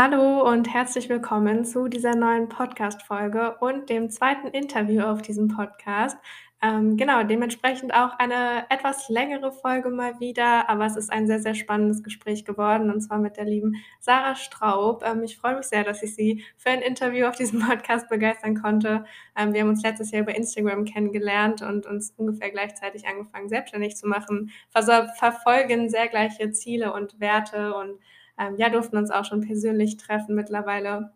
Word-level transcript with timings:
Hallo 0.00 0.48
und 0.48 0.72
herzlich 0.72 1.08
willkommen 1.08 1.64
zu 1.64 1.88
dieser 1.88 2.14
neuen 2.14 2.48
Podcast-Folge 2.48 3.56
und 3.58 3.90
dem 3.90 4.10
zweiten 4.10 4.46
Interview 4.46 5.02
auf 5.02 5.22
diesem 5.22 5.48
Podcast. 5.48 6.16
Ähm, 6.62 6.96
genau, 6.96 7.24
dementsprechend 7.24 7.92
auch 7.92 8.16
eine 8.20 8.64
etwas 8.70 9.08
längere 9.08 9.50
Folge 9.50 9.90
mal 9.90 10.20
wieder, 10.20 10.68
aber 10.70 10.86
es 10.86 10.94
ist 10.94 11.10
ein 11.10 11.26
sehr, 11.26 11.40
sehr 11.40 11.56
spannendes 11.56 12.04
Gespräch 12.04 12.44
geworden 12.44 12.92
und 12.92 13.00
zwar 13.00 13.18
mit 13.18 13.36
der 13.36 13.46
lieben 13.46 13.74
Sarah 13.98 14.36
Straub. 14.36 15.02
Ähm, 15.04 15.24
ich 15.24 15.36
freue 15.36 15.56
mich 15.56 15.66
sehr, 15.66 15.82
dass 15.82 16.00
ich 16.04 16.14
sie 16.14 16.44
für 16.56 16.70
ein 16.70 16.82
Interview 16.82 17.26
auf 17.26 17.34
diesem 17.34 17.58
Podcast 17.68 18.08
begeistern 18.08 18.54
konnte. 18.54 19.04
Ähm, 19.36 19.52
wir 19.52 19.62
haben 19.62 19.70
uns 19.70 19.82
letztes 19.82 20.12
Jahr 20.12 20.22
über 20.22 20.36
Instagram 20.36 20.84
kennengelernt 20.84 21.60
und 21.62 21.86
uns 21.86 22.14
ungefähr 22.16 22.52
gleichzeitig 22.52 23.08
angefangen, 23.08 23.48
selbstständig 23.48 23.96
zu 23.96 24.06
machen, 24.06 24.52
verfolgen 24.70 25.90
sehr 25.90 26.06
gleiche 26.06 26.52
Ziele 26.52 26.92
und 26.92 27.18
Werte 27.18 27.74
und 27.74 27.98
ähm, 28.38 28.56
ja, 28.56 28.68
durften 28.68 28.96
uns 28.96 29.10
auch 29.10 29.24
schon 29.24 29.40
persönlich 29.40 29.96
treffen 29.96 30.34
mittlerweile. 30.34 31.12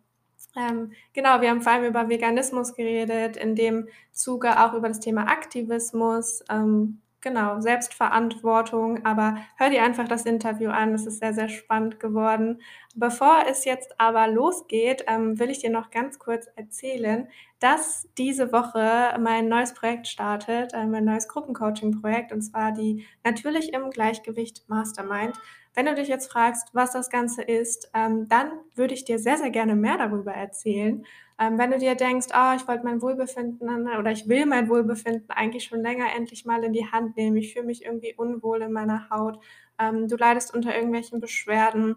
Ähm, 0.55 0.91
genau, 1.13 1.41
wir 1.41 1.49
haben 1.49 1.61
vor 1.61 1.71
allem 1.71 1.85
über 1.85 2.09
Veganismus 2.09 2.75
geredet, 2.75 3.37
in 3.37 3.55
dem 3.55 3.87
Zuge 4.11 4.63
auch 4.63 4.73
über 4.73 4.87
das 4.87 4.99
Thema 4.99 5.27
Aktivismus, 5.27 6.43
ähm, 6.49 7.01
genau, 7.23 7.59
Selbstverantwortung. 7.59 9.03
Aber 9.05 9.37
hör 9.57 9.71
dir 9.71 9.81
einfach 9.81 10.07
das 10.07 10.25
Interview 10.27 10.69
an, 10.69 10.93
es 10.93 11.07
ist 11.07 11.19
sehr, 11.19 11.33
sehr 11.33 11.49
spannend 11.49 11.99
geworden. 11.99 12.61
Bevor 12.95 13.45
es 13.49 13.65
jetzt 13.65 13.99
aber 13.99 14.27
losgeht, 14.27 15.05
ähm, 15.07 15.39
will 15.39 15.49
ich 15.49 15.59
dir 15.59 15.71
noch 15.71 15.89
ganz 15.89 16.19
kurz 16.19 16.47
erzählen, 16.55 17.27
dass 17.59 18.07
diese 18.17 18.51
Woche 18.51 19.17
mein 19.19 19.47
neues 19.47 19.73
Projekt 19.73 20.07
startet, 20.07 20.73
äh, 20.73 20.85
mein 20.85 21.05
neues 21.05 21.27
Gruppencoaching-Projekt, 21.27 22.31
und 22.31 22.41
zwar 22.41 22.71
die 22.71 23.05
Natürlich 23.23 23.73
im 23.73 23.89
Gleichgewicht 23.89 24.69
Mastermind. 24.69 25.35
Wenn 25.73 25.87
du 25.87 25.95
dich 25.95 26.07
jetzt 26.07 26.31
fragst, 26.31 26.69
was 26.73 26.91
das 26.91 27.09
Ganze 27.09 27.41
ist, 27.41 27.89
ähm, 27.95 28.27
dann 28.27 28.51
würde 28.75 28.93
ich 28.93 29.05
dir 29.05 29.17
sehr, 29.17 29.37
sehr 29.37 29.49
gerne 29.49 29.75
mehr 29.75 29.97
darüber 29.97 30.33
erzählen. 30.33 31.03
Ähm, 31.43 31.57
wenn 31.57 31.71
du 31.71 31.77
dir 31.77 31.95
denkst, 31.95 32.27
oh, 32.33 32.53
ich 32.55 32.67
wollte 32.67 32.85
mein 32.85 33.01
Wohlbefinden 33.01 33.87
oder 33.97 34.11
ich 34.11 34.27
will 34.29 34.45
mein 34.45 34.69
Wohlbefinden 34.69 35.29
eigentlich 35.29 35.65
schon 35.65 35.81
länger 35.81 36.05
endlich 36.15 36.45
mal 36.45 36.63
in 36.63 36.73
die 36.73 36.89
Hand 36.91 37.17
nehmen, 37.17 37.37
ich 37.37 37.53
fühle 37.53 37.65
mich 37.65 37.83
irgendwie 37.83 38.13
unwohl 38.15 38.61
in 38.61 38.71
meiner 38.71 39.09
Haut, 39.09 39.39
ähm, 39.79 40.07
du 40.07 40.15
leidest 40.15 40.53
unter 40.53 40.73
irgendwelchen 40.73 41.19
Beschwerden, 41.19 41.95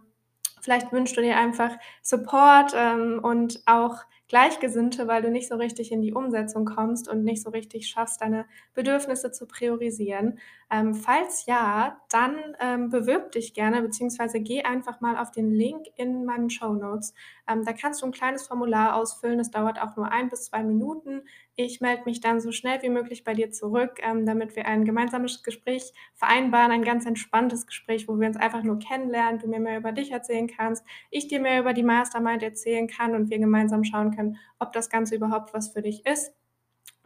vielleicht 0.61 0.91
wünschst 0.93 1.17
du 1.17 1.21
dir 1.21 1.37
einfach 1.37 1.77
Support 2.03 2.73
ähm, 2.77 3.21
und 3.23 3.63
auch 3.67 3.99
Gleichgesinnte, 4.29 5.07
weil 5.07 5.23
du 5.23 5.31
nicht 5.31 5.49
so 5.49 5.55
richtig 5.55 5.93
in 5.93 6.03
die 6.03 6.13
Umsetzung 6.13 6.65
kommst 6.65 7.09
und 7.09 7.23
nicht 7.23 7.43
so 7.43 7.51
richtig 7.51 7.89
schaffst, 7.89 8.21
deine 8.21 8.47
Bedürfnisse 8.75 9.31
zu 9.31 9.47
priorisieren. 9.47 10.41
Ähm, 10.69 10.95
falls 10.95 11.47
ja, 11.47 12.01
dann 12.11 12.57
ähm, 12.61 12.91
bewirb 12.91 13.31
dich 13.31 13.55
gerne, 13.55 13.81
beziehungsweise 13.83 14.41
geh 14.41 14.63
einfach 14.63 15.01
mal 15.01 15.17
auf 15.17 15.31
den 15.31 15.51
Link 15.53 15.87
in 15.95 16.25
meinen 16.25 16.51
Show 16.51 16.73
Notes. 16.73 17.15
Ähm, 17.49 17.65
da 17.65 17.73
kannst 17.73 18.03
du 18.03 18.07
ein 18.07 18.13
kleines 18.13 18.49
Formular 18.49 18.97
ausfüllen. 18.97 19.39
Es 19.39 19.53
dauert 19.53 19.81
auch 19.81 19.97
nur 19.97 20.11
ein 20.11 20.29
bis 20.29 20.47
zwei 20.47 20.65
Minuten. 20.65 21.23
Ich 21.55 21.81
melde 21.81 22.03
mich 22.05 22.21
dann 22.21 22.41
so 22.41 22.51
schnell 22.51 22.83
wie 22.83 22.89
möglich 22.89 23.23
bei 23.23 23.33
dir 23.35 23.51
zurück, 23.53 24.01
ähm, 24.03 24.27
damit 24.27 24.57
wir 24.57 24.67
ein 24.67 24.85
gemeinsames 24.85 25.45
Gespräch 25.45 25.93
vereinbaren, 26.15 26.73
ein 26.73 26.83
ganz 26.85 27.07
entspanntes 27.07 27.67
Gespräch, 27.69 28.09
wo 28.09 28.19
wir 28.19 28.27
uns 28.27 28.37
einfach 28.37 28.65
nur 28.65 28.81
kennenlernen, 28.81 29.39
du 29.39 29.47
mir 29.47 29.61
mehr 29.61 29.79
über 29.79 29.93
dich 29.93 30.11
erzählen 30.11 30.49
kannst, 30.49 30.85
ich 31.11 31.29
dir 31.29 31.41
mehr 31.41 31.61
über 31.61 31.75
die 31.75 31.85
Mastermind 31.85 32.43
erzählen 32.43 32.89
kann 32.89 33.15
und 33.15 33.31
wir 33.31 33.39
gemeinsam 33.39 33.85
schauen 33.85 34.15
können, 34.17 34.39
ob 34.59 34.73
das 34.73 34.91
Ganze 34.91 35.15
überhaupt 35.15 35.55
was 35.55 35.73
für 35.73 35.83
dich 35.83 36.05
ist. 36.07 36.33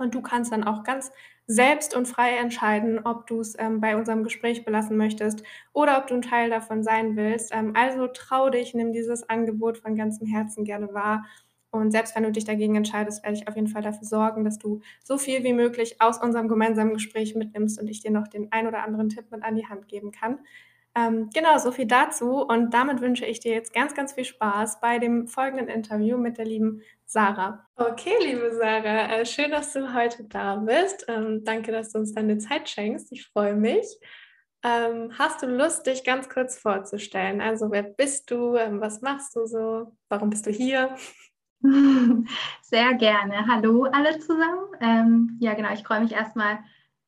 Und 0.01 0.15
du 0.15 0.23
kannst 0.23 0.53
dann 0.53 0.65
auch 0.65 0.83
ganz 0.83 1.13
selbst 1.47 1.97
und 1.97 2.07
frei 2.07 2.37
entscheiden, 2.37 3.01
ob 3.05 3.27
du 3.27 3.41
es 3.41 3.59
ähm, 3.59 3.81
bei 3.81 3.97
unserem 3.97 4.23
Gespräch 4.25 4.65
belassen 4.65 4.97
möchtest 4.97 5.43
oder 5.73 5.99
ob 5.99 6.07
du 6.07 6.15
ein 6.15 6.23
Teil 6.23 6.51
davon 6.51 6.83
sein 6.83 7.17
willst. 7.17 7.51
Ähm, 7.53 7.73
also 7.77 8.07
trau 8.07 8.51
dich, 8.51 8.75
nimm 8.75 8.93
dieses 8.93 9.29
Angebot 9.29 9.79
von 9.79 9.97
ganzem 9.97 10.27
Herzen 10.27 10.65
gerne 10.65 10.95
wahr. 10.95 11.25
Und 11.71 11.93
selbst 11.93 12.17
wenn 12.17 12.25
du 12.25 12.33
dich 12.33 12.45
dagegen 12.45 12.75
entscheidest, 12.77 13.23
werde 13.23 13.37
ich 13.37 13.49
auf 13.49 13.55
jeden 13.55 13.69
Fall 13.69 13.83
dafür 13.83 14.07
sorgen, 14.07 14.45
dass 14.45 14.59
du 14.59 14.81
so 15.05 15.19
viel 15.19 15.45
wie 15.45 15.53
möglich 15.53 16.01
aus 16.01 16.21
unserem 16.21 16.49
gemeinsamen 16.49 16.95
Gespräch 16.95 17.35
mitnimmst 17.37 17.81
und 17.81 17.89
ich 17.89 18.01
dir 18.01 18.11
noch 18.11 18.27
den 18.27 18.51
ein 18.51 18.67
oder 18.67 18.83
anderen 18.83 19.09
Tipp 19.09 19.31
mit 19.31 19.43
an 19.45 19.55
die 19.55 19.67
Hand 19.67 19.87
geben 19.87 20.11
kann. 20.11 20.39
Ähm, 20.97 21.31
genau, 21.33 21.59
so 21.59 21.71
viel 21.71 21.87
dazu. 21.87 22.43
Und 22.43 22.75
damit 22.75 23.01
wünsche 23.01 23.25
ich 23.25 23.41
dir 23.41 23.53
jetzt 23.53 23.73
ganz, 23.73 23.95
ganz 23.95 24.13
viel 24.13 24.25
Spaß 24.25 24.81
bei 24.81 24.99
dem 24.99 25.29
folgenden 25.29 25.69
Interview 25.69 26.17
mit 26.17 26.39
der 26.39 26.47
lieben 26.47 26.83
Sarah. 27.07 27.67
Okay, 27.77 28.15
liebe 28.21 28.53
Sarah, 28.55 29.13
äh, 29.13 29.27
schön, 29.27 29.51
dass 29.51 29.73
du 29.73 29.95
heute 29.95 30.25
da 30.25 30.57
bist. 30.57 31.05
Ähm, 31.09 31.43
danke, 31.45 31.73
dass 31.73 31.93
du 31.93 31.99
uns 31.99 32.15
deine 32.15 32.39
Zeit 32.39 32.69
schenkst. 32.69 33.13
Ich 33.13 33.27
freue 33.27 33.55
mich. 33.55 33.87
Ähm, 34.63 35.13
hast 35.19 35.43
du 35.43 35.47
Lust, 35.47 35.87
dich 35.87 36.05
ganz 36.05 36.29
kurz 36.29 36.59
vorzustellen? 36.59 37.41
Also, 37.41 37.71
wer 37.71 37.83
bist 37.83 38.31
du? 38.31 38.57
Ähm, 38.57 38.81
was 38.81 39.01
machst 39.01 39.35
du 39.35 39.47
so? 39.47 39.97
Warum 40.09 40.29
bist 40.29 40.47
du 40.47 40.51
hier? 40.51 40.97
Sehr 42.63 42.95
gerne. 42.95 43.47
Hallo 43.47 43.85
alle 43.85 44.19
zusammen. 44.19 44.67
Ähm, 44.81 45.37
ja, 45.41 45.55
genau, 45.55 45.73
ich 45.73 45.83
freue 45.83 46.01
mich 46.01 46.13
erstmal 46.13 46.59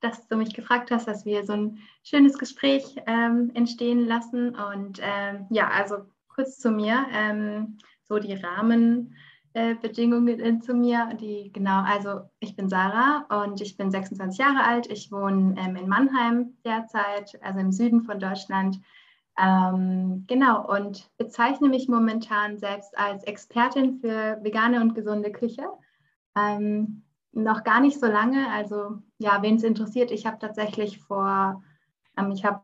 dass 0.03 0.27
du 0.27 0.35
mich 0.35 0.53
gefragt 0.53 0.91
hast, 0.91 1.07
dass 1.07 1.25
wir 1.25 1.45
so 1.45 1.53
ein 1.53 1.79
schönes 2.03 2.37
Gespräch 2.37 2.97
ähm, 3.07 3.51
entstehen 3.53 4.05
lassen. 4.05 4.55
Und 4.55 4.99
ähm, 5.01 5.47
ja, 5.49 5.69
also 5.69 5.99
kurz 6.27 6.59
zu 6.59 6.71
mir, 6.71 7.05
ähm, 7.13 7.77
so 8.03 8.19
die 8.19 8.33
Rahmenbedingungen 8.33 10.39
äh, 10.39 10.59
zu 10.59 10.73
mir. 10.73 11.13
Die 11.19 11.51
genau, 11.53 11.83
also 11.83 12.21
ich 12.39 12.55
bin 12.55 12.69
Sarah 12.69 13.25
und 13.43 13.61
ich 13.61 13.77
bin 13.77 13.91
26 13.91 14.37
Jahre 14.37 14.65
alt. 14.65 14.91
Ich 14.91 15.11
wohne 15.11 15.55
ähm, 15.57 15.75
in 15.75 15.87
Mannheim 15.87 16.57
derzeit, 16.65 17.39
also 17.41 17.59
im 17.59 17.71
Süden 17.71 18.01
von 18.01 18.19
Deutschland. 18.19 18.79
Ähm, 19.39 20.25
genau, 20.27 20.69
und 20.69 21.09
bezeichne 21.17 21.69
mich 21.69 21.87
momentan 21.87 22.59
selbst 22.59 22.95
als 22.97 23.23
Expertin 23.23 23.99
für 23.99 24.37
vegane 24.43 24.81
und 24.81 24.93
gesunde 24.93 25.31
Küche. 25.31 25.63
Ähm, 26.37 27.03
noch 27.31 27.63
gar 27.63 27.79
nicht 27.79 27.99
so 27.99 28.05
lange. 28.05 28.51
Also 28.51 28.99
ja, 29.23 29.41
wen 29.41 29.55
es 29.55 29.63
interessiert, 29.63 30.11
ich 30.11 30.25
habe 30.25 30.37
tatsächlich 30.37 30.99
vor, 30.99 31.63
ähm, 32.17 32.31
ich 32.31 32.43
habe 32.45 32.61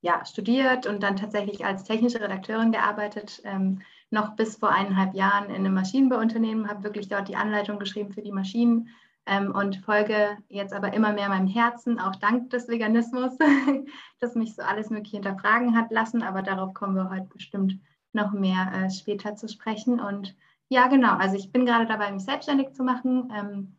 ja 0.00 0.24
studiert 0.24 0.86
und 0.86 1.02
dann 1.02 1.16
tatsächlich 1.16 1.64
als 1.64 1.84
technische 1.84 2.20
Redakteurin 2.20 2.72
gearbeitet, 2.72 3.40
ähm, 3.44 3.82
noch 4.10 4.34
bis 4.34 4.56
vor 4.56 4.70
eineinhalb 4.70 5.14
Jahren 5.14 5.50
in 5.50 5.56
einem 5.56 5.74
Maschinenbauunternehmen, 5.74 6.68
habe 6.68 6.82
wirklich 6.82 7.08
dort 7.08 7.28
die 7.28 7.36
Anleitung 7.36 7.78
geschrieben 7.78 8.12
für 8.12 8.22
die 8.22 8.32
Maschinen 8.32 8.88
ähm, 9.26 9.54
und 9.54 9.76
folge 9.76 10.38
jetzt 10.48 10.72
aber 10.72 10.94
immer 10.94 11.12
mehr 11.12 11.28
meinem 11.28 11.46
Herzen, 11.46 12.00
auch 12.00 12.16
dank 12.16 12.50
des 12.50 12.68
Veganismus, 12.68 13.36
das 14.20 14.34
mich 14.34 14.54
so 14.54 14.62
alles 14.62 14.90
Mögliche 14.90 15.18
hinterfragen 15.18 15.76
hat 15.76 15.90
lassen. 15.90 16.22
Aber 16.22 16.42
darauf 16.42 16.74
kommen 16.74 16.96
wir 16.96 17.10
heute 17.10 17.28
bestimmt 17.32 17.78
noch 18.12 18.32
mehr 18.32 18.72
äh, 18.74 18.90
später 18.90 19.36
zu 19.36 19.46
sprechen. 19.46 20.00
Und 20.00 20.34
ja, 20.68 20.88
genau, 20.88 21.16
also 21.16 21.36
ich 21.36 21.52
bin 21.52 21.66
gerade 21.66 21.86
dabei, 21.86 22.10
mich 22.10 22.24
selbstständig 22.24 22.72
zu 22.72 22.82
machen. 22.82 23.32
Ähm, 23.34 23.76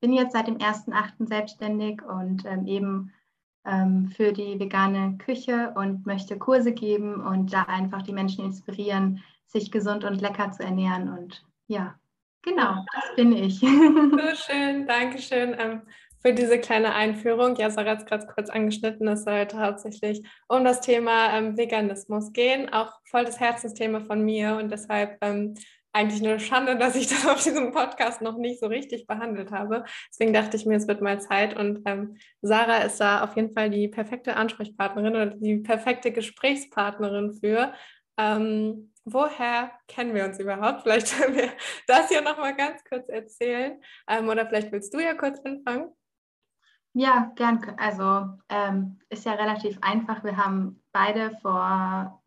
bin 0.00 0.12
jetzt 0.12 0.32
seit 0.32 0.46
dem 0.46 0.58
1.8. 0.58 1.26
selbstständig 1.26 2.02
und 2.02 2.44
ähm, 2.44 2.66
eben 2.66 3.12
ähm, 3.64 4.08
für 4.16 4.32
die 4.32 4.58
vegane 4.58 5.18
Küche 5.18 5.72
und 5.76 6.06
möchte 6.06 6.38
Kurse 6.38 6.72
geben 6.72 7.20
und 7.20 7.52
da 7.52 7.62
einfach 7.62 8.02
die 8.02 8.12
Menschen 8.12 8.44
inspirieren, 8.44 9.22
sich 9.46 9.70
gesund 9.70 10.04
und 10.04 10.20
lecker 10.20 10.50
zu 10.50 10.62
ernähren. 10.62 11.08
Und 11.08 11.44
ja, 11.68 11.94
genau, 12.42 12.84
das 12.92 13.16
bin 13.16 13.32
ich. 13.32 13.60
So 13.60 14.34
schön, 14.34 14.86
danke 14.86 15.18
schön. 15.18 15.54
Ähm, 15.58 15.82
für 16.22 16.32
diese 16.32 16.58
kleine 16.58 16.94
Einführung. 16.94 17.56
Ja, 17.56 17.70
Sarah 17.70 17.92
hat 17.92 17.98
es 17.98 18.06
gerade 18.06 18.26
kurz 18.26 18.48
angeschnitten, 18.48 19.08
es 19.08 19.24
sollte 19.24 19.58
hauptsächlich 19.58 20.22
um 20.48 20.64
das 20.64 20.80
Thema 20.80 21.36
ähm, 21.36 21.56
Veganismus 21.56 22.32
gehen, 22.32 22.72
auch 22.72 22.92
voll 23.04 23.24
das 23.24 23.40
Herzensthema 23.40 24.00
von 24.00 24.24
mir 24.24 24.56
und 24.56 24.70
deshalb 24.70 25.18
ähm, 25.20 25.54
eigentlich 25.92 26.22
eine 26.22 26.40
Schande, 26.40 26.76
dass 26.76 26.96
ich 26.96 27.06
das 27.08 27.26
auf 27.26 27.42
diesem 27.42 27.72
Podcast 27.72 28.22
noch 28.22 28.36
nicht 28.36 28.60
so 28.60 28.66
richtig 28.66 29.06
behandelt 29.06 29.52
habe. 29.52 29.84
Deswegen 30.10 30.32
dachte 30.32 30.56
ich 30.56 30.66
mir, 30.66 30.76
es 30.76 30.88
wird 30.88 31.00
mal 31.00 31.20
Zeit. 31.20 31.56
Und 31.56 31.82
ähm, 31.86 32.16
Sarah 32.40 32.78
ist 32.78 33.00
da 33.00 33.22
auf 33.22 33.36
jeden 33.36 33.54
Fall 33.54 33.70
die 33.70 33.88
perfekte 33.88 34.36
Ansprechpartnerin 34.36 35.14
oder 35.14 35.26
die 35.26 35.58
perfekte 35.58 36.12
Gesprächspartnerin 36.12 37.32
für. 37.34 37.72
Ähm, 38.18 38.92
woher 39.04 39.72
kennen 39.88 40.14
wir 40.14 40.24
uns 40.24 40.38
überhaupt? 40.38 40.82
Vielleicht 40.82 41.18
können 41.18 41.36
wir 41.36 41.50
das 41.86 42.10
ja 42.10 42.20
noch 42.20 42.38
mal 42.38 42.54
ganz 42.54 42.82
kurz 42.84 43.08
erzählen. 43.08 43.80
Ähm, 44.08 44.28
oder 44.28 44.46
vielleicht 44.46 44.72
willst 44.72 44.94
du 44.94 45.00
ja 45.00 45.14
kurz 45.14 45.40
anfangen. 45.44 45.92
Ja, 46.94 47.32
gern. 47.36 47.74
Also 47.78 48.38
ähm, 48.50 48.98
ist 49.08 49.24
ja 49.24 49.32
relativ 49.32 49.78
einfach. 49.80 50.24
Wir 50.24 50.36
haben 50.36 50.82
beide 50.92 51.30
vor 51.40 52.21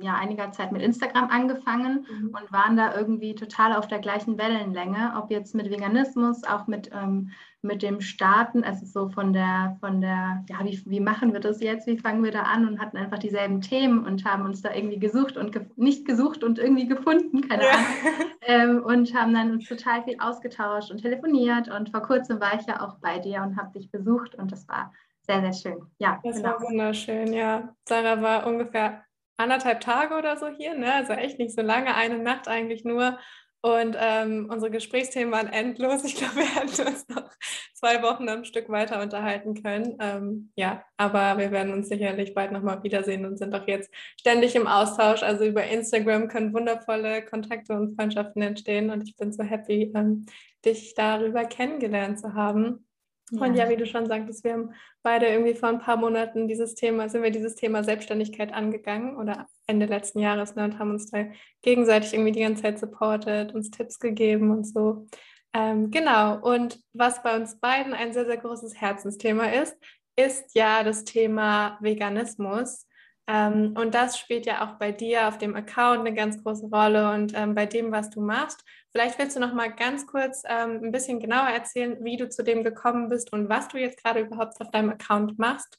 ja, 0.00 0.14
einiger 0.14 0.52
Zeit 0.52 0.72
mit 0.72 0.82
Instagram 0.82 1.30
angefangen 1.30 2.06
mhm. 2.08 2.28
und 2.28 2.52
waren 2.52 2.76
da 2.76 2.96
irgendwie 2.96 3.34
total 3.34 3.74
auf 3.74 3.86
der 3.86 3.98
gleichen 3.98 4.38
Wellenlänge, 4.38 5.14
ob 5.16 5.30
jetzt 5.30 5.54
mit 5.54 5.70
Veganismus, 5.70 6.44
auch 6.44 6.66
mit, 6.66 6.90
ähm, 6.92 7.30
mit 7.62 7.82
dem 7.82 8.00
Starten, 8.00 8.64
also 8.64 8.86
so 8.86 9.08
von 9.08 9.32
der, 9.32 9.76
von 9.80 10.00
der, 10.00 10.44
ja, 10.48 10.64
wie, 10.64 10.80
wie 10.86 11.00
machen 11.00 11.32
wir 11.32 11.40
das 11.40 11.60
jetzt, 11.60 11.86
wie 11.86 11.98
fangen 11.98 12.22
wir 12.22 12.30
da 12.30 12.42
an 12.42 12.66
und 12.66 12.80
hatten 12.80 12.96
einfach 12.96 13.18
dieselben 13.18 13.60
Themen 13.60 14.04
und 14.04 14.24
haben 14.24 14.44
uns 14.44 14.62
da 14.62 14.72
irgendwie 14.72 14.98
gesucht 14.98 15.36
und 15.36 15.52
ge 15.52 15.66
nicht 15.76 16.06
gesucht 16.06 16.44
und 16.44 16.58
irgendwie 16.58 16.86
gefunden, 16.86 17.48
keine 17.48 17.64
ja. 17.64 17.70
Ahnung, 17.70 18.32
ähm, 18.42 18.82
und 18.84 19.14
haben 19.14 19.34
dann 19.34 19.52
uns 19.52 19.68
total 19.68 20.02
viel 20.04 20.16
ausgetauscht 20.20 20.90
und 20.90 21.02
telefoniert 21.02 21.68
und 21.68 21.90
vor 21.90 22.02
kurzem 22.02 22.40
war 22.40 22.58
ich 22.58 22.66
ja 22.66 22.80
auch 22.80 22.96
bei 23.00 23.18
dir 23.18 23.42
und 23.42 23.56
habe 23.56 23.72
dich 23.78 23.90
besucht 23.90 24.34
und 24.34 24.52
das 24.52 24.68
war 24.68 24.92
sehr, 25.22 25.40
sehr 25.40 25.52
schön. 25.52 25.86
Ja, 25.98 26.20
das 26.22 26.36
genau. 26.36 26.50
war 26.50 26.62
wunderschön, 26.62 27.32
ja. 27.32 27.74
Sarah 27.88 28.22
war 28.22 28.46
ungefähr 28.46 29.05
anderthalb 29.36 29.80
Tage 29.80 30.14
oder 30.16 30.36
so 30.36 30.48
hier, 30.48 30.74
ne? 30.74 30.92
also 30.94 31.12
echt 31.12 31.38
nicht 31.38 31.54
so 31.54 31.62
lange, 31.62 31.94
eine 31.94 32.18
Nacht 32.18 32.48
eigentlich 32.48 32.84
nur. 32.84 33.18
Und 33.66 33.96
ähm, 33.98 34.48
unsere 34.48 34.70
Gesprächsthemen 34.70 35.32
waren 35.32 35.48
endlos. 35.48 36.04
Ich 36.04 36.14
glaube, 36.14 36.36
wir 36.36 36.54
hätten 36.54 36.86
uns 36.86 37.08
noch 37.08 37.28
zwei 37.74 38.00
Wochen 38.00 38.28
am 38.28 38.44
Stück 38.44 38.68
weiter 38.68 39.02
unterhalten 39.02 39.60
können. 39.60 39.96
Ähm, 40.00 40.52
ja, 40.54 40.84
aber 40.96 41.36
wir 41.38 41.50
werden 41.50 41.72
uns 41.72 41.88
sicherlich 41.88 42.32
bald 42.32 42.52
nochmal 42.52 42.84
wiedersehen 42.84 43.26
und 43.26 43.38
sind 43.38 43.52
auch 43.56 43.66
jetzt 43.66 43.90
ständig 44.20 44.54
im 44.54 44.68
Austausch. 44.68 45.24
Also 45.24 45.44
über 45.44 45.64
Instagram 45.64 46.28
können 46.28 46.54
wundervolle 46.54 47.24
Kontakte 47.24 47.72
und 47.72 47.96
Freundschaften 47.96 48.40
entstehen. 48.40 48.90
Und 48.90 49.02
ich 49.02 49.16
bin 49.16 49.32
so 49.32 49.42
happy, 49.42 49.90
ähm, 49.96 50.26
dich 50.64 50.94
darüber 50.94 51.44
kennengelernt 51.44 52.20
zu 52.20 52.34
haben. 52.34 52.85
Ja. 53.30 53.42
Und 53.42 53.54
ja, 53.56 53.68
wie 53.68 53.76
du 53.76 53.86
schon 53.86 54.06
sagtest, 54.06 54.44
wir 54.44 54.52
haben 54.52 54.72
beide 55.02 55.26
irgendwie 55.26 55.54
vor 55.54 55.68
ein 55.68 55.80
paar 55.80 55.96
Monaten 55.96 56.46
dieses 56.46 56.74
Thema, 56.74 57.08
sind 57.08 57.22
wir 57.22 57.30
dieses 57.30 57.56
Thema 57.56 57.82
Selbstständigkeit 57.82 58.52
angegangen 58.52 59.16
oder 59.16 59.46
Ende 59.66 59.86
letzten 59.86 60.20
Jahres 60.20 60.54
ne, 60.54 60.64
und 60.64 60.78
haben 60.78 60.90
uns 60.90 61.10
da 61.10 61.24
gegenseitig 61.62 62.14
irgendwie 62.14 62.32
die 62.32 62.42
ganze 62.42 62.62
Zeit 62.62 62.78
supportet, 62.78 63.52
uns 63.52 63.70
Tipps 63.70 63.98
gegeben 63.98 64.50
und 64.50 64.64
so. 64.64 65.06
Ähm, 65.52 65.90
genau, 65.90 66.38
und 66.40 66.78
was 66.92 67.22
bei 67.22 67.34
uns 67.34 67.58
beiden 67.58 67.94
ein 67.94 68.12
sehr, 68.12 68.26
sehr 68.26 68.36
großes 68.36 68.80
Herzensthema 68.80 69.46
ist, 69.46 69.76
ist 70.16 70.54
ja 70.54 70.82
das 70.82 71.04
Thema 71.04 71.78
Veganismus. 71.80 72.86
Ähm, 73.26 73.74
und 73.76 73.94
das 73.94 74.18
spielt 74.18 74.46
ja 74.46 74.64
auch 74.64 74.78
bei 74.78 74.92
dir 74.92 75.26
auf 75.26 75.38
dem 75.38 75.56
Account 75.56 76.00
eine 76.00 76.14
ganz 76.14 76.42
große 76.42 76.66
Rolle 76.66 77.12
und 77.12 77.32
ähm, 77.34 77.54
bei 77.54 77.66
dem, 77.66 77.90
was 77.90 78.10
du 78.10 78.20
machst. 78.20 78.64
Vielleicht 78.96 79.18
willst 79.18 79.36
du 79.36 79.40
noch 79.40 79.52
mal 79.52 79.70
ganz 79.70 80.06
kurz 80.06 80.42
ähm, 80.48 80.80
ein 80.82 80.90
bisschen 80.90 81.20
genauer 81.20 81.48
erzählen, 81.48 82.02
wie 82.02 82.16
du 82.16 82.30
zu 82.30 82.42
dem 82.42 82.64
gekommen 82.64 83.10
bist 83.10 83.30
und 83.30 83.50
was 83.50 83.68
du 83.68 83.76
jetzt 83.76 84.02
gerade 84.02 84.20
überhaupt 84.20 84.58
auf 84.58 84.70
deinem 84.70 84.88
Account 84.88 85.38
machst. 85.38 85.78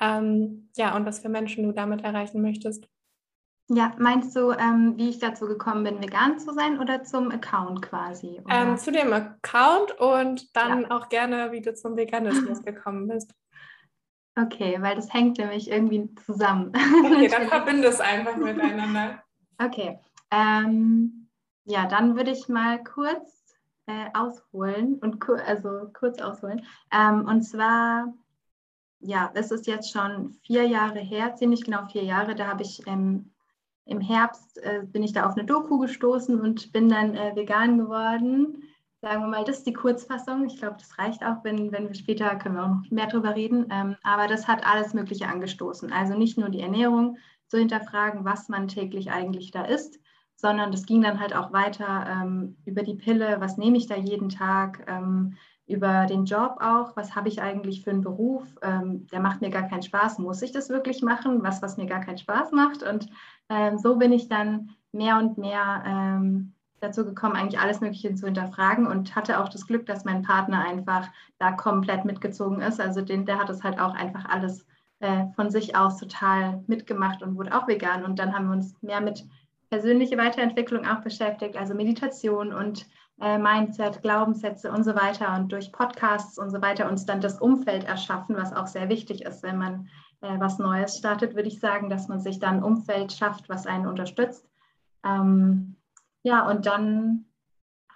Ähm, 0.00 0.68
ja, 0.76 0.94
und 0.94 1.06
was 1.06 1.20
für 1.20 1.30
Menschen 1.30 1.64
du 1.64 1.72
damit 1.72 2.04
erreichen 2.04 2.42
möchtest. 2.42 2.86
Ja, 3.70 3.94
meinst 3.98 4.36
du, 4.36 4.50
ähm, 4.50 4.98
wie 4.98 5.08
ich 5.08 5.18
dazu 5.18 5.46
gekommen 5.46 5.82
bin, 5.82 6.02
vegan 6.02 6.38
zu 6.38 6.52
sein 6.52 6.78
oder 6.78 7.04
zum 7.04 7.30
Account 7.30 7.80
quasi? 7.80 8.42
Ähm, 8.50 8.76
zu 8.76 8.92
dem 8.92 9.14
Account 9.14 9.98
und 9.98 10.54
dann 10.54 10.82
ja. 10.82 10.90
auch 10.90 11.08
gerne, 11.08 11.52
wie 11.52 11.62
du 11.62 11.72
zum 11.72 11.96
Veganismus 11.96 12.62
gekommen 12.66 13.08
bist. 13.08 13.32
Okay, 14.38 14.76
weil 14.80 14.94
das 14.94 15.10
hängt 15.14 15.38
nämlich 15.38 15.70
irgendwie 15.70 16.14
zusammen. 16.26 16.74
Okay, 17.02 17.28
dann 17.32 17.48
verbinde 17.48 17.88
es 17.88 18.00
einfach 18.00 18.36
miteinander. 18.36 19.22
Okay. 19.58 19.98
Ähm, 20.30 21.17
ja, 21.68 21.86
dann 21.86 22.16
würde 22.16 22.30
ich 22.30 22.48
mal 22.48 22.82
kurz 22.82 23.54
äh, 23.86 24.06
ausholen 24.14 24.94
und 25.00 25.20
ku 25.20 25.34
also 25.34 25.90
kurz 25.92 26.18
ausholen. 26.20 26.64
Ähm, 26.90 27.26
und 27.26 27.42
zwar, 27.42 28.14
ja, 29.00 29.30
es 29.34 29.50
ist 29.50 29.66
jetzt 29.66 29.92
schon 29.92 30.32
vier 30.42 30.66
Jahre 30.66 30.98
her, 30.98 31.34
ziemlich 31.36 31.64
genau 31.64 31.86
vier 31.86 32.04
Jahre. 32.04 32.34
Da 32.34 32.46
habe 32.46 32.62
ich 32.62 32.86
ähm, 32.86 33.32
im 33.84 34.00
Herbst 34.00 34.58
äh, 34.62 34.82
bin 34.86 35.02
ich 35.02 35.12
da 35.12 35.26
auf 35.26 35.36
eine 35.36 35.44
Doku 35.44 35.78
gestoßen 35.78 36.40
und 36.40 36.72
bin 36.72 36.88
dann 36.88 37.14
äh, 37.14 37.36
vegan 37.36 37.78
geworden. 37.78 38.62
Sagen 39.02 39.22
wir 39.22 39.28
mal, 39.28 39.44
das 39.44 39.58
ist 39.58 39.66
die 39.66 39.74
Kurzfassung. 39.74 40.46
Ich 40.46 40.56
glaube, 40.56 40.76
das 40.78 40.98
reicht 40.98 41.22
auch, 41.22 41.44
wenn, 41.44 41.70
wenn 41.70 41.88
wir 41.88 41.94
später 41.94 42.34
können 42.36 42.56
wir 42.56 42.64
auch 42.64 42.68
noch 42.68 42.90
mehr 42.90 43.06
drüber 43.06 43.34
reden. 43.36 43.66
Ähm, 43.70 43.96
aber 44.02 44.26
das 44.26 44.48
hat 44.48 44.66
alles 44.66 44.94
Mögliche 44.94 45.28
angestoßen. 45.28 45.92
Also 45.92 46.14
nicht 46.16 46.38
nur 46.38 46.48
die 46.48 46.62
Ernährung 46.62 47.18
zu 47.46 47.58
hinterfragen, 47.58 48.24
was 48.24 48.48
man 48.48 48.68
täglich 48.68 49.10
eigentlich 49.10 49.50
da 49.50 49.64
isst, 49.64 50.00
sondern 50.40 50.70
das 50.70 50.86
ging 50.86 51.02
dann 51.02 51.18
halt 51.18 51.34
auch 51.34 51.52
weiter 51.52 52.06
ähm, 52.08 52.56
über 52.64 52.84
die 52.84 52.94
Pille, 52.94 53.40
was 53.40 53.58
nehme 53.58 53.76
ich 53.76 53.88
da 53.88 53.96
jeden 53.96 54.28
Tag, 54.28 54.84
ähm, 54.86 55.34
über 55.66 56.06
den 56.06 56.24
Job 56.24 56.58
auch, 56.60 56.96
was 56.96 57.14
habe 57.14 57.28
ich 57.28 57.42
eigentlich 57.42 57.82
für 57.82 57.90
einen 57.90 58.02
Beruf, 58.02 58.44
ähm, 58.62 59.06
der 59.08 59.20
macht 59.20 59.40
mir 59.40 59.50
gar 59.50 59.68
keinen 59.68 59.82
Spaß, 59.82 60.18
muss 60.18 60.40
ich 60.40 60.52
das 60.52 60.70
wirklich 60.70 61.02
machen, 61.02 61.42
was, 61.42 61.60
was 61.60 61.76
mir 61.76 61.86
gar 61.86 62.00
keinen 62.00 62.18
Spaß 62.18 62.52
macht. 62.52 62.84
Und 62.84 63.08
ähm, 63.50 63.78
so 63.78 63.96
bin 63.96 64.12
ich 64.12 64.28
dann 64.28 64.70
mehr 64.92 65.18
und 65.18 65.38
mehr 65.38 65.82
ähm, 65.84 66.54
dazu 66.80 67.04
gekommen, 67.04 67.34
eigentlich 67.34 67.60
alles 67.60 67.80
Mögliche 67.80 68.14
zu 68.14 68.26
hinterfragen 68.26 68.86
und 68.86 69.16
hatte 69.16 69.40
auch 69.40 69.48
das 69.48 69.66
Glück, 69.66 69.86
dass 69.86 70.04
mein 70.04 70.22
Partner 70.22 70.64
einfach 70.64 71.08
da 71.38 71.50
komplett 71.50 72.04
mitgezogen 72.04 72.62
ist. 72.62 72.80
Also 72.80 73.02
den, 73.02 73.26
der 73.26 73.38
hat 73.38 73.50
es 73.50 73.64
halt 73.64 73.80
auch 73.80 73.94
einfach 73.94 74.24
alles 74.26 74.64
äh, 75.00 75.24
von 75.34 75.50
sich 75.50 75.76
aus 75.76 75.98
total 75.98 76.62
mitgemacht 76.68 77.22
und 77.22 77.36
wurde 77.36 77.54
auch 77.54 77.66
vegan. 77.66 78.04
Und 78.04 78.20
dann 78.20 78.32
haben 78.32 78.46
wir 78.46 78.52
uns 78.52 78.80
mehr 78.82 79.00
mit 79.00 79.26
persönliche 79.70 80.16
Weiterentwicklung 80.16 80.86
auch 80.86 81.00
beschäftigt, 81.00 81.56
also 81.56 81.74
Meditation 81.74 82.52
und 82.52 82.86
äh, 83.20 83.38
Mindset, 83.38 84.02
Glaubenssätze 84.02 84.70
und 84.70 84.84
so 84.84 84.94
weiter 84.94 85.36
und 85.36 85.52
durch 85.52 85.72
Podcasts 85.72 86.38
und 86.38 86.50
so 86.50 86.62
weiter 86.62 86.88
uns 86.88 87.04
dann 87.04 87.20
das 87.20 87.40
Umfeld 87.40 87.84
erschaffen, 87.84 88.36
was 88.36 88.52
auch 88.52 88.66
sehr 88.66 88.88
wichtig 88.88 89.22
ist, 89.22 89.42
wenn 89.42 89.58
man 89.58 89.88
äh, 90.20 90.38
was 90.38 90.58
Neues 90.58 90.98
startet, 90.98 91.34
würde 91.34 91.48
ich 91.48 91.60
sagen, 91.60 91.90
dass 91.90 92.08
man 92.08 92.20
sich 92.20 92.38
dann 92.38 92.56
ein 92.56 92.62
Umfeld 92.62 93.12
schafft, 93.12 93.48
was 93.48 93.66
einen 93.66 93.86
unterstützt. 93.86 94.48
Ähm, 95.04 95.76
ja, 96.22 96.48
und 96.48 96.66
dann 96.66 97.26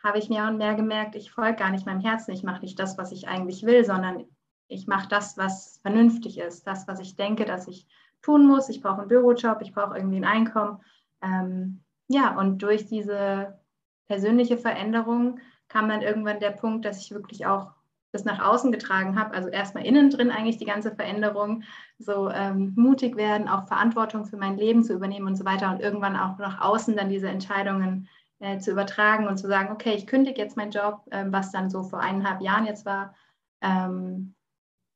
habe 0.02 0.18
ich 0.18 0.28
mehr 0.28 0.48
und 0.48 0.58
mehr 0.58 0.74
gemerkt, 0.74 1.14
ich 1.14 1.30
folge 1.30 1.56
gar 1.56 1.70
nicht 1.70 1.86
meinem 1.86 2.00
Herzen, 2.00 2.32
ich 2.32 2.42
mache 2.42 2.62
nicht 2.62 2.78
das, 2.78 2.98
was 2.98 3.12
ich 3.12 3.28
eigentlich 3.28 3.64
will, 3.64 3.84
sondern 3.84 4.24
ich 4.66 4.86
mache 4.86 5.08
das, 5.08 5.38
was 5.38 5.78
vernünftig 5.82 6.38
ist, 6.38 6.66
das, 6.66 6.88
was 6.88 6.98
ich 6.98 7.14
denke, 7.14 7.44
dass 7.44 7.68
ich 7.68 7.86
tun 8.22 8.46
muss. 8.46 8.68
Ich 8.68 8.80
brauche 8.80 9.00
einen 9.00 9.08
Bürojob, 9.08 9.60
ich 9.60 9.72
brauche 9.72 9.96
irgendwie 9.96 10.16
ein 10.16 10.24
Einkommen 10.24 10.80
ähm, 11.22 11.82
ja, 12.08 12.38
und 12.38 12.62
durch 12.62 12.86
diese 12.86 13.58
persönliche 14.06 14.58
Veränderung 14.58 15.40
kam 15.68 15.88
dann 15.88 16.02
irgendwann 16.02 16.40
der 16.40 16.50
Punkt, 16.50 16.84
dass 16.84 17.00
ich 17.00 17.12
wirklich 17.12 17.46
auch 17.46 17.72
das 18.12 18.24
nach 18.24 18.40
außen 18.40 18.70
getragen 18.70 19.18
habe. 19.18 19.34
Also 19.34 19.48
erstmal 19.48 19.86
innen 19.86 20.10
drin 20.10 20.30
eigentlich 20.30 20.58
die 20.58 20.66
ganze 20.66 20.94
Veränderung, 20.94 21.62
so 21.98 22.28
ähm, 22.30 22.74
mutig 22.76 23.16
werden, 23.16 23.48
auch 23.48 23.66
Verantwortung 23.66 24.26
für 24.26 24.36
mein 24.36 24.58
Leben 24.58 24.84
zu 24.84 24.92
übernehmen 24.92 25.26
und 25.26 25.36
so 25.36 25.44
weiter 25.44 25.70
und 25.70 25.80
irgendwann 25.80 26.16
auch 26.16 26.38
nach 26.38 26.60
außen 26.60 26.94
dann 26.94 27.08
diese 27.08 27.28
Entscheidungen 27.28 28.08
äh, 28.40 28.58
zu 28.58 28.72
übertragen 28.72 29.26
und 29.26 29.38
zu 29.38 29.48
sagen, 29.48 29.72
okay, 29.72 29.94
ich 29.94 30.06
kündige 30.06 30.42
jetzt 30.42 30.56
meinen 30.56 30.72
Job, 30.72 31.06
äh, 31.10 31.24
was 31.28 31.52
dann 31.52 31.70
so 31.70 31.84
vor 31.84 32.00
eineinhalb 32.00 32.42
Jahren 32.42 32.66
jetzt 32.66 32.84
war. 32.84 33.14
Ähm, 33.62 34.34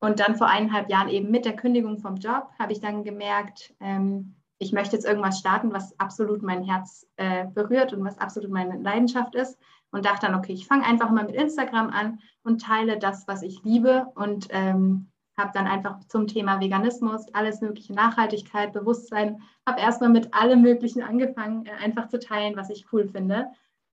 und 0.00 0.20
dann 0.20 0.36
vor 0.36 0.48
eineinhalb 0.48 0.90
Jahren 0.90 1.08
eben 1.08 1.30
mit 1.30 1.46
der 1.46 1.56
Kündigung 1.56 1.98
vom 1.98 2.16
Job 2.16 2.50
habe 2.58 2.72
ich 2.72 2.80
dann 2.80 3.02
gemerkt, 3.02 3.74
ähm, 3.80 4.36
ich 4.58 4.72
möchte 4.72 4.96
jetzt 4.96 5.06
irgendwas 5.06 5.38
starten, 5.38 5.72
was 5.72 5.98
absolut 6.00 6.42
mein 6.42 6.62
Herz 6.62 7.06
äh, 7.16 7.46
berührt 7.46 7.92
und 7.92 8.04
was 8.04 8.18
absolut 8.18 8.50
meine 8.50 8.78
Leidenschaft 8.78 9.34
ist. 9.34 9.58
Und 9.90 10.04
dachte 10.04 10.26
dann, 10.26 10.34
okay, 10.34 10.52
ich 10.52 10.66
fange 10.66 10.84
einfach 10.84 11.10
mal 11.10 11.24
mit 11.24 11.36
Instagram 11.36 11.90
an 11.90 12.18
und 12.42 12.60
teile 12.60 12.98
das, 12.98 13.28
was 13.28 13.42
ich 13.42 13.62
liebe 13.62 14.06
und 14.14 14.48
ähm, 14.50 15.08
habe 15.38 15.52
dann 15.54 15.66
einfach 15.66 16.00
zum 16.08 16.26
Thema 16.26 16.60
Veganismus, 16.60 17.32
alles 17.34 17.60
mögliche 17.60 17.92
Nachhaltigkeit, 17.92 18.72
Bewusstsein, 18.72 19.42
habe 19.66 19.80
erstmal 19.80 20.10
mit 20.10 20.34
allem 20.34 20.62
Möglichen 20.62 21.02
angefangen, 21.02 21.66
äh, 21.66 21.70
einfach 21.82 22.08
zu 22.08 22.18
teilen, 22.18 22.56
was 22.56 22.70
ich 22.70 22.92
cool 22.92 23.08
finde. 23.08 23.46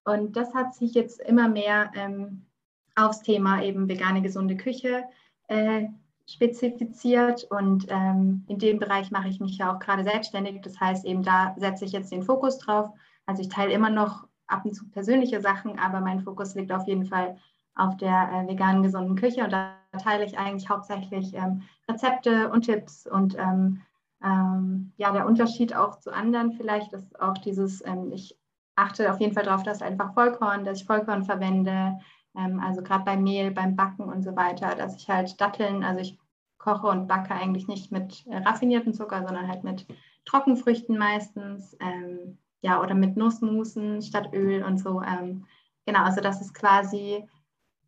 Und 0.04 0.36
das 0.36 0.54
hat 0.54 0.74
sich 0.74 0.94
jetzt 0.94 1.20
immer 1.20 1.48
mehr 1.48 1.90
ähm, 1.94 2.46
aufs 2.94 3.22
Thema 3.22 3.62
eben 3.62 3.88
vegane, 3.88 4.22
gesunde 4.22 4.56
Küche 4.56 5.04
äh, 5.48 5.86
spezifiziert 6.26 7.44
und 7.44 7.86
ähm, 7.88 8.44
in 8.48 8.58
dem 8.58 8.78
Bereich 8.78 9.10
mache 9.10 9.28
ich 9.28 9.40
mich 9.40 9.58
ja 9.58 9.74
auch 9.74 9.78
gerade 9.78 10.04
selbstständig. 10.04 10.62
Das 10.62 10.80
heißt, 10.80 11.04
eben 11.04 11.22
da 11.22 11.54
setze 11.58 11.84
ich 11.84 11.92
jetzt 11.92 12.12
den 12.12 12.22
Fokus 12.22 12.58
drauf. 12.58 12.90
Also 13.26 13.42
ich 13.42 13.48
teile 13.48 13.72
immer 13.72 13.90
noch 13.90 14.26
ab 14.46 14.64
und 14.64 14.74
zu 14.74 14.88
persönliche 14.88 15.40
Sachen, 15.40 15.78
aber 15.78 16.00
mein 16.00 16.20
Fokus 16.20 16.54
liegt 16.54 16.72
auf 16.72 16.86
jeden 16.86 17.06
Fall 17.06 17.36
auf 17.76 17.96
der 17.96 18.30
äh, 18.32 18.48
veganen 18.48 18.82
gesunden 18.82 19.16
Küche 19.16 19.44
und 19.44 19.52
da 19.52 19.74
teile 20.02 20.24
ich 20.24 20.38
eigentlich 20.38 20.68
hauptsächlich 20.68 21.34
ähm, 21.34 21.62
Rezepte 21.88 22.50
und 22.50 22.62
Tipps 22.62 23.06
und 23.06 23.36
ähm, 23.38 23.82
ähm 24.22 24.92
ja, 24.96 25.10
der 25.12 25.26
Unterschied 25.26 25.74
auch 25.74 25.98
zu 25.98 26.12
anderen 26.12 26.52
vielleicht 26.52 26.92
ist 26.92 27.20
auch 27.20 27.36
dieses, 27.38 27.84
ähm, 27.84 28.12
ich 28.12 28.38
achte 28.76 29.10
auf 29.10 29.20
jeden 29.20 29.34
Fall 29.34 29.44
darauf, 29.44 29.62
dass 29.62 29.82
einfach 29.82 30.14
Vollkorn, 30.14 30.64
dass 30.64 30.80
ich 30.80 30.86
Vollkorn 30.86 31.24
verwende, 31.24 31.98
also 32.34 32.82
gerade 32.82 33.04
beim 33.04 33.22
Mehl, 33.22 33.50
beim 33.50 33.76
Backen 33.76 34.04
und 34.04 34.22
so 34.22 34.34
weiter, 34.36 34.74
dass 34.74 34.96
ich 34.96 35.08
halt 35.08 35.40
Datteln, 35.40 35.84
also 35.84 36.00
ich 36.00 36.18
koche 36.58 36.88
und 36.88 37.06
backe 37.06 37.34
eigentlich 37.34 37.68
nicht 37.68 37.92
mit 37.92 38.26
äh, 38.26 38.38
raffinierten 38.38 38.94
Zucker, 38.94 39.22
sondern 39.22 39.48
halt 39.48 39.64
mit 39.64 39.86
Trockenfrüchten 40.24 40.96
meistens, 40.96 41.76
ähm, 41.80 42.38
ja, 42.62 42.80
oder 42.80 42.94
mit 42.94 43.16
Nussmusen 43.16 44.00
statt 44.00 44.30
Öl 44.32 44.64
und 44.64 44.78
so. 44.78 45.02
Ähm, 45.02 45.46
genau, 45.84 46.02
also 46.02 46.20
das 46.22 46.40
ist 46.40 46.54
quasi, 46.54 47.28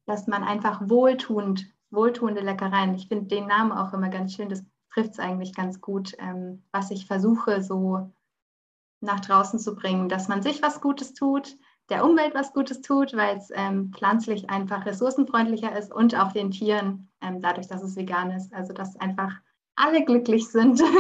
dass 0.04 0.26
man 0.26 0.44
einfach 0.44 0.88
wohltuend, 0.88 1.66
wohltuende 1.90 2.42
Leckereien, 2.42 2.94
ich 2.94 3.08
finde 3.08 3.26
den 3.26 3.46
Namen 3.46 3.72
auch 3.72 3.94
immer 3.94 4.10
ganz 4.10 4.34
schön, 4.34 4.50
das 4.50 4.64
trifft 4.92 5.12
es 5.12 5.18
eigentlich 5.18 5.54
ganz 5.54 5.80
gut, 5.80 6.12
ähm, 6.18 6.62
was 6.72 6.90
ich 6.90 7.06
versuche 7.06 7.62
so 7.62 8.12
nach 9.00 9.20
draußen 9.20 9.58
zu 9.58 9.74
bringen, 9.74 10.08
dass 10.08 10.28
man 10.28 10.42
sich 10.42 10.62
was 10.62 10.80
Gutes 10.80 11.14
tut, 11.14 11.56
der 11.88 12.04
Umwelt 12.04 12.34
was 12.34 12.52
Gutes 12.52 12.80
tut, 12.80 13.16
weil 13.16 13.36
es 13.36 13.50
ähm, 13.54 13.92
pflanzlich 13.96 14.50
einfach 14.50 14.86
ressourcenfreundlicher 14.86 15.76
ist 15.76 15.92
und 15.92 16.14
auch 16.14 16.32
den 16.32 16.50
Tieren, 16.50 17.10
ähm, 17.22 17.40
dadurch, 17.40 17.68
dass 17.68 17.82
es 17.82 17.96
vegan 17.96 18.30
ist. 18.30 18.52
Also 18.52 18.72
dass 18.72 18.96
einfach 18.96 19.32
alle 19.76 20.04
glücklich 20.04 20.48
sind. 20.48 20.82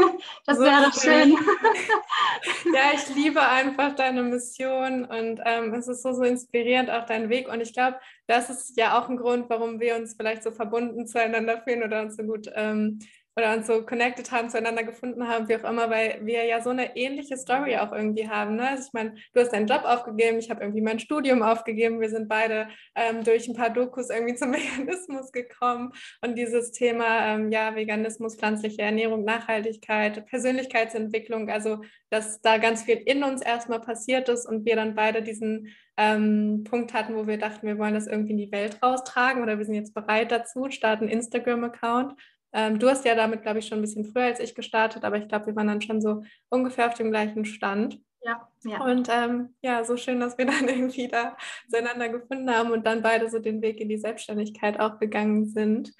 Das 0.46 0.58
so 0.58 0.64
wäre 0.64 0.84
doch 0.84 0.94
schön. 0.94 1.32
ja, 2.72 2.92
ich 2.94 3.12
liebe 3.16 3.42
einfach 3.42 3.96
deine 3.96 4.22
Mission 4.22 5.04
und 5.04 5.40
ähm, 5.44 5.74
es 5.74 5.88
ist 5.88 6.02
so, 6.02 6.12
so 6.12 6.22
inspirierend, 6.22 6.88
auch 6.88 7.04
dein 7.04 7.28
Weg. 7.28 7.48
Und 7.48 7.60
ich 7.60 7.72
glaube, 7.72 7.98
das 8.28 8.48
ist 8.48 8.76
ja 8.76 8.96
auch 8.96 9.08
ein 9.08 9.16
Grund, 9.16 9.50
warum 9.50 9.80
wir 9.80 9.96
uns 9.96 10.14
vielleicht 10.14 10.44
so 10.44 10.52
verbunden 10.52 11.08
zueinander 11.08 11.60
fühlen 11.62 11.82
oder 11.82 12.02
uns 12.02 12.16
so 12.16 12.22
gut 12.22 12.48
ähm, 12.54 13.00
oder 13.38 13.54
uns 13.54 13.66
so 13.66 13.82
connected 13.82 14.30
haben, 14.32 14.48
zueinander 14.48 14.82
gefunden 14.82 15.28
haben, 15.28 15.46
wie 15.48 15.56
auch 15.56 15.68
immer, 15.68 15.90
weil 15.90 16.20
wir 16.22 16.44
ja 16.44 16.62
so 16.62 16.70
eine 16.70 16.96
ähnliche 16.96 17.36
Story 17.36 17.76
auch 17.76 17.92
irgendwie 17.92 18.28
haben. 18.30 18.56
Ne? 18.56 18.66
Also 18.66 18.84
ich 18.86 18.92
meine, 18.94 19.14
du 19.34 19.40
hast 19.40 19.52
deinen 19.52 19.66
Job 19.66 19.82
aufgegeben, 19.84 20.38
ich 20.38 20.48
habe 20.48 20.62
irgendwie 20.62 20.80
mein 20.80 20.98
Studium 20.98 21.42
aufgegeben, 21.42 22.00
wir 22.00 22.08
sind 22.08 22.28
beide 22.28 22.68
ähm, 22.94 23.24
durch 23.24 23.46
ein 23.46 23.54
paar 23.54 23.68
Dokus 23.68 24.08
irgendwie 24.08 24.36
zum 24.36 24.52
Veganismus 24.54 25.32
gekommen 25.32 25.92
und 26.22 26.36
dieses 26.36 26.72
Thema, 26.72 27.34
ähm, 27.34 27.52
ja, 27.52 27.74
Veganismus, 27.76 28.36
pflanzliche 28.36 28.80
Ernährung, 28.80 29.24
Nachhaltigkeit, 29.24 30.24
Persönlichkeitsentwicklung, 30.26 31.50
also 31.50 31.82
dass 32.08 32.40
da 32.40 32.56
ganz 32.56 32.84
viel 32.84 33.02
in 33.04 33.22
uns 33.22 33.42
erstmal 33.42 33.80
passiert 33.80 34.30
ist 34.30 34.46
und 34.46 34.64
wir 34.64 34.76
dann 34.76 34.94
beide 34.94 35.22
diesen 35.22 35.74
ähm, 35.98 36.64
Punkt 36.64 36.94
hatten, 36.94 37.14
wo 37.16 37.26
wir 37.26 37.38
dachten, 37.38 37.66
wir 37.66 37.78
wollen 37.78 37.94
das 37.94 38.06
irgendwie 38.06 38.32
in 38.32 38.38
die 38.38 38.52
Welt 38.52 38.82
raustragen 38.82 39.42
oder 39.42 39.58
wir 39.58 39.64
sind 39.64 39.74
jetzt 39.74 39.94
bereit 39.94 40.30
dazu, 40.30 40.70
starten 40.70 41.08
Instagram-Account. 41.08 42.14
Ähm, 42.56 42.78
du 42.78 42.88
hast 42.88 43.04
ja 43.04 43.14
damit, 43.14 43.42
glaube 43.42 43.58
ich, 43.58 43.68
schon 43.68 43.78
ein 43.78 43.82
bisschen 43.82 44.06
früher 44.06 44.24
als 44.24 44.40
ich 44.40 44.54
gestartet, 44.54 45.04
aber 45.04 45.18
ich 45.18 45.28
glaube, 45.28 45.46
wir 45.46 45.56
waren 45.56 45.66
dann 45.66 45.82
schon 45.82 46.00
so 46.00 46.22
ungefähr 46.48 46.86
auf 46.86 46.94
dem 46.94 47.10
gleichen 47.10 47.44
Stand. 47.44 48.00
Ja, 48.22 48.48
ja. 48.64 48.82
Und 48.82 49.08
ähm, 49.10 49.54
ja, 49.60 49.84
so 49.84 49.96
schön, 49.96 50.18
dass 50.18 50.38
wir 50.38 50.46
dann 50.46 50.66
irgendwie 50.66 51.06
da 51.06 51.36
zueinander 51.70 52.08
gefunden 52.08 52.50
haben 52.50 52.72
und 52.72 52.86
dann 52.86 53.02
beide 53.02 53.28
so 53.28 53.38
den 53.38 53.60
Weg 53.60 53.78
in 53.78 53.90
die 53.90 53.98
Selbstständigkeit 53.98 54.80
auch 54.80 54.98
gegangen 54.98 55.46
sind. 55.46 55.92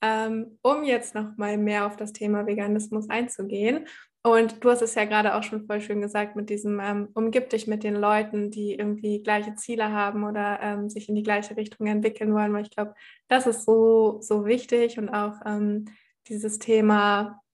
Ähm, 0.00 0.58
um 0.62 0.84
jetzt 0.84 1.14
noch 1.14 1.36
mal 1.36 1.58
mehr 1.58 1.86
auf 1.86 1.96
das 1.96 2.12
Thema 2.12 2.46
Veganismus 2.46 3.10
einzugehen 3.10 3.86
und 4.26 4.64
du 4.64 4.70
hast 4.70 4.80
es 4.80 4.94
ja 4.94 5.04
gerade 5.04 5.34
auch 5.34 5.42
schon 5.42 5.66
voll 5.66 5.82
schön 5.82 6.00
gesagt 6.00 6.34
mit 6.34 6.48
diesem, 6.48 6.80
ähm, 6.80 7.08
umgib 7.12 7.50
dich 7.50 7.66
mit 7.66 7.84
den 7.84 7.94
Leuten, 7.94 8.50
die 8.50 8.72
irgendwie 8.72 9.22
gleiche 9.22 9.54
Ziele 9.54 9.92
haben 9.92 10.24
oder 10.24 10.60
ähm, 10.62 10.88
sich 10.88 11.10
in 11.10 11.14
die 11.14 11.22
gleiche 11.22 11.58
Richtung 11.58 11.86
entwickeln 11.86 12.32
wollen, 12.32 12.54
weil 12.54 12.62
ich 12.62 12.70
glaube, 12.70 12.94
das 13.28 13.46
ist 13.46 13.66
so, 13.66 14.22
so 14.22 14.46
wichtig 14.46 14.98
und 14.98 15.10
auch 15.10 15.34
ähm, 15.44 15.84
dieses 16.28 16.58
Thema 16.58 17.44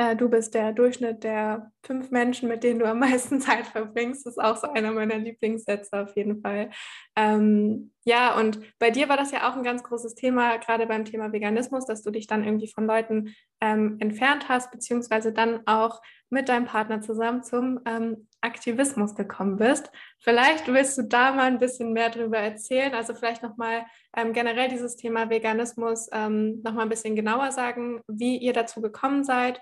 äh, 0.00 0.16
du 0.16 0.30
bist 0.30 0.54
der 0.54 0.72
Durchschnitt 0.72 1.24
der 1.24 1.72
fünf 1.82 2.10
Menschen, 2.10 2.48
mit 2.48 2.64
denen 2.64 2.78
du 2.78 2.86
am 2.86 3.00
meisten 3.00 3.40
Zeit 3.40 3.66
verbringst. 3.66 4.26
Ist 4.26 4.40
auch 4.40 4.56
so 4.56 4.68
einer 4.68 4.92
meiner 4.92 5.18
Lieblingssätze 5.18 6.00
auf 6.00 6.16
jeden 6.16 6.40
Fall. 6.40 6.70
Ähm, 7.16 7.92
ja, 8.04 8.34
und 8.38 8.60
bei 8.78 8.90
dir 8.90 9.08
war 9.10 9.18
das 9.18 9.30
ja 9.30 9.50
auch 9.50 9.56
ein 9.56 9.62
ganz 9.62 9.82
großes 9.82 10.14
Thema, 10.14 10.56
gerade 10.56 10.86
beim 10.86 11.04
Thema 11.04 11.32
Veganismus, 11.32 11.84
dass 11.84 12.02
du 12.02 12.10
dich 12.10 12.26
dann 12.26 12.44
irgendwie 12.44 12.72
von 12.72 12.86
Leuten 12.86 13.34
ähm, 13.60 13.96
entfernt 14.00 14.48
hast, 14.48 14.70
beziehungsweise 14.70 15.32
dann 15.32 15.66
auch 15.66 16.00
mit 16.30 16.48
deinem 16.48 16.64
Partner 16.64 17.00
zusammen 17.00 17.42
zum 17.42 17.80
ähm, 17.84 18.28
Aktivismus 18.40 19.14
gekommen 19.14 19.56
bist. 19.56 19.90
Vielleicht 20.20 20.68
willst 20.68 20.96
du 20.96 21.02
da 21.02 21.32
mal 21.32 21.46
ein 21.46 21.58
bisschen 21.58 21.92
mehr 21.92 22.10
darüber 22.10 22.38
erzählen, 22.38 22.94
also 22.94 23.14
vielleicht 23.14 23.42
nochmal 23.42 23.84
ähm, 24.16 24.32
generell 24.32 24.68
dieses 24.68 24.96
Thema 24.96 25.28
Veganismus 25.28 26.08
ähm, 26.12 26.62
nochmal 26.62 26.86
ein 26.86 26.88
bisschen 26.88 27.16
genauer 27.16 27.52
sagen, 27.52 28.00
wie 28.08 28.38
ihr 28.38 28.52
dazu 28.52 28.80
gekommen 28.80 29.24
seid 29.24 29.60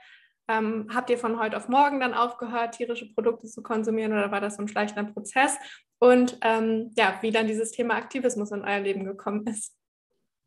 ähm, 0.49 0.89
habt 0.93 1.11
ihr 1.11 1.19
von 1.19 1.39
heute 1.39 1.57
auf 1.57 1.69
morgen 1.69 2.01
dann 2.01 2.15
aufgehört, 2.15 2.75
tierische 2.75 3.13
Produkte 3.13 3.47
zu 3.47 3.63
konsumieren 3.63 4.13
oder 4.13 4.31
war 4.31 4.41
das 4.41 4.57
so 4.57 4.63
ein 4.63 4.69
schleichender 4.69 5.05
Prozess? 5.05 5.57
Und 5.99 6.39
ähm, 6.41 6.91
ja, 6.97 7.19
wie 7.21 7.31
dann 7.31 7.47
dieses 7.47 7.71
Thema 7.71 7.95
Aktivismus 7.97 8.51
in 8.51 8.65
euer 8.65 8.81
Leben 8.81 9.05
gekommen 9.05 9.47
ist. 9.47 9.77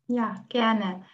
Ja, 0.08 0.44
gerne. 0.48 1.04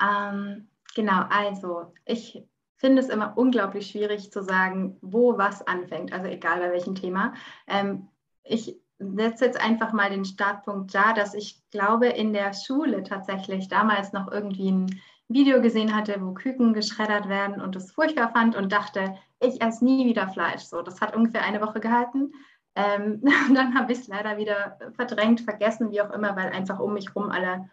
Ähm, 0.00 0.68
genau, 0.94 1.24
also 1.28 1.92
ich 2.06 2.42
finde 2.78 3.02
es 3.02 3.08
immer 3.08 3.36
unglaublich 3.36 3.88
schwierig 3.88 4.32
zu 4.32 4.42
sagen, 4.42 4.96
wo 5.02 5.36
was 5.36 5.66
anfängt, 5.66 6.12
also 6.12 6.26
egal 6.26 6.60
bei 6.60 6.72
welchem 6.72 6.94
Thema. 6.94 7.34
Ähm, 7.66 8.08
ich 8.44 8.80
setze 8.98 9.44
jetzt 9.44 9.60
einfach 9.60 9.92
mal 9.92 10.10
den 10.10 10.24
Startpunkt 10.24 10.94
da, 10.94 11.12
dass 11.12 11.34
ich 11.34 11.62
glaube, 11.70 12.06
in 12.06 12.32
der 12.32 12.52
Schule 12.54 13.02
tatsächlich 13.02 13.68
damals 13.68 14.12
noch 14.12 14.30
irgendwie 14.30 14.70
ein 14.70 15.00
Video 15.28 15.60
gesehen 15.60 15.94
hatte, 15.94 16.20
wo 16.20 16.32
Küken 16.32 16.72
geschreddert 16.72 17.28
werden 17.28 17.60
und 17.60 17.76
es 17.76 17.92
furchtbar 17.92 18.30
fand 18.30 18.56
und 18.56 18.72
dachte, 18.72 19.16
ich 19.40 19.60
esse 19.60 19.84
nie 19.84 20.06
wieder 20.06 20.28
Fleisch. 20.28 20.62
So, 20.62 20.82
das 20.82 21.00
hat 21.00 21.14
ungefähr 21.14 21.42
eine 21.42 21.60
Woche 21.60 21.80
gehalten. 21.80 22.32
Ähm, 22.74 23.22
dann 23.54 23.78
habe 23.78 23.92
ich 23.92 23.98
es 23.98 24.08
leider 24.08 24.36
wieder 24.36 24.78
verdrängt, 24.94 25.40
vergessen, 25.42 25.90
wie 25.90 26.00
auch 26.00 26.10
immer, 26.10 26.34
weil 26.36 26.50
einfach 26.50 26.78
um 26.78 26.94
mich 26.94 27.08
herum 27.08 27.30
alle 27.30 27.70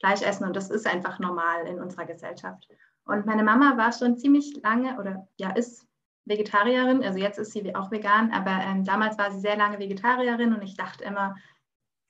Fleisch 0.00 0.22
essen 0.22 0.44
und 0.44 0.54
das 0.54 0.70
ist 0.70 0.86
einfach 0.86 1.18
normal 1.18 1.66
in 1.66 1.80
unserer 1.80 2.04
Gesellschaft. 2.04 2.68
Und 3.08 3.26
meine 3.26 3.42
Mama 3.42 3.76
war 3.76 3.92
schon 3.92 4.16
ziemlich 4.16 4.60
lange 4.62 4.98
oder 4.98 5.26
ja, 5.38 5.50
ist 5.50 5.86
Vegetarierin, 6.26 7.02
also 7.02 7.18
jetzt 7.18 7.38
ist 7.38 7.52
sie 7.52 7.74
auch 7.74 7.90
vegan, 7.90 8.32
aber 8.32 8.50
ähm, 8.50 8.84
damals 8.84 9.16
war 9.16 9.30
sie 9.30 9.40
sehr 9.40 9.56
lange 9.56 9.78
Vegetarierin 9.78 10.52
und 10.52 10.62
ich 10.62 10.76
dachte 10.76 11.04
immer, 11.04 11.36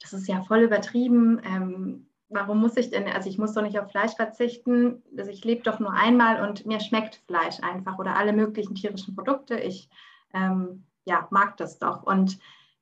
das 0.01 0.13
ist 0.13 0.27
ja 0.27 0.43
voll 0.43 0.61
übertrieben. 0.61 1.41
Ähm, 1.45 2.09
warum 2.29 2.61
muss 2.61 2.77
ich 2.77 2.91
denn, 2.91 3.07
also 3.09 3.29
ich 3.29 3.39
muss 3.39 3.55
doch 3.55 3.63
nicht 3.63 3.79
auf 3.79 3.91
Fleisch 3.91 4.15
verzichten, 4.17 5.03
also 5.17 5.31
ich 5.31 5.45
lebe 5.45 5.63
doch 5.63 5.79
nur 5.79 5.93
einmal 5.93 6.47
und 6.49 6.67
mir 6.67 6.81
schmeckt 6.81 7.23
Fleisch 7.27 7.61
einfach 7.63 7.99
oder 7.99 8.17
alle 8.17 8.33
möglichen 8.33 8.75
tierischen 8.75 9.15
Produkte. 9.15 9.57
Ich 9.59 9.89
ähm, 10.35 10.85
ja, 11.05 11.29
mag 11.31 11.57
das 11.57 11.79
doch. 11.79 12.03
Und 12.03 12.39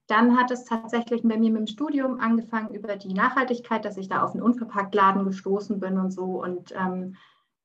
dann 0.06 0.38
hat 0.38 0.50
es 0.50 0.64
tatsächlich 0.64 1.22
bei 1.22 1.36
mir 1.36 1.50
mit 1.50 1.60
dem 1.60 1.66
Studium 1.66 2.18
angefangen 2.20 2.74
über 2.74 2.96
die 2.96 3.12
Nachhaltigkeit, 3.12 3.84
dass 3.84 3.96
ich 3.96 4.08
da 4.08 4.22
auf 4.22 4.32
einen 4.32 4.42
Unverpacktladen 4.42 5.24
gestoßen 5.24 5.80
bin 5.80 5.98
und 5.98 6.12
so 6.12 6.42
und 6.42 6.72
ähm, 6.72 7.16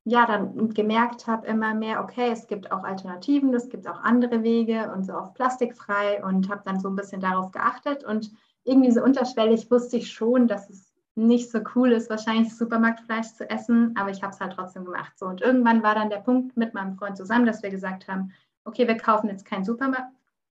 ja, 0.03 0.25
dann 0.25 0.74
gemerkt 0.74 1.27
habe 1.27 1.46
immer 1.46 1.75
mehr, 1.75 2.01
okay, 2.03 2.29
es 2.31 2.48
gibt 2.48 2.72
auch 2.72 2.84
Alternativen, 2.84 3.53
es 3.53 3.70
gibt 3.70 3.88
auch 3.88 4.01
andere 4.01 4.41
Wege 4.41 4.91
und 4.93 5.05
so 5.05 5.13
auf 5.13 5.34
plastikfrei 5.34 6.24
und 6.24 6.50
habe 6.50 6.63
dann 6.65 6.79
so 6.79 6.89
ein 6.89 6.96
bisschen 6.96 7.22
darauf 7.22 7.51
geachtet 7.51 8.03
und 8.03 8.31
irgendwie 8.63 8.91
so 8.91 9.03
unterschwellig 9.03 9.70
wusste 9.70 9.98
ich 9.98 10.12
schon, 10.12 10.48
dass 10.48 10.70
es 10.70 10.91
nicht 11.15 11.51
so 11.51 11.60
cool 11.75 11.91
ist, 11.91 12.10
wahrscheinlich 12.10 12.55
Supermarktfleisch 12.55 13.34
zu 13.34 13.50
essen, 13.50 13.96
aber 13.98 14.10
ich 14.12 14.24
habe 14.24 14.34
es 14.34 14.39
halt 14.39 14.53
trotzdem 14.53 14.86
gemacht. 14.86 15.17
So. 15.17 15.25
Und 15.25 15.41
irgendwann 15.41 15.84
war 15.84 15.93
dann 15.93 16.10
der 16.10 16.17
Punkt 16.17 16.55
mit 16.55 16.74
meinem 16.74 16.96
Freund 16.96 17.17
zusammen, 17.17 17.46
dass 17.46 17.63
wir 17.63 17.70
gesagt 17.70 18.08
haben, 18.08 18.31
okay, 18.63 18.88
wir 18.88 18.98
kaufen 18.98 19.27
jetzt 19.27 19.46
kein 19.46 19.65
Supermarkt, 19.65 20.13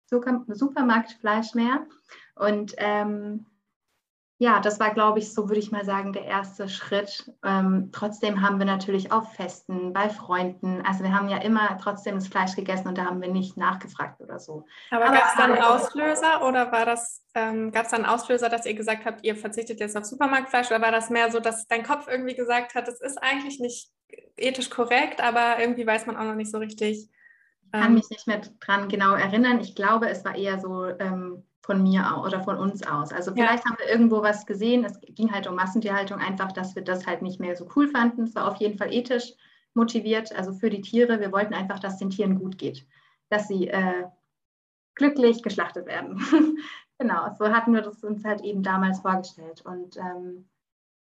Supermarktfleisch 0.09 1.53
mehr. 1.53 1.85
Und 2.35 2.73
ähm, 2.77 3.45
ja, 4.39 4.59
das 4.59 4.79
war, 4.79 4.93
glaube 4.93 5.17
ich, 5.17 5.33
so 5.33 5.49
würde 5.49 5.59
ich 5.59 5.71
mal 5.71 5.83
sagen, 5.83 6.13
der 6.13 6.25
erste 6.25 6.69
Schritt. 6.69 7.31
Ähm, 7.43 7.89
trotzdem 7.91 8.41
haben 8.41 8.59
wir 8.59 8.67
natürlich 8.67 9.11
auf 9.11 9.33
Festen, 9.33 9.93
bei 9.93 10.09
Freunden, 10.09 10.83
also 10.85 11.03
wir 11.03 11.11
haben 11.11 11.27
ja 11.27 11.37
immer 11.37 11.77
trotzdem 11.81 12.15
das 12.15 12.27
Fleisch 12.27 12.55
gegessen 12.55 12.87
und 12.87 12.99
da 12.99 13.05
haben 13.05 13.19
wir 13.19 13.29
nicht 13.29 13.57
nachgefragt 13.57 14.21
oder 14.21 14.37
so. 14.37 14.65
Aber, 14.91 15.05
Aber 15.05 15.15
gab 15.15 15.25
es 15.29 15.35
dann 15.37 15.57
Auslöser 15.57 16.47
oder 16.47 16.71
war 16.71 16.85
das, 16.85 17.23
ähm, 17.33 17.71
gab 17.71 17.85
es 17.85 17.91
dann 17.91 18.05
Auslöser, 18.05 18.49
dass 18.49 18.67
ihr 18.67 18.75
gesagt 18.75 19.05
habt, 19.05 19.23
ihr 19.23 19.35
verzichtet 19.35 19.79
jetzt 19.79 19.97
auf 19.97 20.05
Supermarktfleisch 20.05 20.67
oder 20.67 20.81
war 20.81 20.91
das 20.91 21.09
mehr 21.09 21.31
so, 21.31 21.39
dass 21.39 21.67
dein 21.67 21.81
Kopf 21.81 22.07
irgendwie 22.07 22.35
gesagt 22.35 22.75
hat, 22.75 22.87
es 22.87 23.01
ist 23.01 23.17
eigentlich 23.17 23.59
nicht 23.59 23.91
ethisch 24.37 24.69
korrekt, 24.69 25.19
aber 25.19 25.59
irgendwie 25.59 25.87
weiß 25.87 26.05
man 26.05 26.15
auch 26.15 26.25
noch 26.25 26.35
nicht 26.35 26.51
so 26.51 26.59
richtig. 26.59 27.09
Ich 27.63 27.71
kann 27.71 27.87
ähm, 27.87 27.93
mich 27.95 28.09
nicht 28.11 28.27
mehr 28.27 28.41
dran 28.59 28.87
genau 28.87 29.15
erinnern. 29.15 29.59
Ich 29.59 29.75
glaube, 29.75 30.07
es 30.09 30.23
war 30.23 30.35
eher 30.35 30.59
so, 30.59 30.85
ähm, 30.85 31.43
von 31.67 31.83
mir 31.83 32.15
aus 32.15 32.25
oder 32.25 32.41
von 32.41 32.57
uns 32.57 32.81
aus. 32.87 33.11
Also 33.11 33.33
vielleicht 33.33 33.65
ja. 33.65 33.69
haben 33.69 33.77
wir 33.77 33.89
irgendwo 33.89 34.23
was 34.23 34.45
gesehen. 34.45 34.85
Es 34.85 34.99
ging 35.01 35.31
halt 35.33 35.47
um 35.47 35.55
Massentierhaltung 35.55 36.17
einfach, 36.19 36.53
dass 36.53 36.75
wir 36.75 36.81
das 36.81 37.05
halt 37.05 37.21
nicht 37.21 37.41
mehr 37.41 37.57
so 37.57 37.67
cool 37.75 37.89
fanden. 37.89 38.23
Es 38.23 38.35
war 38.35 38.47
auf 38.47 38.55
jeden 38.55 38.77
Fall 38.77 38.91
ethisch 38.91 39.33
motiviert, 39.73 40.33
also 40.33 40.53
für 40.53 40.69
die 40.69 40.81
Tiere. 40.81 41.19
Wir 41.19 41.33
wollten 41.33 41.53
einfach, 41.53 41.79
dass 41.79 41.97
den 41.97 42.09
Tieren 42.09 42.39
gut 42.39 42.57
geht, 42.57 42.87
dass 43.29 43.49
sie 43.49 43.67
äh, 43.67 44.05
glücklich 44.95 45.43
geschlachtet 45.43 45.87
werden. 45.87 46.25
genau, 46.97 47.35
so 47.37 47.49
hatten 47.49 47.73
wir 47.73 47.81
das 47.81 48.01
uns 48.01 48.23
halt 48.23 48.41
eben 48.41 48.63
damals 48.63 49.01
vorgestellt 49.01 49.61
und 49.65 49.97
ähm, 49.97 50.47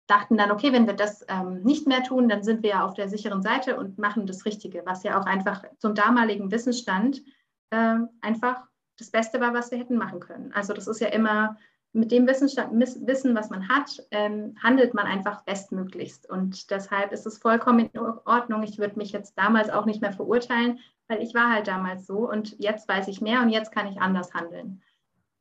dachten 0.09 0.37
dann, 0.37 0.51
okay, 0.51 0.73
wenn 0.73 0.89
wir 0.89 0.95
das 0.95 1.25
ähm, 1.29 1.63
nicht 1.63 1.87
mehr 1.87 2.03
tun, 2.03 2.29
dann 2.29 2.43
sind 2.43 2.65
wir 2.65 2.71
ja 2.71 2.85
auf 2.85 2.95
der 2.95 3.09
sicheren 3.09 3.41
Seite 3.41 3.79
und 3.79 3.99
machen 3.99 4.27
das 4.27 4.45
Richtige, 4.45 4.83
was 4.85 5.05
ja 5.05 5.19
auch 5.19 5.27
einfach 5.27 5.63
zum 5.79 5.95
damaligen 5.95 6.51
Wissensstand 6.51 7.23
äh, 7.71 7.99
einfach 8.21 8.65
das 8.99 9.11
Beste 9.11 9.41
war, 9.41 9.55
was 9.55 9.71
wir 9.71 9.79
hätten 9.79 9.97
machen 9.97 10.21
können. 10.21 10.53
Also 10.53 10.73
das 10.73 10.87
ist 10.87 11.01
ja 11.01 11.09
immer 11.09 11.57
mit 11.93 12.13
dem 12.13 12.27
Wissen, 12.27 13.35
was 13.35 13.49
man 13.49 13.69
hat, 13.69 14.03
ähm, 14.11 14.55
handelt 14.63 14.93
man 14.93 15.07
einfach 15.07 15.43
bestmöglichst. 15.45 16.29
Und 16.29 16.71
deshalb 16.71 17.11
ist 17.13 17.27
es 17.27 17.39
vollkommen 17.39 17.89
in 17.91 17.99
Ordnung. 17.99 18.63
Ich 18.63 18.79
würde 18.79 18.99
mich 18.99 19.13
jetzt 19.13 19.39
damals 19.39 19.71
auch 19.71 19.87
nicht 19.87 20.03
mehr 20.03 20.13
verurteilen, 20.13 20.79
weil 21.09 21.23
ich 21.23 21.35
war 21.35 21.51
halt 21.51 21.69
damals 21.69 22.07
so 22.07 22.31
und 22.31 22.59
jetzt 22.59 22.87
weiß 22.87 23.09
ich 23.09 23.23
mehr 23.23 23.41
und 23.41 23.49
jetzt 23.49 23.73
kann 23.73 23.87
ich 23.87 24.01
anders 24.01 24.35
handeln. 24.35 24.83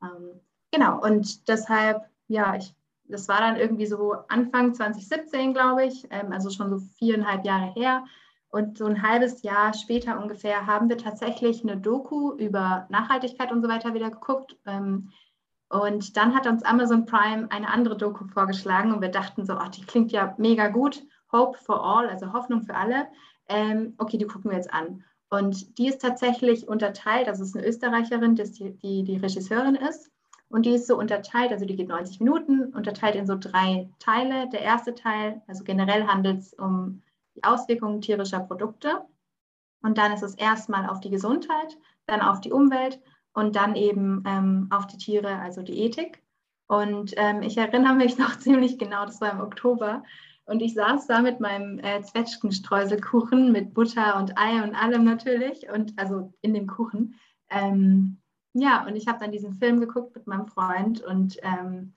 Ähm, 0.02 0.40
genau, 0.72 1.02
und 1.02 1.50
deshalb, 1.50 2.04
ja, 2.28 2.56
ich, 2.56 2.74
das 3.04 3.28
war 3.28 3.40
dann 3.40 3.58
irgendwie 3.58 3.86
so 3.86 4.14
Anfang 4.30 4.74
2017, 4.74 5.54
glaube 5.54 5.86
ich, 5.86 6.08
ähm, 6.10 6.32
also 6.32 6.50
schon 6.50 6.70
so 6.70 6.78
viereinhalb 6.98 7.46
Jahre 7.46 7.74
her. 7.74 8.06
Und 8.56 8.78
so 8.78 8.86
ein 8.86 9.02
halbes 9.02 9.42
Jahr 9.42 9.74
später 9.74 10.18
ungefähr 10.18 10.66
haben 10.66 10.88
wir 10.88 10.98
tatsächlich 10.98 11.62
eine 11.62 11.76
Doku 11.76 12.32
über 12.38 12.86
Nachhaltigkeit 12.88 13.52
und 13.52 13.62
so 13.62 13.68
weiter 13.68 13.94
wieder 13.94 14.10
geguckt. 14.10 14.56
Ähm, 14.66 15.12
und 15.68 16.16
dann 16.16 16.34
hat 16.34 16.48
uns 16.48 16.64
Amazon 16.64 17.06
Prime 17.06 17.52
eine 17.52 17.68
andere 17.68 17.98
Doku 17.98 18.24
vorgeschlagen 18.28 18.94
und 18.94 19.02
wir 19.02 19.10
dachten 19.10 19.46
so, 19.46 19.56
ach, 19.56 19.68
die 19.68 19.84
klingt 19.84 20.14
ja 20.14 20.36
mega 20.38 20.70
gut. 20.70 21.04
Hope 21.34 21.58
for 21.58 21.84
all, 21.84 22.08
also 22.08 22.32
Hoffnung 22.32 22.62
für 22.62 22.76
alle. 22.76 23.08
Ähm, 23.50 23.94
okay, 23.98 24.18
die 24.18 24.26
gucken 24.26 24.52
wir 24.52 24.58
jetzt 24.58 24.74
an. 24.74 25.04
Und 25.30 25.78
die 25.78 25.90
ist 25.90 26.00
tatsächlich 26.00 26.66
unterteilt, 26.66 27.28
also 27.28 27.44
es 27.44 27.50
ist 27.50 27.58
eine 27.58 27.68
Österreicherin, 27.68 28.36
die, 28.36 28.78
die 28.78 29.04
die 29.04 29.18
Regisseurin 29.18 29.76
ist. 29.76 30.10
Und 30.48 30.66
die 30.66 30.76
ist 30.76 30.88
so 30.88 30.98
unterteilt, 30.98 31.52
also 31.52 31.66
die 31.66 31.76
geht 31.76 31.90
90 31.90 32.22
Minuten, 32.22 32.74
unterteilt 32.74 33.16
in 33.16 33.28
so 33.28 33.36
drei 33.38 33.90
Teile. 34.00 34.48
Der 34.48 34.62
erste 34.62 34.96
Teil, 34.96 35.42
also 35.46 35.66
generell 35.66 36.08
handelt 36.08 36.40
es 36.40 36.54
um 36.54 37.02
die 37.36 37.44
Auswirkungen 37.44 38.02
tierischer 38.02 38.40
Produkte. 38.40 39.06
Und 39.82 39.98
dann 39.98 40.14
ist 40.14 40.24
es 40.24 40.36
erstmal 40.36 40.90
auf 40.90 41.00
die 41.00 41.10
Gesundheit, 41.10 41.78
dann 42.08 42.22
auf 42.22 42.42
die 42.42 42.52
Umwelt 42.52 43.00
und 43.34 43.56
dann 43.56 43.76
eben 43.76 44.24
ähm, 44.26 44.68
auf 44.72 44.88
die 44.88 44.98
Tiere, 44.98 45.40
also 45.40 45.62
die 45.62 45.80
Ethik. 45.80 46.24
Und 46.68 47.14
ähm, 47.18 47.42
ich 47.42 47.58
erinnere 47.58 47.96
mich 47.96 48.18
noch 48.20 48.38
ziemlich 48.38 48.78
genau, 48.78 49.06
das 49.06 49.22
war 49.22 49.32
im 49.32 49.42
Oktober. 49.42 50.04
Und 50.46 50.62
ich 50.62 50.76
saß 50.76 51.08
da 51.08 51.22
mit 51.22 51.40
meinem 51.40 51.80
äh, 51.80 52.02
Zwetschgenstreuselkuchen 52.02 53.52
mit 53.52 53.74
Butter 53.74 54.18
und 54.18 54.38
Ei 54.38 54.64
und 54.64 54.76
allem 54.76 55.04
natürlich. 55.04 55.70
Und 55.70 55.94
also 55.98 56.34
in 56.42 56.54
dem 56.54 56.68
Kuchen. 56.68 57.16
Ähm, 57.50 58.22
ja, 58.54 58.86
und 58.86 58.96
ich 58.96 59.08
habe 59.08 59.20
dann 59.20 59.32
diesen 59.32 59.54
Film 59.56 59.80
geguckt 59.80 60.16
mit 60.16 60.28
meinem 60.28 60.48
Freund 60.48 61.02
und 61.02 61.38
ähm, 61.42 61.95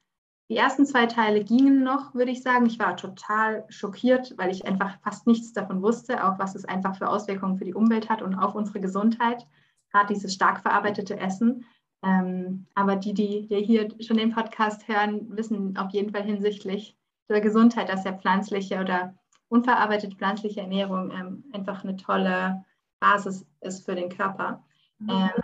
die 0.48 0.56
ersten 0.56 0.86
zwei 0.86 1.06
Teile 1.06 1.44
gingen 1.44 1.82
noch, 1.82 2.14
würde 2.14 2.30
ich 2.30 2.42
sagen. 2.42 2.66
Ich 2.66 2.78
war 2.78 2.96
total 2.96 3.64
schockiert, 3.68 4.34
weil 4.38 4.50
ich 4.50 4.66
einfach 4.66 4.98
fast 5.02 5.26
nichts 5.26 5.52
davon 5.52 5.82
wusste, 5.82 6.24
auch 6.24 6.38
was 6.38 6.54
es 6.54 6.64
einfach 6.64 6.96
für 6.96 7.08
Auswirkungen 7.08 7.58
für 7.58 7.66
die 7.66 7.74
Umwelt 7.74 8.08
hat 8.08 8.22
und 8.22 8.34
auf 8.34 8.54
unsere 8.54 8.80
Gesundheit. 8.80 9.46
Gerade 9.92 10.14
dieses 10.14 10.32
stark 10.32 10.60
verarbeitete 10.60 11.18
Essen. 11.18 11.66
Ähm, 12.02 12.66
aber 12.74 12.96
die, 12.96 13.12
die 13.12 13.46
hier 13.48 13.88
schon 14.00 14.16
den 14.16 14.32
Podcast 14.32 14.88
hören, 14.88 15.36
wissen 15.36 15.76
auf 15.76 15.90
jeden 15.90 16.12
Fall 16.12 16.22
hinsichtlich 16.22 16.96
der 17.28 17.40
Gesundheit, 17.40 17.90
dass 17.90 18.04
ja 18.04 18.12
pflanzliche 18.12 18.80
oder 18.80 19.14
unverarbeitete 19.48 20.16
pflanzliche 20.16 20.60
Ernährung 20.60 21.10
ähm, 21.10 21.44
einfach 21.52 21.84
eine 21.84 21.96
tolle 21.96 22.64
Basis 23.00 23.46
ist 23.60 23.84
für 23.84 23.94
den 23.94 24.08
Körper. 24.08 24.64
Mhm. 24.98 25.10
Ähm, 25.10 25.42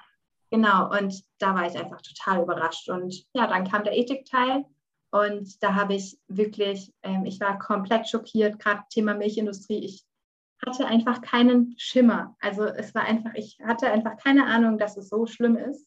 genau, 0.51 0.91
und 0.99 1.23
da 1.39 1.55
war 1.55 1.67
ich 1.67 1.79
einfach 1.79 2.01
total 2.01 2.43
überrascht. 2.43 2.89
Und 2.89 3.27
ja, 3.35 3.47
dann 3.47 3.69
kam 3.69 3.85
der 3.85 3.97
Ethikteil 3.97 4.65
und 5.14 5.62
da 5.62 5.76
habe 5.76 5.94
ich 5.94 6.18
wirklich, 6.26 6.92
ähm, 7.04 7.25
ich 7.25 7.38
war 7.38 7.56
komplett 7.61 8.09
schockiert, 8.09 8.59
gerade 8.59 8.83
Thema 8.90 9.14
Milchindustrie. 9.14 9.78
Ich 9.78 10.04
hatte 10.66 10.87
einfach 10.88 11.21
keinen 11.21 11.76
Schimmer. 11.78 12.35
Also 12.40 12.64
es 12.64 12.97
war 12.97 13.02
einfach, 13.02 13.33
ich 13.35 13.56
hatte 13.64 13.88
einfach 13.92 14.16
keine 14.16 14.47
Ahnung, 14.47 14.76
dass 14.76 14.97
es 14.97 15.09
so 15.09 15.26
schlimm 15.26 15.56
ist. 15.56 15.87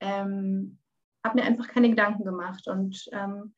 Ähm, 0.00 0.78
habe 1.22 1.40
mir 1.40 1.44
einfach 1.44 1.68
keine 1.68 1.90
Gedanken 1.90 2.24
gemacht. 2.24 2.66
Und 2.66 3.04
ähm, 3.12 3.54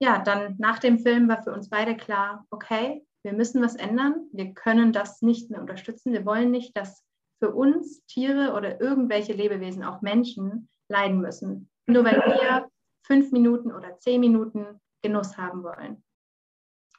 ja, 0.00 0.18
dann 0.18 0.56
nach 0.58 0.80
dem 0.80 0.98
Film 0.98 1.28
war 1.28 1.44
für 1.44 1.52
uns 1.52 1.70
beide 1.70 1.96
klar, 1.96 2.44
okay, 2.50 3.06
wir 3.22 3.34
müssen 3.34 3.62
was 3.62 3.76
ändern. 3.76 4.26
Wir 4.32 4.54
können 4.54 4.92
das 4.92 5.22
nicht 5.22 5.50
mehr 5.50 5.60
unterstützen. 5.60 6.12
Wir 6.12 6.26
wollen 6.26 6.50
nicht, 6.50 6.76
dass 6.76 7.04
für 7.38 7.54
uns 7.54 8.04
Tiere 8.06 8.54
oder 8.54 8.80
irgendwelche 8.80 9.34
Lebewesen, 9.34 9.84
auch 9.84 10.02
Menschen, 10.02 10.68
leiden 10.88 11.20
müssen. 11.20 11.70
Nur 11.86 12.04
weil 12.04 12.16
wir 12.26 12.71
fünf 13.02 13.32
Minuten 13.32 13.72
oder 13.72 13.98
zehn 13.98 14.20
Minuten 14.20 14.80
Genuss 15.02 15.36
haben 15.36 15.62
wollen. 15.62 16.02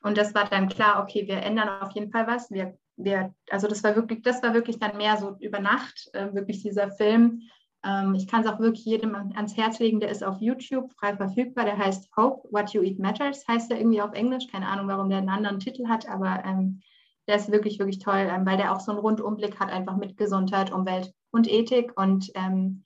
Und 0.03 0.17
das 0.17 0.35
war 0.35 0.49
dann 0.49 0.67
klar, 0.67 1.01
okay, 1.01 1.27
wir 1.27 1.37
ändern 1.37 1.81
auf 1.81 1.91
jeden 1.91 2.11
Fall 2.11 2.27
was. 2.27 2.51
Wir, 2.51 2.77
wir, 2.97 3.33
also 3.49 3.67
das 3.67 3.83
war 3.83 3.95
wirklich, 3.95 4.21
das 4.21 4.43
war 4.43 4.53
wirklich 4.53 4.77
dann 4.79 4.97
mehr 4.97 5.17
so 5.17 5.37
über 5.39 5.59
Nacht, 5.59 6.09
äh, 6.13 6.33
wirklich 6.33 6.61
dieser 6.61 6.91
Film. 6.91 7.41
Ähm, 7.85 8.13
ich 8.15 8.27
kann 8.27 8.41
es 8.43 8.47
auch 8.47 8.59
wirklich 8.59 8.85
jedem 8.85 9.15
ans 9.15 9.55
Herz 9.55 9.79
legen, 9.79 9.99
der 9.99 10.09
ist 10.09 10.23
auf 10.23 10.41
YouTube 10.41 10.91
frei 10.93 11.15
verfügbar. 11.15 11.65
Der 11.65 11.77
heißt 11.77 12.09
Hope, 12.17 12.47
What 12.51 12.71
You 12.71 12.81
Eat 12.81 12.99
Matters, 12.99 13.47
heißt 13.47 13.71
er 13.71 13.77
irgendwie 13.77 14.01
auf 14.01 14.13
Englisch. 14.13 14.47
Keine 14.47 14.67
Ahnung, 14.67 14.87
warum 14.87 15.09
der 15.09 15.19
einen 15.19 15.29
anderen 15.29 15.59
Titel 15.59 15.87
hat, 15.87 16.07
aber 16.07 16.43
ähm, 16.45 16.81
der 17.27 17.37
ist 17.37 17.51
wirklich, 17.51 17.79
wirklich 17.79 17.99
toll, 17.99 18.27
ähm, 18.29 18.45
weil 18.45 18.57
der 18.57 18.73
auch 18.73 18.81
so 18.81 18.91
einen 18.91 18.99
Rundumblick 18.99 19.59
hat, 19.59 19.69
einfach 19.69 19.95
mit 19.95 20.17
Gesundheit, 20.17 20.71
Umwelt 20.73 21.13
und 21.31 21.49
Ethik. 21.49 21.97
Und 21.97 22.29
ähm, 22.35 22.83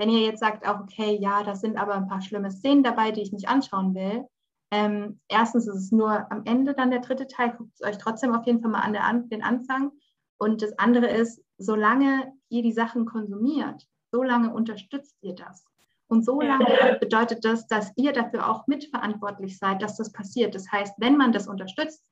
wenn 0.00 0.08
ihr 0.08 0.20
jetzt 0.20 0.40
sagt, 0.40 0.66
auch 0.66 0.80
okay, 0.80 1.18
ja, 1.20 1.42
da 1.42 1.54
sind 1.54 1.76
aber 1.76 1.94
ein 1.94 2.08
paar 2.08 2.22
schlimme 2.22 2.50
Szenen 2.50 2.82
dabei, 2.82 3.10
die 3.10 3.20
ich 3.20 3.32
nicht 3.32 3.48
anschauen 3.48 3.94
will, 3.94 4.26
ähm, 4.72 5.20
erstens 5.28 5.66
ist 5.66 5.76
es 5.76 5.92
nur 5.92 6.32
am 6.32 6.42
Ende 6.46 6.72
dann 6.72 6.90
der 6.90 7.00
dritte 7.00 7.26
Teil, 7.26 7.52
guckt 7.52 7.72
es 7.74 7.86
euch 7.86 7.98
trotzdem 7.98 8.34
auf 8.34 8.46
jeden 8.46 8.62
Fall 8.62 8.70
mal 8.70 8.80
an 8.80 8.94
der, 8.94 9.04
an, 9.04 9.28
den 9.28 9.42
Anfang. 9.42 9.92
Und 10.38 10.62
das 10.62 10.78
andere 10.78 11.06
ist, 11.06 11.44
solange 11.58 12.32
ihr 12.48 12.62
die 12.62 12.72
Sachen 12.72 13.04
konsumiert, 13.04 13.86
solange 14.10 14.54
unterstützt 14.54 15.18
ihr 15.20 15.34
das. 15.34 15.66
Und 16.08 16.24
so 16.24 16.40
lange 16.40 16.96
bedeutet 16.98 17.44
das, 17.44 17.66
dass 17.66 17.92
ihr 17.96 18.14
dafür 18.14 18.48
auch 18.48 18.66
mitverantwortlich 18.66 19.58
seid, 19.58 19.82
dass 19.82 19.98
das 19.98 20.12
passiert. 20.12 20.54
Das 20.54 20.72
heißt, 20.72 20.94
wenn 20.96 21.18
man 21.18 21.32
das 21.32 21.46
unterstützt, 21.46 22.10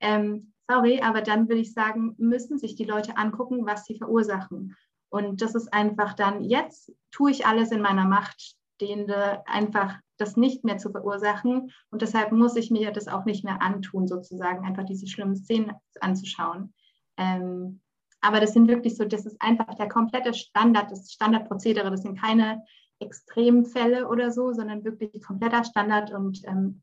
ähm, 0.00 0.52
sorry, 0.68 1.00
aber 1.00 1.22
dann 1.22 1.48
würde 1.48 1.62
ich 1.62 1.72
sagen, 1.72 2.14
müssen 2.18 2.58
sich 2.58 2.74
die 2.74 2.84
Leute 2.84 3.16
angucken, 3.16 3.64
was 3.64 3.86
sie 3.86 3.96
verursachen. 3.96 4.76
Und 5.14 5.42
das 5.42 5.54
ist 5.54 5.72
einfach 5.72 6.14
dann, 6.14 6.42
jetzt 6.42 6.92
tue 7.12 7.30
ich 7.30 7.46
alles 7.46 7.70
in 7.70 7.80
meiner 7.80 8.04
Macht 8.04 8.56
Stehende, 8.74 9.46
einfach 9.46 9.94
das 10.16 10.36
nicht 10.36 10.64
mehr 10.64 10.76
zu 10.76 10.90
verursachen. 10.90 11.70
Und 11.90 12.02
deshalb 12.02 12.32
muss 12.32 12.56
ich 12.56 12.72
mir 12.72 12.90
das 12.90 13.06
auch 13.06 13.24
nicht 13.24 13.44
mehr 13.44 13.62
antun, 13.62 14.08
sozusagen, 14.08 14.66
einfach 14.66 14.82
diese 14.82 15.06
schlimmen 15.06 15.36
Szenen 15.36 15.70
anzuschauen. 16.00 16.74
Ähm, 17.16 17.80
aber 18.22 18.40
das 18.40 18.54
sind 18.54 18.66
wirklich 18.66 18.96
so, 18.96 19.04
das 19.04 19.24
ist 19.24 19.40
einfach 19.40 19.72
der 19.76 19.88
komplette 19.88 20.34
Standard, 20.34 20.90
das 20.90 21.12
Standardprozedere. 21.12 21.92
Das 21.92 22.02
sind 22.02 22.20
keine 22.20 22.64
Extremfälle 22.98 24.08
oder 24.08 24.32
so, 24.32 24.52
sondern 24.52 24.82
wirklich 24.82 25.22
kompletter 25.22 25.62
Standard. 25.62 26.12
Und 26.12 26.42
ähm, 26.44 26.82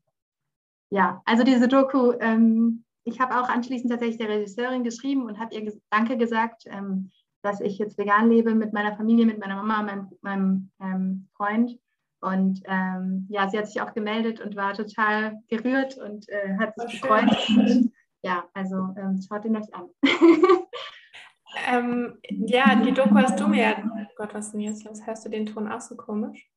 ja, 0.88 1.20
also 1.26 1.44
diese 1.44 1.68
Doku, 1.68 2.12
ähm, 2.18 2.84
ich 3.04 3.20
habe 3.20 3.38
auch 3.38 3.50
anschließend 3.50 3.90
tatsächlich 3.90 4.16
der 4.16 4.30
Regisseurin 4.30 4.84
geschrieben 4.84 5.26
und 5.26 5.38
habe 5.38 5.54
ihr 5.54 5.70
Danke 5.90 6.16
gesagt. 6.16 6.64
Dass 7.42 7.60
ich 7.60 7.78
jetzt 7.78 7.98
vegan 7.98 8.30
lebe 8.30 8.54
mit 8.54 8.72
meiner 8.72 8.96
Familie, 8.96 9.26
mit 9.26 9.38
meiner 9.38 9.56
Mama, 9.56 9.82
meinem, 9.82 10.10
meinem 10.20 10.70
ähm, 10.80 11.28
Freund. 11.36 11.78
Und 12.20 12.62
ähm, 12.66 13.26
ja, 13.28 13.48
sie 13.48 13.58
hat 13.58 13.66
sich 13.66 13.80
auch 13.80 13.94
gemeldet 13.94 14.40
und 14.40 14.54
war 14.54 14.74
total 14.74 15.40
gerührt 15.48 15.98
und 15.98 16.28
äh, 16.28 16.56
hat 16.58 16.78
sich 16.78 17.00
gefreut. 17.00 17.36
ja, 18.22 18.44
also 18.54 18.76
ähm, 18.96 19.20
schaut 19.26 19.44
ihn 19.44 19.56
euch 19.56 19.74
an. 19.74 19.88
Ähm, 21.66 22.18
ja, 22.22 22.74
die 22.76 22.92
Doku 22.92 23.14
hast 23.16 23.38
du 23.38 23.46
mir. 23.46 23.76
Oh 23.84 24.12
Gott, 24.16 24.34
was 24.34 24.46
ist 24.46 24.52
denn 24.52 24.60
jetzt 24.60 24.84
los? 24.84 25.06
Hörst 25.06 25.24
du 25.24 25.28
den 25.28 25.46
Ton 25.46 25.70
auch 25.70 25.80
so 25.80 25.96
komisch? 25.96 26.50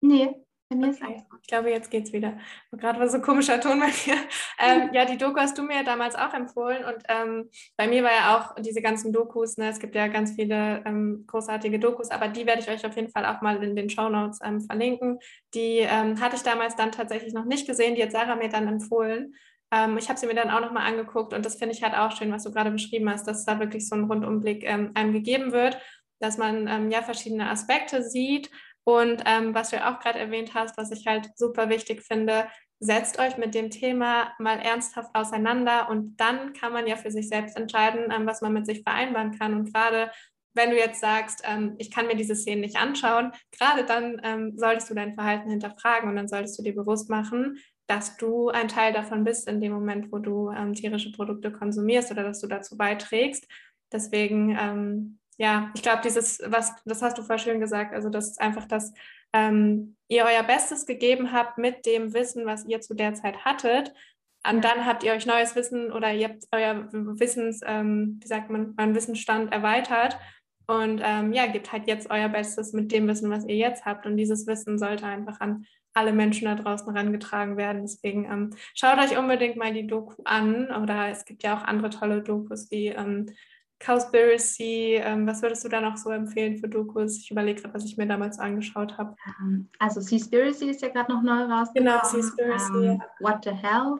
Nee, 0.00 0.34
bei 0.68 0.76
mir 0.76 0.88
okay. 0.88 0.94
ist 0.94 1.02
alles 1.02 1.28
gut. 1.28 1.40
Ich 1.42 1.48
glaube, 1.48 1.70
jetzt 1.70 1.90
geht's 1.90 2.12
wieder. 2.12 2.38
Gerade 2.72 2.98
war 2.98 3.08
so 3.08 3.16
ein 3.16 3.22
komischer 3.22 3.60
Ton 3.60 3.80
bei 3.80 3.86
mir. 3.86 4.16
Ähm, 4.56 4.90
ja, 4.92 5.04
die 5.04 5.18
Doku 5.18 5.38
hast 5.40 5.58
du 5.58 5.62
mir 5.62 5.82
damals 5.82 6.14
auch 6.14 6.32
empfohlen 6.32 6.84
und 6.84 7.02
ähm, 7.08 7.50
bei 7.76 7.88
mir 7.88 8.04
war 8.04 8.12
ja 8.12 8.38
auch 8.38 8.54
diese 8.62 8.80
ganzen 8.80 9.12
Dokus, 9.12 9.56
ne, 9.56 9.68
es 9.68 9.80
gibt 9.80 9.96
ja 9.96 10.06
ganz 10.06 10.34
viele 10.36 10.82
ähm, 10.86 11.24
großartige 11.26 11.80
Dokus, 11.80 12.10
aber 12.10 12.28
die 12.28 12.46
werde 12.46 12.62
ich 12.62 12.70
euch 12.70 12.86
auf 12.86 12.94
jeden 12.94 13.10
Fall 13.10 13.26
auch 13.26 13.42
mal 13.42 13.62
in 13.62 13.74
den 13.74 13.90
Show 13.90 14.08
Notes 14.08 14.38
ähm, 14.44 14.60
verlinken. 14.60 15.18
Die 15.54 15.78
ähm, 15.80 16.20
hatte 16.20 16.36
ich 16.36 16.42
damals 16.42 16.76
dann 16.76 16.92
tatsächlich 16.92 17.34
noch 17.34 17.44
nicht 17.44 17.66
gesehen, 17.66 17.96
die 17.96 18.02
hat 18.02 18.12
Sarah 18.12 18.36
mir 18.36 18.48
dann 18.48 18.68
empfohlen. 18.68 19.34
Ähm, 19.72 19.98
ich 19.98 20.08
habe 20.08 20.18
sie 20.18 20.26
mir 20.26 20.34
dann 20.34 20.50
auch 20.50 20.60
nochmal 20.60 20.86
angeguckt 20.86 21.34
und 21.34 21.44
das 21.44 21.56
finde 21.56 21.74
ich 21.74 21.82
halt 21.82 21.94
auch 21.94 22.16
schön, 22.16 22.32
was 22.32 22.44
du 22.44 22.52
gerade 22.52 22.70
beschrieben 22.70 23.10
hast, 23.10 23.26
dass 23.26 23.44
da 23.44 23.58
wirklich 23.58 23.88
so 23.88 23.96
ein 23.96 24.04
Rundumblick 24.04 24.66
einem 24.66 25.12
gegeben 25.12 25.52
wird 25.52 25.78
dass 26.20 26.38
man 26.38 26.90
ja 26.90 27.02
verschiedene 27.02 27.50
Aspekte 27.50 28.02
sieht 28.02 28.48
und 28.84 29.22
ähm, 29.24 29.54
was 29.54 29.70
du 29.70 29.84
auch 29.84 29.98
gerade 29.98 30.18
erwähnt 30.18 30.54
hast, 30.54 30.76
was 30.76 30.90
ich 30.90 31.06
halt 31.06 31.30
super 31.36 31.68
wichtig 31.68 32.02
finde, 32.02 32.46
setzt 32.80 33.18
euch 33.18 33.38
mit 33.38 33.54
dem 33.54 33.70
Thema 33.70 34.32
mal 34.38 34.58
ernsthaft 34.58 35.14
auseinander 35.14 35.88
und 35.88 36.16
dann 36.18 36.52
kann 36.52 36.72
man 36.72 36.86
ja 36.86 36.96
für 36.96 37.10
sich 37.10 37.28
selbst 37.28 37.56
entscheiden, 37.56 38.12
ähm, 38.14 38.26
was 38.26 38.42
man 38.42 38.52
mit 38.52 38.66
sich 38.66 38.82
vereinbaren 38.82 39.38
kann. 39.38 39.54
Und 39.54 39.72
gerade 39.72 40.10
wenn 40.54 40.70
du 40.70 40.76
jetzt 40.76 41.00
sagst, 41.00 41.42
ähm, 41.44 41.74
ich 41.78 41.90
kann 41.90 42.06
mir 42.06 42.16
diese 42.16 42.36
Szenen 42.36 42.60
nicht 42.60 42.76
anschauen, 42.76 43.32
gerade 43.58 43.84
dann 43.84 44.20
ähm, 44.22 44.52
solltest 44.56 44.90
du 44.90 44.94
dein 44.94 45.14
Verhalten 45.14 45.50
hinterfragen 45.50 46.08
und 46.08 46.16
dann 46.16 46.28
solltest 46.28 46.58
du 46.58 46.62
dir 46.62 46.74
bewusst 46.74 47.08
machen, 47.08 47.58
dass 47.86 48.16
du 48.16 48.48
ein 48.48 48.68
Teil 48.68 48.92
davon 48.92 49.24
bist 49.24 49.48
in 49.48 49.60
dem 49.60 49.72
Moment, 49.72 50.12
wo 50.12 50.18
du 50.18 50.50
ähm, 50.50 50.74
tierische 50.74 51.12
Produkte 51.12 51.52
konsumierst 51.52 52.10
oder 52.10 52.22
dass 52.22 52.40
du 52.40 52.46
dazu 52.46 52.76
beiträgst. 52.76 53.46
Deswegen 53.92 54.56
ähm, 54.58 55.18
ja, 55.36 55.70
ich 55.74 55.82
glaube, 55.82 56.02
dieses, 56.02 56.40
was, 56.44 56.72
das 56.84 57.02
hast 57.02 57.18
du 57.18 57.22
vorher 57.22 57.38
schön 57.38 57.60
gesagt, 57.60 57.94
also 57.94 58.08
das 58.08 58.28
ist 58.28 58.40
einfach, 58.40 58.66
dass 58.66 58.92
ähm, 59.32 59.96
ihr 60.08 60.24
euer 60.24 60.42
Bestes 60.42 60.86
gegeben 60.86 61.32
habt 61.32 61.58
mit 61.58 61.86
dem 61.86 62.14
Wissen, 62.14 62.46
was 62.46 62.64
ihr 62.66 62.80
zu 62.80 62.94
der 62.94 63.14
Zeit 63.14 63.44
hattet. 63.44 63.92
Und 64.48 64.62
dann 64.62 64.86
habt 64.86 65.02
ihr 65.02 65.12
euch 65.12 65.26
neues 65.26 65.56
Wissen 65.56 65.90
oder 65.90 66.12
ihr 66.12 66.28
habt 66.28 66.44
euer 66.52 66.88
Wissens, 66.92 67.60
ähm, 67.64 68.18
wie 68.22 68.26
sagt 68.26 68.50
man, 68.50 68.74
euren 68.78 68.94
Wissensstand 68.94 69.52
erweitert 69.52 70.18
und 70.66 71.00
ähm, 71.04 71.32
ja, 71.32 71.46
gebt 71.46 71.72
halt 71.72 71.86
jetzt 71.86 72.10
euer 72.10 72.28
Bestes 72.28 72.72
mit 72.72 72.90
dem 72.92 73.06
Wissen, 73.08 73.30
was 73.30 73.44
ihr 73.46 73.56
jetzt 73.56 73.84
habt. 73.84 74.06
Und 74.06 74.16
dieses 74.16 74.46
Wissen 74.46 74.78
sollte 74.78 75.06
einfach 75.06 75.40
an 75.40 75.66
alle 75.92 76.12
Menschen 76.12 76.46
da 76.46 76.54
draußen 76.54 76.92
herangetragen 76.92 77.56
werden. 77.56 77.82
Deswegen 77.82 78.24
ähm, 78.24 78.50
schaut 78.74 78.98
euch 78.98 79.16
unbedingt 79.16 79.56
mal 79.56 79.72
die 79.72 79.86
Doku 79.86 80.22
an. 80.24 80.70
Oder 80.70 81.08
es 81.08 81.24
gibt 81.24 81.42
ja 81.42 81.56
auch 81.56 81.64
andere 81.64 81.90
tolle 81.90 82.22
Dokus 82.22 82.70
wie 82.70 82.88
ähm, 82.88 83.26
Cowspiracy, 83.78 85.00
ähm, 85.02 85.26
was 85.26 85.42
würdest 85.42 85.64
du 85.64 85.68
da 85.68 85.80
noch 85.80 85.96
so 85.96 86.10
empfehlen 86.10 86.56
für 86.56 86.68
Dokus? 86.68 87.18
Ich 87.18 87.30
überlege 87.30 87.60
gerade, 87.60 87.74
was 87.74 87.84
ich 87.84 87.96
mir 87.96 88.06
damals 88.06 88.38
angeschaut 88.38 88.96
habe. 88.96 89.14
Ähm, 89.40 89.68
also 89.78 90.00
Seaspiracy 90.00 90.70
ist 90.70 90.82
ja 90.82 90.88
gerade 90.88 91.12
noch 91.12 91.22
neu 91.22 91.44
rausgekommen. 91.44 91.92
Genau, 91.92 92.04
Seaspiracy. 92.04 92.86
Ähm, 92.86 93.02
What 93.20 93.44
the 93.44 93.50
Hell 93.50 93.98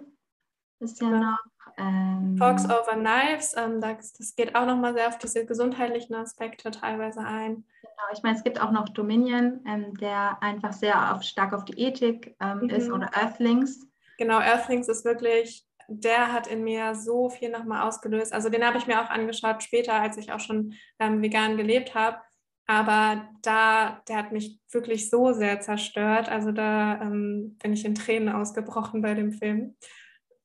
ist 0.80 1.00
ja 1.00 1.08
genau. 1.08 1.30
noch. 1.30 1.38
Ähm, 1.76 2.36
Forks 2.38 2.64
over 2.66 2.94
Knives, 2.94 3.54
ähm, 3.56 3.80
das, 3.80 4.12
das, 4.12 4.36
geht 4.36 4.54
auch 4.54 4.64
nochmal 4.64 4.94
sehr 4.94 5.08
auf 5.08 5.18
diese 5.18 5.44
gesundheitlichen 5.44 6.14
Aspekte 6.14 6.70
teilweise 6.70 7.20
ein. 7.20 7.64
Genau, 7.82 8.12
ich 8.12 8.22
meine, 8.22 8.36
es 8.36 8.44
gibt 8.44 8.60
auch 8.60 8.70
noch 8.70 8.88
Dominion, 8.90 9.60
ähm, 9.66 9.96
der 9.96 10.40
einfach 10.40 10.72
sehr 10.72 11.12
auf, 11.12 11.24
stark 11.24 11.52
auf 11.52 11.64
die 11.64 11.80
Ethik 11.80 12.36
ähm, 12.40 12.60
mhm. 12.60 12.70
ist 12.70 12.90
oder 12.92 13.10
Earthlings. 13.14 13.88
Genau, 14.18 14.38
Earthlings 14.38 14.88
ist 14.88 15.04
wirklich 15.04 15.66
der 15.88 16.32
hat 16.32 16.46
in 16.46 16.64
mir 16.64 16.94
so 16.94 17.30
viel 17.30 17.50
nochmal 17.50 17.86
ausgelöst. 17.88 18.32
Also 18.32 18.48
den 18.48 18.64
habe 18.64 18.78
ich 18.78 18.86
mir 18.86 19.00
auch 19.02 19.10
angeschaut 19.10 19.62
später, 19.62 19.94
als 19.94 20.16
ich 20.16 20.32
auch 20.32 20.40
schon 20.40 20.74
ähm, 20.98 21.22
vegan 21.22 21.56
gelebt 21.56 21.94
habe. 21.94 22.18
Aber 22.66 23.28
da, 23.42 24.02
der 24.08 24.16
hat 24.16 24.32
mich 24.32 24.58
wirklich 24.70 25.10
so 25.10 25.32
sehr 25.32 25.60
zerstört. 25.60 26.28
Also 26.28 26.50
da 26.52 27.00
ähm, 27.02 27.56
bin 27.62 27.72
ich 27.72 27.84
in 27.84 27.94
Tränen 27.94 28.34
ausgebrochen 28.34 29.02
bei 29.02 29.14
dem 29.14 29.32
Film. 29.32 29.76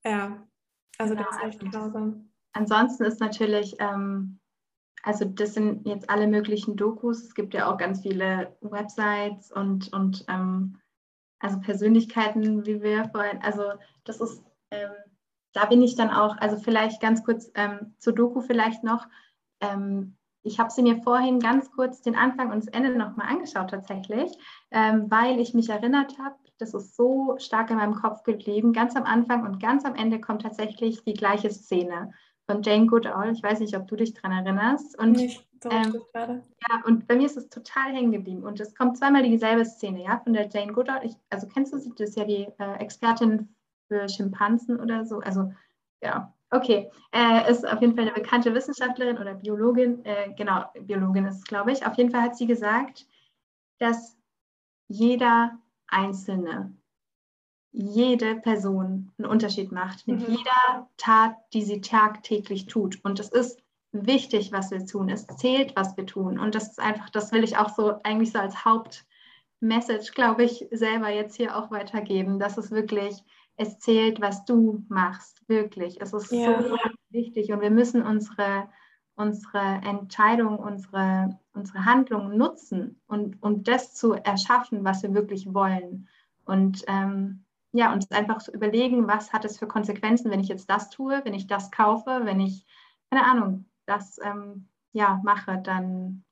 Ja, 0.04 0.46
also 0.98 1.16
genau, 1.16 1.28
das 1.28 1.38
ist 1.38 1.44
echt 1.44 1.64
also 1.64 1.78
grausam. 1.78 2.32
Ansonsten 2.54 3.04
ist 3.06 3.22
natürlich, 3.22 3.76
ähm, 3.80 4.40
also 5.04 5.26
das 5.26 5.54
sind 5.54 5.88
jetzt 5.88 6.10
alle 6.10 6.28
möglichen 6.28 6.76
Dokus. 6.76 7.24
Es 7.24 7.36
gibt 7.36 7.54
ja 7.54 7.72
auch 7.72 7.78
ganz 7.78 8.02
viele 8.02 8.58
Websites 8.62 9.52
und, 9.52 9.94
und 9.94 10.26
ähm, 10.28 10.78
also 11.40 11.60
Persönlichkeiten, 11.62 12.66
wie 12.66 12.82
wir 12.82 13.10
vorhin, 13.10 13.40
also 13.42 13.64
das 14.04 14.20
ist, 14.20 14.44
ähm, 14.72 14.92
da 15.54 15.66
bin 15.66 15.82
ich 15.82 15.96
dann 15.96 16.10
auch, 16.10 16.38
also 16.38 16.58
vielleicht 16.58 17.02
ganz 17.02 17.24
kurz 17.24 17.52
ähm, 17.56 17.96
zur 17.98 18.14
Doku 18.14 18.42
vielleicht 18.42 18.84
noch. 18.84 19.08
Ähm, 19.62 20.16
ich 20.44 20.60
habe 20.60 20.70
sie 20.70 20.82
mir 20.82 21.02
vorhin 21.02 21.40
ganz 21.40 21.72
kurz 21.72 22.02
den 22.02 22.16
Anfang 22.16 22.52
und 22.52 22.66
das 22.66 22.74
Ende 22.74 22.96
nochmal 22.96 23.28
angeschaut 23.28 23.70
tatsächlich, 23.70 24.32
ähm, 24.72 25.10
weil 25.10 25.40
ich 25.40 25.54
mich 25.54 25.70
erinnert 25.70 26.18
habe, 26.18 26.36
das 26.60 26.74
ist 26.74 26.96
so 26.96 27.36
stark 27.40 27.70
in 27.72 27.78
meinem 27.78 27.96
Kopf 27.96 28.24
geblieben. 28.24 28.74
Ganz 28.74 28.96
am 28.96 29.04
Anfang 29.04 29.46
und 29.46 29.62
ganz 29.62 29.86
am 29.86 29.96
Ende 29.96 30.20
kommt 30.20 30.42
tatsächlich 30.42 31.04
die 31.04 31.14
gleiche 31.14 31.50
Szene 31.50 32.14
von 32.46 32.64
Jane 32.64 32.88
Goodall. 32.88 33.32
Ich 33.32 33.44
weiß 33.44 33.60
nicht, 33.60 33.76
ob 33.78 33.88
du 33.88 33.96
dich 33.96 34.14
daran 34.14 34.46
erinnerst. 34.46 34.98
Und, 34.98 35.14
nicht, 35.14 35.48
ähm, 35.70 36.02
ja, 36.14 36.84
und 36.86 37.08
bei 37.08 37.16
mir 37.16 37.26
ist 37.26 37.38
es 37.38 37.50
total 37.50 37.94
hängen 37.94 38.12
geblieben. 38.12 38.44
Und 38.44 38.60
es 38.60 38.76
kommt 38.76 38.98
zweimal 38.98 39.24
dieselbe 39.24 39.66
Szene, 39.66 40.04
ja, 40.04 40.20
von 40.20 40.34
der 40.34 40.50
Jane 40.50 40.74
Goodall. 40.74 41.06
Ich, 41.06 41.16
also 41.30 41.48
kennst 41.48 41.74
du 41.74 41.78
sie? 41.78 41.92
Das 41.98 42.10
ist 42.10 42.18
ja 42.18 42.26
die 42.26 42.48
äh, 42.58 42.76
Expertin 42.80 43.56
für 43.90 44.08
Schimpansen 44.08 44.80
oder 44.80 45.06
so. 45.06 45.20
Also 45.20 45.52
ja, 46.02 46.34
Okay, 46.52 46.90
äh, 47.12 47.52
ist 47.52 47.68
auf 47.68 47.80
jeden 47.80 47.96
Fall 47.96 48.06
eine 48.06 48.14
bekannte 48.14 48.54
Wissenschaftlerin 48.56 49.20
oder 49.20 49.36
Biologin, 49.36 50.04
äh, 50.04 50.34
genau, 50.36 50.66
Biologin 50.82 51.26
ist 51.26 51.38
es, 51.38 51.44
glaube 51.44 51.72
ich. 51.72 51.86
Auf 51.86 51.96
jeden 51.96 52.10
Fall 52.10 52.24
hat 52.24 52.38
sie 52.38 52.48
gesagt, 52.48 53.06
dass 53.78 54.18
jeder 54.88 55.60
Einzelne, 55.88 56.76
jede 57.72 58.36
Person 58.36 59.12
einen 59.20 59.30
Unterschied 59.30 59.72
macht 59.72 60.08
mit 60.08 60.28
mhm. 60.28 60.36
jeder 60.38 60.90
Tat, 60.98 61.36
die 61.54 61.62
sie 61.62 61.82
tagtäglich 61.82 62.66
tut. 62.66 63.00
Und 63.04 63.20
es 63.20 63.30
ist 63.30 63.62
wichtig, 63.92 64.52
was 64.52 64.72
wir 64.72 64.84
tun. 64.88 65.10
Es 65.10 65.28
zählt, 65.28 65.76
was 65.76 65.98
wir 65.98 66.08
tun. 66.08 66.40
Und 66.40 66.56
das 66.56 66.70
ist 66.70 66.80
einfach, 66.80 67.12
das 67.12 67.32
will 67.32 67.44
ich 67.44 67.58
auch 67.58 67.70
so 67.70 68.02
eigentlich 68.02 68.32
so 68.32 68.40
als 68.40 68.66
Hauptmessage, 68.66 70.14
glaube 70.16 70.46
ich, 70.46 70.66
selber 70.72 71.10
jetzt 71.10 71.36
hier 71.36 71.56
auch 71.56 71.70
weitergeben, 71.70 72.40
dass 72.40 72.58
es 72.58 72.72
wirklich 72.72 73.24
es 73.60 73.78
zählt, 73.78 74.22
was 74.22 74.46
du 74.46 74.86
machst, 74.88 75.48
wirklich. 75.50 76.00
Es 76.00 76.14
ist 76.14 76.32
ja. 76.32 76.64
so 76.64 76.78
wichtig 77.10 77.52
und 77.52 77.60
wir 77.60 77.70
müssen 77.70 78.02
unsere, 78.02 78.70
unsere 79.16 79.82
Entscheidung, 79.84 80.58
unsere, 80.58 81.38
unsere 81.54 81.84
Handlungen 81.84 82.38
nutzen 82.38 83.02
und 83.08 83.44
um 83.44 83.64
das 83.64 83.94
zu 83.94 84.14
erschaffen, 84.14 84.86
was 84.86 85.04
wir 85.04 85.14
wirklich 85.14 85.54
wollen. 85.54 86.08
Und 86.46 86.86
ähm, 86.88 87.44
ja, 87.74 87.92
uns 87.92 88.10
einfach 88.12 88.38
zu 88.38 88.54
überlegen, 88.54 89.10
was 89.10 89.34
hat 89.34 89.44
es 89.44 89.60
für 89.60 89.68
Konsequenzen, 89.68 90.32
wenn 90.32 90.40
ich 90.40 90.48
jetzt 90.48 90.70
das 90.70 90.90
tue, 90.90 91.20
wenn 91.26 91.34
ich 91.34 91.48
das 91.48 91.70
kaufe, 91.70 92.22
wenn 92.24 92.40
ich, 92.40 92.66
keine 93.12 93.26
Ahnung, 93.26 93.66
das 93.86 94.20
ähm, 94.24 94.70
ja, 94.94 95.20
mache, 95.26 95.58
dann 95.62 96.24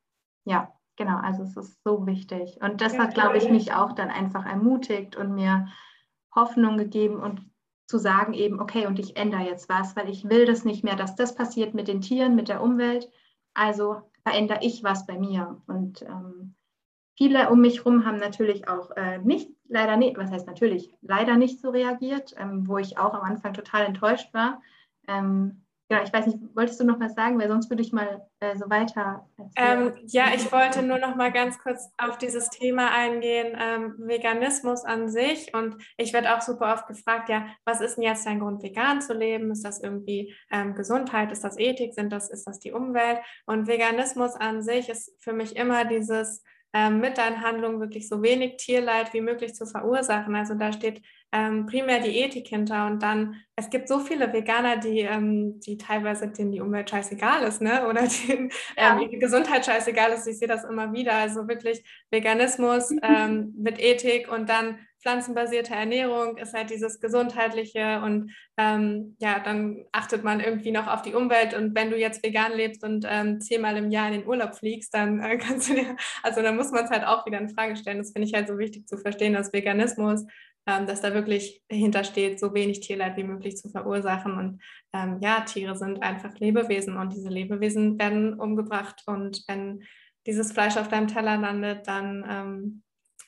ja, 0.45 0.71
genau, 0.95 1.17
also 1.17 1.43
es 1.43 1.57
ist 1.57 1.83
so 1.83 2.07
wichtig. 2.07 2.57
Und 2.61 2.79
das 2.79 2.97
hat, 2.97 3.15
glaube 3.15 3.37
ich, 3.37 3.49
mich 3.51 3.73
auch 3.73 3.91
dann 3.91 4.09
einfach 4.09 4.45
ermutigt 4.45 5.17
und 5.17 5.35
mir 5.35 5.67
Hoffnung 6.35 6.77
gegeben 6.77 7.19
und 7.19 7.41
zu 7.87 7.97
sagen 7.97 8.33
eben, 8.33 8.59
okay, 8.59 8.85
und 8.85 8.99
ich 8.99 9.15
ändere 9.15 9.43
jetzt 9.43 9.69
was, 9.69 9.95
weil 9.95 10.09
ich 10.09 10.29
will 10.29 10.45
das 10.45 10.65
nicht 10.65 10.83
mehr, 10.83 10.95
dass 10.95 11.15
das 11.15 11.35
passiert 11.35 11.73
mit 11.73 11.87
den 11.87 12.01
Tieren, 12.01 12.35
mit 12.35 12.49
der 12.49 12.61
Umwelt. 12.61 13.09
Also 13.53 14.01
verändere 14.23 14.59
ich 14.61 14.83
was 14.83 15.05
bei 15.05 15.17
mir. 15.17 15.61
Und 15.67 16.01
ähm, 16.01 16.55
viele 17.17 17.49
um 17.49 17.61
mich 17.61 17.77
herum 17.77 18.05
haben 18.05 18.17
natürlich 18.17 18.67
auch 18.67 18.91
äh, 18.91 19.19
nicht, 19.19 19.49
leider 19.69 19.95
nicht, 19.95 20.17
was 20.17 20.31
heißt 20.31 20.47
natürlich, 20.47 20.93
leider 21.01 21.37
nicht 21.37 21.61
so 21.61 21.69
reagiert, 21.69 22.33
ähm, 22.37 22.67
wo 22.67 22.77
ich 22.77 22.97
auch 22.97 23.13
am 23.13 23.21
Anfang 23.21 23.53
total 23.53 23.85
enttäuscht 23.85 24.33
war. 24.33 24.61
Ähm, 25.07 25.63
Genau, 25.89 26.03
ich 26.03 26.11
weiß 26.11 26.27
nicht, 26.27 26.39
wolltest 26.53 26.79
du 26.79 26.83
noch 26.83 26.99
was 26.99 27.15
sagen, 27.15 27.39
weil 27.39 27.47
sonst 27.47 27.69
würde 27.69 27.81
ich 27.81 27.93
mal 27.93 28.27
äh, 28.39 28.55
so 28.57 28.69
weiter 28.69 29.25
ähm, 29.55 29.93
ja, 30.07 30.27
ich 30.35 30.51
wollte 30.51 30.83
nur 30.83 30.99
noch 30.99 31.15
mal 31.15 31.31
ganz 31.31 31.59
kurz 31.59 31.89
auf 31.97 32.17
dieses 32.17 32.49
Thema 32.49 32.91
eingehen, 32.91 33.57
ähm, 33.59 33.95
Veganismus 33.97 34.83
an 34.83 35.09
sich. 35.09 35.53
Und 35.53 35.77
ich 35.97 36.13
werde 36.13 36.35
auch 36.35 36.41
super 36.41 36.73
oft 36.73 36.87
gefragt, 36.87 37.29
ja, 37.29 37.47
was 37.65 37.81
ist 37.81 37.95
denn 37.95 38.03
jetzt 38.03 38.25
dein 38.25 38.39
Grund, 38.39 38.63
vegan 38.63 39.01
zu 39.01 39.13
leben? 39.13 39.51
Ist 39.51 39.63
das 39.63 39.81
irgendwie 39.81 40.35
ähm, 40.51 40.75
Gesundheit? 40.75 41.31
Ist 41.31 41.43
das 41.43 41.57
Ethik? 41.57 41.93
Sind 41.93 42.11
das, 42.11 42.29
ist 42.29 42.45
das 42.45 42.59
die 42.59 42.71
Umwelt? 42.71 43.19
Und 43.45 43.67
Veganismus 43.67 44.35
an 44.35 44.61
sich 44.61 44.89
ist 44.89 45.13
für 45.19 45.33
mich 45.33 45.55
immer 45.55 45.85
dieses 45.85 46.43
ähm, 46.77 46.99
mit 46.99 47.17
deinen 47.17 47.41
Handlungen 47.41 47.79
wirklich 47.79 48.07
so 48.07 48.21
wenig 48.21 48.57
Tierleid 48.57 49.11
wie 49.11 49.21
möglich 49.21 49.55
zu 49.55 49.65
verursachen. 49.65 50.35
Also 50.35 50.53
da 50.53 50.71
steht 50.71 51.01
ähm, 51.31 51.65
primär 51.65 51.99
die 51.99 52.19
Ethik 52.19 52.47
hinter 52.47 52.85
und 52.85 53.01
dann, 53.01 53.35
es 53.55 53.71
gibt 53.71 53.87
so 53.87 53.99
viele 53.99 54.31
Veganer, 54.31 54.77
die, 54.77 54.99
ähm, 54.99 55.59
die 55.59 55.77
teilweise 55.77 56.27
denen 56.27 56.51
die 56.51 56.61
Umwelt 56.61 56.89
scheißegal 56.91 57.41
ist, 57.43 57.61
ne? 57.61 57.87
Oder 57.87 58.03
denen 58.27 58.51
ja. 58.77 58.99
ähm, 58.99 59.09
die 59.09 59.17
Gesundheit 59.17 59.65
scheißegal 59.65 60.11
ist. 60.11 60.27
Ich 60.27 60.37
sehe 60.37 60.47
das 60.47 60.65
immer 60.65 60.93
wieder. 60.93 61.13
Also 61.13 61.47
wirklich 61.47 61.83
Veganismus 62.11 62.91
ähm, 63.01 63.55
mit 63.57 63.79
Ethik 63.79 64.31
und 64.31 64.47
dann 64.47 64.77
pflanzenbasierte 65.07 65.73
Ernährung 65.73 66.35
ist 66.35 66.53
halt 66.53 66.69
dieses 66.69 66.99
Gesundheitliche 66.99 68.01
und 68.01 68.33
ähm, 68.57 69.15
ja, 69.19 69.39
dann 69.39 69.85
achtet 69.93 70.25
man 70.25 70.41
irgendwie 70.41 70.71
noch 70.71 70.87
auf 70.87 71.01
die 71.01 71.13
Umwelt 71.13 71.53
und 71.53 71.73
wenn 71.75 71.91
du 71.91 71.97
jetzt 71.97 72.21
vegan 72.23 72.51
lebst 72.51 72.83
und 72.83 73.05
ähm, 73.09 73.39
zehnmal 73.39 73.77
im 73.77 73.89
Jahr 73.89 74.07
in 74.07 74.19
den 74.19 74.27
Urlaub 74.27 74.55
fliegst, 74.55 74.93
dann 74.93 75.21
äh, 75.21 75.37
kannst 75.41 75.69
du 75.69 75.75
dir, 75.75 75.95
also 76.23 76.41
dann 76.41 76.57
muss 76.57 76.71
man 76.71 76.83
es 76.83 76.91
halt 76.91 77.05
auch 77.05 77.25
wieder 77.25 77.39
in 77.39 77.47
Frage 77.47 77.77
stellen. 77.77 77.99
Das 77.99 78.11
finde 78.11 78.27
ich 78.27 78.33
halt 78.33 78.49
so 78.49 78.57
wichtig 78.57 78.85
zu 78.85 78.97
verstehen, 78.97 79.31
dass 79.31 79.53
Veganismus 79.53 80.25
ähm, 80.69 80.85
dass 80.85 80.99
da 80.99 81.13
wirklich 81.13 81.61
hintersteht, 81.69 82.41
so 82.41 82.53
wenig 82.53 82.81
Tierleid 82.81 83.15
wie 83.15 83.23
möglich 83.23 83.55
zu 83.55 83.69
verursachen. 83.69 84.33
Und 84.37 84.61
ähm, 84.91 85.19
ja, 85.21 85.39
Tiere 85.41 85.77
sind 85.77 86.03
einfach 86.03 86.37
Lebewesen 86.39 86.97
und 86.97 87.13
diese 87.13 87.29
Lebewesen 87.29 87.97
werden 87.97 88.37
umgebracht. 88.37 89.03
Und 89.05 89.45
wenn 89.47 89.83
dieses 90.25 90.51
Fleisch 90.51 90.75
auf 90.75 90.89
deinem 90.89 91.07
Teller 91.07 91.37
landet, 91.37 91.87
dann 91.87 92.25
ähm, 92.29 92.83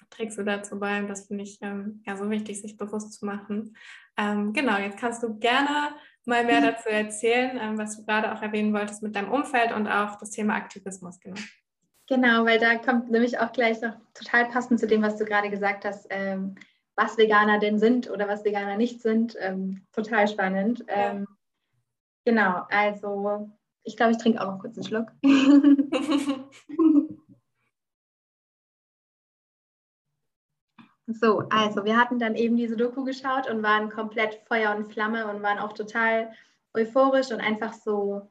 trägst 0.09 0.37
du 0.37 0.43
dazu 0.43 0.79
bei. 0.79 0.99
Und 0.99 1.07
das 1.07 1.27
finde 1.27 1.43
ich 1.43 1.59
ähm, 1.61 2.01
ja 2.05 2.15
so 2.15 2.29
wichtig, 2.29 2.61
sich 2.61 2.77
bewusst 2.77 3.13
zu 3.13 3.25
machen. 3.25 3.75
Ähm, 4.17 4.53
genau, 4.53 4.77
jetzt 4.77 4.97
kannst 4.97 5.23
du 5.23 5.37
gerne 5.37 5.93
mal 6.25 6.45
mehr 6.45 6.61
dazu 6.61 6.89
erzählen, 6.89 7.57
ähm, 7.61 7.77
was 7.77 7.97
du 7.97 8.05
gerade 8.05 8.33
auch 8.33 8.41
erwähnen 8.41 8.73
wolltest 8.73 9.01
mit 9.03 9.15
deinem 9.15 9.31
Umfeld 9.31 9.73
und 9.73 9.87
auch 9.87 10.17
das 10.17 10.31
Thema 10.31 10.55
Aktivismus. 10.55 11.19
Genau. 11.19 11.39
Genau, 12.07 12.45
weil 12.45 12.59
da 12.59 12.75
kommt 12.77 13.11
nämlich 13.11 13.39
auch 13.39 13.51
gleich 13.51 13.81
noch 13.81 13.95
total 14.15 14.47
passend 14.49 14.79
zu 14.79 14.87
dem, 14.87 15.03
was 15.03 15.17
du 15.17 15.25
gerade 15.25 15.49
gesagt 15.49 15.85
hast, 15.85 16.07
ähm, 16.09 16.55
was 16.95 17.17
Veganer 17.17 17.59
denn 17.59 17.77
sind 17.77 18.09
oder 18.09 18.27
was 18.27 18.43
Veganer 18.43 18.77
nicht 18.77 19.01
sind. 19.01 19.35
Ähm, 19.39 19.85
total 19.93 20.27
spannend. 20.27 20.83
Ähm, 20.87 21.27
genau, 22.25 22.65
also 22.69 23.51
ich 23.83 23.95
glaube, 23.95 24.13
ich 24.13 24.17
trinke 24.17 24.41
auch 24.41 24.51
noch 24.51 24.59
kurz 24.59 24.75
einen 24.75 24.87
Schluck. 24.87 25.11
so, 31.15 31.43
also 31.49 31.85
wir 31.85 31.97
hatten 31.97 32.19
dann 32.19 32.35
eben 32.35 32.55
diese 32.55 32.77
Doku 32.77 33.03
geschaut 33.03 33.49
und 33.49 33.63
waren 33.63 33.89
komplett 33.89 34.41
Feuer 34.47 34.75
und 34.75 34.91
Flamme 34.91 35.27
und 35.27 35.41
waren 35.41 35.59
auch 35.59 35.73
total 35.73 36.31
euphorisch 36.73 37.31
und 37.31 37.41
einfach 37.41 37.73
so 37.73 38.29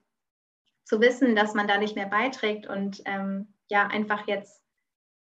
zu 0.84 1.00
wissen, 1.00 1.36
dass 1.36 1.54
man 1.54 1.68
da 1.68 1.78
nicht 1.78 1.96
mehr 1.96 2.06
beiträgt 2.06 2.66
und 2.66 3.02
ähm, 3.04 3.48
ja, 3.68 3.86
einfach 3.86 4.26
jetzt 4.26 4.62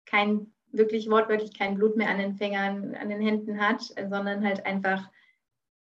kein 0.06 0.52
wirklich 0.72 1.10
wortwörtlich 1.10 1.56
kein 1.56 1.76
Blut 1.76 1.96
mehr 1.96 2.08
an 2.08 2.18
den 2.18 2.34
Fingern, 2.34 2.94
an 2.94 3.10
den 3.10 3.20
Händen 3.20 3.60
hat, 3.60 3.82
sondern 3.82 4.44
halt 4.44 4.64
einfach 4.66 5.08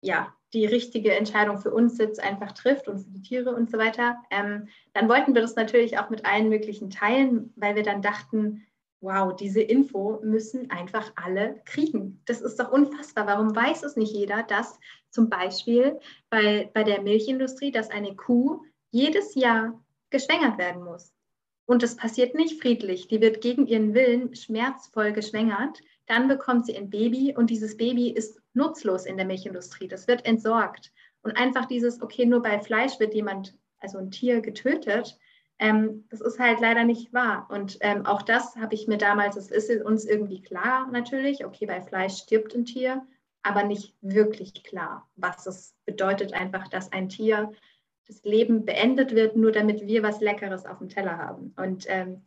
ja, 0.03 0.33
die 0.53 0.67
richtige 0.67 1.15
Entscheidung 1.15 1.59
für 1.59 1.71
uns 1.71 1.99
jetzt 1.99 2.23
einfach 2.23 2.53
trifft 2.53 2.87
und 2.89 3.01
für 3.01 3.11
die 3.11 3.23
Tiere 3.23 3.55
und 3.55 3.71
so 3.71 3.79
weiter, 3.79 4.23
ähm, 4.31 4.69
dann 4.93 5.09
wollten 5.09 5.35
wir 5.35 5.43
das 5.43 5.57
natürlich 5.57 5.99
auch 5.99 6.11
mit 6.11 6.25
allen 6.25 6.49
möglichen 6.49 6.91
teilen, 6.91 7.53
weil 7.57 7.75
wir 7.75 7.83
dann 7.83 8.03
dachten, 8.03 8.67
wow, 9.01 9.35
diese 9.35 9.61
Info 9.61 10.21
müssen 10.23 10.71
einfach 10.71 11.13
alle 11.17 11.61
kriegen. 11.65 12.23
Das 12.27 12.41
ist 12.41 12.59
doch 12.59 12.71
unfassbar. 12.71 13.27
Warum 13.27 13.55
weiß 13.55 13.83
es 13.83 13.97
nicht 13.97 14.13
jeder, 14.13 14.43
dass 14.43 14.79
zum 15.11 15.29
Beispiel 15.29 15.99
bei, 16.31 16.71
bei 16.75 16.83
der 16.83 17.03
Milchindustrie, 17.03 17.71
dass 17.71 17.91
eine 17.91 18.17
Kuh 18.17 18.63
jedes 18.91 19.35
Jahr 19.35 19.83
geschwängert 20.11 20.59
werden 20.59 20.83
muss? 20.85 21.13
Und 21.67 21.83
das 21.83 21.97
passiert 21.97 22.35
nicht 22.35 22.61
friedlich. 22.61 23.09
Die 23.09 23.21
wird 23.21 23.41
gegen 23.41 23.67
ihren 23.67 23.93
Willen 23.93 24.35
schmerzvoll 24.35 25.13
geschwängert. 25.13 25.81
Dann 26.07 26.29
bekommt 26.29 26.67
sie 26.67 26.77
ein 26.77 26.91
Baby 26.91 27.35
und 27.37 27.51
dieses 27.51 27.77
Baby 27.77 28.11
ist 28.11 28.41
nutzlos 28.55 29.05
in 29.05 29.17
der 29.17 29.27
Milchindustrie. 29.27 29.89
Das 29.89 30.07
wird 30.07 30.25
entsorgt. 30.25 30.93
Und 31.23 31.37
einfach 31.37 31.67
dieses, 31.67 32.01
okay, 32.01 32.25
nur 32.25 32.41
bei 32.41 32.61
Fleisch 32.61 33.01
wird 33.01 33.15
jemand, 33.15 33.59
also 33.81 33.99
ein 33.99 34.13
Tier 34.13 34.41
getötet, 34.41 35.19
ähm, 35.59 36.05
das 36.11 36.21
ist 36.21 36.39
halt 36.39 36.61
leider 36.61 36.85
nicht 36.85 37.13
wahr. 37.13 37.47
Und 37.51 37.79
ähm, 37.81 38.05
auch 38.07 38.23
das 38.23 38.57
habe 38.57 38.75
ich 38.75 38.87
mir 38.89 38.99
damals, 38.99 39.37
das 39.37 39.51
ist 39.51 39.71
uns 39.83 40.05
irgendwie 40.05 40.43
klar 40.43 40.89
natürlich, 40.91 41.45
okay, 41.45 41.67
bei 41.67 41.81
Fleisch 41.81 42.17
stirbt 42.19 42.55
ein 42.55 42.65
Tier, 42.65 43.07
aber 43.43 43.63
nicht 43.63 43.95
wirklich 44.01 44.65
klar, 44.65 45.09
was 45.17 45.47
es 45.47 45.75
bedeutet 45.85 46.33
einfach, 46.33 46.69
dass 46.69 46.93
ein 46.93 47.09
Tier 47.09 47.53
das 48.07 48.23
Leben 48.23 48.65
beendet 48.65 49.15
wird, 49.15 49.37
nur 49.37 49.53
damit 49.53 49.87
wir 49.87 50.03
was 50.03 50.21
Leckeres 50.21 50.67
auf 50.67 50.79
dem 50.79 50.89
Teller 50.89 51.19
haben. 51.19 51.55
Und 51.57 51.87
ähm, 51.89 52.23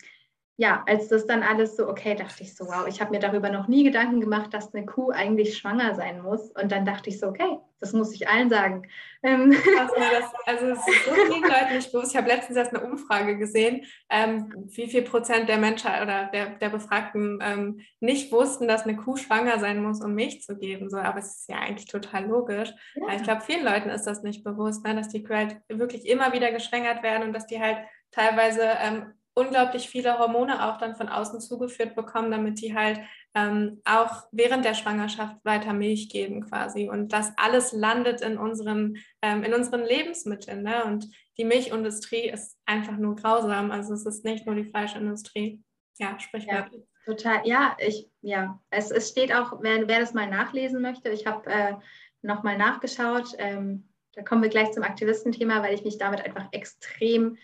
ja, 0.60 0.84
als 0.88 1.08
das 1.08 1.26
dann 1.26 1.42
alles 1.42 1.78
so, 1.78 1.88
okay, 1.88 2.16
dachte 2.16 2.44
ich 2.44 2.54
so, 2.54 2.66
wow, 2.66 2.86
ich 2.86 3.00
habe 3.00 3.12
mir 3.12 3.20
darüber 3.20 3.50
noch 3.50 3.70
nie 3.70 3.86
Gedanken 3.86 4.20
gemacht, 4.20 4.54
dass 4.54 4.74
eine 4.74 4.86
Kuh 4.86 5.10
eigentlich 5.10 5.58
schwanger 5.58 5.96
sein 5.96 6.22
muss. 6.22 6.50
Und 6.50 6.74
dann 6.74 6.84
dachte 6.84 7.10
ich 7.10 7.18
so, 7.18 7.28
okay, 7.28 7.60
das 7.80 7.94
muss 7.94 8.14
ich 8.14 8.28
allen 8.28 8.50
sagen. 8.50 8.86
Ähm. 9.24 9.56
Also, 9.80 9.96
das, 9.96 10.34
also 10.46 10.66
es 10.72 10.80
ist 10.80 11.06
so 11.06 11.12
vielen 11.12 11.44
Leuten 11.50 11.76
nicht 11.78 11.94
bewusst. 11.94 12.12
Ich 12.12 12.18
habe 12.18 12.28
letztens 12.28 12.58
erst 12.58 12.76
eine 12.76 12.84
Umfrage 12.84 13.38
gesehen, 13.38 13.86
ähm, 14.10 14.54
wie 14.66 14.90
viel 14.90 15.04
Prozent 15.04 15.48
der 15.48 15.60
Menschen 15.60 15.92
oder 15.92 16.26
der, 16.26 16.50
der 16.58 16.70
Befragten 16.70 17.40
ähm, 17.42 17.80
nicht 18.02 18.30
wussten, 18.34 18.68
dass 18.68 18.84
eine 18.84 18.98
Kuh 18.98 19.16
schwanger 19.16 19.60
sein 19.60 19.82
muss, 19.82 20.04
um 20.04 20.14
Milch 20.14 20.42
zu 20.42 20.58
geben. 20.58 20.90
So, 20.90 20.98
aber 20.98 21.20
es 21.20 21.38
ist 21.38 21.50
ja 21.50 21.60
eigentlich 21.60 21.88
total 21.88 22.26
logisch. 22.26 22.72
Ja. 22.96 23.16
Ich 23.16 23.24
glaube, 23.24 23.44
vielen 23.46 23.64
Leuten 23.64 23.90
ist 23.90 24.04
das 24.04 24.24
nicht 24.24 24.44
bewusst, 24.44 24.84
ne, 24.84 24.94
dass 24.94 25.08
die 25.08 25.24
Kühe 25.24 25.38
halt 25.38 25.62
wirklich 25.70 26.06
immer 26.06 26.34
wieder 26.34 26.52
geschwängert 26.52 27.02
werden 27.02 27.24
und 27.24 27.32
dass 27.32 27.48
die 27.48 27.62
halt 27.62 27.78
teilweise 28.12 28.64
ähm, 28.82 29.14
unglaublich 29.40 29.90
viele 29.90 30.20
Hormone 30.20 30.66
auch 30.66 30.78
dann 30.78 30.96
von 30.96 31.08
außen 31.10 31.40
zugeführt 31.40 31.96
bekommen, 31.96 32.32
damit 32.32 32.62
die 32.62 32.76
halt 32.76 33.00
ähm, 33.34 33.82
auch 33.86 34.24
während 34.32 34.66
der 34.66 34.74
Schwangerschaft 34.74 35.38
weiter 35.44 35.74
Milch 35.74 36.10
geben 36.10 36.46
quasi. 36.48 36.90
Und 36.90 37.14
das 37.14 37.32
alles 37.38 37.72
landet 37.72 38.22
in 38.22 38.38
unseren, 38.38 38.98
ähm, 39.22 39.44
in 39.44 39.54
unseren 39.54 39.84
Lebensmitteln. 39.84 40.64
Ne? 40.64 40.84
Und 40.86 41.08
die 41.38 41.46
Milchindustrie 41.46 42.30
ist 42.30 42.58
einfach 42.66 42.98
nur 42.98 43.16
grausam. 43.16 43.72
Also 43.72 43.94
es 43.94 44.06
ist 44.06 44.26
nicht 44.26 44.46
nur 44.46 44.56
die 44.56 44.66
Fleischindustrie. 44.66 45.64
Ja, 45.98 46.20
sprich 46.20 46.46
ja, 46.46 46.68
Total, 47.06 47.42
ja, 47.44 47.76
ich, 47.80 48.08
ja, 48.22 48.62
es, 48.70 48.92
es 48.92 49.10
steht 49.10 49.34
auch, 49.34 49.62
wer, 49.62 49.88
wer 49.88 50.00
das 50.00 50.14
mal 50.14 50.30
nachlesen 50.30 50.82
möchte, 50.82 51.10
ich 51.10 51.26
habe 51.26 51.50
äh, 51.50 51.74
nochmal 52.22 52.56
nachgeschaut. 52.56 53.34
Ähm, 53.40 53.90
da 54.14 54.22
kommen 54.22 54.44
wir 54.44 54.50
gleich 54.50 54.72
zum 54.72 54.84
Aktivistenthema, 54.84 55.64
weil 55.64 55.74
ich 55.74 55.84
mich 55.84 55.98
damit 55.98 56.22
einfach 56.22 56.48
extrem 56.52 57.38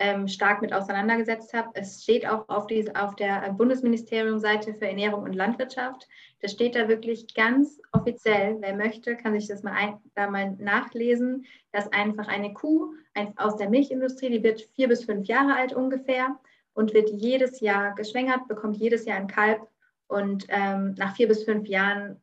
ähm, 0.00 0.26
stark 0.28 0.62
mit 0.62 0.72
auseinandergesetzt 0.72 1.52
habe. 1.52 1.68
Es 1.74 2.02
steht 2.02 2.26
auch 2.26 2.48
auf, 2.48 2.66
die, 2.66 2.92
auf 2.96 3.14
der 3.16 3.52
Bundesministeriumseite 3.52 4.72
für 4.72 4.88
Ernährung 4.88 5.22
und 5.24 5.34
Landwirtschaft. 5.34 6.08
Das 6.40 6.52
steht 6.52 6.74
da 6.74 6.88
wirklich 6.88 7.34
ganz 7.34 7.78
offiziell. 7.92 8.56
Wer 8.60 8.74
möchte, 8.74 9.14
kann 9.16 9.38
sich 9.38 9.46
das 9.46 9.62
mal, 9.62 9.74
ein, 9.74 9.98
da 10.14 10.30
mal 10.30 10.52
nachlesen, 10.58 11.44
dass 11.70 11.92
einfach 11.92 12.28
eine 12.28 12.54
Kuh 12.54 12.94
ein, 13.12 13.36
aus 13.36 13.56
der 13.56 13.68
Milchindustrie, 13.68 14.30
die 14.30 14.42
wird 14.42 14.62
vier 14.74 14.88
bis 14.88 15.04
fünf 15.04 15.26
Jahre 15.28 15.54
alt 15.54 15.74
ungefähr 15.74 16.38
und 16.72 16.94
wird 16.94 17.10
jedes 17.10 17.60
Jahr 17.60 17.94
geschwängert, 17.94 18.48
bekommt 18.48 18.78
jedes 18.78 19.04
Jahr 19.04 19.18
ein 19.18 19.26
Kalb 19.26 19.68
und 20.06 20.46
ähm, 20.48 20.94
nach 20.96 21.14
vier 21.14 21.28
bis 21.28 21.44
fünf 21.44 21.68
Jahren 21.68 22.22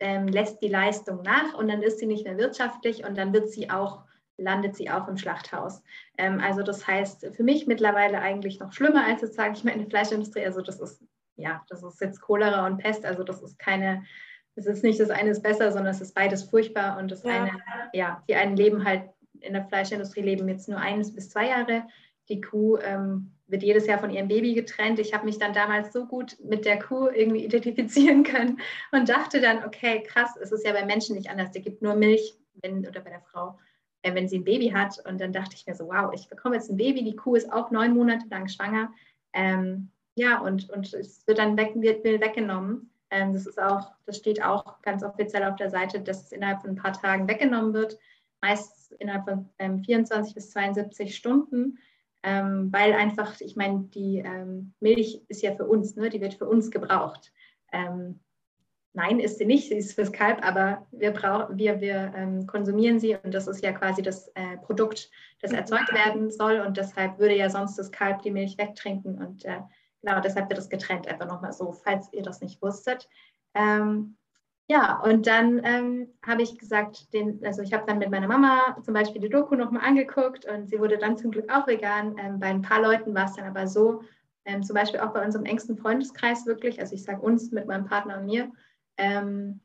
ähm, 0.00 0.26
lässt 0.26 0.60
die 0.60 0.68
Leistung 0.68 1.22
nach 1.22 1.54
und 1.54 1.68
dann 1.68 1.82
ist 1.82 2.00
sie 2.00 2.06
nicht 2.06 2.24
mehr 2.24 2.38
wirtschaftlich 2.38 3.04
und 3.04 3.16
dann 3.16 3.32
wird 3.32 3.50
sie 3.50 3.70
auch 3.70 4.02
landet 4.36 4.76
sie 4.76 4.90
auch 4.90 5.08
im 5.08 5.16
Schlachthaus. 5.16 5.82
Ähm, 6.18 6.40
also 6.40 6.62
das 6.62 6.86
heißt 6.86 7.34
für 7.34 7.42
mich 7.42 7.66
mittlerweile 7.66 8.20
eigentlich 8.20 8.60
noch 8.60 8.72
schlimmer 8.72 9.04
als 9.04 9.22
jetzt 9.22 9.34
sage 9.34 9.54
ich 9.54 9.64
mal 9.64 9.72
in 9.72 9.80
der 9.80 9.90
Fleischindustrie. 9.90 10.44
Also 10.44 10.62
das 10.62 10.80
ist 10.80 11.02
ja, 11.36 11.62
das 11.68 11.82
ist 11.82 12.00
jetzt 12.00 12.20
Cholera 12.20 12.66
und 12.66 12.78
Pest. 12.78 13.04
Also 13.04 13.24
das 13.24 13.42
ist 13.42 13.58
keine, 13.58 14.04
es 14.54 14.66
ist 14.66 14.82
nicht 14.82 15.00
das 15.00 15.10
eine 15.10 15.30
ist 15.30 15.42
besser, 15.42 15.72
sondern 15.72 15.94
es 15.94 16.00
ist 16.00 16.14
beides 16.14 16.44
furchtbar 16.44 16.98
und 16.98 17.10
das 17.10 17.22
ja. 17.22 17.42
eine, 17.42 17.50
ja, 17.92 18.22
die 18.28 18.34
einen 18.34 18.56
leben 18.56 18.84
halt 18.84 19.10
in 19.40 19.54
der 19.54 19.64
Fleischindustrie 19.64 20.22
leben 20.22 20.48
jetzt 20.48 20.68
nur 20.68 20.78
eines 20.78 21.14
bis 21.14 21.30
zwei 21.30 21.48
Jahre. 21.48 21.84
Die 22.28 22.40
Kuh 22.40 22.76
ähm, 22.78 23.32
wird 23.48 23.62
jedes 23.62 23.86
Jahr 23.86 23.98
von 23.98 24.10
ihrem 24.10 24.28
Baby 24.28 24.54
getrennt. 24.54 24.98
Ich 24.98 25.12
habe 25.12 25.24
mich 25.24 25.38
dann 25.38 25.52
damals 25.52 25.92
so 25.92 26.06
gut 26.06 26.36
mit 26.44 26.64
der 26.64 26.78
Kuh 26.78 27.08
irgendwie 27.08 27.44
identifizieren 27.44 28.22
können 28.22 28.60
und 28.92 29.08
dachte 29.08 29.40
dann, 29.40 29.64
okay, 29.64 30.02
krass, 30.02 30.36
es 30.40 30.52
ist 30.52 30.64
ja 30.64 30.72
bei 30.72 30.84
Menschen 30.84 31.16
nicht 31.16 31.28
anders. 31.28 31.50
Der 31.50 31.62
gibt 31.62 31.82
nur 31.82 31.94
Milch, 31.94 32.34
wenn, 32.62 32.86
oder 32.86 33.00
bei 33.00 33.10
der 33.10 33.20
Frau, 33.20 33.58
äh, 34.02 34.14
wenn 34.14 34.28
sie 34.28 34.38
ein 34.38 34.44
Baby 34.44 34.68
hat. 34.70 34.98
Und 35.06 35.20
dann 35.20 35.32
dachte 35.32 35.54
ich 35.56 35.66
mir 35.66 35.74
so, 35.74 35.86
wow, 35.88 36.12
ich 36.14 36.28
bekomme 36.28 36.56
jetzt 36.56 36.70
ein 36.70 36.76
Baby, 36.76 37.04
die 37.04 37.16
Kuh 37.16 37.34
ist 37.34 37.52
auch 37.52 37.70
neun 37.70 37.94
Monate 37.94 38.26
lang 38.28 38.48
schwanger. 38.48 38.92
Ähm, 39.32 39.90
ja, 40.14 40.40
und, 40.40 40.68
und 40.70 40.92
es 40.92 41.26
wird 41.26 41.38
dann 41.38 41.56
weg, 41.56 41.72
wird, 41.74 42.04
wird 42.04 42.20
weggenommen. 42.20 42.90
Ähm, 43.10 43.32
das 43.32 43.46
ist 43.46 43.60
auch, 43.60 43.92
das 44.06 44.16
steht 44.16 44.42
auch 44.42 44.80
ganz 44.82 45.02
offiziell 45.02 45.44
auf 45.44 45.56
der 45.56 45.70
Seite, 45.70 46.00
dass 46.00 46.24
es 46.24 46.32
innerhalb 46.32 46.60
von 46.62 46.70
ein 46.70 46.76
paar 46.76 46.92
Tagen 46.92 47.28
weggenommen 47.28 47.72
wird, 47.72 47.98
meist 48.40 48.92
innerhalb 48.98 49.24
von 49.24 49.48
ähm, 49.58 49.82
24 49.82 50.34
bis 50.34 50.50
72 50.50 51.16
Stunden. 51.16 51.78
Ähm, 52.24 52.72
weil 52.72 52.92
einfach, 52.92 53.40
ich 53.40 53.56
meine, 53.56 53.84
die 53.94 54.18
ähm, 54.18 54.74
Milch 54.80 55.22
ist 55.28 55.42
ja 55.42 55.56
für 55.56 55.66
uns, 55.66 55.96
ne? 55.96 56.08
die 56.08 56.20
wird 56.20 56.34
für 56.34 56.46
uns 56.46 56.70
gebraucht. 56.70 57.32
Nein, 58.94 59.20
ist 59.20 59.38
sie 59.38 59.46
nicht, 59.46 59.68
sie 59.68 59.76
ist 59.76 59.94
fürs 59.94 60.12
Kalb, 60.12 60.44
aber 60.46 60.86
wir, 60.90 61.12
brauchen, 61.12 61.56
wir, 61.56 61.80
wir 61.80 62.12
ähm, 62.14 62.46
konsumieren 62.46 63.00
sie 63.00 63.16
und 63.16 63.32
das 63.32 63.46
ist 63.46 63.64
ja 63.64 63.72
quasi 63.72 64.02
das 64.02 64.28
äh, 64.34 64.58
Produkt, 64.58 65.10
das 65.40 65.50
mhm. 65.50 65.58
erzeugt 65.58 65.94
werden 65.94 66.30
soll 66.30 66.60
und 66.60 66.76
deshalb 66.76 67.18
würde 67.18 67.36
ja 67.36 67.48
sonst 67.48 67.78
das 67.78 67.90
Kalb 67.90 68.20
die 68.20 68.30
Milch 68.30 68.58
wegtrinken 68.58 69.16
und 69.16 69.46
äh, 69.46 69.60
genau 70.02 70.20
deshalb 70.20 70.50
wird 70.50 70.58
es 70.58 70.68
getrennt, 70.68 71.08
einfach 71.08 71.26
nochmal 71.26 71.54
so, 71.54 71.72
falls 71.72 72.12
ihr 72.12 72.22
das 72.22 72.42
nicht 72.42 72.60
wusstet. 72.60 73.08
Ähm, 73.54 74.16
ja, 74.68 75.00
und 75.00 75.26
dann 75.26 75.60
ähm, 75.64 76.08
habe 76.24 76.42
ich 76.42 76.58
gesagt, 76.58 77.12
den, 77.12 77.44
also 77.44 77.62
ich 77.62 77.72
habe 77.72 77.84
dann 77.86 77.98
mit 77.98 78.10
meiner 78.10 78.28
Mama 78.28 78.76
zum 78.82 78.94
Beispiel 78.94 79.20
die 79.20 79.28
Doku 79.28 79.54
nochmal 79.54 79.86
angeguckt 79.86 80.44
und 80.44 80.68
sie 80.68 80.78
wurde 80.78 80.98
dann 80.98 81.16
zum 81.16 81.30
Glück 81.30 81.50
auch 81.52 81.66
vegan. 81.66 82.16
Ähm, 82.18 82.38
bei 82.38 82.46
ein 82.46 82.62
paar 82.62 82.80
Leuten 82.80 83.14
war 83.14 83.24
es 83.24 83.34
dann 83.34 83.46
aber 83.46 83.66
so, 83.66 84.02
ähm, 84.44 84.62
zum 84.62 84.74
Beispiel 84.74 85.00
auch 85.00 85.12
bei 85.12 85.24
unserem 85.24 85.44
engsten 85.44 85.76
Freundeskreis 85.76 86.46
wirklich, 86.46 86.80
also 86.80 86.94
ich 86.94 87.04
sage 87.04 87.20
uns 87.20 87.52
mit 87.52 87.66
meinem 87.66 87.86
Partner 87.86 88.18
und 88.18 88.26
mir, 88.26 88.50
ähm, 88.96 89.60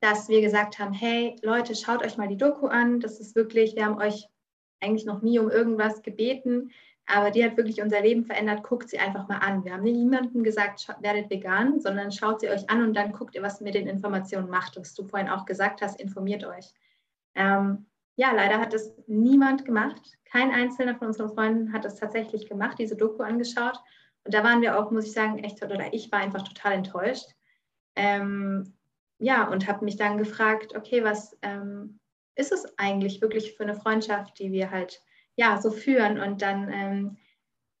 dass 0.00 0.28
wir 0.28 0.40
gesagt 0.40 0.78
haben, 0.78 0.92
hey 0.92 1.36
Leute, 1.42 1.74
schaut 1.76 2.04
euch 2.04 2.16
mal 2.16 2.28
die 2.28 2.36
Doku 2.36 2.66
an. 2.66 3.00
Das 3.00 3.20
ist 3.20 3.36
wirklich, 3.36 3.76
wir 3.76 3.84
haben 3.84 3.98
euch 3.98 4.28
eigentlich 4.80 5.06
noch 5.06 5.22
nie 5.22 5.38
um 5.38 5.48
irgendwas 5.48 6.02
gebeten, 6.02 6.72
aber 7.06 7.30
die 7.30 7.44
hat 7.44 7.56
wirklich 7.56 7.80
unser 7.80 8.00
Leben 8.00 8.24
verändert. 8.24 8.64
Guckt 8.64 8.88
sie 8.88 8.98
einfach 8.98 9.28
mal 9.28 9.38
an. 9.38 9.64
Wir 9.64 9.74
haben 9.74 9.84
niemandem 9.84 10.42
gesagt, 10.42 10.88
werdet 11.00 11.30
vegan, 11.30 11.80
sondern 11.80 12.10
schaut 12.10 12.40
sie 12.40 12.48
euch 12.48 12.68
an 12.68 12.82
und 12.82 12.94
dann 12.94 13.12
guckt 13.12 13.36
ihr, 13.36 13.42
was 13.42 13.60
mit 13.60 13.74
den 13.74 13.86
Informationen 13.86 14.50
macht. 14.50 14.76
Was 14.76 14.94
du 14.94 15.04
vorhin 15.04 15.28
auch 15.28 15.44
gesagt 15.44 15.82
hast, 15.82 16.00
informiert 16.00 16.44
euch. 16.44 16.72
Ähm, 17.36 17.86
ja, 18.16 18.32
leider 18.32 18.58
hat 18.58 18.74
es 18.74 18.92
niemand 19.06 19.64
gemacht. 19.64 20.18
Kein 20.24 20.50
einzelner 20.50 20.96
von 20.96 21.08
unseren 21.08 21.30
Freunden 21.30 21.72
hat 21.72 21.84
es 21.84 21.96
tatsächlich 21.96 22.48
gemacht, 22.48 22.78
diese 22.78 22.96
Doku 22.96 23.22
angeschaut. 23.22 23.80
Und 24.24 24.34
da 24.34 24.44
waren 24.44 24.62
wir 24.62 24.78
auch, 24.78 24.90
muss 24.90 25.06
ich 25.06 25.12
sagen, 25.12 25.38
echt, 25.38 25.62
oder 25.62 25.92
ich 25.92 26.10
war 26.12 26.20
einfach 26.20 26.42
total 26.42 26.72
enttäuscht, 26.72 27.30
ähm, 27.96 28.74
ja, 29.18 29.48
und 29.48 29.68
habe 29.68 29.84
mich 29.84 29.96
dann 29.96 30.18
gefragt, 30.18 30.74
okay, 30.74 31.04
was 31.04 31.36
ähm, 31.42 32.00
ist 32.34 32.52
es 32.52 32.66
eigentlich 32.78 33.20
wirklich 33.20 33.54
für 33.56 33.62
eine 33.62 33.74
Freundschaft, 33.74 34.38
die 34.38 34.50
wir 34.52 34.70
halt 34.70 35.00
ja 35.36 35.60
so 35.60 35.70
führen? 35.70 36.20
Und 36.20 36.42
dann 36.42 36.70
ähm, 36.72 37.16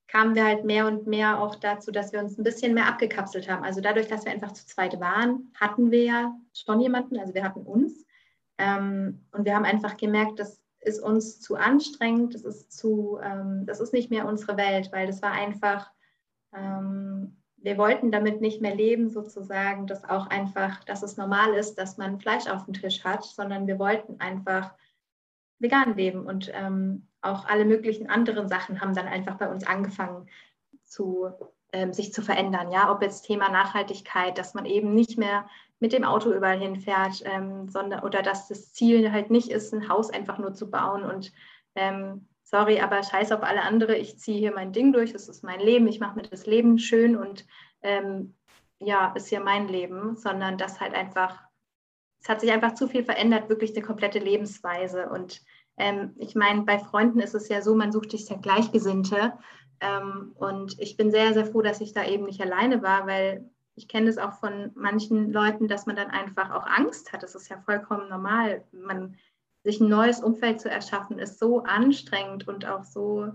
kamen 0.08 0.34
wir 0.34 0.44
halt 0.44 0.64
mehr 0.64 0.86
und 0.86 1.06
mehr 1.06 1.40
auch 1.40 1.56
dazu, 1.56 1.90
dass 1.90 2.12
wir 2.12 2.20
uns 2.20 2.38
ein 2.38 2.44
bisschen 2.44 2.74
mehr 2.74 2.86
abgekapselt 2.86 3.50
haben. 3.50 3.64
Also 3.64 3.80
dadurch, 3.80 4.08
dass 4.08 4.24
wir 4.24 4.32
einfach 4.32 4.52
zu 4.52 4.66
zweit 4.66 5.00
waren, 5.00 5.50
hatten 5.58 5.90
wir 5.90 6.04
ja 6.04 6.34
schon 6.52 6.80
jemanden, 6.80 7.18
also 7.18 7.34
wir 7.34 7.42
hatten 7.42 7.62
uns. 7.62 8.04
Ähm, 8.58 9.26
und 9.32 9.44
wir 9.44 9.56
haben 9.56 9.64
einfach 9.64 9.96
gemerkt, 9.96 10.38
das 10.38 10.62
ist 10.80 11.00
uns 11.00 11.40
zu 11.40 11.56
anstrengend, 11.56 12.34
das 12.34 12.42
ist 12.42 12.72
zu, 12.72 13.18
ähm, 13.22 13.64
das 13.66 13.80
ist 13.80 13.92
nicht 13.92 14.10
mehr 14.10 14.26
unsere 14.26 14.56
Welt, 14.56 14.90
weil 14.92 15.06
das 15.06 15.22
war 15.22 15.32
einfach 15.32 15.90
ähm, 16.54 17.41
wir 17.62 17.78
wollten 17.78 18.10
damit 18.10 18.40
nicht 18.40 18.60
mehr 18.60 18.74
leben, 18.74 19.08
sozusagen, 19.08 19.86
dass 19.86 20.04
auch 20.04 20.26
einfach, 20.26 20.82
dass 20.84 21.02
es 21.02 21.16
normal 21.16 21.54
ist, 21.54 21.76
dass 21.76 21.96
man 21.96 22.20
Fleisch 22.20 22.46
auf 22.46 22.64
dem 22.64 22.74
Tisch 22.74 23.04
hat, 23.04 23.24
sondern 23.24 23.66
wir 23.66 23.78
wollten 23.78 24.20
einfach 24.20 24.72
vegan 25.58 25.96
leben 25.96 26.26
und 26.26 26.50
ähm, 26.54 27.06
auch 27.20 27.46
alle 27.46 27.64
möglichen 27.64 28.10
anderen 28.10 28.48
Sachen 28.48 28.80
haben 28.80 28.94
dann 28.94 29.06
einfach 29.06 29.36
bei 29.36 29.48
uns 29.48 29.64
angefangen 29.66 30.28
zu 30.82 31.30
ähm, 31.72 31.92
sich 31.92 32.12
zu 32.12 32.22
verändern. 32.22 32.70
Ja, 32.70 32.92
ob 32.92 33.02
jetzt 33.02 33.22
Thema 33.22 33.48
Nachhaltigkeit, 33.48 34.36
dass 34.36 34.54
man 34.54 34.66
eben 34.66 34.94
nicht 34.94 35.18
mehr 35.18 35.48
mit 35.80 35.92
dem 35.92 36.04
Auto 36.04 36.30
überall 36.30 36.58
hinfährt, 36.58 37.22
ähm, 37.24 37.68
sondern 37.68 38.04
oder 38.04 38.22
dass 38.22 38.48
das 38.48 38.72
Ziel 38.72 39.10
halt 39.10 39.30
nicht 39.30 39.48
ist, 39.48 39.72
ein 39.72 39.88
Haus 39.88 40.10
einfach 40.10 40.38
nur 40.38 40.52
zu 40.52 40.70
bauen 40.70 41.02
und 41.02 41.32
ähm, 41.74 42.28
sorry, 42.52 42.80
aber 42.80 43.02
scheiß 43.02 43.32
auf 43.32 43.42
alle 43.42 43.62
andere, 43.62 43.96
ich 43.96 44.18
ziehe 44.18 44.38
hier 44.38 44.52
mein 44.52 44.72
Ding 44.72 44.92
durch, 44.92 45.12
das 45.12 45.28
ist 45.28 45.42
mein 45.42 45.58
Leben, 45.58 45.88
ich 45.88 46.00
mache 46.00 46.16
mir 46.16 46.22
das 46.22 46.46
Leben 46.46 46.78
schön 46.78 47.16
und 47.16 47.46
ähm, 47.82 48.34
ja, 48.78 49.12
ist 49.14 49.28
hier 49.28 49.40
mein 49.40 49.68
Leben, 49.68 50.16
sondern 50.16 50.58
das 50.58 50.78
halt 50.78 50.94
einfach, 50.94 51.40
es 52.20 52.28
hat 52.28 52.40
sich 52.40 52.52
einfach 52.52 52.74
zu 52.74 52.88
viel 52.88 53.04
verändert, 53.04 53.48
wirklich 53.48 53.74
eine 53.74 53.84
komplette 53.84 54.18
Lebensweise. 54.18 55.08
Und 55.08 55.40
ähm, 55.78 56.14
ich 56.18 56.34
meine, 56.34 56.62
bei 56.62 56.78
Freunden 56.78 57.20
ist 57.20 57.34
es 57.34 57.48
ja 57.48 57.62
so, 57.62 57.74
man 57.74 57.92
sucht 57.92 58.10
sich 58.10 58.28
ja 58.28 58.36
Gleichgesinnte. 58.36 59.32
Ähm, 59.80 60.32
und 60.34 60.78
ich 60.78 60.96
bin 60.96 61.10
sehr, 61.10 61.32
sehr 61.32 61.46
froh, 61.46 61.62
dass 61.62 61.80
ich 61.80 61.92
da 61.92 62.04
eben 62.04 62.24
nicht 62.24 62.40
alleine 62.40 62.82
war, 62.82 63.06
weil 63.06 63.48
ich 63.74 63.88
kenne 63.88 64.10
es 64.10 64.18
auch 64.18 64.34
von 64.34 64.72
manchen 64.74 65.32
Leuten, 65.32 65.68
dass 65.68 65.86
man 65.86 65.96
dann 65.96 66.10
einfach 66.10 66.50
auch 66.50 66.66
Angst 66.66 67.12
hat. 67.12 67.22
Das 67.22 67.34
ist 67.34 67.48
ja 67.48 67.58
vollkommen 67.58 68.08
normal. 68.08 68.64
Man 68.72 69.16
sich 69.64 69.80
ein 69.80 69.88
neues 69.88 70.20
Umfeld 70.20 70.60
zu 70.60 70.70
erschaffen, 70.70 71.18
ist 71.18 71.38
so 71.38 71.62
anstrengend 71.62 72.48
und 72.48 72.66
auch 72.66 72.84
so, 72.84 73.32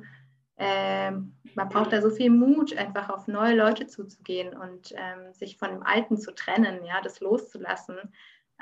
ähm, 0.57 1.33
man 1.55 1.69
braucht 1.69 1.93
da 1.93 2.01
so 2.01 2.09
viel 2.09 2.29
Mut, 2.29 2.75
einfach 2.75 3.09
auf 3.09 3.27
neue 3.27 3.55
Leute 3.55 3.87
zuzugehen 3.87 4.55
und 4.55 4.93
ähm, 4.93 5.33
sich 5.33 5.57
von 5.57 5.69
dem 5.69 5.83
Alten 5.83 6.17
zu 6.17 6.33
trennen, 6.33 6.83
ja, 6.83 6.99
das 7.01 7.19
loszulassen. 7.19 7.97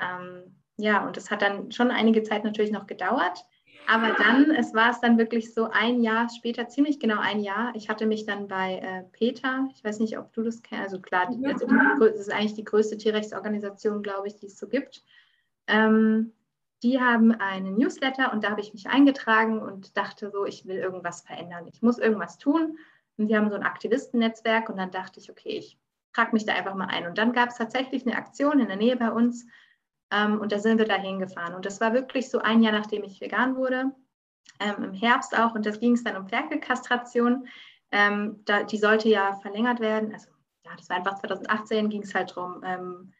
Ähm, 0.00 0.56
ja, 0.76 1.06
und 1.06 1.16
das 1.16 1.30
hat 1.30 1.42
dann 1.42 1.72
schon 1.72 1.90
einige 1.90 2.22
Zeit 2.22 2.44
natürlich 2.44 2.70
noch 2.70 2.86
gedauert. 2.86 3.44
Aber 3.88 4.14
dann, 4.14 4.50
es 4.50 4.74
war 4.74 4.90
es 4.90 5.00
dann 5.00 5.16
wirklich 5.16 5.54
so 5.54 5.68
ein 5.70 6.02
Jahr 6.02 6.28
später, 6.28 6.68
ziemlich 6.68 6.98
genau 6.98 7.20
ein 7.20 7.40
Jahr. 7.40 7.72
Ich 7.76 7.88
hatte 7.88 8.06
mich 8.06 8.26
dann 8.26 8.48
bei 8.48 8.78
äh, 8.78 9.04
PETA, 9.12 9.68
ich 9.74 9.84
weiß 9.84 10.00
nicht, 10.00 10.18
ob 10.18 10.32
du 10.32 10.42
das 10.42 10.62
kennst, 10.62 10.82
also 10.82 11.00
klar, 11.00 11.30
die, 11.30 11.46
also 11.46 11.66
das 11.66 12.18
ist 12.18 12.32
eigentlich 12.32 12.54
die 12.54 12.64
größte 12.64 12.98
Tierrechtsorganisation, 12.98 14.02
glaube 14.02 14.26
ich, 14.26 14.36
die 14.36 14.46
es 14.46 14.58
so 14.58 14.68
gibt. 14.68 15.04
Ähm, 15.68 16.32
die 16.82 17.00
haben 17.00 17.32
einen 17.32 17.76
Newsletter 17.76 18.32
und 18.32 18.44
da 18.44 18.50
habe 18.50 18.60
ich 18.60 18.72
mich 18.72 18.88
eingetragen 18.88 19.60
und 19.60 19.96
dachte 19.96 20.30
so, 20.30 20.44
ich 20.44 20.66
will 20.66 20.76
irgendwas 20.76 21.22
verändern. 21.22 21.66
Ich 21.72 21.82
muss 21.82 21.98
irgendwas 21.98 22.38
tun. 22.38 22.78
Und 23.16 23.28
die 23.28 23.36
haben 23.36 23.48
so 23.48 23.56
ein 23.56 23.62
Aktivistennetzwerk 23.62 24.68
und 24.68 24.76
dann 24.76 24.90
dachte 24.90 25.18
ich, 25.20 25.30
okay, 25.30 25.56
ich 25.56 25.78
trage 26.12 26.32
mich 26.32 26.44
da 26.44 26.54
einfach 26.54 26.74
mal 26.74 26.88
ein. 26.88 27.06
Und 27.06 27.18
dann 27.18 27.32
gab 27.32 27.48
es 27.48 27.56
tatsächlich 27.56 28.06
eine 28.06 28.16
Aktion 28.16 28.60
in 28.60 28.68
der 28.68 28.76
Nähe 28.76 28.96
bei 28.96 29.10
uns 29.10 29.46
ähm, 30.10 30.40
und 30.40 30.52
da 30.52 30.58
sind 30.58 30.78
wir 30.78 30.86
da 30.86 30.96
hingefahren. 30.96 31.54
Und 31.54 31.64
das 31.64 31.80
war 31.80 31.92
wirklich 31.92 32.30
so 32.30 32.38
ein 32.38 32.62
Jahr, 32.62 32.72
nachdem 32.72 33.04
ich 33.04 33.20
vegan 33.20 33.56
wurde, 33.56 33.92
ähm, 34.60 34.84
im 34.84 34.92
Herbst 34.92 35.36
auch. 35.38 35.54
Und 35.54 35.66
das 35.66 35.80
ging 35.80 35.94
es 35.94 36.04
dann 36.04 36.16
um 36.16 36.28
Ferkelkastration. 36.28 37.48
Ähm, 37.90 38.42
da, 38.44 38.64
die 38.64 38.78
sollte 38.78 39.08
ja 39.08 39.36
verlängert 39.36 39.80
werden. 39.80 40.12
Also 40.12 40.28
ja, 40.64 40.72
das 40.76 40.88
war 40.88 40.96
einfach 40.96 41.18
2018, 41.20 41.88
ging 41.88 42.02
es 42.02 42.14
halt 42.14 42.36
darum, 42.36 42.62
ähm, 42.64 43.12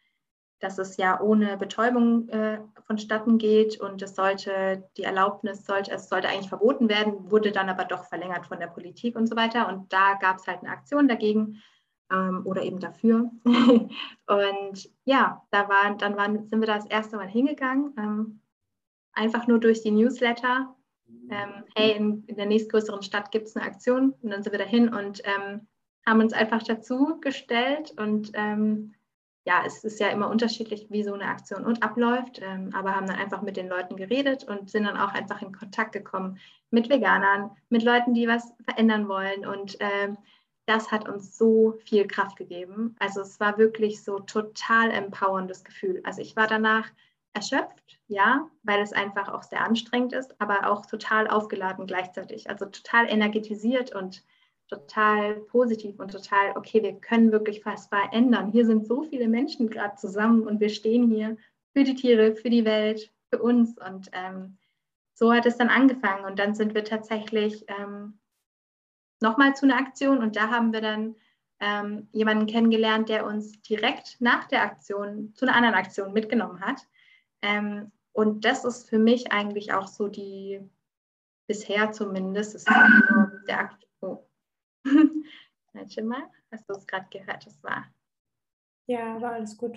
dass 0.61 0.79
es 0.79 0.97
ja 0.97 1.21
ohne 1.21 1.57
Betäubung 1.57 2.29
äh, 2.29 2.61
vonstatten 2.87 3.39
geht 3.39 3.79
und 3.81 4.01
es 4.01 4.15
sollte, 4.15 4.89
die 4.97 5.03
Erlaubnis 5.03 5.67
sollte, 5.67 5.93
es 5.93 6.09
sollte 6.09 6.29
eigentlich 6.29 6.49
verboten 6.49 6.89
werden, 6.89 7.31
wurde 7.31 7.53
dann 7.53 7.69
aber 7.69 7.85
doch 7.85 8.05
verlängert 8.05 8.47
von 8.47 8.59
der 8.59 8.69
Politik 8.69 9.17
und 9.17 9.27
so 9.27 9.37
weiter. 9.37 9.69
Und 9.69 9.93
da 9.93 10.15
gab 10.15 10.39
es 10.39 10.47
halt 10.47 10.61
eine 10.61 10.71
Aktion 10.71 11.09
dagegen 11.09 11.63
ähm, 12.11 12.43
oder 12.45 12.63
eben 12.63 12.81
dafür. 12.81 13.31
und 13.45 14.91
ja, 15.05 15.43
da 15.51 15.69
waren, 15.69 15.99
dann 15.99 16.17
waren, 16.17 16.47
sind 16.49 16.61
wir 16.61 16.67
da 16.67 16.77
das 16.77 16.87
erste 16.87 17.17
Mal 17.17 17.29
hingegangen, 17.29 17.95
ähm, 17.99 18.41
einfach 19.13 19.47
nur 19.47 19.61
durch 19.61 19.83
die 19.83 19.91
Newsletter. 19.91 20.75
Ähm, 21.31 21.65
hey, 21.75 21.93
in, 21.93 22.25
in, 22.27 22.37
der 22.37 22.47
nächstgrößeren 22.47 23.03
Stadt 23.03 23.31
gibt 23.31 23.47
es 23.47 23.57
eine 23.57 23.67
Aktion 23.67 24.15
und 24.23 24.31
dann 24.31 24.43
sind 24.43 24.53
wir 24.53 24.59
dahin 24.59 24.93
und 24.93 25.23
ähm, 25.25 25.67
haben 26.05 26.21
uns 26.21 26.33
einfach 26.33 26.63
dazu 26.63 27.19
gestellt 27.21 27.93
und 27.97 28.31
ähm, 28.35 28.95
ja, 29.47 29.63
es 29.65 29.85
ist 29.85 30.01
ja 30.01 30.09
immer 30.09 30.29
unterschiedlich, 30.29 30.89
wie 30.91 31.05
so 31.05 31.15
eine 31.15 31.27
Aktion 31.27 31.65
und 31.65 31.83
abläuft, 31.85 32.41
ähm, 32.43 32.71
aber 32.75 32.97
haben 32.97 33.07
dann 33.07 33.17
einfach 33.17 33.43
mit 33.43 33.57
den 33.57 33.69
Leuten 33.69 33.97
geredet 33.97 34.43
und 34.43 34.71
sind 34.71 34.85
dann 34.85 34.97
auch 34.97 35.15
einfach 35.15 35.41
in 35.41 35.53
Kontakt 35.53 35.93
gekommen 35.93 36.39
mit 36.71 36.89
Veganern, 36.91 37.53
mit 37.69 37.85
Leuten, 37.85 38.13
die 38.13 38.27
was 38.27 38.53
verändern 38.65 39.09
wollen. 39.09 39.47
Und 39.47 39.77
ähm, 39.79 40.19
das 40.67 40.91
hat 40.91 41.09
uns 41.09 41.39
so 41.39 41.79
viel 41.85 42.09
Kraft 42.09 42.37
gegeben. 42.37 42.97
Also 42.99 43.21
es 43.21 43.39
war 43.39 43.57
wirklich 43.57 44.03
so 44.03 44.19
total 44.19 44.91
empowerndes 44.91 45.63
Gefühl. 45.63 46.03
Also 46.05 46.23
ich 46.23 46.35
war 46.35 46.49
danach 46.49 46.91
erschöpft, 47.33 48.01
ja, 48.09 48.51
weil 48.65 48.83
es 48.83 48.93
einfach 48.93 49.29
auch 49.29 49.45
sehr 49.45 49.61
anstrengend 49.61 50.13
ist, 50.13 50.35
aber 50.41 50.69
auch 50.69 50.87
total 50.87 51.29
aufgeladen 51.29 51.87
gleichzeitig. 51.87 52.51
Also 52.51 52.65
total 52.65 53.09
energetisiert 53.09 53.95
und 53.95 54.25
total 54.69 55.35
positiv 55.35 55.99
und 56.01 56.11
total, 56.11 56.57
okay, 56.57 56.83
wir 56.83 56.95
können 57.01 57.33
wirklich 57.33 57.65
was 57.65 57.87
verändern. 57.87 58.51
Hier 58.51 58.67
sind 58.67 58.87
so 58.87 59.03
viele 59.05 59.29
Menschen 59.29 59.69
gerade 59.69 59.97
zusammen 59.97 60.43
und 60.43 60.61
wir 60.61 60.69
stehen 60.69 61.11
hier 61.11 61.37
für 61.73 61.85
die 61.85 61.95
Tiere, 61.95 62.35
für 62.35 62.51
die 62.51 62.65
Welt, 62.65 63.13
für 63.31 63.41
uns. 63.41 63.77
Und 63.79 64.11
ähm, 64.13 64.59
so 65.15 65.33
hat 65.33 65.47
es 65.47 65.57
dann 65.57 65.69
angefangen. 65.69 66.25
Und 66.25 66.39
dann 66.39 66.55
sind 66.55 66.75
wir 66.75 66.85
tatsächlich 66.85 67.65
ähm, 67.69 68.19
nochmal 69.21 69.55
zu 69.55 69.67
einer 69.67 69.79
Aktion 69.79 70.19
und 70.19 70.37
da 70.37 70.51
haben 70.51 70.73
wir 70.73 70.81
dann 70.81 71.17
ähm, 71.61 72.09
jemanden 72.13 72.47
kennengelernt, 72.47 73.09
der 73.09 73.25
uns 73.25 73.61
direkt 73.63 74.21
nach 74.21 74.45
der 74.45 74.63
Aktion 74.63 75.33
zu 75.35 75.47
einer 75.47 75.57
anderen 75.57 75.75
Aktion 75.75 76.13
mitgenommen 76.13 76.61
hat. 76.61 76.83
Ähm, 77.41 77.93
und 78.13 78.45
das 78.45 78.65
ist 78.65 78.89
für 78.89 78.99
mich 78.99 79.33
eigentlich 79.33 79.73
auch 79.73 79.87
so 79.87 80.09
die, 80.09 80.61
bisher 81.47 81.93
zumindest, 81.93 82.55
ist 82.55 82.69
der 83.49 83.61
Akt. 83.61 83.87
Oh, 84.01 84.26
Warte 85.73 86.03
mal, 86.03 86.23
hast 86.51 86.69
du 86.69 86.75
es 86.75 86.87
gerade 86.87 87.07
gehört? 87.11 87.45
Das 87.47 87.63
war. 87.63 87.87
Ja, 88.89 89.21
war 89.21 89.33
alles 89.33 89.57
gut. 89.57 89.77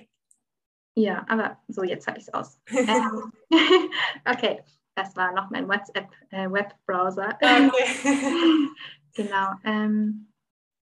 Ja, 0.96 1.26
aber 1.30 1.58
so, 1.68 1.84
jetzt 1.84 2.08
habe 2.08 2.18
ich 2.18 2.28
es 2.28 2.34
aus. 2.34 2.60
ähm, 2.70 3.32
okay, 4.26 4.64
das 4.96 5.16
war 5.16 5.32
noch 5.34 5.50
mein 5.50 5.68
WhatsApp-Webbrowser. 5.68 7.38
Äh, 7.42 7.68
okay. 7.68 8.70
genau. 9.16 9.54
Ähm, 9.64 10.32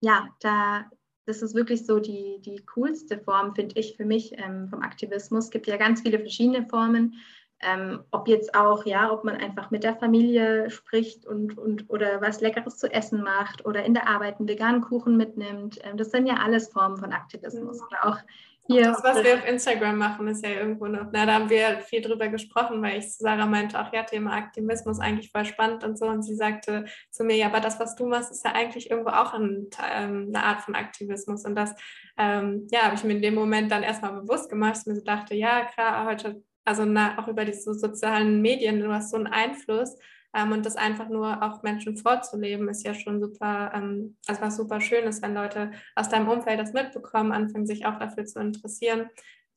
ja, 0.01 0.29
da, 0.39 0.89
das 1.25 1.41
ist 1.41 1.55
wirklich 1.55 1.85
so 1.85 1.99
die, 1.99 2.39
die 2.41 2.63
coolste 2.65 3.19
Form, 3.19 3.55
finde 3.55 3.79
ich, 3.79 3.95
für 3.95 4.05
mich 4.05 4.37
ähm, 4.37 4.67
vom 4.69 4.81
Aktivismus. 4.81 5.45
Es 5.45 5.51
gibt 5.51 5.67
ja 5.67 5.77
ganz 5.77 6.01
viele 6.01 6.19
verschiedene 6.19 6.67
Formen. 6.67 7.15
Ähm, 7.65 8.03
ob 8.11 8.27
jetzt 8.27 8.55
auch, 8.55 8.85
ja, 8.85 9.11
ob 9.11 9.23
man 9.23 9.37
einfach 9.37 9.71
mit 9.71 9.83
der 9.83 9.95
Familie 9.95 10.69
spricht 10.69 11.25
und, 11.25 11.57
und 11.57 11.89
oder 11.89 12.21
was 12.21 12.41
Leckeres 12.41 12.77
zu 12.77 12.91
essen 12.91 13.23
macht 13.23 13.65
oder 13.65 13.83
in 13.83 13.93
der 13.93 14.07
Arbeit 14.07 14.39
einen 14.39 14.47
veganen 14.47 14.81
Kuchen 14.81 15.17
mitnimmt. 15.17 15.79
Ähm, 15.83 15.97
das 15.97 16.11
sind 16.11 16.27
ja 16.27 16.35
alles 16.43 16.69
Formen 16.69 16.97
von 16.97 17.13
Aktivismus. 17.13 17.79
Mhm. 17.79 17.87
Oder 17.87 18.05
auch 18.05 18.17
hier. 18.67 18.83
Das, 18.83 19.03
was 19.03 19.23
wir 19.23 19.35
auf 19.35 19.47
Instagram 19.47 19.97
machen, 19.97 20.27
ist 20.27 20.45
ja 20.45 20.51
irgendwo 20.51 20.87
noch, 20.87 21.07
na, 21.11 21.25
da 21.25 21.33
haben 21.33 21.49
wir 21.49 21.81
viel 21.81 22.01
drüber 22.01 22.29
gesprochen, 22.29 22.81
weil 22.81 22.99
ich 22.99 23.13
Sarah 23.13 23.45
meinte, 23.45 23.79
auch 23.79 23.91
ja, 23.93 24.03
Thema 24.03 24.33
Aktivismus 24.33 24.99
eigentlich 24.99 25.31
voll 25.31 25.45
spannend 25.45 25.83
und 25.83 25.97
so. 25.97 26.05
Und 26.05 26.23
sie 26.23 26.35
sagte 26.35 26.85
zu 27.11 27.23
mir, 27.23 27.35
ja, 27.35 27.47
aber 27.47 27.59
das, 27.59 27.79
was 27.79 27.95
du 27.95 28.07
machst, 28.07 28.31
ist 28.31 28.45
ja 28.45 28.53
eigentlich 28.53 28.89
irgendwo 28.89 29.11
auch 29.11 29.33
ein, 29.33 29.67
ähm, 29.93 30.31
eine 30.33 30.43
Art 30.43 30.61
von 30.61 30.75
Aktivismus. 30.75 31.45
Und 31.45 31.55
das, 31.55 31.75
ähm, 32.17 32.67
ja, 32.71 32.83
habe 32.83 32.95
ich 32.95 33.03
mir 33.03 33.13
in 33.13 33.21
dem 33.21 33.35
Moment 33.35 33.71
dann 33.71 33.83
erstmal 33.83 34.13
bewusst 34.13 34.49
gemacht, 34.49 34.71
dass 34.71 34.81
ich 34.81 34.87
mir 34.87 34.95
so 34.95 35.03
dachte, 35.03 35.35
ja, 35.35 35.65
klar, 35.65 36.05
heute 36.05 36.41
also 36.65 36.85
na, 36.85 37.19
auch 37.19 37.27
über 37.27 37.45
diese 37.45 37.73
sozialen 37.73 38.41
Medien, 38.41 38.79
du 38.79 38.91
hast 38.91 39.11
so 39.11 39.17
einen 39.17 39.27
Einfluss 39.27 39.97
ähm, 40.33 40.51
und 40.51 40.65
das 40.65 40.75
einfach 40.75 41.09
nur 41.09 41.43
auch 41.43 41.63
Menschen 41.63 41.97
vorzuleben, 41.97 42.69
ist 42.69 42.85
ja 42.85 42.93
schon 42.93 43.21
super, 43.21 43.71
ähm, 43.75 44.17
also 44.27 44.41
was 44.41 44.57
super 44.57 44.81
schön 44.81 45.05
ist, 45.05 45.21
wenn 45.21 45.33
Leute 45.33 45.71
aus 45.95 46.09
deinem 46.09 46.29
Umfeld 46.29 46.59
das 46.59 46.73
mitbekommen, 46.73 47.31
anfangen 47.31 47.67
sich 47.67 47.85
auch 47.85 47.99
dafür 47.99 48.25
zu 48.25 48.39
interessieren. 48.39 49.09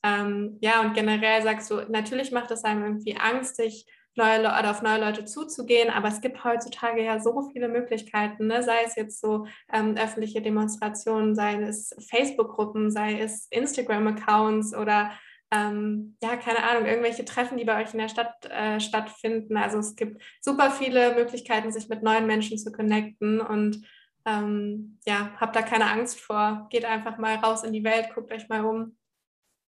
Ähm, 0.03 0.59
ja, 0.61 0.81
und 0.83 0.95
generell 0.95 1.43
sagst 1.43 1.71
du, 1.71 1.81
natürlich 1.89 2.31
macht 2.31 2.51
es 2.51 2.65
einem 2.65 2.85
irgendwie 2.85 3.17
Angst, 3.17 3.57
sich 3.57 3.87
neue 4.17 4.41
oder 4.41 4.71
auf 4.71 4.83
neue 4.83 5.01
Leute 5.01 5.25
zuzugehen, 5.25 5.91
aber 5.91 6.09
es 6.09 6.21
gibt 6.21 6.43
heutzutage 6.43 7.05
ja 7.05 7.21
so 7.21 7.51
viele 7.53 7.69
Möglichkeiten, 7.69 8.47
ne? 8.47 8.63
sei 8.63 8.83
es 8.85 8.97
jetzt 8.97 9.21
so 9.21 9.47
ähm, 9.73 9.95
öffentliche 9.97 10.41
Demonstrationen, 10.41 11.35
sei 11.35 11.63
es 11.63 11.95
Facebook-Gruppen, 12.11 12.91
sei 12.91 13.21
es 13.21 13.47
Instagram-Accounts 13.51 14.75
oder 14.75 15.13
ähm, 15.51 16.17
ja, 16.23 16.37
keine 16.37 16.65
Ahnung, 16.65 16.87
irgendwelche 16.87 17.25
Treffen, 17.25 17.57
die 17.57 17.65
bei 17.65 17.83
euch 17.83 17.93
in 17.93 18.01
der 18.01 18.09
Stadt 18.09 18.47
äh, 18.51 18.81
stattfinden. 18.81 19.57
Also 19.57 19.79
es 19.79 19.95
gibt 19.95 20.21
super 20.41 20.71
viele 20.71 21.15
Möglichkeiten, 21.15 21.71
sich 21.71 21.89
mit 21.89 22.03
neuen 22.03 22.27
Menschen 22.27 22.59
zu 22.59 22.73
connecten 22.73 23.41
und 23.41 23.87
ähm, 24.25 24.99
ja, 25.07 25.31
habt 25.39 25.55
da 25.55 25.63
keine 25.63 25.91
Angst 25.91 26.21
vor. 26.21 26.67
Geht 26.71 26.85
einfach 26.85 27.17
mal 27.19 27.37
raus 27.37 27.63
in 27.63 27.73
die 27.73 27.85
Welt, 27.85 28.09
guckt 28.15 28.33
euch 28.33 28.49
mal 28.49 28.65
um. 28.65 28.97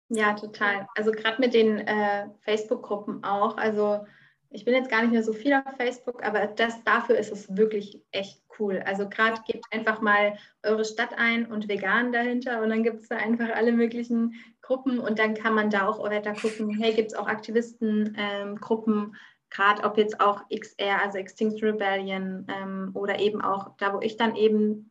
Ja, 0.09 0.35
total. 0.35 0.87
Also 0.97 1.11
gerade 1.11 1.41
mit 1.41 1.53
den 1.53 1.79
äh, 1.79 2.29
Facebook-Gruppen 2.43 3.23
auch. 3.25 3.59
Also 3.59 4.07
ich 4.51 4.65
bin 4.65 4.75
jetzt 4.75 4.89
gar 4.91 5.03
nicht 5.03 5.11
mehr 5.11 5.23
so 5.23 5.33
viel 5.33 5.53
auf 5.53 5.77
Facebook, 5.77 6.25
aber 6.25 6.47
das, 6.47 6.83
dafür 6.85 7.19
ist 7.19 7.33
es 7.33 7.57
wirklich 7.57 8.03
echt 8.12 8.41
cool. 8.59 8.83
Also 8.87 9.09
gerade 9.09 9.43
gebt 9.47 9.65
einfach 9.71 10.01
mal 10.01 10.39
eure 10.62 10.85
Stadt 10.85 11.11
ein 11.17 11.47
und 11.47 11.69
vegan 11.69 12.12
dahinter 12.12 12.62
und 12.62 12.71
dann 12.71 12.83
gibt 12.83 13.03
es 13.03 13.09
da 13.09 13.17
einfach 13.17 13.51
alle 13.51 13.73
möglichen 13.73 14.35
Gruppen 14.66 14.98
und 14.98 15.18
dann 15.18 15.35
kann 15.35 15.55
man 15.55 15.70
da 15.70 15.87
auch 15.87 16.02
weiter 16.02 16.33
gucken, 16.33 16.70
hey, 16.70 16.92
gibt 16.92 17.12
es 17.12 17.18
auch 17.18 17.29
Aktivistengruppen, 17.29 18.94
ähm, 18.94 19.16
gerade 19.50 19.85
ob 19.85 19.96
jetzt 19.96 20.20
auch 20.20 20.42
XR, 20.48 21.00
also 21.02 21.18
Extinction 21.18 21.70
Rebellion 21.70 22.46
ähm, 22.48 22.90
oder 22.94 23.20
eben 23.20 23.40
auch 23.40 23.76
da, 23.79 23.94
wo 23.94 24.00
ich 24.00 24.16
dann 24.16 24.35
eben 24.35 24.90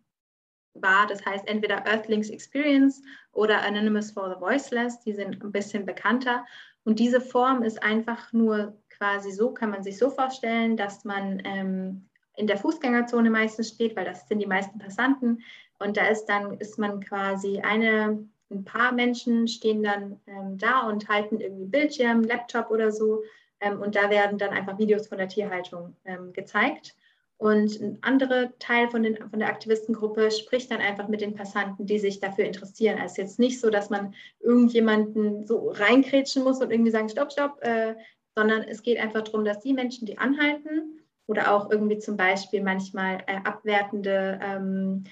war, 0.74 1.08
das 1.08 1.26
heißt 1.26 1.48
entweder 1.48 1.86
Earthlings 1.86 2.30
Experience 2.30 3.02
oder 3.32 3.62
Anonymous 3.64 4.12
for 4.12 4.30
the 4.30 4.42
Voiceless, 4.42 5.00
die 5.02 5.14
sind 5.14 5.44
ein 5.44 5.52
bisschen 5.52 5.86
bekannter. 5.86 6.46
Und 6.84 7.00
diese 7.00 7.22
Form 7.22 7.64
ist 7.64 7.82
einfach 7.82 8.32
nur 8.32 8.78
quasi 8.90 9.32
so, 9.32 9.54
kann 9.54 9.72
man 9.72 9.84
sich 9.84 9.98
so 9.98 10.10
vorstellen, 10.10 10.78
dass 10.78 11.04
man 11.04 11.42
ähm, 11.46 12.10
in 12.36 12.48
der 12.48 12.58
Fußgängerzone 12.58 13.30
meistens 13.30 13.70
steht, 13.70 13.96
weil 13.96 14.06
das 14.06 14.28
sind 14.28 14.40
die 14.40 14.46
meisten 14.46 14.78
Passanten. 14.78 15.42
Und 15.80 15.98
da 15.98 16.08
ist 16.08 16.26
dann, 16.26 16.58
ist 16.60 16.78
man 16.78 17.00
quasi 17.02 17.60
eine, 17.60 18.28
ein 18.52 18.64
paar 18.64 18.92
Menschen 18.92 19.48
stehen 19.48 19.84
dann 19.84 20.20
ähm, 20.28 20.58
da 20.58 20.88
und 20.88 21.08
halten 21.10 21.40
irgendwie 21.40 21.66
Bildschirm, 21.66 22.24
Laptop 22.24 22.70
oder 22.70 22.92
so. 22.92 23.24
Ähm, 23.60 23.82
und 23.82 23.96
da 23.96 24.10
werden 24.10 24.38
dann 24.38 24.52
einfach 24.52 24.78
Videos 24.78 25.08
von 25.08 25.18
der 25.18 25.28
Tierhaltung 25.28 25.96
ähm, 26.06 26.34
gezeigt. 26.34 26.96
Und 27.38 27.82
ein 27.82 27.98
anderer 28.02 28.58
Teil 28.60 28.88
von, 28.90 29.04
den, 29.04 29.18
von 29.18 29.40
der 29.40 29.50
Aktivistengruppe 29.50 30.32
spricht 30.32 30.72
dann 30.72 30.80
einfach 30.80 31.10
mit 31.10 31.20
den 31.20 31.36
Passanten, 31.36 31.86
die 31.86 32.00
sich 32.00 32.20
dafür 32.20 32.46
interessieren. 32.46 33.00
Also 33.00 33.22
jetzt 33.22 33.40
nicht 33.40 33.60
so, 33.60 33.70
dass 33.70 33.90
man 33.90 34.14
irgendjemanden 34.40 35.46
so 35.46 35.72
reinkrätschen 35.72 36.44
muss 36.44 36.62
und 36.62 36.72
irgendwie 36.72 36.92
sagen, 36.92 37.10
stopp, 37.10 37.34
stopp, 37.34 37.62
äh, 37.62 37.96
sondern 38.36 38.64
es 38.64 38.84
geht 38.84 39.00
einfach 39.00 39.22
darum, 39.22 39.44
dass 39.44 39.60
die 39.60 39.74
Menschen, 39.74 40.06
die 40.06 40.18
anhalten, 40.18 40.96
oder 41.28 41.54
auch 41.54 41.72
irgendwie 41.72 41.98
zum 41.98 42.18
Beispiel 42.18 42.62
manchmal 42.62 43.24
äh, 43.28 43.38
abwertende 43.44 44.40
ähm, 44.42 45.06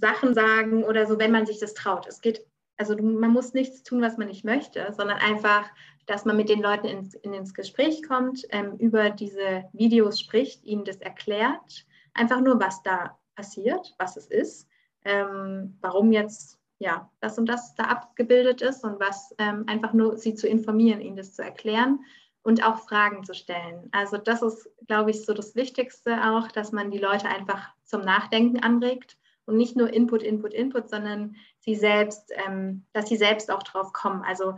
Sachen 0.00 0.34
sagen 0.34 0.84
oder 0.84 1.06
so, 1.06 1.18
wenn 1.18 1.32
man 1.32 1.46
sich 1.46 1.58
das 1.58 1.74
traut. 1.74 2.06
Es 2.06 2.20
geht, 2.20 2.46
also 2.76 2.96
man 2.96 3.30
muss 3.30 3.54
nichts 3.54 3.82
tun, 3.82 4.02
was 4.02 4.18
man 4.18 4.28
nicht 4.28 4.44
möchte, 4.44 4.92
sondern 4.92 5.18
einfach, 5.18 5.68
dass 6.06 6.24
man 6.24 6.36
mit 6.36 6.48
den 6.48 6.62
Leuten 6.62 6.86
ins, 6.86 7.14
in, 7.14 7.32
ins 7.32 7.54
Gespräch 7.54 8.02
kommt, 8.06 8.42
ähm, 8.50 8.76
über 8.78 9.10
diese 9.10 9.64
Videos 9.72 10.20
spricht, 10.20 10.64
ihnen 10.64 10.84
das 10.84 10.98
erklärt, 10.98 11.86
einfach 12.14 12.40
nur, 12.40 12.60
was 12.60 12.82
da 12.82 13.18
passiert, 13.34 13.94
was 13.98 14.16
es 14.16 14.26
ist, 14.26 14.68
ähm, 15.04 15.76
warum 15.80 16.12
jetzt 16.12 16.58
ja 16.78 17.10
das 17.20 17.38
und 17.38 17.46
das 17.46 17.74
da 17.74 17.84
abgebildet 17.84 18.62
ist 18.62 18.84
und 18.84 19.00
was 19.00 19.34
ähm, 19.38 19.64
einfach 19.66 19.92
nur 19.92 20.16
sie 20.16 20.34
zu 20.34 20.46
informieren, 20.46 21.00
ihnen 21.00 21.16
das 21.16 21.34
zu 21.34 21.42
erklären 21.42 22.00
und 22.42 22.64
auch 22.64 22.78
Fragen 22.80 23.24
zu 23.24 23.34
stellen. 23.34 23.88
Also 23.92 24.18
das 24.18 24.42
ist, 24.42 24.70
glaube 24.86 25.10
ich, 25.10 25.24
so 25.24 25.32
das 25.32 25.56
Wichtigste 25.56 26.22
auch, 26.24 26.48
dass 26.48 26.72
man 26.72 26.90
die 26.90 26.98
Leute 26.98 27.28
einfach 27.28 27.70
zum 27.84 28.02
Nachdenken 28.02 28.62
anregt 28.62 29.16
und 29.46 29.56
nicht 29.56 29.76
nur 29.76 29.92
Input, 29.92 30.22
Input, 30.22 30.52
Input, 30.52 30.88
sondern 30.90 31.36
sie 31.60 31.74
selbst, 31.74 32.32
ähm, 32.46 32.84
dass 32.92 33.08
sie 33.08 33.16
selbst 33.16 33.50
auch 33.50 33.62
drauf 33.62 33.92
kommen. 33.92 34.22
Also 34.22 34.56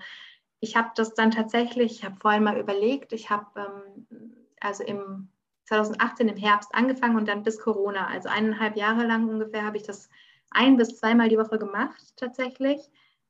ich 0.61 0.77
habe 0.77 0.91
das 0.97 1.15
dann 1.15 1.31
tatsächlich, 1.31 1.93
ich 1.93 2.05
habe 2.05 2.17
vorhin 2.21 2.43
mal 2.43 2.59
überlegt, 2.59 3.13
ich 3.13 3.31
habe 3.31 3.47
ähm, 3.57 4.33
also 4.61 4.83
im 4.85 5.29
2018 5.67 6.29
im 6.29 6.37
Herbst 6.37 6.75
angefangen 6.75 7.17
und 7.17 7.29
dann 7.29 7.43
bis 7.43 7.61
Corona, 7.61 8.07
also 8.07 8.29
eineinhalb 8.29 8.77
Jahre 8.77 9.07
lang 9.07 9.29
ungefähr, 9.29 9.65
habe 9.65 9.77
ich 9.77 9.83
das 9.83 10.09
ein 10.51 10.79
bis 10.79 10.97
zweimal 10.97 11.29
die 11.29 11.39
Woche 11.39 11.59
gemacht 11.59 12.15
tatsächlich, 12.17 12.81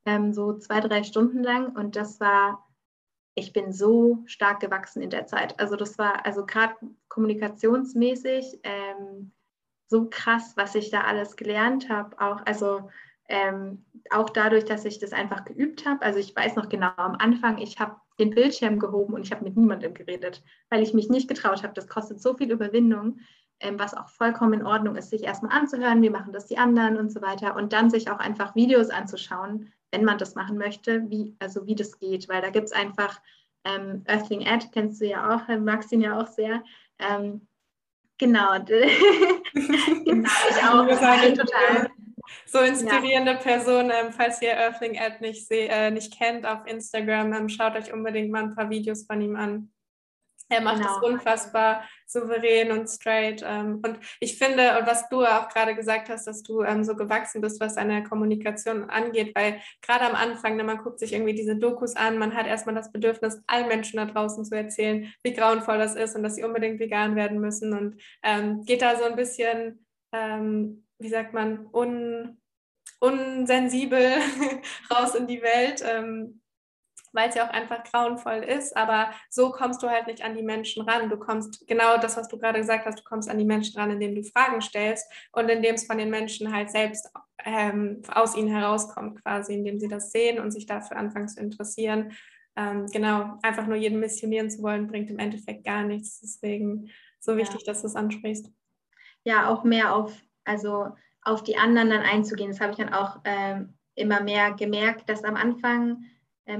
ähm, 0.07 0.33
so 0.33 0.57
zwei, 0.57 0.81
drei 0.81 1.03
Stunden 1.03 1.43
lang 1.43 1.75
und 1.77 1.97
das 1.97 2.21
war 2.21 2.65
ich 3.39 3.53
bin 3.53 3.73
so 3.73 4.23
stark 4.27 4.61
gewachsen 4.61 5.01
in 5.01 5.11
der 5.11 5.27
Zeit. 5.27 5.59
Also 5.61 5.77
das 5.77 5.97
war 5.99 6.27
also 6.27 6.45
gerade 6.45 6.75
kommunikationsmäßig 7.09 8.61
ähm, 8.65 9.33
so 9.89 10.09
krass, 10.09 10.53
was 10.57 10.75
ich 10.75 10.91
da 10.91 11.03
alles 11.03 11.37
gelernt 11.37 11.89
habe. 11.89 12.21
Auch 12.21 12.45
also 12.47 12.91
ähm, 13.29 13.85
auch 14.11 14.31
dadurch, 14.31 14.65
dass 14.65 14.85
ich 14.85 14.99
das 14.99 15.13
einfach 15.13 15.45
geübt 15.45 15.87
habe. 15.87 16.03
Also 16.03 16.19
ich 16.19 16.35
weiß 16.35 16.57
noch 16.57 16.69
genau 16.69 16.93
am 16.97 17.17
Anfang, 17.17 17.59
ich 17.59 17.79
habe 17.79 17.97
den 18.19 18.31
Bildschirm 18.31 18.79
gehoben 18.79 19.15
und 19.15 19.23
ich 19.23 19.33
habe 19.33 19.45
mit 19.45 19.57
niemandem 19.57 19.95
geredet, 19.95 20.43
weil 20.71 20.83
ich 20.83 20.95
mich 20.95 21.09
nicht 21.09 21.29
getraut 21.29 21.63
habe. 21.63 21.75
Das 21.75 21.89
kostet 21.89 22.21
so 22.21 22.35
viel 22.35 22.51
Überwindung, 22.51 23.21
ähm, 23.61 23.79
was 23.79 23.95
auch 23.95 24.09
vollkommen 24.09 24.61
in 24.61 24.67
Ordnung 24.67 24.97
ist, 24.97 25.11
sich 25.11 25.25
erstmal 25.25 25.57
anzuhören, 25.57 26.03
wie 26.03 26.11
machen 26.11 26.33
das 26.33 26.47
die 26.47 26.59
anderen 26.59 26.97
und 26.97 27.13
so 27.13 27.21
weiter 27.21 27.57
und 27.57 27.73
dann 27.73 27.91
sich 27.91 28.11
auch 28.11 28.19
einfach 28.19 28.55
Videos 28.55 28.91
anzuschauen, 28.91 29.73
wenn 29.91 30.05
man 30.05 30.19
das 30.19 30.35
machen 30.35 30.59
möchte, 30.59 31.09
wie, 31.11 31.37
also 31.39 31.67
wie 31.67 31.75
das 31.75 31.99
geht, 31.99 32.29
weil 32.29 32.43
da 32.43 32.51
gibt 32.51 32.67
es 32.67 32.73
einfach 32.73 33.21
ähm, 33.65 34.03
Earthling 34.07 34.43
Ed, 34.43 34.71
kennst 34.73 35.01
du 35.01 35.07
ja 35.07 35.35
auch, 35.35 35.49
äh, 35.49 35.59
magst 35.59 35.93
ihn 35.93 36.01
ja 36.01 36.21
auch 36.21 36.27
sehr. 36.27 36.63
Ähm, 36.99 37.48
genau, 38.19 38.59
genau, 38.65 40.29
ich 40.51 40.65
auch. 40.65 40.87
total. 40.87 41.91
So 42.47 42.59
inspirierende 42.61 43.33
ja. 43.33 43.39
Person, 43.39 43.91
ähm, 43.91 44.13
falls 44.13 44.41
ihr 44.43 44.53
Earthling 44.53 44.95
Ed 44.95 45.21
nicht, 45.21 45.51
äh, 45.51 45.91
nicht 45.91 46.17
kennt 46.17 46.47
auf 46.47 46.67
Instagram, 46.67 47.33
ähm, 47.33 47.49
schaut 47.49 47.75
euch 47.77 47.93
unbedingt 47.93 48.31
mal 48.31 48.45
ein 48.45 48.55
paar 48.55 48.71
Videos 48.71 49.07
von 49.07 49.21
ihm 49.21 49.37
an. 49.37 49.71
Er 50.49 50.63
macht 50.63 50.79
genau. 50.79 50.97
es 50.97 51.03
unfassbar 51.03 51.85
souverän 52.09 52.73
und 52.73 52.89
straight. 52.89 53.45
Ähm, 53.47 53.83
und 53.85 53.99
ich 54.19 54.39
finde, 54.39 54.79
und 54.79 54.87
was 54.87 55.09
du 55.09 55.25
auch 55.25 55.49
gerade 55.49 55.75
gesagt 55.75 56.09
hast, 56.09 56.27
dass 56.27 56.43
du 56.43 56.63
ähm, 56.63 56.83
so 56.83 56.97
gewachsen 56.97 57.41
bist, 57.41 57.61
was 57.61 57.75
deine 57.75 58.03
Kommunikation 58.03 58.89
angeht, 58.91 59.35
weil 59.37 59.61
gerade 59.83 60.07
am 60.07 60.15
Anfang, 60.15 60.57
ne, 60.57 60.65
man 60.65 60.79
guckt 60.79 60.99
sich 60.99 61.13
irgendwie 61.13 61.35
diese 61.35 61.57
Dokus 61.57 61.95
an, 61.97 62.19
man 62.19 62.35
hat 62.35 62.47
erstmal 62.47 62.75
das 62.75 62.91
Bedürfnis, 62.91 63.41
allen 63.47 63.69
Menschen 63.69 63.99
da 63.99 64.07
draußen 64.07 64.45
zu 64.45 64.57
erzählen, 64.57 65.13
wie 65.23 65.35
grauenvoll 65.35 65.79
das 65.79 65.95
ist 65.95 66.17
und 66.17 66.23
dass 66.23 66.37
sie 66.37 66.45
unbedingt 66.45 66.81
vegan 66.81 67.15
werden 67.15 67.41
müssen 67.41 67.75
und 67.75 68.01
ähm, 68.23 68.65
geht 68.65 68.83
da 68.83 68.97
so 68.97 69.05
ein 69.05 69.17
bisschen, 69.17 69.87
ähm, 70.13 70.87
wie 70.99 71.11
sagt 71.11 71.35
man, 71.35 71.67
un, 71.73 72.41
unsensibel 73.01 74.15
raus 74.91 75.15
in 75.15 75.27
die 75.27 75.43
Welt. 75.43 75.85
Ähm, 75.87 76.41
weil 77.13 77.29
es 77.29 77.35
ja 77.35 77.47
auch 77.47 77.53
einfach 77.53 77.85
grauenvoll 77.85 78.45
ist. 78.45 78.77
Aber 78.77 79.11
so 79.31 79.51
kommst 79.51 79.83
du 79.83 79.89
halt 79.89 80.07
nicht 80.07 80.23
an 80.23 80.35
die 80.35 80.43
Menschen 80.43 80.89
ran. 80.89 81.09
Du 81.09 81.17
kommst 81.17 81.67
genau 81.67 81.97
das, 81.99 82.17
was 82.17 82.29
du 82.29 82.39
gerade 82.39 82.61
gesagt 82.61 82.87
hast, 82.87 82.99
du 82.99 83.05
kommst 83.05 83.29
an 83.29 83.39
die 83.39 83.45
Menschen 83.45 83.79
ran, 83.79 83.91
indem 83.91 84.15
du 84.15 84.23
Fragen 84.23 84.61
stellst 84.61 85.11
und 85.33 85.49
indem 85.49 85.75
es 85.75 85.87
von 85.87 85.99
den 85.99 86.11
Menschen 86.11 86.53
halt 86.53 86.71
selbst 86.71 87.09
ähm, 87.45 88.03
aus 88.13 88.37
ihnen 88.37 88.49
herauskommt, 88.49 89.23
quasi, 89.23 89.55
indem 89.55 89.79
sie 89.79 89.89
das 89.89 90.11
sehen 90.11 90.41
und 90.41 90.51
sich 90.51 90.67
dafür 90.67 90.97
anfangen 90.97 91.29
zu 91.29 91.41
interessieren. 91.41 92.13
Ähm, 92.57 92.87
genau, 92.87 93.39
einfach 93.43 93.67
nur 93.67 93.77
jeden 93.77 94.01
missionieren 94.01 94.51
zu 94.51 94.63
wollen, 94.63 94.89
bringt 94.89 95.11
im 95.11 95.19
Endeffekt 95.19 95.65
gar 95.65 95.85
nichts. 95.85 96.21
Deswegen 96.21 96.91
so 97.21 97.37
wichtig, 97.37 97.61
ja. 97.61 97.73
dass 97.73 97.83
du 97.83 97.87
es 97.87 97.97
ansprichst. 97.97 98.51
Ja, 99.25 99.49
auch 99.49 99.65
mehr 99.65 99.95
auf, 99.95 100.13
also 100.45 100.89
auf 101.23 101.43
die 101.43 101.57
anderen 101.57 101.91
dann 101.91 102.03
einzugehen. 102.03 102.51
Das 102.51 102.61
habe 102.61 102.73
ich 102.73 102.79
dann 102.79 102.93
auch 102.93 103.21
ähm, 103.25 103.75
immer 103.95 104.21
mehr 104.21 104.53
gemerkt, 104.53 105.09
dass 105.09 105.25
am 105.25 105.37
Anfang 105.37 106.05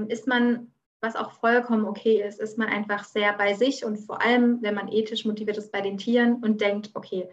ist 0.07 0.27
man, 0.27 0.71
was 1.01 1.15
auch 1.15 1.31
vollkommen 1.31 1.85
okay 1.85 2.21
ist, 2.21 2.39
ist 2.39 2.57
man 2.57 2.67
einfach 2.67 3.03
sehr 3.03 3.33
bei 3.33 3.53
sich 3.53 3.85
und 3.85 3.97
vor 3.97 4.21
allem, 4.21 4.61
wenn 4.61 4.75
man 4.75 4.87
ethisch 4.89 5.25
motiviert 5.25 5.57
ist 5.57 5.71
bei 5.71 5.81
den 5.81 5.97
Tieren 5.97 6.35
und 6.43 6.61
denkt, 6.61 6.91
okay, 6.93 7.29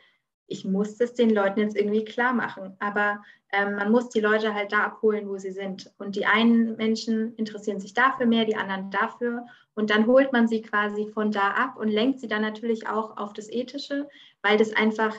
ich 0.49 0.65
muss 0.65 0.97
das 0.97 1.15
den 1.15 1.31
Leuten 1.31 1.61
jetzt 1.61 1.77
irgendwie 1.77 2.05
klar 2.05 2.33
machen. 2.33 2.77
Aber 2.79 3.23
ähm, 3.53 3.75
man 3.77 3.91
muss 3.91 4.09
die 4.11 4.21
Leute 4.21 4.55
halt 4.55 4.73
da 4.73 4.85
abholen, 4.85 5.29
wo 5.29 5.39
sie 5.39 5.51
sind. 5.51 5.93
Und 5.99 6.17
die 6.17 6.27
einen 6.27 6.77
Menschen 6.77 7.35
interessieren 7.35 7.81
sich 7.81 7.95
dafür 7.95 8.27
mehr, 8.27 8.45
die 8.45 8.57
anderen 8.57 8.91
dafür. 8.91 9.47
Und 9.75 9.91
dann 9.91 10.07
holt 10.07 10.33
man 10.33 10.49
sie 10.49 10.63
quasi 10.63 11.09
von 11.13 11.33
da 11.33 11.51
ab 11.51 11.77
und 11.77 11.89
lenkt 11.89 12.21
sie 12.21 12.29
dann 12.29 12.43
natürlich 12.43 12.89
auch 12.89 13.17
auf 13.17 13.33
das 13.33 13.51
Ethische, 13.51 14.09
weil 14.43 14.57
das 14.57 14.73
einfach 14.73 15.17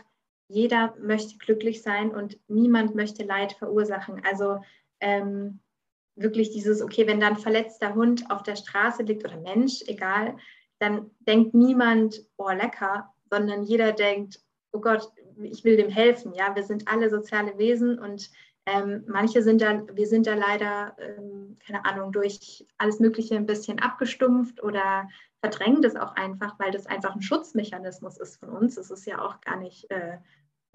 jeder 0.48 0.96
möchte 1.02 1.38
glücklich 1.38 1.82
sein 1.82 2.12
und 2.12 2.40
niemand 2.48 2.96
möchte 2.96 3.24
Leid 3.24 3.52
verursachen. 3.54 4.22
Also 4.24 4.62
ähm, 5.02 5.60
wirklich 6.18 6.52
dieses, 6.52 6.82
okay, 6.82 7.08
wenn 7.08 7.20
da 7.20 7.28
ein 7.28 7.38
verletzter 7.38 7.96
Hund 7.96 8.30
auf 8.30 8.44
der 8.44 8.56
Straße 8.56 9.04
liegt 9.04 9.24
oder 9.24 9.38
Mensch, 9.38 9.84
egal, 9.88 10.36
dann 10.80 11.12
denkt 11.22 11.54
niemand, 11.54 12.26
oh 12.38 12.50
lecker, 12.50 13.14
sondern 13.30 13.64
jeder 13.64 13.92
denkt, 13.92 14.40
oh 14.72 14.82
Gott, 14.82 15.10
ich 15.42 15.64
will 15.64 15.78
dem 15.78 15.90
helfen. 15.90 16.34
Ja, 16.34 16.56
wir 16.56 16.64
sind 16.64 16.88
alle 16.88 17.10
soziale 17.10 17.58
Wesen 17.58 18.00
und 18.00 18.30
ähm, 18.66 19.06
manche 19.08 19.42
sind 19.42 19.62
da, 19.62 19.84
wir 19.94 20.08
sind 20.08 20.28
da 20.28 20.34
leider, 20.34 20.96
ähm, 21.00 21.58
keine 21.66 21.86
Ahnung, 21.86 22.12
durch 22.12 22.66
alles 22.78 23.00
Mögliche 23.00 23.36
ein 23.36 23.46
bisschen 23.46 23.80
abgestumpft 23.80 24.62
oder 24.62 25.08
verdrängen 25.40 25.82
das 25.82 25.96
auch 25.96 26.16
einfach, 26.16 26.60
weil 26.60 26.72
das 26.72 26.86
einfach 26.86 27.16
ein 27.16 27.22
Schutzmechanismus 27.22 28.18
ist 28.18 28.38
von 28.38 28.50
uns. 28.50 28.78
Es 28.78 28.92
ist 28.92 29.06
ja 29.06 29.22
auch 29.22 29.40
gar 29.42 29.58
nicht 29.58 29.90
äh, 29.90 30.18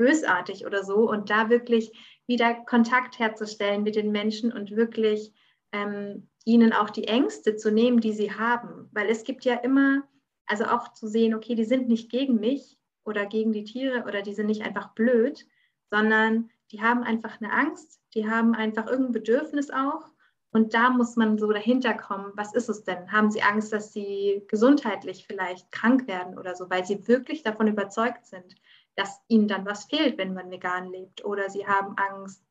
bösartig 0.03 0.67
oder 0.67 0.83
so. 0.83 1.09
Und 1.09 1.31
da 1.31 1.49
wirklich 1.49 1.93
wieder 2.27 2.55
Kontakt 2.55 3.19
herzustellen 3.19 3.85
mit 3.85 3.95
den 3.95 4.11
Menschen 4.11 4.53
und 4.53 4.75
wirklich 4.75 5.33
ähm, 5.73 6.29
ihnen 6.45 6.73
auch 6.73 6.91
die 6.91 7.07
Ängste 7.07 7.57
zu 7.57 7.71
nehmen, 7.71 8.01
die 8.01 8.13
sie 8.13 8.33
haben. 8.33 8.89
Weil 8.93 9.09
es 9.09 9.23
gibt 9.23 9.45
ja 9.45 9.55
immer, 9.55 10.03
also 10.47 10.65
auch 10.65 10.93
zu 10.93 11.07
sehen, 11.07 11.35
okay, 11.35 11.55
die 11.55 11.65
sind 11.65 11.89
nicht 11.89 12.11
gegen 12.11 12.41
mich 12.41 12.79
oder 13.05 13.27
gegen 13.27 13.53
die 13.53 13.65
Tiere 13.65 14.05
oder 14.05 14.23
die 14.23 14.35
sind 14.35 14.47
nicht 14.47 14.63
einfach 14.63 14.95
blöd, 14.95 15.47
sondern 15.91 16.51
die 16.73 16.83
haben 16.83 17.03
einfach 17.03 17.41
eine 17.41 17.53
Angst, 17.53 18.01
die 18.15 18.29
haben 18.29 18.55
einfach 18.55 18.87
irgendein 18.87 19.13
Bedürfnis 19.13 19.71
auch. 19.71 20.11
Und 20.51 20.75
da 20.75 20.91
muss 20.91 21.17
man 21.17 21.39
so 21.39 21.51
dahinter 21.51 21.95
kommen, 21.95 22.33
was 22.35 22.55
ist 22.55 22.69
es 22.69 22.85
denn? 22.85 23.11
Haben 23.11 23.31
sie 23.31 23.43
Angst, 23.43 23.73
dass 23.73 23.93
sie 23.93 24.43
gesundheitlich 24.49 25.27
vielleicht 25.27 25.71
krank 25.73 26.07
werden 26.07 26.39
oder 26.39 26.55
so, 26.55 26.69
weil 26.69 26.85
sie 26.85 27.09
wirklich 27.09 27.43
davon 27.43 27.69
überzeugt 27.69 28.27
sind, 28.27 28.55
dass 28.97 29.21
ihnen 29.29 29.49
dann 29.49 29.67
was 29.67 29.85
fehlt, 29.85 30.19
wenn 30.19 30.35
man 30.35 30.51
vegan 30.51 30.91
lebt. 30.91 31.25
Oder 31.25 31.51
sie 31.51 31.67
haben 31.67 31.97
Angst, 31.97 32.45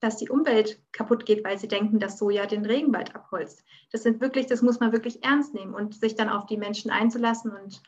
dass 0.00 0.16
die 0.16 0.28
Umwelt 0.28 0.80
kaputt 0.92 1.24
geht, 1.26 1.44
weil 1.44 1.58
sie 1.58 1.68
denken, 1.68 1.98
dass 1.98 2.18
Soja 2.18 2.46
den 2.46 2.66
Regenwald 2.66 3.14
abholzt. 3.14 3.64
Das 3.90 4.02
sind 4.02 4.20
wirklich, 4.20 4.46
das 4.46 4.62
muss 4.62 4.80
man 4.80 4.92
wirklich 4.92 5.24
ernst 5.24 5.54
nehmen 5.54 5.74
und 5.74 5.94
sich 5.94 6.14
dann 6.14 6.28
auf 6.28 6.46
die 6.46 6.58
Menschen 6.58 6.90
einzulassen 6.90 7.52
und 7.52 7.82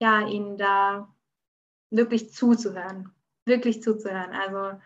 ja, 0.00 0.26
ihnen 0.26 0.56
da 0.56 1.12
wirklich 1.90 2.32
zuzuhören. 2.32 3.12
Wirklich 3.46 3.82
zuzuhören. 3.82 4.32
Also 4.32 4.80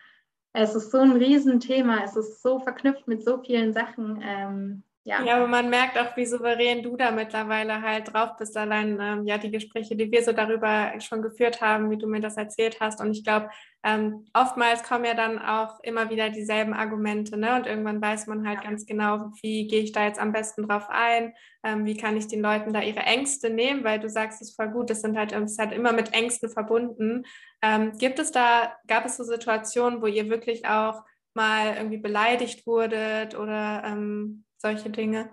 es 0.53 0.73
ist 0.73 0.91
so 0.91 0.99
ein 0.99 1.11
Riesenthema, 1.11 2.03
es 2.03 2.15
ist 2.15 2.41
so 2.41 2.59
verknüpft 2.59 3.07
mit 3.07 3.23
so 3.23 3.41
vielen 3.43 3.73
Sachen. 3.73 4.21
Ähm, 4.23 4.83
ja. 5.07 5.23
ja, 5.23 5.35
aber 5.35 5.47
man 5.47 5.69
merkt 5.69 5.99
auch, 5.99 6.17
wie 6.17 6.25
souverän 6.25 6.81
du 6.81 6.97
da 6.97 7.11
mittlerweile 7.11 7.83
halt 7.83 8.11
drauf 8.11 8.31
bist. 8.39 8.57
Allein 8.57 8.99
ähm, 8.99 9.23
ja 9.27 9.37
die 9.37 9.51
Gespräche, 9.51 9.95
die 9.95 10.11
wir 10.11 10.23
so 10.23 10.31
darüber 10.31 10.99
schon 10.99 11.21
geführt 11.21 11.61
haben, 11.61 11.91
wie 11.91 11.97
du 11.97 12.07
mir 12.07 12.21
das 12.21 12.37
erzählt 12.37 12.79
hast. 12.79 12.99
Und 12.99 13.11
ich 13.11 13.23
glaube, 13.23 13.51
ähm, 13.83 14.25
oftmals 14.33 14.81
kommen 14.81 15.05
ja 15.05 15.13
dann 15.13 15.37
auch 15.37 15.79
immer 15.83 16.09
wieder 16.09 16.31
dieselben 16.31 16.73
Argumente, 16.73 17.37
ne? 17.37 17.55
Und 17.55 17.67
irgendwann 17.67 18.01
weiß 18.01 18.25
man 18.25 18.47
halt 18.47 18.63
ja. 18.63 18.69
ganz 18.71 18.87
genau, 18.87 19.29
wie 19.43 19.67
gehe 19.67 19.81
ich 19.81 19.91
da 19.91 20.05
jetzt 20.05 20.19
am 20.19 20.31
besten 20.31 20.67
drauf 20.67 20.87
ein, 20.89 21.35
ähm, 21.63 21.85
wie 21.85 21.95
kann 21.95 22.17
ich 22.17 22.27
den 22.27 22.41
Leuten 22.41 22.73
da 22.73 22.81
ihre 22.81 23.01
Ängste 23.01 23.51
nehmen, 23.51 23.83
weil 23.83 23.99
du 23.99 24.09
sagst, 24.09 24.41
es 24.41 24.49
ist 24.49 24.55
voll 24.55 24.69
gut, 24.69 24.89
das 24.89 25.01
sind 25.01 25.19
halt, 25.19 25.33
es 25.33 25.59
halt 25.59 25.71
immer 25.71 25.93
mit 25.93 26.15
Ängsten 26.15 26.49
verbunden. 26.49 27.25
Ähm, 27.61 27.91
gibt 27.99 28.17
es 28.17 28.31
da, 28.31 28.75
gab 28.87 29.05
es 29.05 29.17
so 29.17 29.23
Situationen, 29.23 30.01
wo 30.01 30.07
ihr 30.07 30.31
wirklich 30.31 30.65
auch 30.65 31.03
mal 31.35 31.75
irgendwie 31.75 31.97
beleidigt 31.97 32.65
wurdet 32.65 33.37
oder 33.37 33.83
ähm, 33.85 34.44
solche 34.57 34.89
Dinge? 34.89 35.29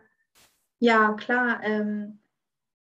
Ja, 0.80 1.12
klar. 1.14 1.60
Ähm, 1.62 2.18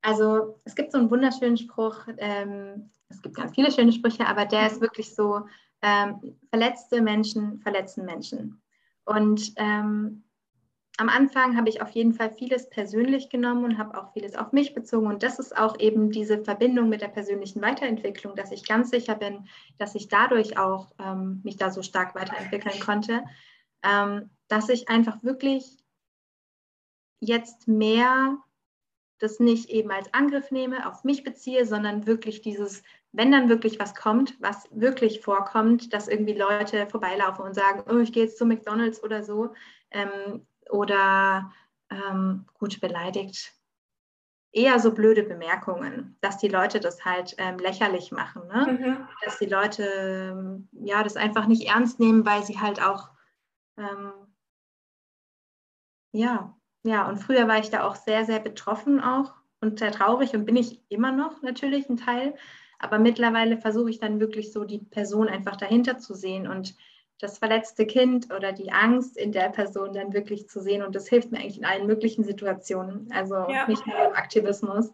Also 0.02 0.60
es 0.64 0.74
gibt 0.74 0.92
so 0.92 0.98
einen 0.98 1.10
wunderschönen 1.10 1.56
Spruch, 1.56 2.06
ähm, 2.18 2.90
es 3.08 3.22
gibt 3.22 3.36
ganz 3.36 3.54
viele 3.54 3.72
schöne 3.72 3.92
Sprüche, 3.92 4.26
aber 4.26 4.44
der 4.44 4.66
ist 4.66 4.80
wirklich 4.80 5.14
so, 5.14 5.46
ähm, 5.80 6.36
verletzte 6.50 7.00
Menschen 7.00 7.58
verletzen 7.60 8.04
Menschen. 8.04 8.62
Und 9.06 9.52
ähm, 9.56 10.24
am 10.98 11.08
Anfang 11.08 11.56
habe 11.56 11.68
ich 11.68 11.80
auf 11.82 11.90
jeden 11.90 12.12
Fall 12.12 12.30
vieles 12.30 12.68
persönlich 12.70 13.28
genommen 13.30 13.64
und 13.64 13.78
habe 13.78 13.98
auch 13.98 14.12
vieles 14.12 14.34
auf 14.36 14.52
mich 14.52 14.74
bezogen. 14.74 15.06
Und 15.06 15.22
das 15.22 15.38
ist 15.38 15.56
auch 15.56 15.78
eben 15.78 16.10
diese 16.10 16.44
Verbindung 16.44 16.88
mit 16.88 17.00
der 17.00 17.08
persönlichen 17.08 17.62
Weiterentwicklung, 17.62 18.36
dass 18.36 18.52
ich 18.52 18.66
ganz 18.66 18.90
sicher 18.90 19.14
bin, 19.14 19.48
dass 19.78 19.94
ich 19.94 20.08
dadurch 20.08 20.58
auch 20.58 20.92
ähm, 20.98 21.40
mich 21.44 21.56
da 21.56 21.70
so 21.70 21.82
stark 21.82 22.14
weiterentwickeln 22.14 22.78
konnte, 22.80 23.24
ähm, 23.82 24.30
dass 24.48 24.68
ich 24.68 24.88
einfach 24.88 25.22
wirklich 25.22 25.83
jetzt 27.24 27.68
mehr 27.68 28.38
das 29.18 29.40
nicht 29.40 29.70
eben 29.70 29.90
als 29.90 30.12
Angriff 30.12 30.50
nehme, 30.50 30.88
auf 30.88 31.04
mich 31.04 31.24
beziehe, 31.24 31.66
sondern 31.66 32.06
wirklich 32.06 32.42
dieses, 32.42 32.82
wenn 33.12 33.32
dann 33.32 33.48
wirklich 33.48 33.78
was 33.78 33.94
kommt, 33.94 34.36
was 34.40 34.68
wirklich 34.70 35.20
vorkommt, 35.20 35.92
dass 35.92 36.08
irgendwie 36.08 36.34
Leute 36.34 36.86
vorbeilaufen 36.88 37.44
und 37.44 37.54
sagen, 37.54 37.84
oh, 37.88 37.98
ich 37.98 38.12
gehe 38.12 38.24
jetzt 38.24 38.38
zu 38.38 38.44
McDonald's 38.44 39.02
oder 39.02 39.22
so, 39.22 39.54
ähm, 39.90 40.46
oder 40.70 41.52
ähm, 41.90 42.46
gut 42.54 42.80
beleidigt. 42.80 43.52
Eher 44.52 44.78
so 44.78 44.92
blöde 44.92 45.24
Bemerkungen, 45.24 46.16
dass 46.20 46.38
die 46.38 46.48
Leute 46.48 46.78
das 46.78 47.04
halt 47.04 47.34
ähm, 47.38 47.58
lächerlich 47.58 48.12
machen, 48.12 48.46
ne? 48.46 48.78
Mhm. 48.78 49.08
dass 49.24 49.38
die 49.38 49.46
Leute 49.46 49.82
ähm, 49.82 50.68
ja 50.72 51.02
das 51.02 51.16
einfach 51.16 51.46
nicht 51.46 51.68
ernst 51.68 51.98
nehmen, 51.98 52.24
weil 52.24 52.44
sie 52.44 52.60
halt 52.60 52.80
auch 52.80 53.10
ähm, 53.76 54.12
ja 56.12 56.56
ja, 56.84 57.08
und 57.08 57.16
früher 57.16 57.48
war 57.48 57.58
ich 57.58 57.70
da 57.70 57.86
auch 57.86 57.96
sehr, 57.96 58.24
sehr 58.24 58.38
betroffen 58.38 59.00
auch 59.00 59.34
und 59.60 59.78
sehr 59.78 59.90
traurig 59.90 60.34
und 60.34 60.44
bin 60.44 60.56
ich 60.56 60.80
immer 60.90 61.12
noch 61.12 61.42
natürlich 61.42 61.88
ein 61.88 61.96
Teil. 61.96 62.34
Aber 62.78 62.98
mittlerweile 62.98 63.56
versuche 63.56 63.88
ich 63.88 63.98
dann 63.98 64.20
wirklich 64.20 64.52
so 64.52 64.64
die 64.64 64.78
Person 64.78 65.28
einfach 65.28 65.56
dahinter 65.56 65.98
zu 65.98 66.14
sehen 66.14 66.46
und 66.46 66.76
das 67.18 67.38
verletzte 67.38 67.86
Kind 67.86 68.32
oder 68.34 68.52
die 68.52 68.70
Angst 68.70 69.16
in 69.16 69.32
der 69.32 69.48
Person 69.48 69.94
dann 69.94 70.12
wirklich 70.12 70.48
zu 70.48 70.60
sehen. 70.60 70.82
Und 70.82 70.94
das 70.94 71.08
hilft 71.08 71.32
mir 71.32 71.38
eigentlich 71.38 71.58
in 71.58 71.64
allen 71.64 71.86
möglichen 71.86 72.24
Situationen, 72.24 73.10
also 73.12 73.34
ja. 73.48 73.66
nicht 73.66 73.86
nur 73.86 73.96
im 73.96 74.12
Aktivismus. 74.12 74.92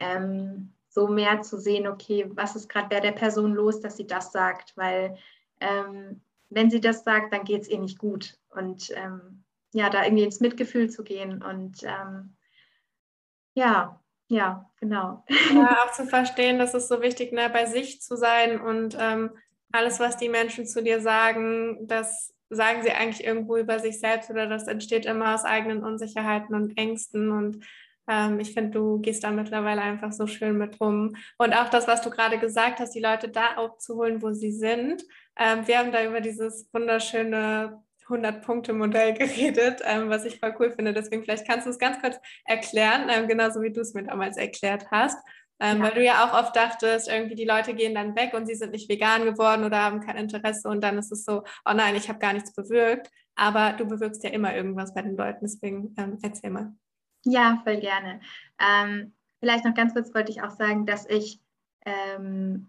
Ähm, 0.00 0.74
so 0.90 1.08
mehr 1.08 1.40
zu 1.40 1.58
sehen, 1.58 1.86
okay, 1.86 2.26
was 2.34 2.54
ist 2.54 2.68
gerade 2.68 2.90
bei 2.90 3.00
der 3.00 3.12
Person 3.12 3.54
los, 3.54 3.80
dass 3.80 3.96
sie 3.96 4.06
das 4.06 4.30
sagt, 4.30 4.76
weil 4.76 5.16
ähm, 5.60 6.20
wenn 6.50 6.70
sie 6.70 6.80
das 6.80 7.02
sagt, 7.02 7.32
dann 7.32 7.44
geht 7.44 7.62
es 7.62 7.68
ihr 7.68 7.78
nicht 7.78 7.98
gut. 7.98 8.38
Und 8.50 8.90
ähm, 8.94 9.41
ja, 9.72 9.90
da 9.90 10.04
irgendwie 10.04 10.24
ins 10.24 10.40
Mitgefühl 10.40 10.90
zu 10.90 11.02
gehen 11.02 11.42
und 11.42 11.82
ähm, 11.82 12.36
ja, 13.54 14.00
ja, 14.28 14.70
genau. 14.80 15.24
Ja, 15.52 15.84
auch 15.84 15.92
zu 15.92 16.06
verstehen, 16.06 16.58
dass 16.58 16.74
es 16.74 16.88
so 16.88 17.02
wichtig 17.02 17.32
ne, 17.32 17.50
bei 17.50 17.66
sich 17.66 18.00
zu 18.00 18.16
sein 18.16 18.60
und 18.60 18.96
ähm, 18.98 19.30
alles, 19.72 20.00
was 20.00 20.16
die 20.16 20.28
Menschen 20.28 20.66
zu 20.66 20.82
dir 20.82 21.00
sagen, 21.00 21.86
das 21.86 22.34
sagen 22.50 22.82
sie 22.82 22.92
eigentlich 22.92 23.24
irgendwo 23.24 23.56
über 23.56 23.78
sich 23.78 23.98
selbst 23.98 24.30
oder 24.30 24.46
das 24.46 24.68
entsteht 24.68 25.06
immer 25.06 25.34
aus 25.34 25.44
eigenen 25.44 25.82
Unsicherheiten 25.82 26.54
und 26.54 26.76
Ängsten 26.76 27.30
und 27.30 27.64
ähm, 28.08 28.40
ich 28.40 28.52
finde, 28.52 28.70
du 28.72 28.98
gehst 28.98 29.24
da 29.24 29.30
mittlerweile 29.30 29.80
einfach 29.80 30.12
so 30.12 30.26
schön 30.26 30.58
mit 30.58 30.80
um. 30.80 31.14
Und 31.38 31.54
auch 31.54 31.68
das, 31.68 31.86
was 31.86 32.02
du 32.02 32.10
gerade 32.10 32.38
gesagt 32.38 32.80
hast, 32.80 32.94
die 32.94 33.00
Leute 33.00 33.28
da 33.28 33.52
abzuholen, 33.56 34.22
wo 34.22 34.32
sie 34.32 34.52
sind. 34.52 35.04
Ähm, 35.36 35.66
wir 35.66 35.78
haben 35.78 35.92
da 35.92 36.04
über 36.04 36.20
dieses 36.20 36.68
wunderschöne 36.72 37.80
100-Punkte-Modell 38.12 39.14
geredet, 39.18 39.80
ähm, 39.84 40.08
was 40.08 40.24
ich 40.24 40.38
voll 40.38 40.54
cool 40.58 40.70
finde. 40.72 40.92
Deswegen 40.92 41.22
vielleicht 41.22 41.46
kannst 41.46 41.66
du 41.66 41.70
es 41.70 41.78
ganz 41.78 42.00
kurz 42.00 42.16
erklären, 42.44 43.08
ähm, 43.08 43.28
genauso 43.28 43.62
wie 43.62 43.72
du 43.72 43.80
es 43.80 43.94
mir 43.94 44.04
damals 44.04 44.36
erklärt 44.36 44.90
hast. 44.90 45.18
Ähm, 45.60 45.78
ja. 45.78 45.84
Weil 45.84 45.94
du 45.94 46.02
ja 46.02 46.24
auch 46.24 46.38
oft 46.38 46.56
dachtest, 46.56 47.08
irgendwie 47.08 47.36
die 47.36 47.44
Leute 47.44 47.74
gehen 47.74 47.94
dann 47.94 48.16
weg 48.16 48.34
und 48.34 48.46
sie 48.46 48.54
sind 48.54 48.72
nicht 48.72 48.88
vegan 48.88 49.24
geworden 49.24 49.64
oder 49.64 49.82
haben 49.82 50.00
kein 50.00 50.16
Interesse 50.16 50.68
und 50.68 50.82
dann 50.82 50.98
ist 50.98 51.12
es 51.12 51.24
so, 51.24 51.44
oh 51.64 51.72
nein, 51.72 51.94
ich 51.94 52.08
habe 52.08 52.18
gar 52.18 52.32
nichts 52.32 52.52
bewirkt. 52.52 53.10
Aber 53.36 53.72
du 53.72 53.86
bewirkst 53.86 54.24
ja 54.24 54.30
immer 54.30 54.54
irgendwas 54.54 54.92
bei 54.92 55.02
den 55.02 55.16
Leuten, 55.16 55.40
deswegen 55.42 55.94
ähm, 55.96 56.18
erzähl 56.22 56.50
mal. 56.50 56.72
Ja, 57.24 57.60
voll 57.64 57.78
gerne. 57.78 58.20
Ähm, 58.58 59.14
vielleicht 59.38 59.64
noch 59.64 59.74
ganz 59.74 59.94
kurz 59.94 60.12
wollte 60.14 60.32
ich 60.32 60.42
auch 60.42 60.50
sagen, 60.50 60.84
dass 60.84 61.08
ich 61.08 61.40
ähm, 61.86 62.68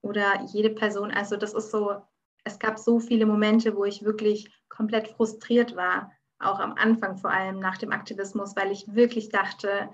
oder 0.00 0.44
jede 0.52 0.70
Person, 0.70 1.10
also 1.10 1.36
das 1.36 1.52
ist 1.54 1.70
so 1.70 2.02
es 2.48 2.58
gab 2.58 2.78
so 2.78 2.98
viele 2.98 3.26
Momente, 3.26 3.76
wo 3.76 3.84
ich 3.84 4.02
wirklich 4.02 4.50
komplett 4.68 5.08
frustriert 5.08 5.76
war, 5.76 6.12
auch 6.38 6.58
am 6.58 6.74
Anfang 6.74 7.16
vor 7.16 7.30
allem 7.30 7.58
nach 7.60 7.78
dem 7.78 7.92
Aktivismus, 7.92 8.56
weil 8.56 8.72
ich 8.72 8.94
wirklich 8.94 9.28
dachte, 9.28 9.90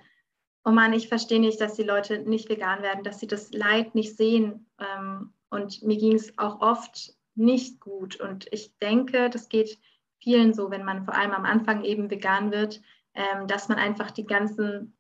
oh 0.65 0.71
Mann, 0.71 0.93
ich 0.93 1.09
verstehe 1.09 1.41
nicht, 1.41 1.61
dass 1.61 1.75
die 1.75 1.83
Leute 1.83 2.19
nicht 2.19 2.49
vegan 2.49 2.83
werden, 2.83 3.05
dass 3.05 3.21
sie 3.21 3.27
das 3.27 3.53
Leid 3.53 3.95
nicht 3.95 4.17
sehen. 4.17 4.71
Ähm, 4.79 5.33
und 5.51 5.83
mir 5.83 5.97
ging 5.97 6.15
es 6.15 6.37
auch 6.39 6.61
oft 6.61 7.15
nicht 7.35 7.81
gut. 7.81 8.21
Und 8.21 8.47
ich 8.53 8.77
denke, 8.79 9.31
das 9.31 9.49
geht 9.49 9.79
vielen 10.19 10.55
so, 10.55 10.71
wenn 10.71 10.85
man 10.85 11.05
vor 11.05 11.15
allem 11.15 11.33
am 11.33 11.45
Anfang 11.45 11.85
eben 11.85 12.11
vegan 12.11 12.51
wird, 12.51 12.81
ähm, 13.15 13.47
dass 13.47 13.69
man 13.69 13.79
einfach 13.79 14.11
die 14.11 14.27
ganzen 14.27 14.97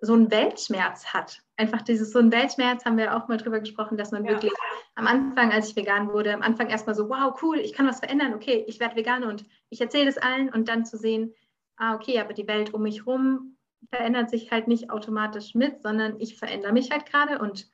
so 0.00 0.14
einen 0.14 0.30
Weltschmerz 0.30 1.06
hat. 1.06 1.42
Einfach 1.62 1.82
dieses 1.82 2.10
so 2.10 2.18
ein 2.18 2.32
Weltschmerz 2.32 2.84
haben 2.84 2.96
wir 2.96 3.16
auch 3.16 3.28
mal 3.28 3.36
drüber 3.36 3.60
gesprochen, 3.60 3.96
dass 3.96 4.10
man 4.10 4.24
ja. 4.24 4.32
wirklich 4.32 4.52
am 4.96 5.06
Anfang, 5.06 5.52
als 5.52 5.68
ich 5.68 5.76
vegan 5.76 6.12
wurde, 6.12 6.34
am 6.34 6.42
Anfang 6.42 6.68
erstmal 6.68 6.96
so, 6.96 7.08
wow, 7.08 7.40
cool, 7.40 7.60
ich 7.60 7.72
kann 7.72 7.86
was 7.86 8.00
verändern, 8.00 8.34
okay, 8.34 8.64
ich 8.66 8.80
werde 8.80 8.96
vegan 8.96 9.22
und 9.22 9.46
ich 9.70 9.80
erzähle 9.80 10.08
es 10.08 10.18
allen 10.18 10.48
und 10.48 10.68
dann 10.68 10.84
zu 10.84 10.96
sehen, 10.98 11.32
ah, 11.76 11.94
okay, 11.94 12.18
aber 12.18 12.32
die 12.32 12.48
Welt 12.48 12.74
um 12.74 12.82
mich 12.82 13.06
herum 13.06 13.56
verändert 13.90 14.28
sich 14.28 14.50
halt 14.50 14.66
nicht 14.66 14.90
automatisch 14.90 15.54
mit, 15.54 15.82
sondern 15.82 16.18
ich 16.18 16.36
verändere 16.36 16.72
mich 16.72 16.90
halt 16.90 17.06
gerade 17.06 17.38
und 17.38 17.70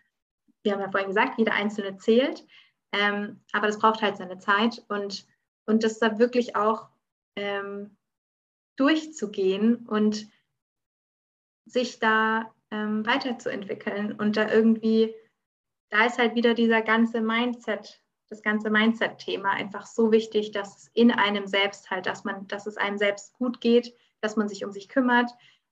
wir 0.63 0.73
haben 0.73 0.81
ja 0.81 0.91
vorhin 0.91 1.09
gesagt, 1.09 1.39
jeder 1.39 1.55
Einzelne 1.55 1.97
zählt, 1.97 2.47
ähm, 2.93 3.41
aber 3.53 3.69
das 3.69 3.79
braucht 3.79 4.03
halt 4.03 4.19
seine 4.19 4.39
Zeit 4.39 4.85
und, 4.89 5.27
und 5.65 5.83
das 5.83 5.99
da 5.99 6.19
wirklich 6.19 6.57
auch 6.57 6.89
ähm, 7.37 7.97
durchzugehen 8.77 9.87
und 9.87 10.27
sich 11.65 11.99
da 11.99 12.53
ähm, 12.71 13.07
weiterzuentwickeln 13.07 14.13
und 14.13 14.37
da 14.37 14.51
irgendwie, 14.51 15.15
da 15.91 16.07
ist 16.07 16.19
halt 16.19 16.35
wieder 16.35 16.55
dieser 16.55 16.83
ganze 16.83 17.21
Mindset, 17.21 18.03
das 18.29 18.43
ganze 18.43 18.71
Mindset-Thema 18.71 19.51
einfach 19.53 19.87
so 19.87 20.13
wichtig, 20.13 20.53
dass 20.53 20.77
es 20.77 20.91
in 20.95 21.11
einem 21.11 21.47
selbst 21.47 21.91
halt, 21.91 22.07
dass 22.07 22.25
man, 22.25 22.47
dass 22.49 22.67
es 22.67 22.77
einem 22.77 22.99
selbst 22.99 23.33
gut 23.35 23.61
geht, 23.61 23.95
dass 24.21 24.37
man 24.37 24.49
sich 24.49 24.65
um 24.65 24.73
sich 24.73 24.89
kümmert, 24.89 25.31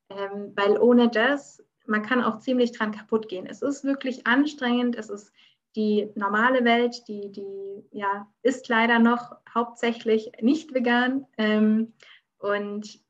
ähm, 0.08 0.52
weil 0.54 0.78
ohne 0.78 1.08
das, 1.08 1.62
man 1.86 2.02
kann 2.02 2.22
auch 2.22 2.38
ziemlich 2.38 2.72
dran 2.72 2.92
kaputt 2.92 3.28
gehen. 3.28 3.46
Es 3.46 3.62
ist 3.62 3.84
wirklich 3.84 4.26
anstrengend, 4.26 4.96
es 4.96 5.10
ist 5.10 5.32
die 5.76 6.10
normale 6.14 6.64
Welt, 6.64 7.06
die, 7.06 7.30
die 7.30 7.84
ja, 7.92 8.26
ist 8.42 8.68
leider 8.68 8.98
noch 8.98 9.36
hauptsächlich 9.52 10.32
nicht 10.40 10.72
vegan. 10.72 11.26
Ähm, 11.36 11.92
und 12.38 13.00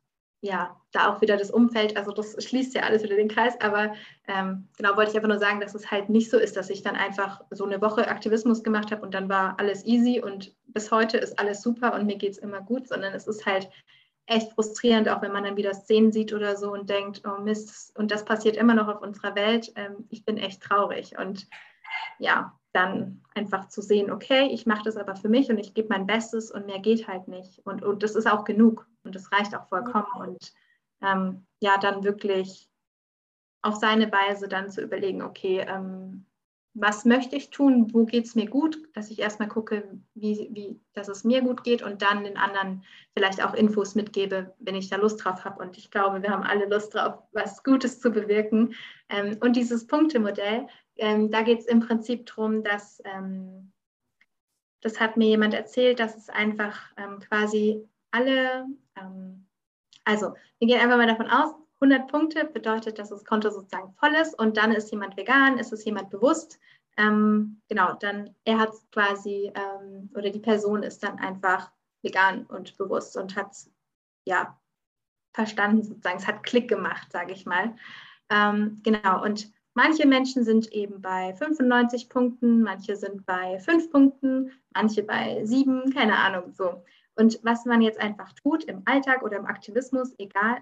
ja, 0.41 0.77
da 0.93 1.11
auch 1.11 1.21
wieder 1.21 1.37
das 1.37 1.51
Umfeld, 1.51 1.97
also 1.97 2.13
das 2.13 2.37
schließt 2.43 2.75
ja 2.75 2.83
alles 2.83 3.03
wieder 3.03 3.17
den 3.17 3.29
Kreis, 3.29 3.59
aber 3.61 3.95
ähm, 4.29 4.69
genau 4.77 4.97
wollte 4.97 5.11
ich 5.11 5.17
einfach 5.17 5.29
nur 5.29 5.39
sagen, 5.39 5.61
dass 5.61 5.75
es 5.75 5.91
halt 5.91 6.09
nicht 6.09 6.31
so 6.31 6.39
ist, 6.39 6.57
dass 6.57 6.71
ich 6.71 6.83
dann 6.83 6.95
einfach 6.95 7.41
so 7.51 7.65
eine 7.65 7.81
Woche 7.81 8.09
Aktivismus 8.09 8.63
gemacht 8.63 8.91
habe 8.93 9.03
und 9.03 9.15
dann 9.15 9.29
war 9.29 9.59
alles 9.59 9.85
easy 9.85 10.21
und 10.21 10.55
bis 10.67 10.91
heute 10.91 11.17
ist 11.17 11.39
alles 11.39 11.63
super 11.63 11.95
und 11.95 12.07
mir 12.07 12.17
geht 12.17 12.33
es 12.33 12.39
immer 12.39 12.61
gut, 12.61 12.89
sondern 12.89 13.15
es 13.15 13.27
ist 13.27 13.47
halt 13.47 13.69
echt 14.27 14.53
frustrierend, 14.53 15.09
auch 15.09 15.23
wenn 15.23 15.33
man 15.33 15.45
dann 15.45 15.57
wieder 15.57 15.73
Szenen 15.73 16.13
sieht 16.13 16.33
oder 16.33 16.57
so 16.57 16.73
und 16.73 16.91
denkt, 16.91 17.23
oh 17.27 17.41
Mist, 17.41 17.97
und 17.97 18.11
das 18.11 18.25
passiert 18.25 18.57
immer 18.57 18.75
noch 18.75 18.89
auf 18.89 19.01
unserer 19.01 19.35
Welt. 19.37 19.73
Ähm, 19.77 20.07
ich 20.11 20.25
bin 20.25 20.37
echt 20.37 20.63
traurig 20.63 21.17
und 21.19 21.47
ja, 22.19 22.59
dann 22.73 23.23
einfach 23.35 23.69
zu 23.69 23.81
sehen, 23.81 24.11
okay, 24.11 24.49
ich 24.53 24.67
mache 24.67 24.85
das 24.85 24.97
aber 24.97 25.17
für 25.17 25.29
mich 25.29 25.49
und 25.51 25.59
ich 25.59 25.75
gebe 25.75 25.89
mein 25.89 26.07
Bestes 26.07 26.51
und 26.51 26.67
mehr 26.67 26.79
geht 26.79 27.09
halt 27.09 27.27
nicht. 27.29 27.61
Und, 27.65 27.83
und 27.83 28.03
das 28.03 28.15
ist 28.15 28.27
auch 28.31 28.45
genug 28.45 28.87
und 29.03 29.15
das 29.15 29.33
reicht 29.33 29.55
auch 29.55 29.67
vollkommen. 29.69 30.07
Und 30.19 30.53
ähm, 31.03 31.47
ja, 31.61 31.79
dann 31.79 32.05
wirklich 32.05 32.69
auf 33.63 33.77
seine 33.77 34.13
Weise 34.13 34.49
dann 34.49 34.71
zu 34.71 34.83
überlegen, 34.83 35.23
okay, 35.23 35.65
ähm, 35.67 36.27
was 36.79 37.07
möchte 37.07 37.37
ich 37.37 37.49
tun, 37.49 37.93
wo 37.95 38.05
geht 38.05 38.27
es 38.27 38.35
mir 38.35 38.47
gut, 38.47 38.79
dass 38.93 39.11
ich 39.11 39.19
erstmal 39.19 39.49
gucke, 39.49 39.99
wie, 40.15 40.49
wie, 40.53 40.79
dass 40.93 41.09
es 41.09 41.25
mir 41.25 41.41
gut 41.41 41.65
geht 41.65 41.83
und 41.83 42.03
dann 42.03 42.25
den 42.25 42.37
anderen 42.37 42.85
vielleicht 43.15 43.43
auch 43.43 43.55
Infos 43.55 43.95
mitgebe, 43.95 44.55
wenn 44.59 44.75
ich 44.75 44.91
da 44.91 44.97
Lust 44.97 45.25
drauf 45.25 45.47
habe. 45.47 45.63
Und 45.63 45.79
ich 45.79 45.91
glaube, 45.91 46.23
wir 46.23 46.31
haben 46.31 46.43
alle 46.43 46.67
Lust 46.67 46.95
drauf, 46.95 47.23
was 47.33 47.65
Gutes 47.65 47.99
zu 47.99 48.11
bewirken. 48.11 48.75
Ähm, 49.09 49.39
und 49.41 49.57
dieses 49.57 49.87
Punktemodell, 49.87 50.67
ähm, 50.99 51.31
da 51.31 51.43
geht 51.43 51.61
es 51.61 51.67
im 51.67 51.81
Prinzip 51.81 52.27
darum, 52.27 52.63
dass, 52.63 53.01
ähm, 53.05 53.73
das 54.81 55.01
hat 55.01 55.17
mir 55.17 55.29
jemand 55.29 55.55
erzählt, 55.55 56.01
dass 56.01 56.17
es 56.17 56.29
einfach 56.29 56.93
ähm, 56.97 57.21
quasi 57.21 57.87
alle, 58.11 58.67
ähm, 58.97 59.47
also 60.05 60.35
wir 60.59 60.69
gehen 60.69 60.81
einfach 60.81 60.97
mal 60.97 61.07
davon 61.07 61.29
aus, 61.29 61.55
100 61.81 62.11
Punkte 62.11 62.45
bedeutet, 62.47 62.99
dass 62.99 63.11
das 63.11 63.25
Konto 63.25 63.51
sozusagen 63.51 63.93
voll 63.95 64.15
ist 64.15 64.39
und 64.39 64.57
dann 64.57 64.73
ist 64.73 64.91
jemand 64.91 65.17
vegan, 65.17 65.59
ist 65.59 65.73
es 65.73 65.85
jemand 65.85 66.09
bewusst. 66.09 66.59
Ähm, 66.97 67.61
genau, 67.69 67.93
dann 67.95 68.35
er 68.45 68.59
hat 68.59 68.73
quasi 68.93 69.53
ähm, 69.55 70.11
oder 70.15 70.31
die 70.31 70.41
Person 70.41 70.83
ist 70.83 71.03
dann 71.03 71.19
einfach 71.19 71.71
vegan 72.01 72.47
und 72.47 72.79
bewusst 72.79 73.19
und 73.19 73.37
hat 73.37 73.55
ja 74.25 74.59
verstanden 75.35 75.83
sozusagen, 75.83 76.17
es 76.17 76.27
hat 76.27 76.43
Klick 76.45 76.69
gemacht, 76.69 77.13
sage 77.13 77.33
ich 77.33 77.45
mal. 77.45 77.77
Genau, 78.29 79.23
und 79.23 79.53
manche 79.77 80.09
Menschen 80.09 80.43
sind 80.43 80.73
eben 80.73 81.03
bei 81.03 81.35
95 81.35 82.09
Punkten, 82.09 82.63
manche 82.63 82.97
sind 82.97 83.27
bei 83.27 83.59
5 83.59 83.91
Punkten, 83.91 84.51
manche 84.75 85.03
bei 85.03 85.45
7, 85.45 85.93
keine 85.93 86.17
Ahnung, 86.17 86.53
so. 86.55 86.83
Und 87.15 87.39
was 87.43 87.67
man 87.67 87.83
jetzt 87.83 88.01
einfach 88.01 88.33
tut 88.33 88.65
im 88.65 88.83
Alltag 88.87 89.23
oder 89.23 89.37
im 89.37 89.47
Aktivismus, 89.47 90.15
egal, 90.19 90.61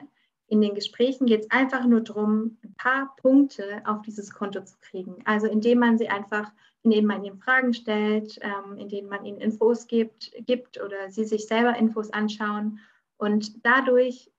in 0.49 0.61
den 0.61 0.75
Gesprächen 0.75 1.27
geht 1.27 1.43
es 1.43 1.51
einfach 1.51 1.87
nur 1.87 2.01
darum, 2.01 2.59
ein 2.65 2.75
paar 2.75 3.15
Punkte 3.17 3.83
auf 3.87 4.03
dieses 4.03 4.33
Konto 4.33 4.63
zu 4.63 4.77
kriegen. 4.81 5.17
Also 5.25 5.47
indem 5.47 5.79
man 5.79 5.97
sie 5.97 6.09
einfach, 6.09 6.53
indem 6.83 7.07
man 7.07 7.25
ihnen 7.25 7.39
Fragen 7.39 7.73
stellt, 7.73 8.39
ähm, 8.43 8.77
indem 8.77 9.09
man 9.09 9.25
ihnen 9.25 9.39
Infos 9.41 9.87
gibt, 9.87 10.33
gibt 10.45 10.83
oder 10.83 11.11
sie 11.11 11.25
sich 11.25 11.47
selber 11.47 11.77
Infos 11.77 12.13
anschauen. 12.13 12.81
Und 13.17 13.65
dadurch 13.65 14.31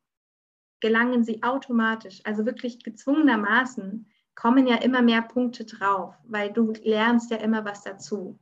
gelangen 0.81 1.23
sie 1.23 1.41
automatisch, 1.43 2.19
also 2.25 2.45
wirklich 2.45 2.83
gezwungenermaßen, 2.83 4.05
kommen 4.35 4.67
ja 4.67 4.75
immer 4.77 5.01
mehr 5.01 5.21
Punkte 5.21 5.65
drauf, 5.65 6.15
weil 6.25 6.51
du 6.51 6.73
lernst 6.83 7.31
ja 7.31 7.37
immer 7.37 7.65
was 7.65 7.83
dazu. 7.83 8.39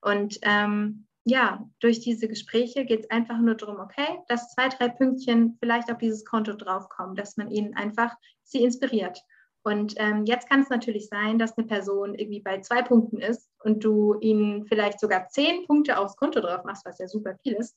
Und 0.00 0.38
ähm, 0.42 1.06
ja, 1.24 1.66
durch 1.80 2.00
diese 2.00 2.28
Gespräche 2.28 2.84
geht 2.84 3.00
es 3.00 3.10
einfach 3.10 3.38
nur 3.38 3.54
darum, 3.54 3.80
okay, 3.80 4.20
dass 4.28 4.52
zwei, 4.54 4.68
drei 4.68 4.88
Pünktchen 4.88 5.56
vielleicht 5.58 5.90
auf 5.90 5.98
dieses 5.98 6.24
Konto 6.24 6.52
draufkommen, 6.52 7.16
dass 7.16 7.36
man 7.36 7.50
ihnen 7.50 7.74
einfach 7.74 8.14
sie 8.42 8.62
inspiriert. 8.62 9.22
Und 9.62 9.94
ähm, 9.96 10.26
jetzt 10.26 10.46
kann 10.50 10.60
es 10.60 10.68
natürlich 10.68 11.08
sein, 11.08 11.38
dass 11.38 11.56
eine 11.56 11.66
Person 11.66 12.14
irgendwie 12.14 12.40
bei 12.40 12.60
zwei 12.60 12.82
Punkten 12.82 13.18
ist 13.18 13.50
und 13.62 13.82
du 13.82 14.18
ihnen 14.20 14.66
vielleicht 14.66 15.00
sogar 15.00 15.28
zehn 15.28 15.66
Punkte 15.66 15.98
aufs 15.98 16.16
Konto 16.16 16.40
drauf 16.40 16.64
machst, 16.64 16.84
was 16.84 16.98
ja 16.98 17.08
super 17.08 17.34
viel 17.42 17.54
ist. 17.54 17.74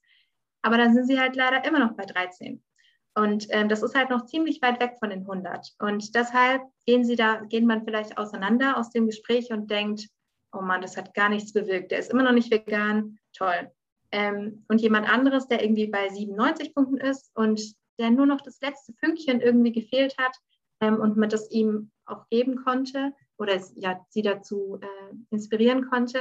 Aber 0.62 0.78
dann 0.78 0.94
sind 0.94 1.08
sie 1.08 1.18
halt 1.18 1.38
leider 1.38 1.64
immer 1.64 1.80
noch 1.80 1.96
bei 1.96 2.06
13. 2.06 2.62
Und 3.18 3.48
ähm, 3.50 3.68
das 3.68 3.82
ist 3.82 3.96
halt 3.96 4.12
noch 4.12 4.28
ziemlich 4.28 4.62
weit 4.62 4.80
weg 4.80 4.98
von 5.00 5.10
den 5.10 5.22
100. 5.22 5.74
Und 5.80 6.14
deshalb 6.14 6.62
gehen 6.86 7.04
sie 7.04 7.16
da, 7.16 7.38
gehen 7.38 7.66
man 7.66 7.84
vielleicht 7.84 8.16
auseinander 8.16 8.78
aus 8.78 8.92
dem 8.92 9.08
Gespräch 9.08 9.52
und 9.52 9.72
denkt, 9.72 10.08
oh 10.54 10.62
Mann, 10.62 10.84
das 10.84 10.98
hat 10.98 11.16
gar 11.16 11.28
nichts 11.28 11.52
bewirkt. 11.52 11.90
Der 11.90 11.98
ist 11.98 12.12
immer 12.12 12.22
noch 12.22 12.32
nicht 12.32 12.52
vegan. 12.52 13.18
Toll. 13.36 13.72
Ähm, 14.12 14.64
und 14.68 14.82
jemand 14.82 15.10
anderes, 15.10 15.48
der 15.48 15.64
irgendwie 15.64 15.88
bei 15.88 16.10
97 16.10 16.76
Punkten 16.76 16.98
ist 16.98 17.32
und 17.34 17.60
der 18.00 18.12
nur 18.12 18.28
noch 18.28 18.42
das 18.42 18.62
letzte 18.62 18.94
Fünkchen 18.94 19.42
irgendwie 19.42 19.72
gefehlt 19.72 20.16
hat 20.20 20.38
ähm, 20.80 21.00
und 21.00 21.18
man 21.18 21.30
das 21.30 21.50
ihm 21.50 21.90
auch 22.06 22.30
geben 22.30 22.64
konnte 22.64 23.14
oder 23.40 23.60
ja, 23.74 24.00
sie 24.10 24.22
dazu 24.22 24.80
äh, 24.80 25.16
inspirieren 25.32 25.90
konnte, 25.90 26.20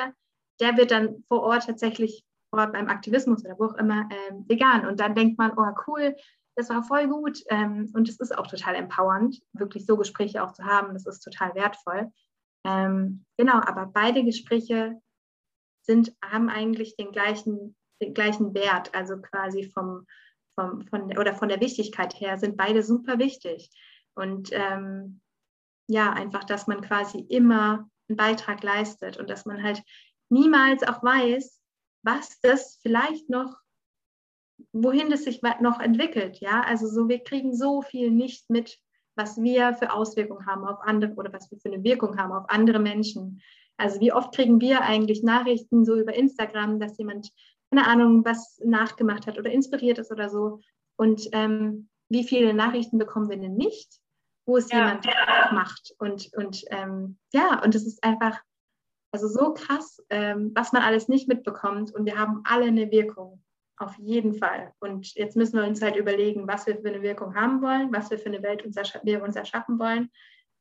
der 0.61 0.79
wird 0.79 0.93
dann 0.93 1.25
vor 1.29 1.43
Ort 1.43 1.67
tatsächlich 1.67 2.25
vor 2.49 2.61
Ort 2.61 2.73
beim 2.73 2.89
Aktivismus 2.89 3.45
oder 3.45 3.59
wo 3.59 3.67
auch 3.67 3.75
immer 3.75 4.09
äh, 4.11 4.33
vegan. 4.49 4.87
Und 4.87 4.99
dann 4.99 5.15
denkt 5.15 5.37
man, 5.37 5.53
oh 5.59 5.75
cool, 5.87 6.17
das 6.57 6.71
war 6.71 6.83
voll 6.83 7.07
gut. 7.09 7.43
Ähm, 7.49 7.91
und 7.95 8.09
es 8.09 8.19
ist 8.19 8.37
auch 8.37 8.47
total 8.47 8.75
empowernd, 8.75 9.41
wirklich 9.53 9.87
so 9.87 9.97
Gespräche 9.97 10.43
auch 10.43 10.53
zu 10.53 10.65
haben. 10.65 10.95
Das 10.95 11.07
ist 11.07 11.21
total 11.21 11.55
wertvoll. 11.55 12.11
Ähm, 12.65 13.25
genau, 13.37 13.61
aber 13.61 13.87
beide 13.87 14.25
Gespräche 14.25 15.01
sind, 15.83 16.13
haben 16.25 16.49
eigentlich 16.49 16.97
den 16.97 17.13
gleichen, 17.13 17.77
den 18.03 18.15
gleichen 18.15 18.55
Wert, 18.55 18.95
also 18.95 19.21
quasi 19.21 19.71
vom, 19.71 20.07
vom, 20.59 20.87
von, 20.89 21.09
der, 21.09 21.21
oder 21.21 21.35
von 21.35 21.49
der 21.49 21.61
Wichtigkeit 21.61 22.19
her 22.19 22.39
sind 22.39 22.57
beide 22.57 22.83
super 22.83 23.19
wichtig. 23.19 23.71
Und 24.15 24.49
ähm, 24.53 25.21
ja, 25.89 26.13
einfach, 26.13 26.45
dass 26.45 26.67
man 26.67 26.81
quasi 26.81 27.21
immer 27.21 27.89
einen 28.09 28.17
Beitrag 28.17 28.63
leistet 28.63 29.19
und 29.19 29.31
dass 29.31 29.45
man 29.45 29.63
halt 29.63 29.83
niemals 30.31 30.83
auch 30.83 31.03
weiß, 31.03 31.61
was 32.03 32.41
das 32.41 32.79
vielleicht 32.83 33.29
noch, 33.29 33.59
wohin 34.73 35.11
das 35.11 35.25
sich 35.25 35.43
noch 35.61 35.81
entwickelt. 35.81 36.39
Ja, 36.39 36.63
also 36.63 36.87
so, 36.87 37.09
wir 37.09 37.21
kriegen 37.21 37.55
so 37.55 37.83
viel 37.83 38.11
nicht 38.11 38.51
mit 38.51 38.79
was 39.17 39.43
wir 39.43 39.75
für 39.75 39.93
Auswirkungen 39.93 40.47
haben 40.47 40.65
auf 40.67 40.79
andere 40.83 41.15
oder 41.15 41.33
was 41.33 41.51
wir 41.51 41.59
für 41.59 41.73
eine 41.73 41.83
Wirkung 41.83 42.19
haben 42.19 42.33
auf 42.33 42.49
andere 42.49 42.79
Menschen. 42.79 43.43
Also 43.79 44.01
wie 44.01 44.13
oft 44.13 44.35
kriegen 44.35 44.61
wir 44.61 44.83
eigentlich 44.83 45.23
Nachrichten 45.23 45.85
so 45.85 45.97
über 45.97 46.15
Instagram, 46.15 46.79
dass 46.79 46.99
jemand, 46.99 47.31
keine 47.71 47.87
Ahnung, 47.87 48.25
was 48.25 48.61
nachgemacht 48.65 49.27
hat 49.27 49.39
oder 49.39 49.51
inspiriert 49.51 49.99
ist 49.99 50.13
oder 50.13 50.29
so. 50.29 50.61
Und 50.97 51.29
ähm, 51.33 51.89
wie 52.09 52.25
viele 52.25 52.55
Nachrichten 52.55 52.99
bekommen 52.99 53.29
wir 53.29 53.39
denn 53.39 53.55
nicht, 53.55 53.99
wo 54.47 54.57
es 54.57 54.71
ja. 54.71 54.79
jemand 54.79 55.07
macht. 55.53 55.95
Und, 55.99 56.31
und 56.37 56.65
ähm, 56.71 57.19
ja, 57.33 57.63
und 57.63 57.75
es 57.75 57.87
ist 57.87 58.05
einfach 58.05 58.39
also 59.13 59.29
so 59.29 59.55
krass, 59.55 60.03
ähm, 60.11 60.53
was 60.55 60.73
man 60.73 60.83
alles 60.83 61.09
nicht 61.09 61.27
mitbekommt. 61.27 61.95
Und 61.95 62.05
wir 62.05 62.19
haben 62.19 62.43
alle 62.45 62.67
eine 62.67 62.91
Wirkung. 62.91 63.43
Auf 63.79 63.97
jeden 63.99 64.35
Fall. 64.35 64.73
Und 64.79 65.15
jetzt 65.15 65.37
müssen 65.37 65.59
wir 65.59 65.67
uns 65.67 65.83
halt 65.83 65.97
überlegen, 65.97 66.49
was 66.49 66.67
wir 66.67 66.77
für 66.81 66.89
eine 66.89 67.03
Wirkung 67.03 67.35
haben 67.35 67.61
wollen, 67.61 67.93
was 67.93 68.11
wir 68.11 68.19
für 68.19 68.27
eine 68.27 68.43
Welt 68.43 68.65
uns 68.65 68.77
wir 68.77 69.23
uns 69.23 69.37
erschaffen 69.37 69.79
wollen 69.79 70.11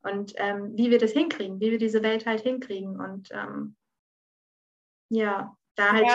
und 0.01 0.34
ähm, 0.36 0.76
wie 0.76 0.91
wir 0.91 0.99
das 0.99 1.11
hinkriegen, 1.11 1.59
wie 1.59 1.72
wir 1.72 1.78
diese 1.78 2.03
Welt 2.03 2.26
halt 2.26 2.41
hinkriegen. 2.41 2.99
Und 2.99 3.30
ähm, 3.32 3.76
ja, 5.09 5.55
da 5.76 5.93
halt. 5.93 6.05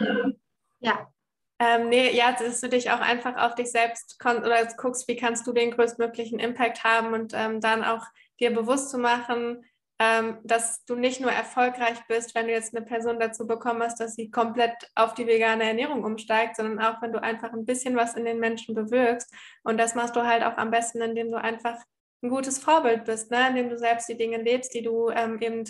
Ja, 0.00 0.32
ja. 0.80 1.12
Ähm, 1.60 1.88
nee, 1.88 2.16
ja, 2.16 2.32
dass 2.32 2.60
du 2.60 2.68
dich 2.68 2.90
auch 2.90 3.00
einfach 3.00 3.36
auf 3.36 3.56
dich 3.56 3.72
selbst 3.72 4.16
oder 4.24 4.64
guckst, 4.76 5.08
wie 5.08 5.16
kannst 5.16 5.44
du 5.46 5.52
den 5.52 5.72
größtmöglichen 5.72 6.38
Impact 6.38 6.84
haben 6.84 7.12
und 7.12 7.32
ähm, 7.34 7.60
dann 7.60 7.82
auch 7.82 8.06
dir 8.38 8.54
bewusst 8.54 8.90
zu 8.90 8.98
machen, 8.98 9.64
ähm, 10.00 10.38
dass 10.44 10.84
du 10.84 10.94
nicht 10.94 11.20
nur 11.20 11.32
erfolgreich 11.32 11.98
bist, 12.06 12.34
wenn 12.34 12.46
du 12.46 12.52
jetzt 12.52 12.74
eine 12.74 12.86
Person 12.86 13.18
dazu 13.18 13.46
bekommen 13.46 13.82
hast, 13.82 13.98
dass 13.98 14.14
sie 14.14 14.30
komplett 14.30 14.74
auf 14.94 15.14
die 15.14 15.26
vegane 15.26 15.64
Ernährung 15.64 16.04
umsteigt, 16.04 16.56
sondern 16.56 16.78
auch, 16.78 17.02
wenn 17.02 17.12
du 17.12 17.20
einfach 17.20 17.52
ein 17.52 17.64
bisschen 17.64 17.96
was 17.96 18.14
in 18.14 18.24
den 18.24 18.38
Menschen 18.38 18.74
bewirkst. 18.74 19.32
Und 19.64 19.78
das 19.78 19.94
machst 19.94 20.14
du 20.14 20.24
halt 20.24 20.44
auch 20.44 20.56
am 20.56 20.70
besten, 20.70 21.00
indem 21.02 21.32
du 21.32 21.40
einfach 21.40 21.76
ein 22.22 22.30
gutes 22.30 22.58
Vorbild 22.58 23.04
bist, 23.04 23.30
ne? 23.30 23.48
indem 23.48 23.70
du 23.70 23.78
selbst 23.78 24.08
die 24.08 24.16
Dinge 24.16 24.38
lebst, 24.38 24.74
die 24.74 24.82
du 24.82 25.10
ähm, 25.10 25.40
eben 25.40 25.64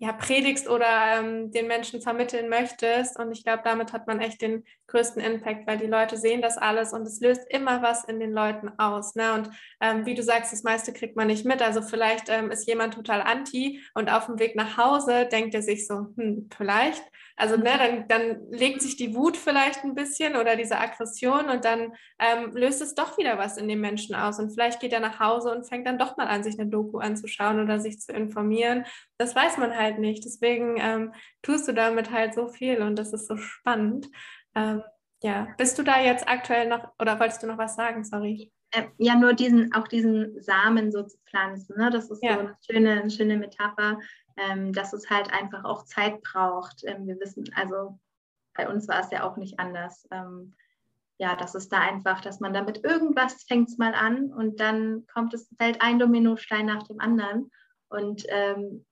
ja, 0.00 0.12
predigst 0.12 0.68
oder 0.68 1.18
ähm, 1.18 1.50
den 1.50 1.66
Menschen 1.66 2.00
vermitteln 2.00 2.48
möchtest. 2.48 3.18
Und 3.18 3.32
ich 3.32 3.42
glaube, 3.42 3.62
damit 3.64 3.92
hat 3.92 4.06
man 4.06 4.20
echt 4.20 4.40
den 4.40 4.64
größten 4.86 5.20
Impact, 5.20 5.66
weil 5.66 5.78
die 5.78 5.86
Leute 5.86 6.16
sehen 6.16 6.40
das 6.40 6.56
alles 6.56 6.92
und 6.92 7.02
es 7.02 7.20
löst 7.20 7.42
immer 7.50 7.82
was 7.82 8.04
in 8.04 8.20
den 8.20 8.32
Leuten 8.32 8.70
aus. 8.78 9.16
Ne? 9.16 9.34
Und 9.34 9.50
ähm, 9.80 10.06
wie 10.06 10.14
du 10.14 10.22
sagst, 10.22 10.52
das 10.52 10.62
meiste 10.62 10.92
kriegt 10.92 11.16
man 11.16 11.26
nicht 11.26 11.44
mit. 11.44 11.62
Also 11.62 11.82
vielleicht 11.82 12.28
ähm, 12.28 12.52
ist 12.52 12.68
jemand 12.68 12.94
total 12.94 13.22
anti 13.22 13.82
und 13.94 14.08
auf 14.08 14.26
dem 14.26 14.38
Weg 14.38 14.54
nach 14.54 14.76
Hause 14.76 15.26
denkt 15.26 15.54
er 15.54 15.62
sich 15.62 15.86
so, 15.86 16.06
hm, 16.16 16.48
vielleicht 16.56 17.02
also 17.38 17.56
ne, 17.56 17.70
dann, 17.78 18.08
dann 18.08 18.50
legt 18.50 18.82
sich 18.82 18.96
die 18.96 19.14
Wut 19.14 19.36
vielleicht 19.36 19.84
ein 19.84 19.94
bisschen 19.94 20.34
oder 20.34 20.56
diese 20.56 20.78
Aggression 20.78 21.48
und 21.48 21.64
dann 21.64 21.92
ähm, 22.18 22.50
löst 22.56 22.82
es 22.82 22.96
doch 22.96 23.16
wieder 23.16 23.38
was 23.38 23.56
in 23.56 23.68
dem 23.68 23.80
Menschen 23.80 24.16
aus. 24.16 24.40
Und 24.40 24.50
vielleicht 24.50 24.80
geht 24.80 24.92
er 24.92 24.98
nach 24.98 25.20
Hause 25.20 25.52
und 25.52 25.68
fängt 25.68 25.86
dann 25.86 25.98
doch 25.98 26.16
mal 26.16 26.26
an, 26.26 26.42
sich 26.42 26.58
eine 26.58 26.68
Doku 26.68 26.98
anzuschauen 26.98 27.60
oder 27.60 27.78
sich 27.78 28.00
zu 28.00 28.12
informieren. 28.12 28.84
Das 29.18 29.36
weiß 29.36 29.56
man 29.58 29.76
halt 29.76 30.00
nicht. 30.00 30.24
Deswegen 30.24 30.76
ähm, 30.78 31.14
tust 31.42 31.68
du 31.68 31.72
damit 31.72 32.10
halt 32.10 32.34
so 32.34 32.48
viel 32.48 32.82
und 32.82 32.98
das 32.98 33.12
ist 33.12 33.28
so 33.28 33.36
spannend. 33.36 34.08
Ähm, 34.56 34.82
ja, 35.22 35.46
bist 35.58 35.78
du 35.78 35.84
da 35.84 36.00
jetzt 36.00 36.28
aktuell 36.28 36.68
noch 36.68 36.88
oder 37.00 37.20
wolltest 37.20 37.42
du 37.44 37.46
noch 37.46 37.58
was 37.58 37.76
sagen? 37.76 38.02
Sorry. 38.02 38.50
Äh, 38.72 38.82
ja, 38.98 39.14
nur 39.14 39.32
diesen, 39.32 39.72
auch 39.74 39.86
diesen 39.86 40.42
Samen 40.42 40.90
so 40.90 41.04
zu 41.04 41.18
pflanzen. 41.28 41.76
Ne? 41.78 41.90
Das 41.90 42.10
ist 42.10 42.22
ja. 42.22 42.34
so 42.34 42.40
eine 42.40 42.56
schöne, 42.68 43.00
eine 43.00 43.10
schöne 43.10 43.36
Metapher 43.36 43.98
ähm, 44.38 44.72
dass 44.72 44.92
es 44.92 45.10
halt 45.10 45.32
einfach 45.32 45.64
auch 45.64 45.84
Zeit 45.84 46.22
braucht. 46.22 46.84
Ähm, 46.84 47.06
wir 47.06 47.18
wissen, 47.20 47.44
also 47.54 47.98
bei 48.54 48.68
uns 48.68 48.88
war 48.88 49.00
es 49.00 49.10
ja 49.10 49.24
auch 49.24 49.36
nicht 49.36 49.58
anders. 49.58 50.06
Ähm, 50.10 50.54
ja, 51.18 51.34
das 51.34 51.54
ist 51.54 51.72
da 51.72 51.80
einfach, 51.80 52.20
dass 52.20 52.38
man 52.38 52.54
damit 52.54 52.84
irgendwas 52.84 53.42
fängt 53.44 53.68
es 53.68 53.78
mal 53.78 53.94
an 53.94 54.32
und 54.32 54.60
dann 54.60 55.06
kommt 55.12 55.34
es, 55.34 55.48
fällt 55.58 55.80
ein 55.82 55.98
Dominostein 55.98 56.66
nach 56.66 56.84
dem 56.84 57.00
anderen. 57.00 57.50
Und 57.88 58.24
ähm, 58.28 58.86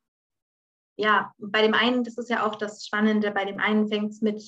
ja, 0.96 1.32
bei 1.38 1.62
dem 1.62 1.74
einen, 1.74 2.02
das 2.02 2.18
ist 2.18 2.30
ja 2.30 2.44
auch 2.44 2.56
das 2.56 2.84
Spannende, 2.84 3.30
bei 3.30 3.44
dem 3.44 3.60
einen 3.60 3.88
fängt 3.88 4.12
es 4.12 4.22
mit 4.22 4.42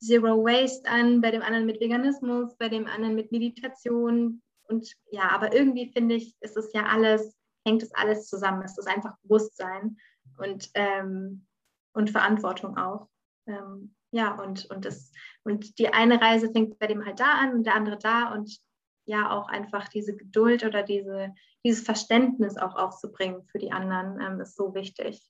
Zero 0.00 0.44
Waste 0.44 0.88
an, 0.90 1.20
bei 1.20 1.30
dem 1.30 1.42
anderen 1.42 1.66
mit 1.66 1.80
Veganismus, 1.80 2.56
bei 2.56 2.68
dem 2.68 2.86
anderen 2.86 3.14
mit 3.14 3.30
Meditation. 3.30 4.42
Und 4.66 4.92
ja, 5.10 5.30
aber 5.30 5.54
irgendwie 5.54 5.92
finde 5.92 6.16
ich, 6.16 6.34
ist 6.40 6.56
es 6.56 6.72
ja 6.72 6.86
alles, 6.86 7.36
hängt 7.64 7.82
es 7.82 7.94
alles 7.94 8.26
zusammen. 8.28 8.62
Es 8.62 8.76
ist 8.76 8.88
einfach 8.88 9.14
Bewusstsein 9.22 9.96
und, 10.38 10.70
ähm, 10.74 11.46
und 11.92 12.10
Verantwortung 12.10 12.76
auch. 12.76 13.08
Ähm, 13.46 13.94
ja, 14.10 14.34
und, 14.40 14.66
und, 14.66 14.84
das, 14.84 15.12
und 15.42 15.78
die 15.78 15.92
eine 15.92 16.20
Reise 16.20 16.50
fängt 16.52 16.78
bei 16.78 16.86
dem 16.86 17.04
halt 17.04 17.20
da 17.20 17.32
an 17.40 17.52
und 17.52 17.64
der 17.64 17.74
andere 17.74 17.98
da 17.98 18.32
und 18.32 18.58
ja, 19.06 19.30
auch 19.30 19.48
einfach 19.48 19.88
diese 19.88 20.16
Geduld 20.16 20.64
oder 20.64 20.82
diese, 20.82 21.34
dieses 21.64 21.84
Verständnis 21.84 22.56
auch 22.56 22.76
aufzubringen 22.76 23.44
für 23.44 23.58
die 23.58 23.72
anderen 23.72 24.20
ähm, 24.20 24.40
ist 24.40 24.56
so 24.56 24.74
wichtig. 24.74 25.20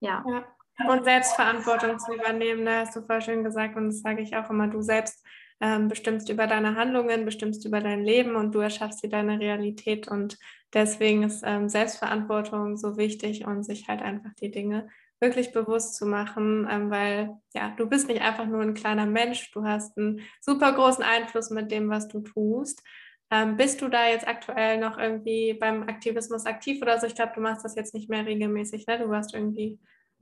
Ja. 0.00 0.24
ja. 0.28 0.44
Und 0.88 1.04
Selbstverantwortung 1.04 1.98
zu 1.98 2.14
übernehmen, 2.14 2.64
da 2.64 2.80
hast 2.80 2.96
du 2.96 3.02
voll 3.02 3.22
schön 3.22 3.44
gesagt 3.44 3.76
und 3.76 3.86
das 3.86 4.00
sage 4.00 4.22
ich 4.22 4.36
auch 4.36 4.50
immer, 4.50 4.68
du 4.68 4.82
selbst 4.82 5.24
ähm, 5.60 5.88
bestimmst 5.88 6.28
über 6.28 6.46
deine 6.46 6.74
Handlungen, 6.74 7.24
bestimmst 7.24 7.64
über 7.64 7.80
dein 7.80 8.04
Leben 8.04 8.36
und 8.36 8.54
du 8.54 8.58
erschaffst 8.58 9.02
dir 9.02 9.08
deine 9.08 9.38
Realität 9.38 10.08
und 10.08 10.36
deswegen 10.74 11.22
ist 11.22 11.42
ähm, 11.44 11.68
Selbstverantwortung 11.68 12.76
so 12.76 12.96
wichtig 12.96 13.46
und 13.46 13.62
sich 13.62 13.88
halt 13.88 14.02
einfach 14.02 14.34
die 14.34 14.50
Dinge 14.50 14.88
wirklich 15.20 15.52
bewusst 15.52 15.94
zu 15.94 16.06
machen, 16.06 16.68
ähm, 16.70 16.90
weil 16.90 17.38
ja, 17.54 17.72
du 17.76 17.88
bist 17.88 18.08
nicht 18.08 18.20
einfach 18.20 18.46
nur 18.46 18.60
ein 18.60 18.74
kleiner 18.74 19.06
Mensch, 19.06 19.50
du 19.52 19.64
hast 19.64 19.96
einen 19.96 20.20
super 20.40 20.72
großen 20.72 21.04
Einfluss 21.04 21.50
mit 21.50 21.70
dem, 21.70 21.88
was 21.88 22.08
du 22.08 22.20
tust. 22.20 22.82
Ähm, 23.30 23.56
bist 23.56 23.80
du 23.80 23.88
da 23.88 24.06
jetzt 24.06 24.28
aktuell 24.28 24.78
noch 24.78 24.98
irgendwie 24.98 25.54
beim 25.54 25.84
Aktivismus 25.84 26.44
aktiv 26.46 26.82
oder 26.82 27.00
so? 27.00 27.06
Ich 27.06 27.14
glaube, 27.14 27.32
du 27.34 27.40
machst 27.40 27.64
das 27.64 27.74
jetzt 27.74 27.94
nicht 27.94 28.10
mehr 28.10 28.26
regelmäßig, 28.26 28.86
ne? 28.86 28.98
Du 28.98 29.08
warst 29.08 29.34
irgendwie 29.34 29.78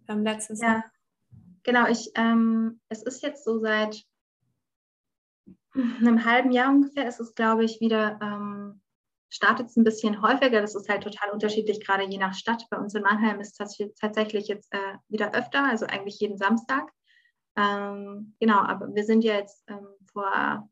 ähm, 0.08 0.22
letztens. 0.22 0.60
Ja, 0.60 0.84
genau. 1.64 1.88
Ich, 1.88 2.12
ähm, 2.14 2.80
es 2.88 3.02
ist 3.02 3.22
jetzt 3.22 3.44
so 3.44 3.58
seit 3.58 4.04
einem 5.74 6.24
halben 6.24 6.52
Jahr 6.52 6.70
ungefähr, 6.70 7.08
ist 7.08 7.18
es, 7.18 7.34
glaube 7.34 7.64
ich, 7.64 7.80
wieder, 7.80 8.20
ähm, 8.22 8.81
startet 9.32 9.68
es 9.68 9.76
ein 9.76 9.84
bisschen 9.84 10.20
häufiger. 10.20 10.60
Das 10.60 10.74
ist 10.74 10.88
halt 10.88 11.02
total 11.02 11.30
unterschiedlich, 11.30 11.84
gerade 11.84 12.04
je 12.04 12.18
nach 12.18 12.34
Stadt. 12.34 12.66
Bei 12.70 12.76
uns 12.76 12.94
in 12.94 13.02
Mannheim 13.02 13.40
ist 13.40 13.58
es 13.58 13.94
tatsächlich 13.98 14.46
jetzt 14.46 14.72
äh, 14.74 14.96
wieder 15.08 15.34
öfter, 15.34 15.64
also 15.64 15.86
eigentlich 15.86 16.20
jeden 16.20 16.36
Samstag. 16.36 16.90
Ähm, 17.56 18.34
genau, 18.40 18.58
aber 18.58 18.94
wir 18.94 19.04
sind 19.04 19.24
ja 19.24 19.34
jetzt 19.36 19.64
ähm, 19.68 19.88
vor 20.12 20.68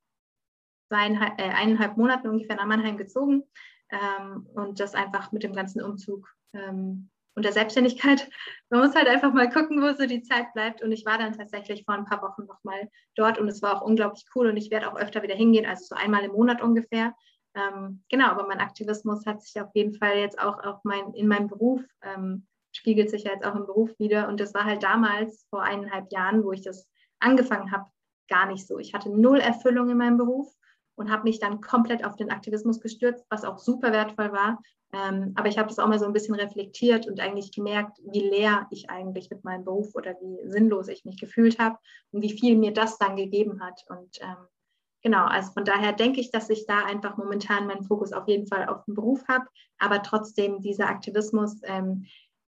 zweieinhalb, 0.88 1.40
äh, 1.40 1.44
eineinhalb 1.44 1.96
Monaten 1.96 2.28
ungefähr 2.28 2.56
nach 2.56 2.66
Mannheim 2.66 2.98
gezogen 2.98 3.44
ähm, 3.90 4.46
und 4.54 4.78
das 4.78 4.94
einfach 4.94 5.32
mit 5.32 5.42
dem 5.42 5.54
ganzen 5.54 5.82
Umzug 5.82 6.28
ähm, 6.52 7.08
und 7.34 7.44
der 7.44 7.52
Selbstständigkeit. 7.52 8.28
Man 8.68 8.80
muss 8.80 8.94
halt 8.94 9.08
einfach 9.08 9.32
mal 9.32 9.50
gucken, 9.50 9.80
wo 9.80 9.92
so 9.94 10.06
die 10.06 10.22
Zeit 10.22 10.52
bleibt. 10.52 10.82
Und 10.82 10.92
ich 10.92 11.06
war 11.06 11.16
dann 11.16 11.32
tatsächlich 11.32 11.84
vor 11.84 11.94
ein 11.94 12.04
paar 12.04 12.20
Wochen 12.20 12.44
nochmal 12.44 12.90
dort 13.14 13.38
und 13.38 13.48
es 13.48 13.62
war 13.62 13.76
auch 13.76 13.82
unglaublich 13.86 14.24
cool 14.34 14.48
und 14.48 14.58
ich 14.58 14.70
werde 14.70 14.90
auch 14.90 14.96
öfter 14.96 15.22
wieder 15.22 15.34
hingehen, 15.34 15.64
also 15.64 15.84
so 15.84 15.94
einmal 15.94 16.24
im 16.24 16.32
Monat 16.32 16.60
ungefähr. 16.60 17.14
Ähm, 17.54 18.02
genau, 18.08 18.26
aber 18.26 18.46
mein 18.46 18.60
Aktivismus 18.60 19.26
hat 19.26 19.42
sich 19.42 19.60
auf 19.60 19.70
jeden 19.74 19.94
Fall 19.94 20.18
jetzt 20.18 20.38
auch 20.38 20.62
auf 20.62 20.80
mein, 20.84 21.12
in 21.14 21.26
meinem 21.26 21.48
Beruf, 21.48 21.82
ähm, 22.02 22.46
spiegelt 22.72 23.10
sich 23.10 23.24
ja 23.24 23.32
jetzt 23.32 23.44
auch 23.44 23.56
im 23.56 23.66
Beruf 23.66 23.90
wieder. 23.98 24.28
Und 24.28 24.40
das 24.40 24.54
war 24.54 24.64
halt 24.64 24.82
damals, 24.82 25.46
vor 25.50 25.62
eineinhalb 25.62 26.12
Jahren, 26.12 26.44
wo 26.44 26.52
ich 26.52 26.62
das 26.62 26.88
angefangen 27.18 27.72
habe, 27.72 27.86
gar 28.28 28.46
nicht 28.46 28.66
so. 28.66 28.78
Ich 28.78 28.94
hatte 28.94 29.10
null 29.10 29.40
Erfüllung 29.40 29.90
in 29.90 29.98
meinem 29.98 30.16
Beruf 30.16 30.52
und 30.94 31.10
habe 31.10 31.24
mich 31.24 31.40
dann 31.40 31.60
komplett 31.60 32.04
auf 32.04 32.16
den 32.16 32.30
Aktivismus 32.30 32.80
gestürzt, 32.80 33.26
was 33.28 33.44
auch 33.44 33.58
super 33.58 33.90
wertvoll 33.92 34.32
war. 34.32 34.62
Ähm, 34.92 35.32
aber 35.36 35.48
ich 35.48 35.58
habe 35.58 35.68
das 35.68 35.78
auch 35.78 35.86
mal 35.86 35.98
so 35.98 36.04
ein 36.04 36.12
bisschen 36.12 36.34
reflektiert 36.34 37.06
und 37.06 37.20
eigentlich 37.20 37.52
gemerkt, 37.52 37.98
wie 38.10 38.20
leer 38.20 38.66
ich 38.70 38.90
eigentlich 38.90 39.30
mit 39.30 39.44
meinem 39.44 39.64
Beruf 39.64 39.94
oder 39.94 40.16
wie 40.20 40.48
sinnlos 40.48 40.88
ich 40.88 41.04
mich 41.04 41.18
gefühlt 41.18 41.58
habe 41.58 41.78
und 42.12 42.22
wie 42.22 42.38
viel 42.38 42.56
mir 42.56 42.72
das 42.72 42.98
dann 42.98 43.16
gegeben 43.16 43.60
hat. 43.60 43.84
Und 43.88 44.20
ähm, 44.20 44.36
genau, 45.02 45.24
also 45.24 45.52
von 45.52 45.64
daher 45.64 45.92
denke 45.92 46.20
ich, 46.20 46.30
dass 46.30 46.50
ich 46.50 46.66
da 46.66 46.84
einfach 46.84 47.16
momentan 47.16 47.66
meinen 47.66 47.84
Fokus 47.84 48.12
auf 48.12 48.28
jeden 48.28 48.46
Fall 48.46 48.68
auf 48.68 48.84
den 48.84 48.94
Beruf 48.94 49.26
habe, 49.28 49.46
aber 49.78 50.02
trotzdem 50.02 50.60
dieser 50.60 50.88
Aktivismus, 50.88 51.60
ähm, 51.64 52.06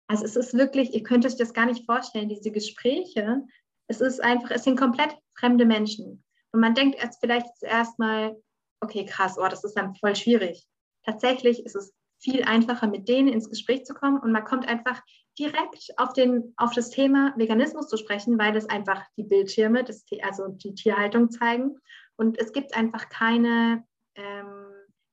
also 0.08 0.24
es 0.24 0.36
ist 0.36 0.54
wirklich, 0.54 0.94
ihr 0.94 1.02
könnt 1.02 1.26
euch 1.26 1.36
das 1.36 1.52
gar 1.52 1.66
nicht 1.66 1.84
vorstellen, 1.84 2.28
diese 2.28 2.50
Gespräche, 2.50 3.42
es 3.88 4.00
ist 4.00 4.22
einfach, 4.22 4.50
es 4.50 4.64
sind 4.64 4.78
komplett 4.78 5.14
fremde 5.34 5.66
Menschen. 5.66 6.24
Und 6.52 6.60
man 6.60 6.74
denkt 6.74 6.98
erst 6.98 7.20
vielleicht 7.20 7.46
zuerst 7.58 7.98
mal, 7.98 8.36
okay, 8.80 9.04
krass, 9.04 9.36
oh, 9.38 9.48
das 9.48 9.64
ist 9.64 9.74
dann 9.74 9.94
voll 9.96 10.16
schwierig. 10.16 10.66
Tatsächlich 11.04 11.64
ist 11.64 11.76
es 11.76 11.94
viel 12.20 12.42
einfacher, 12.44 12.86
mit 12.86 13.08
denen 13.08 13.28
ins 13.28 13.48
Gespräch 13.48 13.84
zu 13.84 13.94
kommen 13.94 14.18
und 14.18 14.32
man 14.32 14.44
kommt 14.44 14.66
einfach 14.66 15.00
direkt 15.38 15.92
auf, 15.98 16.12
den, 16.12 16.52
auf 16.56 16.72
das 16.74 16.90
Thema 16.90 17.32
Veganismus 17.36 17.88
zu 17.88 17.96
sprechen, 17.96 18.38
weil 18.38 18.56
es 18.56 18.68
einfach 18.68 19.04
die 19.16 19.22
Bildschirme, 19.22 19.84
das, 19.84 20.04
also 20.22 20.48
die 20.48 20.74
Tierhaltung 20.74 21.30
zeigen. 21.30 21.78
Und 22.18 22.38
es 22.38 22.52
gibt 22.52 22.76
einfach 22.76 23.08
keine 23.08 23.84
ähm, 24.16 24.66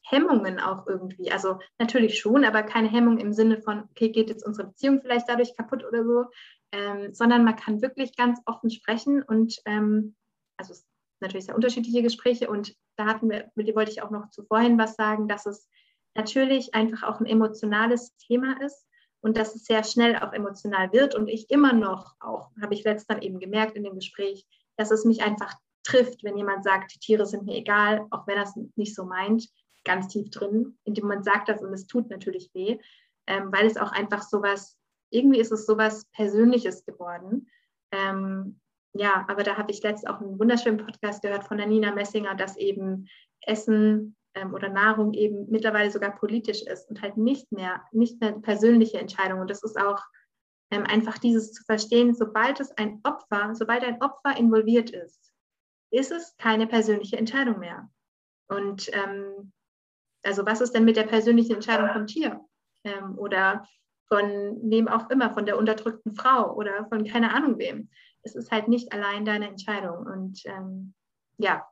Hemmungen 0.04 0.60
auch 0.60 0.88
irgendwie. 0.88 1.32
Also 1.32 1.60
natürlich 1.80 2.20
schon, 2.20 2.46
aber 2.46 2.64
keine 2.64 2.90
Hemmung 2.90 3.18
im 3.20 3.34
Sinne 3.34 3.62
von, 3.62 3.84
okay, 3.92 4.10
geht 4.10 4.30
jetzt 4.30 4.46
unsere 4.46 4.68
Beziehung 4.68 5.02
vielleicht 5.02 5.30
dadurch 5.30 5.56
kaputt 5.56 5.84
oder 5.86 6.04
so, 6.04 6.26
ähm, 6.72 7.14
sondern 7.14 7.44
man 7.44 7.56
kann 7.56 7.82
wirklich 7.82 8.16
ganz 8.16 8.40
offen 8.46 8.70
sprechen 8.70 9.24
und 9.24 9.60
ähm, 9.66 10.16
also 10.58 10.74
es 10.74 10.86
natürlich 11.22 11.46
sehr 11.46 11.56
unterschiedliche 11.56 12.02
Gespräche 12.02 12.50
und 12.50 12.76
da 12.98 13.06
hatten 13.06 13.30
wir, 13.30 13.52
wollte 13.76 13.92
ich 13.92 14.02
auch 14.02 14.12
noch 14.12 14.30
zuvorhin 14.30 14.78
was 14.78 14.96
sagen, 14.96 15.28
dass 15.28 15.46
es 15.46 15.68
natürlich 16.14 16.74
einfach 16.74 17.04
auch 17.04 17.20
ein 17.20 17.26
emotionales 17.26 18.16
Thema 18.18 18.62
ist 18.62 18.88
und 19.22 19.38
dass 19.38 19.56
es 19.56 19.66
sehr 19.66 19.84
schnell 19.84 20.18
auch 20.18 20.34
emotional 20.34 20.92
wird 20.92 21.16
und 21.16 21.28
ich 21.28 21.50
immer 21.50 21.74
noch 21.74 22.16
auch, 22.20 22.52
habe 22.62 22.74
ich 22.74 22.84
letztens 22.84 23.24
eben 23.24 23.40
gemerkt 23.40 23.76
in 23.76 23.84
dem 23.84 23.96
Gespräch, 23.96 24.46
dass 24.78 24.92
es 24.92 25.06
mich 25.06 25.24
einfach 25.24 25.56
trifft, 25.86 26.24
wenn 26.24 26.38
jemand 26.38 26.64
sagt, 26.64 27.00
Tiere 27.02 27.26
sind 27.26 27.46
mir 27.46 27.56
egal, 27.56 28.06
auch 28.12 28.28
wenn 28.28 28.38
er 28.38 28.44
es 28.44 28.56
nicht 28.76 28.96
so 28.96 29.06
meint, 29.06 29.48
ganz 29.86 30.08
tief 30.08 30.30
drin, 30.30 30.78
indem 30.84 31.08
man 31.08 31.24
sagt 31.24 31.48
das 31.48 31.62
und 31.62 31.74
es 31.74 31.88
tut 31.88 32.10
natürlich 32.10 32.50
weh, 32.54 32.78
ähm, 33.28 33.52
weil 33.52 33.68
es 33.68 33.78
auch 33.78 33.92
einfach 33.92 34.24
sowas, 34.24 34.78
irgendwie 35.12 35.40
ist 35.40 35.52
es 35.52 35.66
sowas 35.66 36.06
Persönliches 36.14 36.86
geworden. 36.86 37.48
Ähm, 37.92 38.60
ja, 38.94 39.26
aber 39.28 39.44
da 39.44 39.58
habe 39.58 39.72
ich 39.72 39.84
letztens 39.84 40.10
auch 40.10 40.22
einen 40.22 40.40
wunderschönen 40.40 40.84
Podcast 40.84 41.22
gehört 41.22 41.44
von 41.44 41.58
der 41.58 41.68
Nina 41.68 41.94
Messinger, 41.94 42.36
dass 42.36 42.58
eben 42.58 43.08
Essen 43.42 44.16
ähm, 44.34 44.54
oder 44.54 44.70
Nahrung 44.70 45.14
eben 45.14 45.50
mittlerweile 45.50 45.92
sogar 45.92 46.16
politisch 46.16 46.62
ist 46.64 46.90
und 46.90 47.02
halt 47.02 47.18
nicht 47.18 47.52
mehr, 47.52 47.82
nicht 47.92 48.20
mehr 48.22 48.34
persönliche 48.34 49.00
Entscheidung. 49.00 49.40
Und 49.40 49.50
das 49.50 49.64
ist 49.64 49.78
auch 49.78 50.02
ähm, 50.72 50.84
einfach 50.84 51.18
dieses 51.18 51.54
zu 51.54 51.64
verstehen, 51.64 52.14
sobald 52.14 52.60
es 52.60 52.72
ein 52.78 53.00
Opfer, 53.04 53.54
sobald 53.54 53.84
ein 53.84 54.02
Opfer 54.02 54.38
involviert 54.38 54.90
ist, 54.90 55.25
ist 55.96 56.12
es 56.12 56.36
keine 56.38 56.68
persönliche 56.68 57.18
Entscheidung 57.18 57.60
mehr. 57.60 57.90
Und 58.48 58.90
ähm, 58.94 59.52
also 60.24 60.46
was 60.46 60.62
ist 60.62 60.74
denn 60.74 60.86
mit 60.86 60.98
der 60.98 61.04
persönlichen 61.04 61.56
Entscheidung 61.56 61.90
vom 61.92 62.08
Tier? 62.08 62.40
Ähm, 62.84 63.18
oder 63.18 63.68
von 64.08 64.60
wem 64.64 64.88
auch 64.88 65.10
immer, 65.10 65.34
von 65.34 65.46
der 65.46 65.58
unterdrückten 65.58 66.16
Frau 66.16 66.54
oder 66.54 66.86
von 66.88 67.06
keine 67.06 67.34
Ahnung 67.34 67.58
wem 67.58 67.90
es 68.26 68.36
ist 68.36 68.52
halt 68.52 68.68
nicht 68.68 68.92
allein 68.92 69.24
deine 69.24 69.48
Entscheidung. 69.48 70.06
Und 70.06 70.46
ähm, 70.46 70.94
ja. 71.38 71.66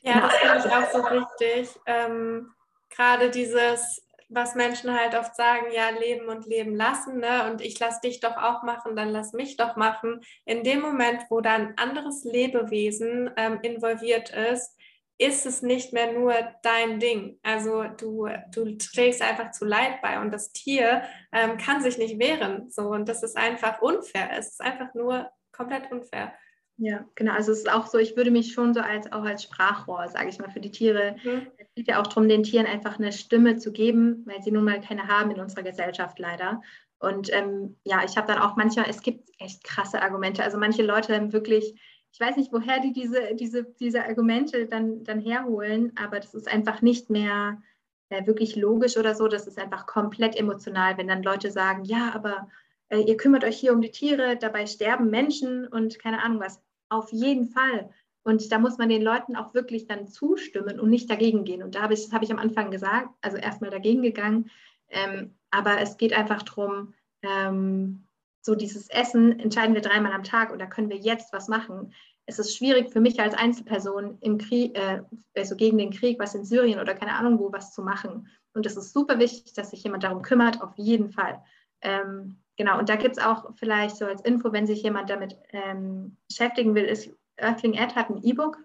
Ja, 0.00 0.20
das 0.20 0.34
finde 0.36 0.58
ich 0.58 0.72
auch 0.72 0.90
so 0.90 0.98
wichtig. 0.98 1.78
Ähm, 1.86 2.52
Gerade 2.88 3.30
dieses, 3.30 4.02
was 4.30 4.54
Menschen 4.54 4.98
halt 4.98 5.14
oft 5.14 5.34
sagen, 5.34 5.66
ja, 5.72 5.90
leben 5.90 6.28
und 6.28 6.46
leben 6.46 6.74
lassen, 6.74 7.18
ne? 7.18 7.50
Und 7.50 7.60
ich 7.60 7.78
lass 7.78 8.00
dich 8.00 8.20
doch 8.20 8.36
auch 8.36 8.62
machen, 8.62 8.96
dann 8.96 9.10
lass 9.10 9.32
mich 9.32 9.56
doch 9.56 9.76
machen. 9.76 10.20
In 10.44 10.62
dem 10.62 10.80
Moment, 10.80 11.24
wo 11.28 11.40
da 11.40 11.54
ein 11.54 11.76
anderes 11.76 12.24
Lebewesen 12.24 13.30
ähm, 13.36 13.58
involviert 13.62 14.30
ist, 14.30 14.76
ist 15.18 15.44
es 15.44 15.60
nicht 15.60 15.92
mehr 15.92 16.12
nur 16.12 16.34
dein 16.62 16.98
Ding. 16.98 17.38
Also 17.42 17.84
du, 17.84 18.28
du 18.54 18.78
trägst 18.78 19.20
einfach 19.20 19.50
zu 19.50 19.66
Leid 19.66 20.00
bei 20.00 20.18
und 20.20 20.30
das 20.30 20.52
Tier 20.52 21.02
ähm, 21.32 21.58
kann 21.58 21.82
sich 21.82 21.98
nicht 21.98 22.18
wehren. 22.18 22.70
So, 22.70 22.88
und 22.88 23.08
das 23.08 23.22
ist 23.22 23.36
einfach 23.36 23.82
unfair. 23.82 24.30
Es 24.38 24.52
ist 24.52 24.62
einfach 24.62 24.94
nur 24.94 25.30
komplett 25.52 25.92
unfair. 25.92 26.32
Ja, 26.78 27.04
genau. 27.14 27.34
Also 27.34 27.52
es 27.52 27.58
ist 27.58 27.70
auch 27.70 27.86
so, 27.86 27.98
ich 27.98 28.16
würde 28.16 28.30
mich 28.30 28.54
schon 28.54 28.72
so 28.72 28.80
als 28.80 29.12
auch 29.12 29.24
als 29.24 29.42
Sprachrohr, 29.42 30.08
sage 30.08 30.30
ich 30.30 30.38
mal, 30.38 30.50
für 30.50 30.60
die 30.60 30.70
Tiere. 30.70 31.16
Mhm. 31.22 31.48
Geht 31.80 31.88
ja 31.88 32.02
auch 32.02 32.06
darum, 32.06 32.28
den 32.28 32.42
Tieren 32.42 32.66
einfach 32.66 32.98
eine 32.98 33.10
Stimme 33.10 33.56
zu 33.56 33.72
geben, 33.72 34.22
weil 34.26 34.42
sie 34.42 34.50
nun 34.50 34.64
mal 34.64 34.82
keine 34.82 35.08
haben 35.08 35.30
in 35.30 35.40
unserer 35.40 35.62
Gesellschaft 35.62 36.18
leider. 36.18 36.60
Und 36.98 37.32
ähm, 37.32 37.78
ja, 37.84 38.04
ich 38.04 38.18
habe 38.18 38.26
dann 38.26 38.38
auch 38.38 38.54
manchmal, 38.56 38.84
es 38.90 39.00
gibt 39.00 39.30
echt 39.38 39.64
krasse 39.64 40.02
Argumente. 40.02 40.44
Also 40.44 40.58
manche 40.58 40.82
Leute 40.82 41.16
haben 41.16 41.32
wirklich, 41.32 41.80
ich 42.12 42.20
weiß 42.20 42.36
nicht, 42.36 42.52
woher 42.52 42.80
die 42.80 42.92
diese, 42.92 43.34
diese, 43.34 43.64
diese 43.80 44.04
Argumente 44.04 44.66
dann, 44.66 45.04
dann 45.04 45.20
herholen, 45.20 45.94
aber 45.96 46.20
das 46.20 46.34
ist 46.34 46.52
einfach 46.52 46.82
nicht 46.82 47.08
mehr 47.08 47.62
äh, 48.10 48.26
wirklich 48.26 48.56
logisch 48.56 48.98
oder 48.98 49.14
so. 49.14 49.26
Das 49.26 49.46
ist 49.46 49.58
einfach 49.58 49.86
komplett 49.86 50.36
emotional, 50.36 50.98
wenn 50.98 51.08
dann 51.08 51.22
Leute 51.22 51.50
sagen, 51.50 51.84
ja, 51.84 52.12
aber 52.14 52.50
äh, 52.90 53.00
ihr 53.00 53.16
kümmert 53.16 53.44
euch 53.44 53.58
hier 53.58 53.72
um 53.72 53.80
die 53.80 53.90
Tiere, 53.90 54.36
dabei 54.36 54.66
sterben 54.66 55.08
Menschen 55.08 55.66
und 55.66 55.98
keine 55.98 56.22
Ahnung 56.22 56.40
was. 56.40 56.60
Auf 56.90 57.10
jeden 57.10 57.46
Fall. 57.46 57.88
Und 58.30 58.50
da 58.52 58.58
muss 58.58 58.78
man 58.78 58.88
den 58.88 59.02
Leuten 59.02 59.36
auch 59.36 59.54
wirklich 59.54 59.86
dann 59.86 60.06
zustimmen 60.06 60.78
und 60.78 60.88
nicht 60.88 61.10
dagegen 61.10 61.44
gehen. 61.44 61.62
Und 61.62 61.74
da 61.74 61.82
habe 61.82 61.94
ich, 61.94 62.04
das 62.04 62.12
habe 62.12 62.24
ich 62.24 62.30
am 62.30 62.38
Anfang 62.38 62.70
gesagt, 62.70 63.10
also 63.20 63.36
erstmal 63.36 63.70
dagegen 63.70 64.02
gegangen. 64.02 64.50
Ähm, 64.88 65.34
aber 65.50 65.80
es 65.80 65.96
geht 65.96 66.12
einfach 66.12 66.42
darum, 66.42 66.94
ähm, 67.22 68.04
so 68.42 68.54
dieses 68.54 68.88
Essen 68.88 69.38
entscheiden 69.38 69.74
wir 69.74 69.82
dreimal 69.82 70.12
am 70.12 70.22
Tag 70.22 70.52
und 70.52 70.60
da 70.60 70.66
können 70.66 70.88
wir 70.88 70.96
jetzt 70.96 71.32
was 71.32 71.48
machen. 71.48 71.92
Es 72.26 72.38
ist 72.38 72.56
schwierig 72.56 72.90
für 72.90 73.00
mich 73.00 73.20
als 73.20 73.34
Einzelperson 73.34 74.18
im 74.20 74.38
Krieg, 74.38 74.76
äh, 74.78 75.02
also 75.36 75.56
gegen 75.56 75.78
den 75.78 75.90
Krieg, 75.90 76.18
was 76.18 76.34
in 76.34 76.44
Syrien 76.44 76.80
oder 76.80 76.94
keine 76.94 77.14
Ahnung 77.14 77.38
wo, 77.38 77.52
was 77.52 77.74
zu 77.74 77.82
machen. 77.82 78.28
Und 78.54 78.64
es 78.64 78.76
ist 78.76 78.92
super 78.92 79.18
wichtig, 79.18 79.52
dass 79.54 79.70
sich 79.70 79.82
jemand 79.82 80.04
darum 80.04 80.22
kümmert, 80.22 80.62
auf 80.62 80.72
jeden 80.76 81.10
Fall. 81.10 81.42
Ähm, 81.82 82.36
Genau, 82.60 82.78
und 82.78 82.90
da 82.90 82.96
gibt 82.96 83.16
es 83.16 83.24
auch 83.24 83.54
vielleicht 83.56 83.96
so 83.96 84.04
als 84.04 84.20
Info, 84.20 84.52
wenn 84.52 84.66
sich 84.66 84.82
jemand 84.82 85.08
damit 85.08 85.34
ähm, 85.48 86.18
beschäftigen 86.28 86.74
will, 86.74 86.84
ist 86.84 87.10
Earthling 87.40 87.78
Ad 87.78 87.94
hat 87.94 88.10
ein 88.10 88.22
E-Book 88.22 88.58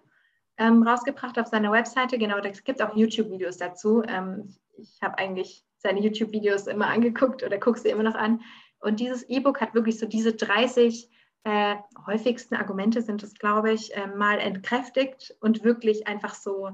ähm, 0.58 0.82
rausgebracht 0.82 1.38
auf 1.38 1.48
seiner 1.48 1.72
Webseite. 1.72 2.18
Genau, 2.18 2.40
da 2.40 2.50
gibt 2.50 2.80
es 2.80 2.86
auch 2.86 2.96
YouTube-Videos 2.96 3.58
dazu. 3.58 4.02
Ähm, 4.06 4.54
ich 4.76 4.98
habe 5.02 5.18
eigentlich 5.18 5.64
seine 5.78 6.00
YouTube-Videos 6.00 6.66
immer 6.66 6.88
angeguckt 6.88 7.42
oder 7.42 7.58
gucke 7.58 7.78
sie 7.78 7.88
immer 7.88 8.02
noch 8.02 8.14
an. 8.14 8.40
Und 8.80 9.00
dieses 9.00 9.22
E-Book 9.28 9.60
hat 9.60 9.74
wirklich 9.74 9.98
so 9.98 10.06
diese 10.06 10.34
30 10.34 11.10
äh, 11.44 11.76
häufigsten 12.06 12.56
Argumente, 12.56 13.02
sind 13.02 13.22
es, 13.22 13.34
glaube 13.34 13.72
ich, 13.72 13.94
äh, 13.96 14.06
mal 14.06 14.38
entkräftigt 14.38 15.34
und 15.40 15.64
wirklich 15.64 16.06
einfach 16.06 16.34
so 16.34 16.70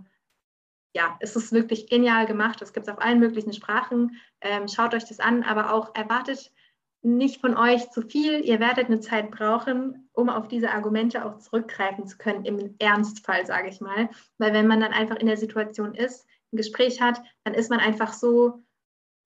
ja, 0.94 1.16
es 1.20 1.36
ist 1.36 1.52
wirklich 1.52 1.88
genial 1.88 2.26
gemacht. 2.26 2.60
Es 2.60 2.72
gibt 2.72 2.86
es 2.86 2.92
auf 2.92 3.00
allen 3.00 3.18
möglichen 3.18 3.52
Sprachen. 3.52 4.20
Ähm, 4.40 4.68
schaut 4.68 4.94
euch 4.94 5.04
das 5.04 5.20
an, 5.20 5.42
aber 5.42 5.72
auch 5.72 5.94
erwartet 5.94 6.52
nicht 7.02 7.40
von 7.40 7.56
euch 7.56 7.90
zu 7.90 8.02
viel. 8.02 8.44
Ihr 8.44 8.60
werdet 8.60 8.86
eine 8.86 9.00
Zeit 9.00 9.30
brauchen, 9.30 10.08
um 10.12 10.28
auf 10.28 10.48
diese 10.48 10.70
Argumente 10.70 11.24
auch 11.24 11.38
zurückgreifen 11.38 12.06
zu 12.06 12.16
können, 12.16 12.44
im 12.44 12.76
Ernstfall, 12.78 13.44
sage 13.44 13.68
ich 13.68 13.80
mal. 13.80 14.08
Weil 14.38 14.52
wenn 14.52 14.68
man 14.68 14.80
dann 14.80 14.92
einfach 14.92 15.16
in 15.16 15.26
der 15.26 15.36
Situation 15.36 15.94
ist, 15.94 16.26
ein 16.52 16.56
Gespräch 16.56 17.00
hat, 17.00 17.20
dann 17.44 17.54
ist 17.54 17.70
man 17.70 17.80
einfach 17.80 18.12
so, 18.12 18.62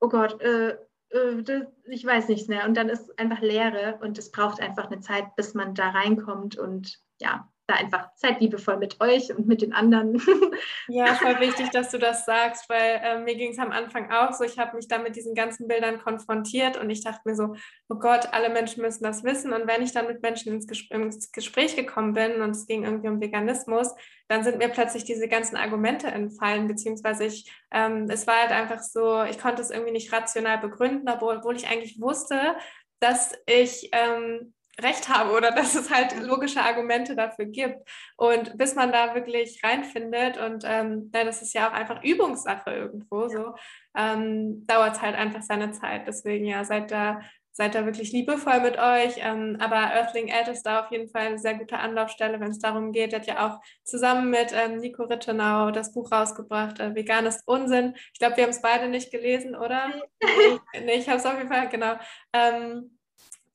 oh 0.00 0.08
Gott, 0.08 0.40
äh, 0.40 0.76
äh, 1.10 1.66
ich 1.84 2.04
weiß 2.04 2.28
nichts 2.28 2.48
mehr. 2.48 2.66
Und 2.66 2.76
dann 2.76 2.88
ist 2.88 3.18
einfach 3.18 3.40
Leere 3.40 3.98
und 4.00 4.18
es 4.18 4.30
braucht 4.32 4.60
einfach 4.60 4.86
eine 4.86 5.00
Zeit, 5.00 5.36
bis 5.36 5.54
man 5.54 5.74
da 5.74 5.90
reinkommt 5.90 6.56
und 6.56 6.98
ja, 7.20 7.50
da 7.66 7.74
einfach 7.74 8.10
seid 8.14 8.40
liebevoll 8.40 8.76
mit 8.76 9.00
euch 9.00 9.34
und 9.36 9.46
mit 9.46 9.62
den 9.62 9.72
anderen. 9.72 10.20
Ja, 10.88 11.14
voll 11.14 11.40
wichtig, 11.40 11.70
dass 11.70 11.90
du 11.90 11.98
das 11.98 12.24
sagst, 12.24 12.68
weil 12.68 13.00
äh, 13.02 13.20
mir 13.20 13.34
ging 13.34 13.50
es 13.50 13.58
am 13.58 13.72
Anfang 13.72 14.10
auch 14.10 14.32
so, 14.32 14.44
ich 14.44 14.58
habe 14.58 14.76
mich 14.76 14.88
da 14.88 14.98
mit 14.98 15.16
diesen 15.16 15.34
ganzen 15.34 15.66
Bildern 15.66 16.00
konfrontiert 16.00 16.76
und 16.76 16.88
ich 16.90 17.02
dachte 17.02 17.22
mir 17.24 17.34
so, 17.34 17.54
oh 17.88 17.96
Gott, 17.96 18.32
alle 18.32 18.48
Menschen 18.50 18.82
müssen 18.82 19.02
das 19.02 19.24
wissen. 19.24 19.52
Und 19.52 19.66
wenn 19.66 19.82
ich 19.82 19.92
dann 19.92 20.06
mit 20.06 20.22
Menschen 20.22 20.52
ins, 20.52 20.66
Ges 20.66 20.88
ins 20.90 21.32
Gespräch 21.32 21.76
gekommen 21.76 22.14
bin 22.14 22.40
und 22.40 22.50
es 22.50 22.66
ging 22.66 22.84
irgendwie 22.84 23.08
um 23.08 23.20
Veganismus, 23.20 23.94
dann 24.28 24.44
sind 24.44 24.58
mir 24.58 24.68
plötzlich 24.68 25.04
diese 25.04 25.28
ganzen 25.28 25.56
Argumente 25.56 26.06
entfallen, 26.06 26.68
beziehungsweise 26.68 27.24
ich, 27.24 27.50
ähm, 27.72 28.06
es 28.08 28.26
war 28.26 28.42
halt 28.42 28.52
einfach 28.52 28.80
so, 28.80 29.22
ich 29.24 29.38
konnte 29.38 29.62
es 29.62 29.70
irgendwie 29.70 29.92
nicht 29.92 30.12
rational 30.12 30.58
begründen, 30.58 31.08
obwohl, 31.08 31.56
ich 31.56 31.68
eigentlich 31.68 32.00
wusste, 32.00 32.56
dass 33.00 33.34
ich 33.46 33.90
ähm, 33.92 34.54
recht 34.80 35.08
habe 35.08 35.32
oder 35.32 35.50
dass 35.52 35.74
es 35.74 35.90
halt 35.90 36.20
logische 36.22 36.60
Argumente 36.60 37.16
dafür 37.16 37.46
gibt. 37.46 37.88
Und 38.16 38.56
bis 38.58 38.74
man 38.74 38.92
da 38.92 39.14
wirklich 39.14 39.60
reinfindet 39.64 40.38
und 40.38 40.64
ähm, 40.66 41.10
ja, 41.14 41.24
das 41.24 41.42
ist 41.42 41.54
ja 41.54 41.68
auch 41.68 41.72
einfach 41.72 42.02
Übungssache 42.02 42.70
irgendwo 42.70 43.28
so, 43.28 43.54
ähm, 43.96 44.66
dauert 44.66 44.96
es 44.96 45.02
halt 45.02 45.16
einfach 45.16 45.42
seine 45.42 45.72
Zeit. 45.72 46.06
Deswegen 46.06 46.46
ja, 46.46 46.64
seid 46.64 46.90
da, 46.90 47.20
seid 47.52 47.74
da 47.74 47.86
wirklich 47.86 48.12
liebevoll 48.12 48.60
mit 48.60 48.78
euch. 48.78 49.14
Ähm, 49.18 49.56
aber 49.60 49.76
Earthling 49.76 50.28
Ed 50.28 50.48
ist 50.48 50.64
da 50.64 50.80
auf 50.80 50.90
jeden 50.90 51.08
Fall 51.08 51.28
eine 51.28 51.38
sehr 51.38 51.54
gute 51.54 51.78
Anlaufstelle, 51.78 52.38
wenn 52.38 52.50
es 52.50 52.58
darum 52.58 52.92
geht. 52.92 53.12
Er 53.12 53.20
hat 53.20 53.26
ja 53.26 53.46
auch 53.46 53.60
zusammen 53.82 54.30
mit 54.30 54.52
ähm, 54.52 54.78
Nico 54.78 55.04
Rittenau 55.04 55.70
das 55.70 55.92
Buch 55.92 56.12
rausgebracht, 56.12 56.80
äh, 56.80 56.94
Vegan 56.94 57.26
ist 57.26 57.42
Unsinn. 57.46 57.94
Ich 58.12 58.18
glaube, 58.18 58.36
wir 58.36 58.44
haben 58.44 58.50
es 58.50 58.62
beide 58.62 58.88
nicht 58.88 59.10
gelesen, 59.10 59.56
oder? 59.56 59.88
nee, 60.20 60.80
nee 60.84 60.94
ich 60.96 61.08
habe 61.08 61.18
es 61.18 61.26
auf 61.26 61.38
jeden 61.38 61.50
Fall, 61.50 61.68
genau. 61.68 61.94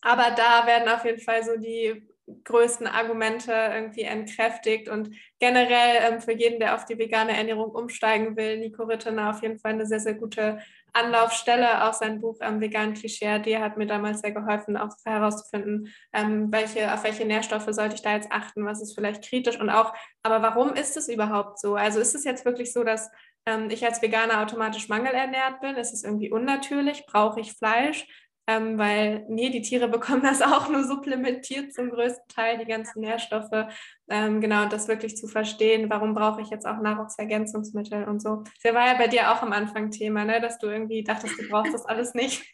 Aber 0.01 0.31
da 0.35 0.65
werden 0.65 0.89
auf 0.89 1.05
jeden 1.05 1.21
Fall 1.21 1.43
so 1.43 1.57
die 1.57 2.07
größten 2.43 2.87
Argumente 2.87 3.51
irgendwie 3.51 4.01
entkräftigt 4.01 4.89
und 4.89 5.15
generell 5.39 6.13
ähm, 6.13 6.21
für 6.21 6.33
jeden, 6.33 6.59
der 6.59 6.75
auf 6.75 6.85
die 6.85 6.97
vegane 6.97 7.35
Ernährung 7.35 7.71
umsteigen 7.71 8.35
will, 8.37 8.57
Nico 8.57 8.83
Rittener 8.83 9.29
auf 9.31 9.41
jeden 9.41 9.59
Fall 9.59 9.73
eine 9.73 9.85
sehr, 9.85 9.99
sehr 9.99 10.13
gute 10.13 10.59
Anlaufstelle. 10.93 11.85
Auch 11.85 11.93
sein 11.93 12.21
Buch 12.21 12.37
ähm, 12.41 12.61
Vegan 12.61 12.93
Klischee, 12.93 13.39
der 13.39 13.61
hat 13.61 13.77
mir 13.77 13.87
damals 13.87 14.21
sehr 14.21 14.31
geholfen, 14.31 14.77
auch 14.77 14.95
herauszufinden, 15.05 15.93
ähm, 16.13 16.51
welche, 16.51 16.93
auf 16.93 17.03
welche 17.03 17.25
Nährstoffe 17.25 17.67
sollte 17.69 17.95
ich 17.95 18.01
da 18.01 18.13
jetzt 18.13 18.31
achten, 18.31 18.65
was 18.65 18.81
ist 18.81 18.93
vielleicht 18.93 19.23
kritisch 19.27 19.59
und 19.59 19.69
auch, 19.69 19.93
aber 20.23 20.41
warum 20.41 20.73
ist 20.73 20.97
es 20.97 21.07
überhaupt 21.09 21.59
so? 21.59 21.75
Also 21.75 21.99
ist 21.99 22.15
es 22.15 22.23
jetzt 22.23 22.45
wirklich 22.45 22.73
so, 22.73 22.83
dass 22.83 23.09
ähm, 23.45 23.69
ich 23.69 23.85
als 23.85 24.01
Veganer 24.01 24.41
automatisch 24.41 24.89
mangelernährt 24.89 25.61
bin? 25.61 25.75
Ist 25.75 25.93
es 25.93 26.03
irgendwie 26.03 26.31
unnatürlich? 26.31 27.05
Brauche 27.07 27.39
ich 27.39 27.53
Fleisch? 27.53 28.07
Ähm, 28.51 28.77
weil 28.77 29.25
nee, 29.29 29.49
die 29.49 29.61
Tiere 29.61 29.87
bekommen 29.89 30.23
das 30.23 30.41
auch 30.41 30.69
nur 30.69 30.83
supplementiert 30.83 31.73
zum 31.73 31.89
größten 31.89 32.27
Teil, 32.27 32.57
die 32.57 32.65
ganzen 32.65 33.01
Nährstoffe. 33.01 33.67
Ähm, 34.09 34.41
genau, 34.41 34.63
und 34.63 34.73
das 34.73 34.87
wirklich 34.87 35.17
zu 35.17 35.27
verstehen, 35.27 35.89
warum 35.89 36.13
brauche 36.13 36.41
ich 36.41 36.49
jetzt 36.49 36.65
auch 36.65 36.81
Nahrungsergänzungsmittel 36.81 38.05
und 38.05 38.21
so. 38.21 38.43
Das 38.63 38.73
war 38.73 38.87
ja 38.87 38.97
bei 38.97 39.07
dir 39.07 39.31
auch 39.31 39.41
am 39.41 39.53
Anfang 39.53 39.91
Thema, 39.91 40.25
ne? 40.25 40.41
dass 40.41 40.59
du 40.59 40.67
irgendwie 40.67 41.03
dachtest, 41.03 41.39
du 41.39 41.47
brauchst 41.49 41.73
das 41.73 41.85
alles 41.85 42.13
nicht. 42.13 42.43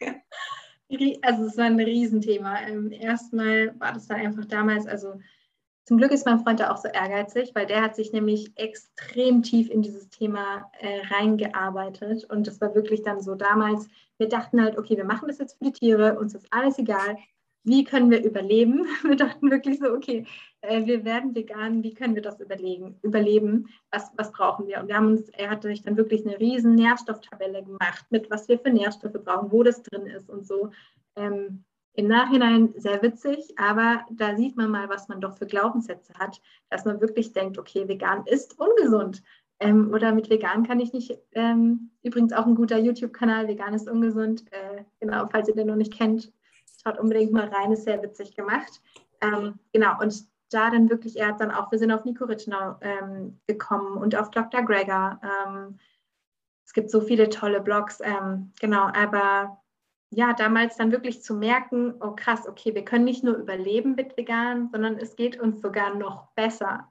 Also 1.20 1.44
es 1.44 1.58
war 1.58 1.66
ein 1.66 1.78
Riesenthema. 1.78 2.62
Ähm, 2.62 2.90
erstmal 2.92 3.78
war 3.78 3.92
das 3.92 4.06
dann 4.06 4.20
einfach 4.20 4.46
damals, 4.46 4.86
also 4.86 5.20
zum 5.88 5.96
Glück 5.96 6.12
ist 6.12 6.26
mein 6.26 6.40
Freund 6.40 6.60
da 6.60 6.70
auch 6.70 6.76
so 6.76 6.88
ehrgeizig, 6.88 7.52
weil 7.54 7.64
der 7.64 7.80
hat 7.80 7.96
sich 7.96 8.12
nämlich 8.12 8.52
extrem 8.56 9.42
tief 9.42 9.70
in 9.70 9.80
dieses 9.80 10.10
Thema 10.10 10.70
äh, 10.80 11.00
reingearbeitet. 11.14 12.24
Und 12.24 12.46
das 12.46 12.60
war 12.60 12.74
wirklich 12.74 13.00
dann 13.02 13.22
so 13.22 13.34
damals, 13.34 13.88
wir 14.18 14.28
dachten 14.28 14.60
halt, 14.62 14.76
okay, 14.76 14.96
wir 14.96 15.04
machen 15.04 15.28
das 15.28 15.38
jetzt 15.38 15.58
für 15.58 15.64
die 15.64 15.72
Tiere, 15.72 16.18
uns 16.18 16.34
ist 16.34 16.46
alles 16.50 16.78
egal. 16.78 17.16
Wie 17.64 17.84
können 17.84 18.10
wir 18.10 18.24
überleben? 18.24 18.86
Wir 19.02 19.16
dachten 19.16 19.50
wirklich 19.50 19.78
so, 19.78 19.92
okay, 19.92 20.24
äh, 20.62 20.86
wir 20.86 21.04
werden 21.04 21.34
vegan, 21.34 21.82
wie 21.82 21.92
können 21.92 22.14
wir 22.14 22.22
das 22.22 22.40
überlegen, 22.40 22.98
überleben? 23.02 23.68
Was, 23.90 24.10
was 24.16 24.32
brauchen 24.32 24.66
wir? 24.68 24.80
Und 24.80 24.88
wir 24.88 24.96
haben 24.96 25.08
uns, 25.08 25.28
er 25.30 25.50
hat 25.50 25.62
sich 25.62 25.82
dann 25.82 25.96
wirklich 25.96 26.24
eine 26.24 26.38
riesen 26.38 26.76
Nährstofftabelle 26.76 27.64
gemacht, 27.64 28.06
mit 28.10 28.30
was 28.30 28.48
wir 28.48 28.58
für 28.58 28.70
Nährstoffe 28.70 29.22
brauchen, 29.24 29.52
wo 29.52 29.62
das 29.62 29.82
drin 29.82 30.06
ist 30.06 30.30
und 30.30 30.46
so. 30.46 30.70
Ähm, 31.16 31.64
Im 31.94 32.06
Nachhinein 32.06 32.72
sehr 32.76 33.02
witzig, 33.02 33.52
aber 33.58 34.06
da 34.10 34.36
sieht 34.36 34.56
man 34.56 34.70
mal, 34.70 34.88
was 34.88 35.08
man 35.08 35.20
doch 35.20 35.36
für 35.36 35.46
Glaubenssätze 35.46 36.14
hat, 36.14 36.40
dass 36.70 36.84
man 36.84 37.00
wirklich 37.00 37.32
denkt, 37.32 37.58
okay, 37.58 37.86
vegan 37.86 38.24
ist 38.26 38.58
ungesund. 38.58 39.22
Ähm, 39.60 39.92
oder 39.92 40.12
mit 40.12 40.30
vegan 40.30 40.66
kann 40.66 40.80
ich 40.80 40.92
nicht. 40.92 41.18
Ähm, 41.32 41.90
übrigens 42.02 42.32
auch 42.32 42.46
ein 42.46 42.54
guter 42.54 42.78
YouTube-Kanal, 42.78 43.48
vegan 43.48 43.74
ist 43.74 43.88
ungesund. 43.88 44.44
Äh, 44.52 44.84
genau, 45.00 45.26
falls 45.26 45.48
ihr 45.48 45.54
den 45.54 45.66
noch 45.66 45.76
nicht 45.76 45.92
kennt, 45.92 46.32
schaut 46.82 46.98
unbedingt 46.98 47.32
mal 47.32 47.48
rein, 47.48 47.72
ist 47.72 47.84
sehr 47.84 48.02
witzig 48.02 48.34
gemacht. 48.36 48.80
Ähm, 49.20 49.58
genau, 49.72 50.00
und 50.00 50.24
da 50.50 50.70
dann 50.70 50.88
wirklich, 50.88 51.18
er 51.18 51.28
hat 51.28 51.40
dann 51.40 51.50
auch, 51.50 51.70
wir 51.70 51.78
sind 51.78 51.92
auf 51.92 52.04
Nico 52.04 52.24
Ritschnau 52.24 52.76
ähm, 52.80 53.40
gekommen 53.46 53.98
und 53.98 54.16
auf 54.16 54.30
Dr. 54.30 54.62
Gregor. 54.62 55.20
Ähm, 55.22 55.78
es 56.64 56.72
gibt 56.72 56.90
so 56.90 57.00
viele 57.00 57.28
tolle 57.28 57.60
Blogs, 57.60 58.00
ähm, 58.00 58.52
genau, 58.60 58.90
aber 58.94 59.60
ja, 60.10 60.32
damals 60.32 60.76
dann 60.76 60.92
wirklich 60.92 61.22
zu 61.22 61.34
merken, 61.34 61.94
oh 62.00 62.12
krass, 62.12 62.48
okay, 62.48 62.74
wir 62.74 62.84
können 62.84 63.04
nicht 63.04 63.24
nur 63.24 63.36
überleben 63.36 63.94
mit 63.94 64.16
vegan, 64.16 64.70
sondern 64.70 64.96
es 64.96 65.16
geht 65.16 65.38
uns 65.38 65.60
sogar 65.60 65.94
noch 65.94 66.30
besser 66.32 66.90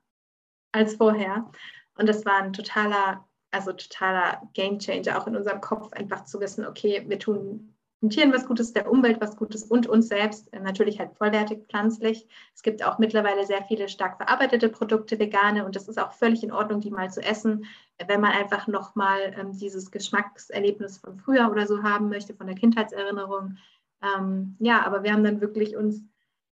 als 0.72 0.96
vorher. 0.96 1.50
Und 1.98 2.08
das 2.08 2.26
war 2.26 2.38
ein 2.38 2.54
totaler, 2.54 3.26
also 3.52 3.74
totaler 3.74 4.42
Gamechanger 4.54 5.20
auch 5.20 5.28
in 5.28 5.36
unserem 5.36 5.62
Kopf, 5.62 5.92
einfach 5.94 6.26
zu 6.26 6.40
wissen, 6.40 6.66
okay, 6.66 7.04
wir 7.08 7.20
tun 7.20 7.74
den 8.02 8.12
Tieren 8.12 8.32
was 8.32 8.46
Gutes, 8.46 8.74
der 8.74 8.92
Umwelt 8.92 9.20
was 9.22 9.36
Gutes 9.36 9.64
und 9.64 9.88
uns 9.88 10.08
selbst, 10.08 10.54
äh, 10.54 10.60
natürlich 10.60 11.00
halt 11.00 11.16
vollwertig 11.18 11.66
pflanzlich. 11.68 12.28
Es 12.54 12.62
gibt 12.62 12.84
auch 12.84 13.00
mittlerweile 13.00 13.46
sehr 13.46 13.64
viele 13.64 13.90
stark 13.90 14.18
verarbeitete 14.18 14.70
Produkte, 14.70 15.18
vegane, 15.18 15.66
und 15.66 15.76
das 15.76 15.88
ist 15.88 15.98
auch 15.98 16.12
völlig 16.12 16.44
in 16.44 16.52
Ordnung, 16.52 16.80
die 16.80 16.92
mal 16.92 17.10
zu 17.10 17.22
essen, 17.24 17.66
wenn 18.06 18.22
man 18.22 18.32
einfach 18.34 18.68
nochmal 18.68 19.34
ähm, 19.38 19.58
dieses 19.58 19.90
Geschmackserlebnis 19.90 21.00
von 21.00 21.18
früher 21.18 21.50
oder 21.50 21.66
so 21.66 21.82
haben 21.82 22.10
möchte, 22.10 22.36
von 22.36 22.46
der 22.46 22.56
Kindheitserinnerung. 22.56 23.58
Ähm, 24.04 24.56
ja, 24.60 24.86
aber 24.86 25.02
wir 25.02 25.12
haben 25.12 25.24
dann 25.24 25.42
wirklich 25.42 25.76
uns 25.76 26.04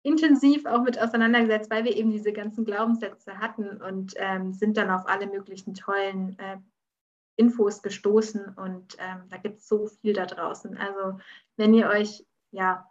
intensiv 0.03 0.65
auch 0.65 0.83
mit 0.83 1.01
auseinandergesetzt, 1.01 1.71
weil 1.71 1.85
wir 1.85 1.95
eben 1.95 2.11
diese 2.11 2.33
ganzen 2.33 2.65
Glaubenssätze 2.65 3.39
hatten 3.39 3.81
und 3.81 4.13
ähm, 4.17 4.53
sind 4.53 4.77
dann 4.77 4.91
auf 4.91 5.07
alle 5.07 5.27
möglichen 5.27 5.73
tollen 5.73 6.37
äh, 6.39 6.57
Infos 7.35 7.81
gestoßen 7.81 8.53
und 8.55 8.95
ähm, 8.99 9.23
da 9.29 9.37
gibt 9.37 9.59
es 9.59 9.67
so 9.67 9.87
viel 9.87 10.13
da 10.13 10.25
draußen. 10.25 10.77
Also 10.77 11.19
wenn 11.57 11.73
ihr 11.73 11.87
euch, 11.87 12.25
ja, 12.51 12.85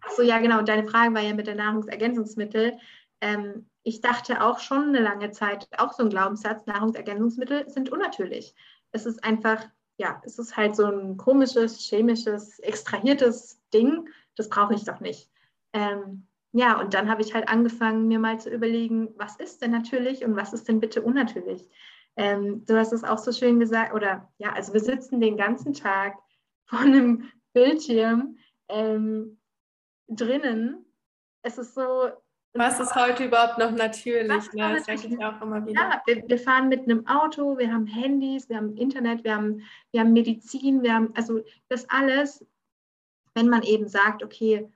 achso, 0.00 0.22
ja 0.22 0.38
genau, 0.38 0.62
deine 0.62 0.88
Frage 0.88 1.14
war 1.14 1.22
ja 1.22 1.34
mit 1.34 1.46
der 1.46 1.54
Nahrungsergänzungsmittel. 1.54 2.78
Ähm, 3.20 3.68
ich 3.82 4.00
dachte 4.00 4.42
auch 4.42 4.58
schon 4.58 4.88
eine 4.88 5.00
lange 5.00 5.30
Zeit, 5.30 5.68
auch 5.78 5.92
so 5.92 6.02
ein 6.02 6.10
Glaubenssatz, 6.10 6.66
Nahrungsergänzungsmittel 6.66 7.68
sind 7.68 7.90
unnatürlich. 7.90 8.54
Es 8.90 9.06
ist 9.06 9.22
einfach, 9.22 9.64
ja, 9.98 10.20
es 10.24 10.38
ist 10.38 10.56
halt 10.56 10.74
so 10.74 10.86
ein 10.86 11.16
komisches, 11.16 11.78
chemisches, 11.78 12.58
extrahiertes 12.60 13.60
Ding, 13.72 14.08
das 14.34 14.48
brauche 14.48 14.74
ich 14.74 14.84
doch 14.84 15.00
nicht. 15.00 15.30
Ähm, 15.72 16.26
ja, 16.58 16.80
und 16.80 16.92
dann 16.92 17.08
habe 17.08 17.22
ich 17.22 17.34
halt 17.34 17.48
angefangen, 17.48 18.08
mir 18.08 18.18
mal 18.18 18.40
zu 18.40 18.50
überlegen, 18.50 19.14
was 19.16 19.36
ist 19.36 19.62
denn 19.62 19.70
natürlich 19.70 20.24
und 20.24 20.34
was 20.34 20.52
ist 20.52 20.66
denn 20.66 20.80
bitte 20.80 21.02
unnatürlich. 21.02 21.68
Ähm, 22.16 22.64
du 22.66 22.76
hast 22.76 22.92
es 22.92 23.04
auch 23.04 23.18
so 23.18 23.30
schön 23.30 23.60
gesagt, 23.60 23.94
oder 23.94 24.28
ja, 24.38 24.52
also 24.54 24.72
wir 24.72 24.80
sitzen 24.80 25.20
den 25.20 25.36
ganzen 25.36 25.72
Tag 25.72 26.18
vor 26.64 26.80
einem 26.80 27.30
Bildschirm 27.52 28.38
ähm, 28.68 29.38
drinnen. 30.08 30.84
Es 31.42 31.58
ist 31.58 31.76
so. 31.76 32.10
Was 32.54 32.80
ist 32.80 32.96
heute 32.96 33.26
überhaupt 33.26 33.58
noch 33.58 33.70
natürlich? 33.70 34.52
Ne? 34.52 34.74
Das 34.74 34.86
sage 34.86 35.14
ich 35.14 35.24
auch 35.24 35.40
immer 35.40 35.64
wieder. 35.64 35.80
Ja, 35.80 36.02
wir, 36.06 36.28
wir, 36.28 36.38
fahren 36.38 36.68
mit 36.68 36.82
einem 36.82 37.06
Auto, 37.06 37.56
wir 37.56 37.72
haben 37.72 37.86
Handys, 37.86 38.48
wir 38.48 38.56
haben 38.56 38.76
Internet, 38.76 39.22
wir 39.22 39.36
haben, 39.36 39.62
wir 39.92 40.00
haben 40.00 40.12
Medizin, 40.12 40.82
wir 40.82 40.92
haben, 40.92 41.12
also 41.14 41.40
das 41.68 41.88
alles, 41.88 42.44
wenn 43.34 43.48
man 43.48 43.62
eben 43.62 43.86
sagt, 43.86 44.24
okay, 44.24 44.68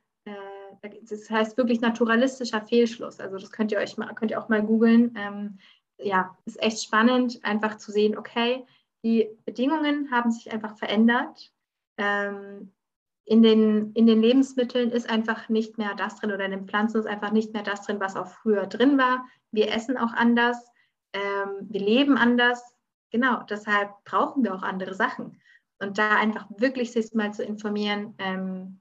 das 0.82 1.30
heißt 1.30 1.56
wirklich 1.56 1.80
naturalistischer 1.80 2.60
Fehlschluss. 2.62 3.20
Also 3.20 3.38
das 3.38 3.52
könnt 3.52 3.72
ihr 3.72 3.78
euch 3.78 3.96
mal, 3.96 4.12
könnt 4.14 4.30
ihr 4.30 4.42
auch 4.42 4.48
mal 4.48 4.62
googeln. 4.62 5.14
Ähm, 5.16 5.58
ja, 5.98 6.36
ist 6.44 6.60
echt 6.60 6.82
spannend, 6.82 7.38
einfach 7.44 7.78
zu 7.78 7.92
sehen, 7.92 8.18
okay, 8.18 8.66
die 9.04 9.28
Bedingungen 9.44 10.10
haben 10.10 10.30
sich 10.30 10.52
einfach 10.52 10.76
verändert. 10.76 11.52
Ähm, 11.98 12.72
in, 13.24 13.42
den, 13.42 13.92
in 13.92 14.06
den 14.06 14.20
Lebensmitteln 14.20 14.90
ist 14.90 15.08
einfach 15.08 15.48
nicht 15.48 15.78
mehr 15.78 15.94
das 15.94 16.16
drin 16.16 16.32
oder 16.32 16.44
in 16.44 16.50
den 16.50 16.66
Pflanzen 16.66 16.98
ist 16.98 17.06
einfach 17.06 17.30
nicht 17.30 17.52
mehr 17.52 17.62
das 17.62 17.82
drin, 17.82 18.00
was 18.00 18.16
auch 18.16 18.26
früher 18.26 18.66
drin 18.66 18.98
war. 18.98 19.26
Wir 19.52 19.72
essen 19.72 19.96
auch 19.96 20.12
anders, 20.12 20.58
ähm, 21.12 21.68
wir 21.68 21.80
leben 21.80 22.16
anders. 22.16 22.62
Genau, 23.10 23.42
deshalb 23.44 23.90
brauchen 24.04 24.42
wir 24.42 24.54
auch 24.54 24.62
andere 24.62 24.94
Sachen. 24.94 25.40
Und 25.78 25.98
da 25.98 26.16
einfach 26.16 26.46
wirklich 26.56 26.92
sich 26.92 27.12
mal 27.12 27.32
zu 27.32 27.44
informieren, 27.44 28.14
ähm, 28.18 28.80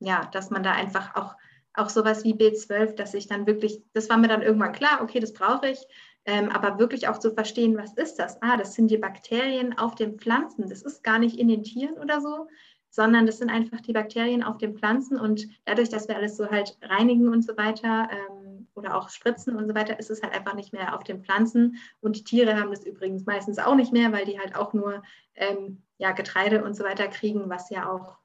ja, 0.00 0.28
dass 0.32 0.50
man 0.50 0.62
da 0.62 0.72
einfach 0.72 1.14
auch 1.14 1.34
auch 1.74 1.88
sowas 1.88 2.24
wie 2.24 2.34
B12, 2.34 2.94
dass 2.94 3.14
ich 3.14 3.26
dann 3.26 3.46
wirklich, 3.46 3.82
das 3.92 4.08
war 4.10 4.18
mir 4.18 4.28
dann 4.28 4.42
irgendwann 4.42 4.72
klar, 4.72 5.00
okay, 5.02 5.20
das 5.20 5.32
brauche 5.32 5.68
ich, 5.68 5.78
ähm, 6.24 6.50
aber 6.50 6.78
wirklich 6.78 7.08
auch 7.08 7.18
zu 7.18 7.32
verstehen, 7.32 7.76
was 7.76 7.94
ist 7.94 8.16
das? 8.16 8.40
Ah, 8.42 8.56
das 8.56 8.74
sind 8.74 8.90
die 8.90 8.98
Bakterien 8.98 9.78
auf 9.78 9.94
den 9.94 10.18
Pflanzen, 10.18 10.68
das 10.68 10.82
ist 10.82 11.02
gar 11.02 11.18
nicht 11.18 11.38
in 11.38 11.48
den 11.48 11.62
Tieren 11.62 11.94
oder 11.94 12.20
so, 12.20 12.48
sondern 12.90 13.24
das 13.24 13.38
sind 13.38 13.50
einfach 13.50 13.80
die 13.80 13.92
Bakterien 13.92 14.42
auf 14.42 14.58
den 14.58 14.76
Pflanzen. 14.76 15.18
Und 15.18 15.46
dadurch, 15.64 15.88
dass 15.88 16.08
wir 16.08 16.16
alles 16.16 16.36
so 16.36 16.50
halt 16.50 16.76
reinigen 16.82 17.28
und 17.28 17.42
so 17.42 17.56
weiter 17.56 18.08
ähm, 18.10 18.66
oder 18.74 18.96
auch 18.96 19.10
spritzen 19.10 19.56
und 19.56 19.68
so 19.68 19.74
weiter, 19.74 19.98
ist 19.98 20.10
es 20.10 20.22
halt 20.22 20.34
einfach 20.34 20.54
nicht 20.54 20.72
mehr 20.72 20.94
auf 20.96 21.04
den 21.04 21.22
Pflanzen. 21.22 21.76
Und 22.00 22.16
die 22.16 22.24
Tiere 22.24 22.58
haben 22.58 22.70
das 22.70 22.84
übrigens 22.84 23.26
meistens 23.26 23.58
auch 23.58 23.76
nicht 23.76 23.92
mehr, 23.92 24.12
weil 24.12 24.24
die 24.24 24.40
halt 24.40 24.56
auch 24.56 24.72
nur 24.72 25.02
ähm, 25.36 25.82
ja, 25.98 26.10
Getreide 26.10 26.64
und 26.64 26.74
so 26.74 26.82
weiter 26.82 27.06
kriegen, 27.06 27.48
was 27.48 27.70
ja 27.70 27.88
auch 27.88 28.18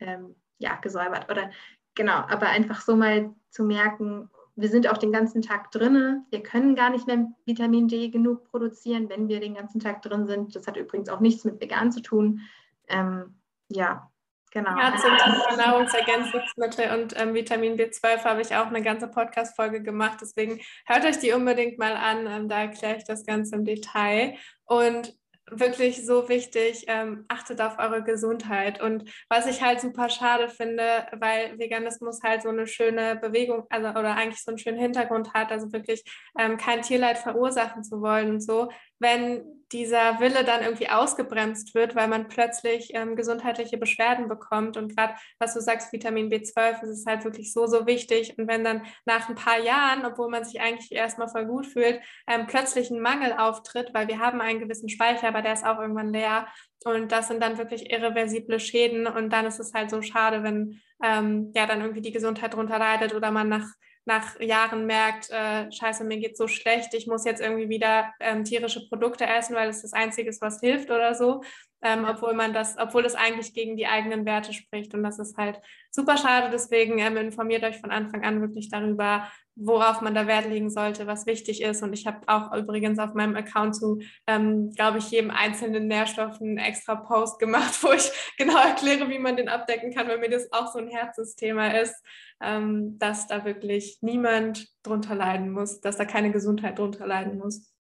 ähm, 0.00 0.34
ja, 0.58 0.76
gesäubert 0.76 1.30
oder 1.30 1.50
genau, 1.94 2.14
aber 2.28 2.48
einfach 2.48 2.80
so 2.80 2.96
mal 2.96 3.34
zu 3.50 3.64
merken, 3.64 4.30
wir 4.58 4.68
sind 4.68 4.88
auch 4.88 4.98
den 4.98 5.12
ganzen 5.12 5.40
Tag 5.40 5.70
drin. 5.70 6.24
Wir 6.30 6.42
können 6.42 6.74
gar 6.74 6.90
nicht 6.90 7.06
mehr 7.06 7.28
Vitamin 7.46 7.86
D 7.86 8.08
genug 8.08 8.50
produzieren, 8.50 9.08
wenn 9.08 9.28
wir 9.28 9.38
den 9.38 9.54
ganzen 9.54 9.78
Tag 9.78 10.02
drin 10.02 10.26
sind. 10.26 10.56
Das 10.56 10.66
hat 10.66 10.76
übrigens 10.76 11.08
auch 11.08 11.20
nichts 11.20 11.44
mit 11.44 11.60
vegan 11.60 11.92
zu 11.92 12.02
tun. 12.02 12.40
Ähm, 12.88 13.36
ja, 13.68 14.10
genau. 14.50 14.76
Ja, 14.76 14.96
zum 14.96 15.16
Thema 15.16 15.56
Nahrungsergänzungsmittel 15.56 16.98
und 16.98 17.14
ähm, 17.16 17.34
Vitamin 17.34 17.76
B12 17.76 18.24
habe 18.24 18.40
ich 18.40 18.56
auch 18.56 18.66
eine 18.66 18.82
ganze 18.82 19.06
Podcast-Folge 19.06 19.80
gemacht. 19.80 20.18
Deswegen 20.20 20.60
hört 20.86 21.04
euch 21.04 21.20
die 21.20 21.32
unbedingt 21.32 21.78
mal 21.78 21.94
an. 21.94 22.26
Ähm, 22.26 22.48
da 22.48 22.62
erkläre 22.62 22.96
ich 22.96 23.04
das 23.04 23.24
Ganze 23.24 23.54
im 23.54 23.64
Detail. 23.64 24.34
Und 24.64 25.16
wirklich 25.50 26.04
so 26.04 26.28
wichtig, 26.28 26.84
ähm, 26.88 27.24
achtet 27.28 27.60
auf 27.60 27.78
eure 27.78 28.02
Gesundheit. 28.02 28.80
Und 28.80 29.04
was 29.28 29.46
ich 29.46 29.62
halt 29.62 29.80
super 29.80 30.08
schade 30.08 30.48
finde, 30.48 31.06
weil 31.18 31.58
Veganismus 31.58 32.20
halt 32.22 32.42
so 32.42 32.48
eine 32.48 32.66
schöne 32.66 33.16
Bewegung, 33.16 33.64
also 33.70 33.88
oder 33.90 34.16
eigentlich 34.16 34.42
so 34.42 34.50
einen 34.50 34.58
schönen 34.58 34.78
Hintergrund 34.78 35.34
hat, 35.34 35.50
also 35.50 35.72
wirklich 35.72 36.04
ähm, 36.38 36.56
kein 36.56 36.82
Tierleid 36.82 37.18
verursachen 37.18 37.82
zu 37.82 38.00
wollen 38.00 38.30
und 38.30 38.40
so, 38.40 38.70
wenn 38.98 39.57
dieser 39.72 40.18
Wille 40.20 40.44
dann 40.44 40.62
irgendwie 40.62 40.88
ausgebremst 40.88 41.74
wird, 41.74 41.94
weil 41.94 42.08
man 42.08 42.28
plötzlich 42.28 42.94
ähm, 42.94 43.16
gesundheitliche 43.16 43.76
Beschwerden 43.76 44.28
bekommt. 44.28 44.76
Und 44.76 44.96
gerade, 44.96 45.14
was 45.38 45.54
du 45.54 45.60
sagst, 45.60 45.92
Vitamin 45.92 46.30
B12, 46.30 46.80
das 46.80 46.90
ist 46.90 47.06
halt 47.06 47.24
wirklich 47.24 47.52
so, 47.52 47.66
so 47.66 47.86
wichtig. 47.86 48.38
Und 48.38 48.48
wenn 48.48 48.64
dann 48.64 48.82
nach 49.04 49.28
ein 49.28 49.34
paar 49.34 49.58
Jahren, 49.58 50.06
obwohl 50.06 50.30
man 50.30 50.44
sich 50.44 50.60
eigentlich 50.60 50.92
erstmal 50.92 51.28
voll 51.28 51.46
gut 51.46 51.66
fühlt, 51.66 52.00
ähm, 52.26 52.46
plötzlich 52.46 52.90
ein 52.90 53.00
Mangel 53.00 53.34
auftritt, 53.34 53.92
weil 53.92 54.08
wir 54.08 54.18
haben 54.18 54.40
einen 54.40 54.60
gewissen 54.60 54.88
Speicher, 54.88 55.28
aber 55.28 55.42
der 55.42 55.52
ist 55.52 55.66
auch 55.66 55.78
irgendwann 55.78 56.12
leer. 56.12 56.46
Und 56.84 57.12
das 57.12 57.28
sind 57.28 57.42
dann 57.42 57.58
wirklich 57.58 57.90
irreversible 57.90 58.60
Schäden. 58.60 59.06
Und 59.06 59.30
dann 59.32 59.44
ist 59.46 59.60
es 59.60 59.74
halt 59.74 59.90
so 59.90 60.00
schade, 60.00 60.42
wenn 60.42 60.80
ähm, 61.02 61.52
ja 61.54 61.66
dann 61.66 61.80
irgendwie 61.80 62.02
die 62.02 62.12
Gesundheit 62.12 62.54
darunter 62.54 62.78
leidet 62.78 63.14
oder 63.14 63.30
man 63.30 63.48
nach 63.48 63.66
nach 64.08 64.40
Jahren 64.40 64.86
merkt, 64.86 65.30
äh, 65.30 65.70
scheiße, 65.70 66.02
mir 66.02 66.18
geht 66.18 66.36
so 66.36 66.48
schlecht, 66.48 66.94
ich 66.94 67.06
muss 67.06 67.24
jetzt 67.24 67.42
irgendwie 67.42 67.68
wieder 67.68 68.14
ähm, 68.18 68.42
tierische 68.42 68.88
Produkte 68.88 69.26
essen, 69.26 69.54
weil 69.54 69.68
es 69.68 69.82
das 69.82 69.92
Einzige 69.92 70.30
ist, 70.30 70.40
was 70.40 70.60
hilft 70.60 70.90
oder 70.90 71.14
so, 71.14 71.42
ähm, 71.82 72.04
obwohl 72.08 72.34
man 72.34 72.52
das, 72.52 72.76
obwohl 72.78 73.02
das 73.02 73.14
eigentlich 73.14 73.54
gegen 73.54 73.76
die 73.76 73.86
eigenen 73.86 74.24
Werte 74.26 74.52
spricht. 74.52 74.94
Und 74.94 75.02
das 75.02 75.18
ist 75.18 75.36
halt 75.36 75.60
super 75.90 76.16
schade. 76.16 76.50
Deswegen 76.50 76.98
ähm, 76.98 77.16
informiert 77.16 77.62
euch 77.62 77.80
von 77.80 77.90
Anfang 77.90 78.24
an 78.24 78.40
wirklich 78.40 78.68
darüber, 78.68 79.28
worauf 79.54 80.00
man 80.00 80.14
da 80.14 80.26
Wert 80.26 80.46
legen 80.46 80.70
sollte, 80.70 81.06
was 81.06 81.26
wichtig 81.26 81.62
ist. 81.62 81.82
Und 81.82 81.92
ich 81.92 82.06
habe 82.06 82.20
auch 82.26 82.52
übrigens 82.54 82.98
auf 82.98 83.14
meinem 83.14 83.36
Account 83.36 83.76
zu, 83.76 84.00
ähm, 84.26 84.70
glaube 84.72 84.98
ich, 84.98 85.10
jedem 85.10 85.30
einzelnen 85.30 85.86
Nährstoff 85.86 86.40
einen 86.40 86.58
extra 86.58 86.96
Post 86.96 87.38
gemacht, 87.38 87.78
wo 87.82 87.92
ich 87.92 88.10
genau 88.36 88.58
erkläre, 88.58 89.08
wie 89.08 89.18
man 89.18 89.36
den 89.36 89.48
abdecken 89.48 89.94
kann, 89.94 90.08
weil 90.08 90.18
mir 90.18 90.30
das 90.30 90.52
auch 90.52 90.72
so 90.72 90.78
ein 90.78 90.88
Herzensthema 90.88 91.68
ist, 91.68 91.94
ähm, 92.40 92.98
dass 92.98 93.28
da 93.28 93.44
wirklich 93.44 93.98
niemand 94.00 94.68
drunter 94.82 95.14
leiden 95.14 95.50
muss, 95.50 95.80
dass 95.80 95.96
da 95.96 96.04
keine 96.04 96.32
Gesundheit 96.32 96.78
drunter 96.78 97.06
leiden 97.06 97.38
muss. 97.38 97.72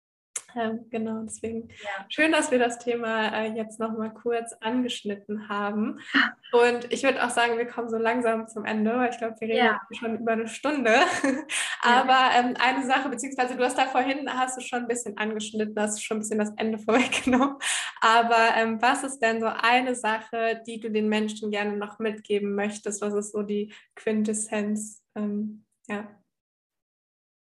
Ähm, 0.57 0.87
genau, 0.91 1.23
deswegen 1.23 1.69
ja. 1.69 2.07
schön, 2.09 2.33
dass 2.33 2.51
wir 2.51 2.59
das 2.59 2.79
Thema 2.79 3.29
äh, 3.29 3.53
jetzt 3.53 3.79
nochmal 3.79 4.13
kurz 4.13 4.55
angeschnitten 4.61 5.49
haben. 5.49 6.01
Und 6.53 6.91
ich 6.93 7.03
würde 7.03 7.25
auch 7.25 7.31
sagen, 7.31 7.59
wir 7.59 7.67
kommen 7.67 7.91
so 7.91 7.99
langsam 7.99 8.49
zum 8.49 8.65
Ende, 8.65 8.97
weil 8.97 9.11
ich 9.11 9.19
glaube, 9.19 9.37
wir 9.39 9.49
reden 9.49 9.67
ja. 9.67 9.81
schon 9.93 10.19
über 10.19 10.33
eine 10.33 10.49
Stunde. 10.49 10.93
Aber 11.83 12.09
ja. 12.09 12.41
ähm, 12.41 12.55
eine 12.59 12.87
Sache, 12.87 13.09
beziehungsweise 13.09 13.57
du 13.57 13.65
hast 13.65 13.77
da 13.77 13.87
vorhin, 13.87 14.33
hast 14.33 14.57
du 14.57 14.63
schon 14.63 14.81
ein 14.81 14.89
bisschen 14.89 15.19
angeschnitten, 15.19 15.81
hast 15.81 16.03
schon 16.03 16.17
ein 16.17 16.21
bisschen 16.21 16.39
das 16.39 16.53
Ende 16.57 16.79
vorweggenommen. 16.85 17.57
Aber 18.01 18.57
ähm, 18.57 18.81
was 18.81 19.03
ist 19.03 19.19
denn 19.21 19.41
so 19.41 19.47
eine 19.47 19.95
Sache, 19.95 20.63
die 20.67 20.81
du 20.81 20.91
den 20.91 21.09
Menschen 21.09 21.51
gerne 21.51 21.77
noch 21.77 21.99
mitgeben 21.99 22.55
möchtest? 22.55 23.03
Was 23.03 23.15
ist 23.15 23.33
so 23.33 23.43
die 23.43 23.75
Quintessenz? 23.95 25.03
Ähm, 25.15 25.65
ja. 25.89 26.09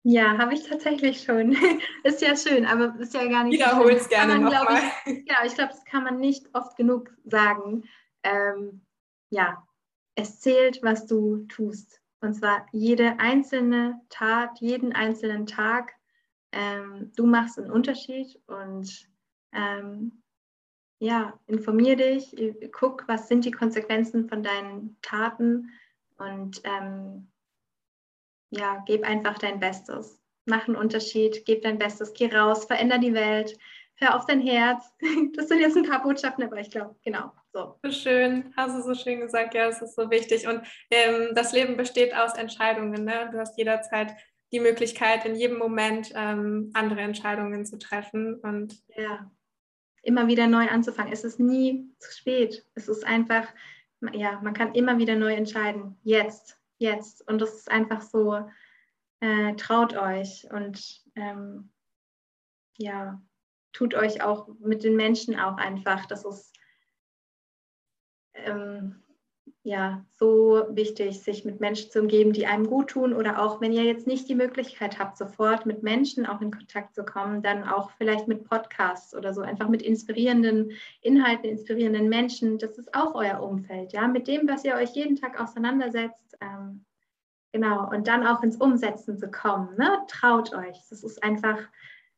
Ja, 0.07 0.37
habe 0.37 0.53
ich 0.53 0.69
tatsächlich 0.69 1.23
schon. 1.23 1.57
ist 2.05 2.21
ja 2.21 2.37
schön, 2.37 2.67
aber 2.67 2.95
ist 3.01 3.15
ja 3.15 3.27
gar 3.27 3.45
nicht. 3.45 3.55
Wiederholt 3.55 3.97
es 3.97 4.09
gerne 4.09 4.39
nochmal. 4.39 4.83
Ja, 5.07 5.45
ich 5.47 5.55
glaube, 5.55 5.71
das 5.73 5.85
kann 5.87 6.05
man 6.05 6.21
nicht 6.21 6.47
oft 6.53 6.77
genug 6.77 7.11
sagen. 7.25 7.85
Ähm, 8.23 8.83
ja, 9.31 9.67
es 10.15 10.41
zählt, 10.41 10.83
was 10.83 11.07
du 11.07 11.47
tust. 11.47 12.03
Und 12.21 12.35
zwar 12.35 12.67
jede 12.73 13.19
einzelne 13.19 14.01
Tat, 14.11 14.61
jeden 14.61 14.93
einzelnen 14.93 15.47
Tag. 15.47 15.95
Ähm, 16.53 17.11
du 17.17 17.27
machst 17.27 17.59
einen 17.59 17.71
Unterschied 17.71 18.39
und 18.47 19.09
ähm, 19.53 20.23
ja, 20.99 21.39
informier 21.47 21.97
dich, 21.97 22.37
guck, 22.73 23.09
was 23.09 23.29
sind 23.29 23.45
die 23.47 23.51
Konsequenzen 23.51 24.29
von 24.29 24.43
deinen 24.43 24.97
Taten 25.01 25.71
und 26.19 26.61
ähm, 26.65 27.29
ja, 28.59 28.83
gib 28.87 29.05
einfach 29.05 29.39
dein 29.39 29.61
Bestes. 29.61 30.21
Mach 30.47 30.67
einen 30.67 30.77
Unterschied, 30.77 31.45
gib 31.47 31.63
dein 31.63 31.79
Bestes, 31.79 32.13
geh 32.13 32.35
raus, 32.35 32.67
veränder 32.67 32.99
die 32.99 33.15
Welt, 33.15 33.57
hör 33.97 34.17
auf 34.17 34.27
dein 34.27 34.41
Herz. 34.41 34.85
Das 35.37 35.49
sind 35.49 35.61
jetzt 35.61 35.77
ein 35.77 35.89
paar 35.89 36.03
Botschaften, 36.03 36.45
aber 36.45 36.59
ich 36.59 36.71
glaube, 36.71 36.97
genau. 37.05 37.33
So. 37.53 37.79
so 37.83 37.91
schön, 37.93 38.53
hast 38.57 38.77
du 38.77 38.83
so 38.83 38.95
schön 38.95 39.21
gesagt, 39.21 39.55
ja, 39.55 39.67
das 39.67 39.81
ist 39.81 39.95
so 39.95 40.11
wichtig. 40.11 40.47
Und 40.49 40.63
ähm, 40.91 41.31
das 41.35 41.53
Leben 41.53 41.77
besteht 41.77 42.15
aus 42.15 42.35
Entscheidungen. 42.35 43.05
Ne? 43.05 43.29
Du 43.33 43.39
hast 43.39 43.57
jederzeit 43.57 44.15
die 44.53 44.61
Möglichkeit, 44.61 45.25
in 45.25 45.35
jedem 45.35 45.59
Moment 45.59 46.13
ähm, 46.15 46.71
andere 46.75 47.01
Entscheidungen 47.01 47.65
zu 47.65 47.79
treffen. 47.79 48.41
Und 48.41 48.77
ja, 48.97 49.31
immer 50.03 50.27
wieder 50.27 50.47
neu 50.47 50.69
anzufangen. 50.69 51.13
Es 51.13 51.25
ist 51.25 51.41
nie 51.41 51.89
zu 51.99 52.13
spät. 52.13 52.67
Es 52.75 52.89
ist 52.89 53.05
einfach, 53.05 53.47
ja, 54.13 54.41
man 54.43 54.55
kann 54.55 54.75
immer 54.75 54.99
wieder 54.99 55.17
neu 55.17 55.35
entscheiden. 55.35 55.99
Jetzt, 56.03 56.59
jetzt. 56.79 57.27
Und 57.29 57.41
das 57.41 57.55
ist 57.55 57.71
einfach 57.71 58.03
so, 58.03 58.49
äh, 59.21 59.55
traut 59.57 59.95
euch 59.95 60.47
und 60.51 61.03
ähm, 61.15 61.73
ja, 62.77 63.23
tut 63.73 63.95
euch 63.95 64.23
auch 64.23 64.49
mit 64.59 64.85
den 64.85 64.97
Menschen 64.97 65.39
auch 65.39 65.57
einfach. 65.57 66.07
Das 66.07 66.25
ist 66.25 66.53
ähm, 68.35 69.04
ja 69.65 70.05
so 70.19 70.67
wichtig, 70.69 71.21
sich 71.21 71.47
mit 71.47 71.59
Menschen 71.59 71.91
zu 71.91 72.01
umgeben, 72.01 72.35
die 72.35 72.47
einem 72.47 72.67
gut 72.67 72.91
tun 72.91 73.15
oder 73.15 73.43
auch 73.43 73.63
wenn 73.63 73.73
ihr 73.73 73.85
jetzt 73.85 74.07
nicht 74.07 74.29
die 74.29 74.35
Möglichkeit 74.35 74.99
habt, 74.99 75.17
sofort 75.17 75.65
mit 75.65 75.83
Menschen 75.83 76.27
auch 76.27 76.43
in 76.43 76.51
Kontakt 76.51 76.95
zu 76.95 77.03
kommen, 77.03 77.43
dann 77.43 77.65
auch 77.65 77.91
vielleicht 77.93 78.29
mit 78.29 78.45
Podcasts 78.45 79.15
oder 79.15 79.33
so, 79.33 79.41
einfach 79.41 79.69
mit 79.69 79.81
inspirierenden 79.81 80.73
Inhalten, 81.01 81.49
inspirierenden 81.49 82.11
Menschen. 82.11 82.59
Das 82.59 82.77
ist 82.77 82.95
auch 82.95 83.15
euer 83.15 83.43
Umfeld, 83.43 83.95
ja, 83.95 84.07
mit 84.07 84.29
dem, 84.29 84.47
was 84.47 84.65
ihr 84.65 84.75
euch 84.75 84.91
jeden 84.91 85.17
Tag 85.17 85.41
auseinandersetzt. 85.41 86.37
Ähm, 86.43 86.85
genau, 87.51 87.89
und 87.91 88.07
dann 88.07 88.27
auch 88.27 88.43
ins 88.43 88.59
Umsetzen 88.59 89.17
zu 89.17 89.31
kommen. 89.31 89.75
Ne? 89.79 89.99
Traut 90.09 90.55
euch. 90.55 90.77
Das 90.91 91.03
ist 91.03 91.23
einfach 91.23 91.59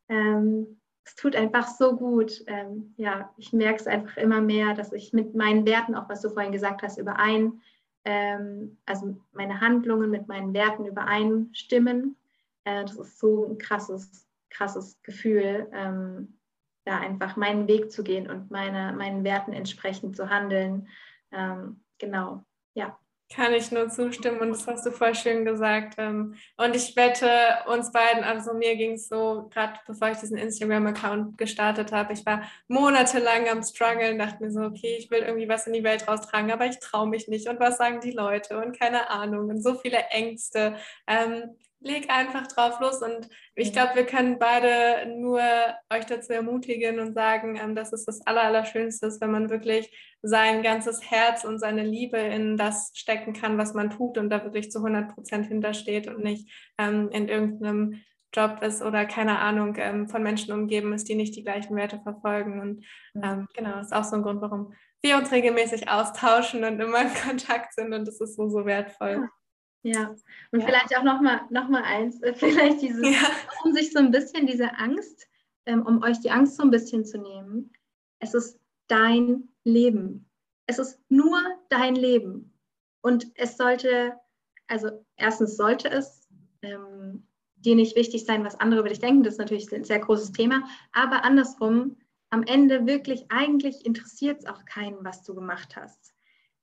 ähm, 0.08 0.80
es 1.06 1.14
tut 1.14 1.36
einfach 1.36 1.68
so 1.68 1.96
gut. 1.96 2.42
Ähm, 2.48 2.92
ja, 2.96 3.32
ich 3.36 3.52
merke 3.52 3.78
es 3.78 3.86
einfach 3.86 4.16
immer 4.16 4.40
mehr, 4.40 4.74
dass 4.74 4.92
ich 4.92 5.12
mit 5.12 5.36
meinen 5.36 5.64
Werten, 5.64 5.94
auch 5.94 6.08
was 6.08 6.20
du 6.20 6.30
vorhin 6.30 6.50
gesagt 6.52 6.82
hast, 6.82 6.98
überein, 6.98 7.62
ähm, 8.04 8.76
also 8.86 9.16
meine 9.32 9.60
Handlungen 9.60 10.10
mit 10.10 10.26
meinen 10.26 10.52
Werten 10.52 10.84
übereinstimmen. 10.84 12.16
Äh, 12.64 12.82
das 12.82 12.96
ist 12.96 13.20
so 13.20 13.46
ein 13.46 13.58
krasses, 13.58 14.26
krasses 14.50 15.00
Gefühl, 15.04 15.68
ähm, 15.72 16.38
da 16.84 16.98
einfach 16.98 17.36
meinen 17.36 17.68
Weg 17.68 17.92
zu 17.92 18.02
gehen 18.02 18.28
und 18.28 18.50
meine, 18.50 18.92
meinen 18.92 19.22
Werten 19.22 19.52
entsprechend 19.52 20.16
zu 20.16 20.28
handeln. 20.28 20.88
Ähm, 21.30 21.84
genau, 21.98 22.44
ja. 22.74 22.98
Kann 23.34 23.52
ich 23.54 23.72
nur 23.72 23.88
zustimmen 23.88 24.38
und 24.38 24.50
das 24.50 24.68
hast 24.68 24.86
du 24.86 24.92
voll 24.92 25.14
schön 25.14 25.44
gesagt. 25.44 25.96
Ähm, 25.98 26.36
und 26.56 26.76
ich 26.76 26.94
wette, 26.94 27.28
uns 27.66 27.90
beiden, 27.90 28.22
also 28.22 28.54
mir 28.54 28.76
ging 28.76 28.92
es 28.92 29.08
so, 29.08 29.50
gerade 29.52 29.80
bevor 29.84 30.10
ich 30.10 30.18
diesen 30.18 30.38
Instagram-Account 30.38 31.36
gestartet 31.36 31.90
habe, 31.90 32.12
ich 32.12 32.24
war 32.24 32.42
monatelang 32.68 33.48
am 33.48 33.64
Struggeln, 33.64 34.18
dachte 34.18 34.44
mir 34.44 34.52
so, 34.52 34.60
okay, 34.60 34.96
ich 34.98 35.10
will 35.10 35.22
irgendwie 35.22 35.48
was 35.48 35.66
in 35.66 35.72
die 35.72 35.82
Welt 35.82 36.06
raustragen, 36.06 36.52
aber 36.52 36.66
ich 36.66 36.78
traue 36.78 37.08
mich 37.08 37.26
nicht. 37.26 37.48
Und 37.48 37.58
was 37.58 37.78
sagen 37.78 38.00
die 38.00 38.12
Leute? 38.12 38.58
Und 38.58 38.78
keine 38.78 39.10
Ahnung. 39.10 39.48
Und 39.48 39.60
so 39.60 39.74
viele 39.74 39.98
Ängste. 40.10 40.76
Leg 41.80 42.10
einfach 42.10 42.46
drauf 42.46 42.80
los. 42.80 43.02
Und 43.02 43.28
ich 43.54 43.72
glaube, 43.72 43.94
wir 43.94 44.06
können 44.06 44.38
beide 44.38 45.08
nur 45.18 45.40
euch 45.92 46.06
dazu 46.06 46.32
ermutigen 46.32 46.98
und 47.00 47.14
sagen, 47.14 47.58
ähm, 47.62 47.74
dass 47.74 47.92
es 47.92 48.04
das 48.04 48.26
Allerallerschönste 48.26 49.06
ist, 49.06 49.20
wenn 49.20 49.30
man 49.30 49.50
wirklich 49.50 49.90
sein 50.22 50.62
ganzes 50.62 51.10
Herz 51.10 51.44
und 51.44 51.58
seine 51.58 51.82
Liebe 51.84 52.18
in 52.18 52.56
das 52.56 52.90
stecken 52.94 53.32
kann, 53.32 53.58
was 53.58 53.74
man 53.74 53.90
tut 53.90 54.18
und 54.18 54.30
da 54.30 54.42
wirklich 54.42 54.70
zu 54.70 54.78
100 54.78 55.14
Prozent 55.14 55.46
hintersteht 55.46 56.08
und 56.08 56.22
nicht 56.22 56.50
ähm, 56.78 57.10
in 57.12 57.28
irgendeinem 57.28 58.02
Job 58.34 58.62
ist 58.62 58.82
oder 58.82 59.06
keine 59.06 59.38
Ahnung, 59.38 59.76
ähm, 59.78 60.08
von 60.08 60.22
Menschen 60.22 60.52
umgeben 60.52 60.92
ist, 60.92 61.08
die 61.08 61.14
nicht 61.14 61.36
die 61.36 61.44
gleichen 61.44 61.76
Werte 61.76 62.00
verfolgen. 62.02 62.60
Und 62.60 62.84
ähm, 63.22 63.46
genau, 63.54 63.80
ist 63.80 63.94
auch 63.94 64.04
so 64.04 64.16
ein 64.16 64.22
Grund, 64.22 64.40
warum 64.42 64.74
wir 65.02 65.16
uns 65.16 65.32
regelmäßig 65.32 65.88
austauschen 65.88 66.64
und 66.64 66.80
immer 66.80 67.02
in 67.02 67.14
Kontakt 67.26 67.74
sind 67.74 67.94
und 67.94 68.06
das 68.06 68.20
ist 68.20 68.36
so, 68.36 68.48
so 68.48 68.66
wertvoll. 68.66 69.10
Ja, 69.10 69.28
und 70.50 70.60
ja. 70.60 70.66
vielleicht 70.66 70.96
auch 70.96 71.02
nochmal 71.02 71.42
noch 71.50 71.68
mal 71.68 71.82
eins, 71.82 72.20
äh, 72.22 72.34
vielleicht 72.36 72.82
dieses, 72.82 73.02
ja. 73.02 73.30
um 73.64 73.72
sich 73.72 73.92
so 73.92 73.98
ein 73.98 74.10
bisschen 74.10 74.46
diese 74.46 74.76
Angst, 74.78 75.28
ähm, 75.66 75.84
um 75.86 76.02
euch 76.02 76.20
die 76.20 76.30
Angst 76.30 76.56
so 76.56 76.62
ein 76.62 76.70
bisschen 76.70 77.04
zu 77.04 77.18
nehmen. 77.18 77.72
Es 78.18 78.34
ist 78.34 78.58
dein 78.88 79.48
Leben. 79.64 80.28
Es 80.66 80.78
ist 80.78 81.00
nur 81.08 81.38
dein 81.68 81.94
Leben. 81.94 82.52
Und 83.02 83.26
es 83.34 83.56
sollte, 83.56 84.18
also 84.66 85.04
erstens 85.16 85.56
sollte 85.56 85.88
es 85.88 86.28
ähm, 86.62 87.26
dir 87.56 87.76
nicht 87.76 87.96
wichtig 87.96 88.24
sein, 88.24 88.44
was 88.44 88.58
andere 88.58 88.80
über 88.80 88.88
dich 88.88 88.98
denken. 88.98 89.22
Das 89.22 89.34
ist 89.34 89.38
natürlich 89.38 89.72
ein 89.72 89.84
sehr 89.84 90.00
großes 90.00 90.32
Thema. 90.32 90.64
Aber 90.92 91.24
andersrum, 91.24 91.96
am 92.30 92.42
Ende 92.42 92.86
wirklich, 92.86 93.26
eigentlich 93.28 93.86
interessiert 93.86 94.40
es 94.40 94.46
auch 94.46 94.64
keinen, 94.64 95.04
was 95.04 95.22
du 95.22 95.34
gemacht 95.34 95.76
hast. 95.76 96.15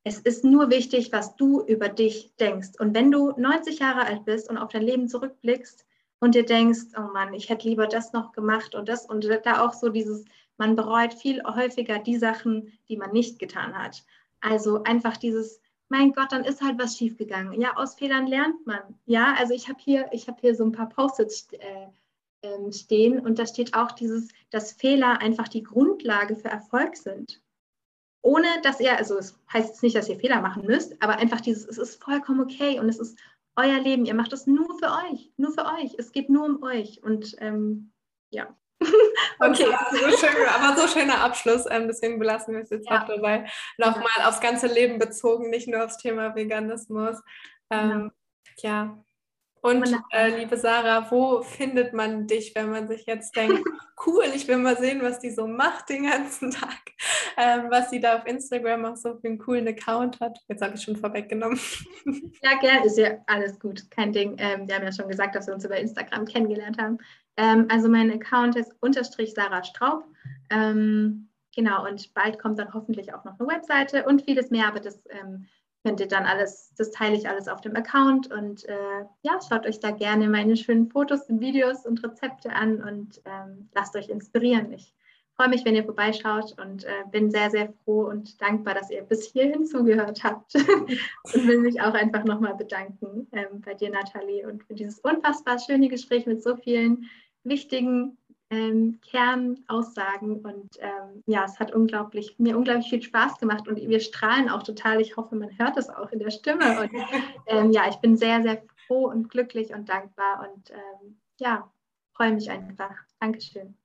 Es 0.05 0.19
ist 0.19 0.43
nur 0.43 0.69
wichtig, 0.69 1.13
was 1.13 1.37
du 1.37 1.61
über 1.61 1.87
dich 1.87 2.35
denkst. 2.35 2.71
Und 2.79 2.93
wenn 2.93 3.09
du 3.09 3.31
90 3.37 3.79
Jahre 3.79 4.05
alt 4.05 4.25
bist 4.25 4.49
und 4.49 4.57
auf 4.57 4.71
dein 4.71 4.81
Leben 4.81 5.07
zurückblickst 5.07 5.85
und 6.19 6.35
dir 6.35 6.45
denkst, 6.45 6.87
oh 6.97 7.13
Mann, 7.13 7.33
ich 7.33 7.49
hätte 7.49 7.69
lieber 7.69 7.87
das 7.87 8.11
noch 8.11 8.33
gemacht 8.33 8.75
und 8.75 8.89
das 8.89 9.05
und 9.05 9.25
da 9.43 9.65
auch 9.65 9.73
so 9.73 9.89
dieses, 9.89 10.25
man 10.57 10.75
bereut 10.75 11.13
viel 11.13 11.41
häufiger 11.43 11.99
die 11.99 12.17
Sachen, 12.17 12.73
die 12.89 12.97
man 12.97 13.11
nicht 13.11 13.39
getan 13.39 13.77
hat. 13.77 14.03
Also 14.41 14.83
einfach 14.83 15.15
dieses, 15.15 15.61
mein 15.87 16.11
Gott, 16.11 16.33
dann 16.33 16.43
ist 16.43 16.61
halt 16.61 16.77
was 16.79 16.97
schiefgegangen. 16.97 17.61
Ja, 17.61 17.77
aus 17.77 17.95
Fehlern 17.95 18.27
lernt 18.27 18.65
man. 18.65 18.81
Ja, 19.05 19.35
also 19.37 19.53
ich 19.53 19.69
habe 19.69 19.79
hier, 19.81 20.09
ich 20.11 20.27
habe 20.27 20.41
hier 20.41 20.53
so 20.53 20.65
ein 20.65 20.73
paar 20.73 20.89
Post-its 20.89 21.47
äh, 21.53 21.87
ähm, 22.41 22.73
stehen 22.73 23.19
und 23.21 23.39
da 23.39 23.45
steht 23.45 23.73
auch 23.73 23.93
dieses, 23.93 24.27
dass 24.49 24.73
Fehler 24.73 25.21
einfach 25.21 25.47
die 25.47 25.63
Grundlage 25.63 26.35
für 26.35 26.49
Erfolg 26.49 26.97
sind 26.97 27.42
ohne 28.23 28.47
dass 28.63 28.79
ihr, 28.79 28.97
also 28.97 29.17
es 29.17 29.37
heißt 29.51 29.69
jetzt 29.69 29.83
nicht, 29.83 29.95
dass 29.95 30.09
ihr 30.09 30.17
Fehler 30.17 30.41
machen 30.41 30.65
müsst, 30.65 30.95
aber 31.03 31.17
einfach 31.17 31.41
dieses, 31.41 31.67
es 31.67 31.77
ist 31.77 32.01
vollkommen 32.01 32.39
okay 32.39 32.79
und 32.79 32.89
es 32.89 32.97
ist 32.97 33.19
euer 33.55 33.79
Leben. 33.79 34.05
Ihr 34.05 34.15
macht 34.15 34.33
es 34.33 34.47
nur 34.47 34.79
für 34.79 34.89
euch, 35.11 35.29
nur 35.37 35.51
für 35.51 35.65
euch. 35.65 35.93
Es 35.97 36.11
geht 36.11 36.29
nur 36.29 36.45
um 36.45 36.63
euch 36.63 37.03
und 37.03 37.35
ähm, 37.39 37.91
ja. 38.31 38.47
okay, 39.39 39.67
so 39.91 40.17
schön, 40.17 40.47
aber 40.47 40.81
so 40.81 40.87
schöner 40.87 41.21
Abschluss. 41.21 41.65
Ähm, 41.69 41.87
deswegen 41.87 42.17
belassen 42.17 42.55
wir 42.55 42.63
es 42.63 42.69
jetzt 42.69 42.89
ja. 42.89 43.01
auch 43.01 43.07
dabei. 43.07 43.45
Nochmal 43.77 44.07
ja. 44.17 44.29
aufs 44.29 44.41
ganze 44.41 44.67
Leben 44.67 44.99
bezogen, 44.99 45.49
nicht 45.49 45.67
nur 45.67 45.83
aufs 45.83 45.97
Thema 45.97 46.33
Veganismus. 46.33 47.21
Ähm, 47.69 48.11
ja. 48.57 48.69
ja. 48.71 49.03
Und 49.63 49.97
äh, 50.11 50.37
liebe 50.37 50.57
Sarah, 50.57 51.09
wo 51.09 51.41
findet 51.41 51.93
man 51.93 52.27
dich, 52.27 52.53
wenn 52.53 52.69
man 52.69 52.89
sich 52.89 53.05
jetzt 53.05 53.33
denkt, 53.33 53.63
cool, 54.05 54.25
ich 54.35 54.45
will 54.49 54.57
mal 54.57 54.77
sehen, 54.77 55.01
was 55.01 55.19
die 55.19 55.31
so 55.31 55.47
macht 55.47 55.87
den 55.87 56.03
ganzen 56.03 56.51
Tag, 56.51 56.81
ähm, 57.37 57.67
was 57.69 57.89
sie 57.89 58.01
da 58.01 58.17
auf 58.17 58.27
Instagram 58.27 58.83
auch 58.83 58.97
so 58.97 59.15
für 59.15 59.27
einen 59.27 59.37
coolen 59.37 59.65
Account 59.69 60.19
hat. 60.19 60.37
Jetzt 60.49 60.61
habe 60.61 60.75
ich 60.75 60.83
schon 60.83 60.97
vorweggenommen. 60.97 61.59
Ja, 62.41 62.57
gerne, 62.59 62.85
ist 62.85 62.97
ja 62.97 63.19
alles 63.27 63.57
gut, 63.57 63.89
kein 63.89 64.11
Ding. 64.11 64.35
Ähm, 64.37 64.67
wir 64.67 64.75
haben 64.75 64.83
ja 64.83 64.91
schon 64.91 65.07
gesagt, 65.07 65.33
dass 65.33 65.47
wir 65.47 65.53
uns 65.53 65.63
über 65.63 65.77
Instagram 65.77 66.25
kennengelernt 66.25 66.77
haben. 66.77 66.97
Ähm, 67.37 67.67
also 67.69 67.87
mein 67.87 68.11
Account 68.11 68.57
ist 68.57 68.73
unterstrich 68.81 69.33
Sarah 69.33 69.63
Straub. 69.63 70.03
Ähm, 70.49 71.29
genau, 71.55 71.87
und 71.87 72.13
bald 72.13 72.37
kommt 72.37 72.59
dann 72.59 72.73
hoffentlich 72.73 73.13
auch 73.13 73.23
noch 73.23 73.39
eine 73.39 73.47
Webseite 73.47 74.03
und 74.03 74.23
vieles 74.23 74.49
mehr, 74.49 74.67
aber 74.67 74.81
das 74.81 75.01
ähm, 75.09 75.47
könnt 75.83 75.99
ihr 75.99 76.07
dann 76.07 76.25
alles, 76.25 76.73
das 76.77 76.91
teile 76.91 77.15
ich 77.15 77.27
alles 77.27 77.47
auf 77.47 77.61
dem 77.61 77.75
Account 77.75 78.31
und 78.31 78.67
äh, 78.67 79.05
ja, 79.21 79.39
schaut 79.47 79.65
euch 79.65 79.79
da 79.79 79.91
gerne 79.91 80.29
meine 80.29 80.55
schönen 80.55 80.89
Fotos 80.89 81.29
und 81.29 81.41
Videos 81.41 81.85
und 81.85 82.03
Rezepte 82.03 82.53
an 82.53 82.81
und 82.81 83.21
ähm, 83.25 83.69
lasst 83.75 83.95
euch 83.95 84.09
inspirieren. 84.09 84.71
Ich 84.71 84.93
freue 85.35 85.49
mich, 85.49 85.65
wenn 85.65 85.75
ihr 85.75 85.83
vorbeischaut 85.83 86.55
und 86.59 86.85
äh, 86.85 87.03
bin 87.11 87.31
sehr, 87.31 87.49
sehr 87.49 87.73
froh 87.83 88.05
und 88.05 88.41
dankbar, 88.41 88.75
dass 88.75 88.91
ihr 88.91 89.01
bis 89.01 89.31
hierhin 89.31 89.65
zugehört 89.65 90.23
habt 90.23 90.55
und 91.33 91.47
will 91.47 91.59
mich 91.59 91.81
auch 91.81 91.93
einfach 91.93 92.23
nochmal 92.23 92.55
bedanken 92.55 93.27
ähm, 93.33 93.61
bei 93.61 93.73
dir, 93.73 93.89
Nathalie, 93.89 94.47
und 94.47 94.63
für 94.63 94.75
dieses 94.75 94.99
unfassbar 94.99 95.59
schöne 95.59 95.89
Gespräch 95.89 96.25
mit 96.25 96.41
so 96.41 96.55
vielen 96.55 97.09
wichtigen 97.43 98.17
ähm, 98.53 98.99
Kernaussagen. 99.01 100.41
Und 100.41 100.77
ähm, 100.79 101.23
ja, 101.25 101.45
es 101.45 101.59
hat 101.59 101.73
unglaublich, 101.73 102.35
mir 102.37 102.57
unglaublich 102.57 102.89
viel 102.89 103.01
Spaß 103.01 103.39
gemacht 103.39 103.67
und 103.67 103.77
wir 103.77 103.99
strahlen 103.99 104.49
auch 104.49 104.63
total. 104.63 105.01
Ich 105.01 105.17
hoffe, 105.17 105.35
man 105.35 105.57
hört 105.57 105.77
es 105.77 105.89
auch 105.89 106.11
in 106.11 106.19
der 106.19 106.31
Stimme. 106.31 106.81
Und 106.81 106.91
ähm, 107.47 107.71
ja, 107.71 107.89
ich 107.89 107.97
bin 107.97 108.17
sehr, 108.17 108.41
sehr 108.41 108.63
froh 108.87 109.07
und 109.07 109.29
glücklich 109.29 109.73
und 109.73 109.89
dankbar 109.89 110.47
und 110.47 110.71
ähm, 110.71 111.19
ja, 111.39 111.71
freue 112.13 112.33
mich 112.33 112.49
einfach. 112.49 112.95
Dankeschön. 113.19 113.75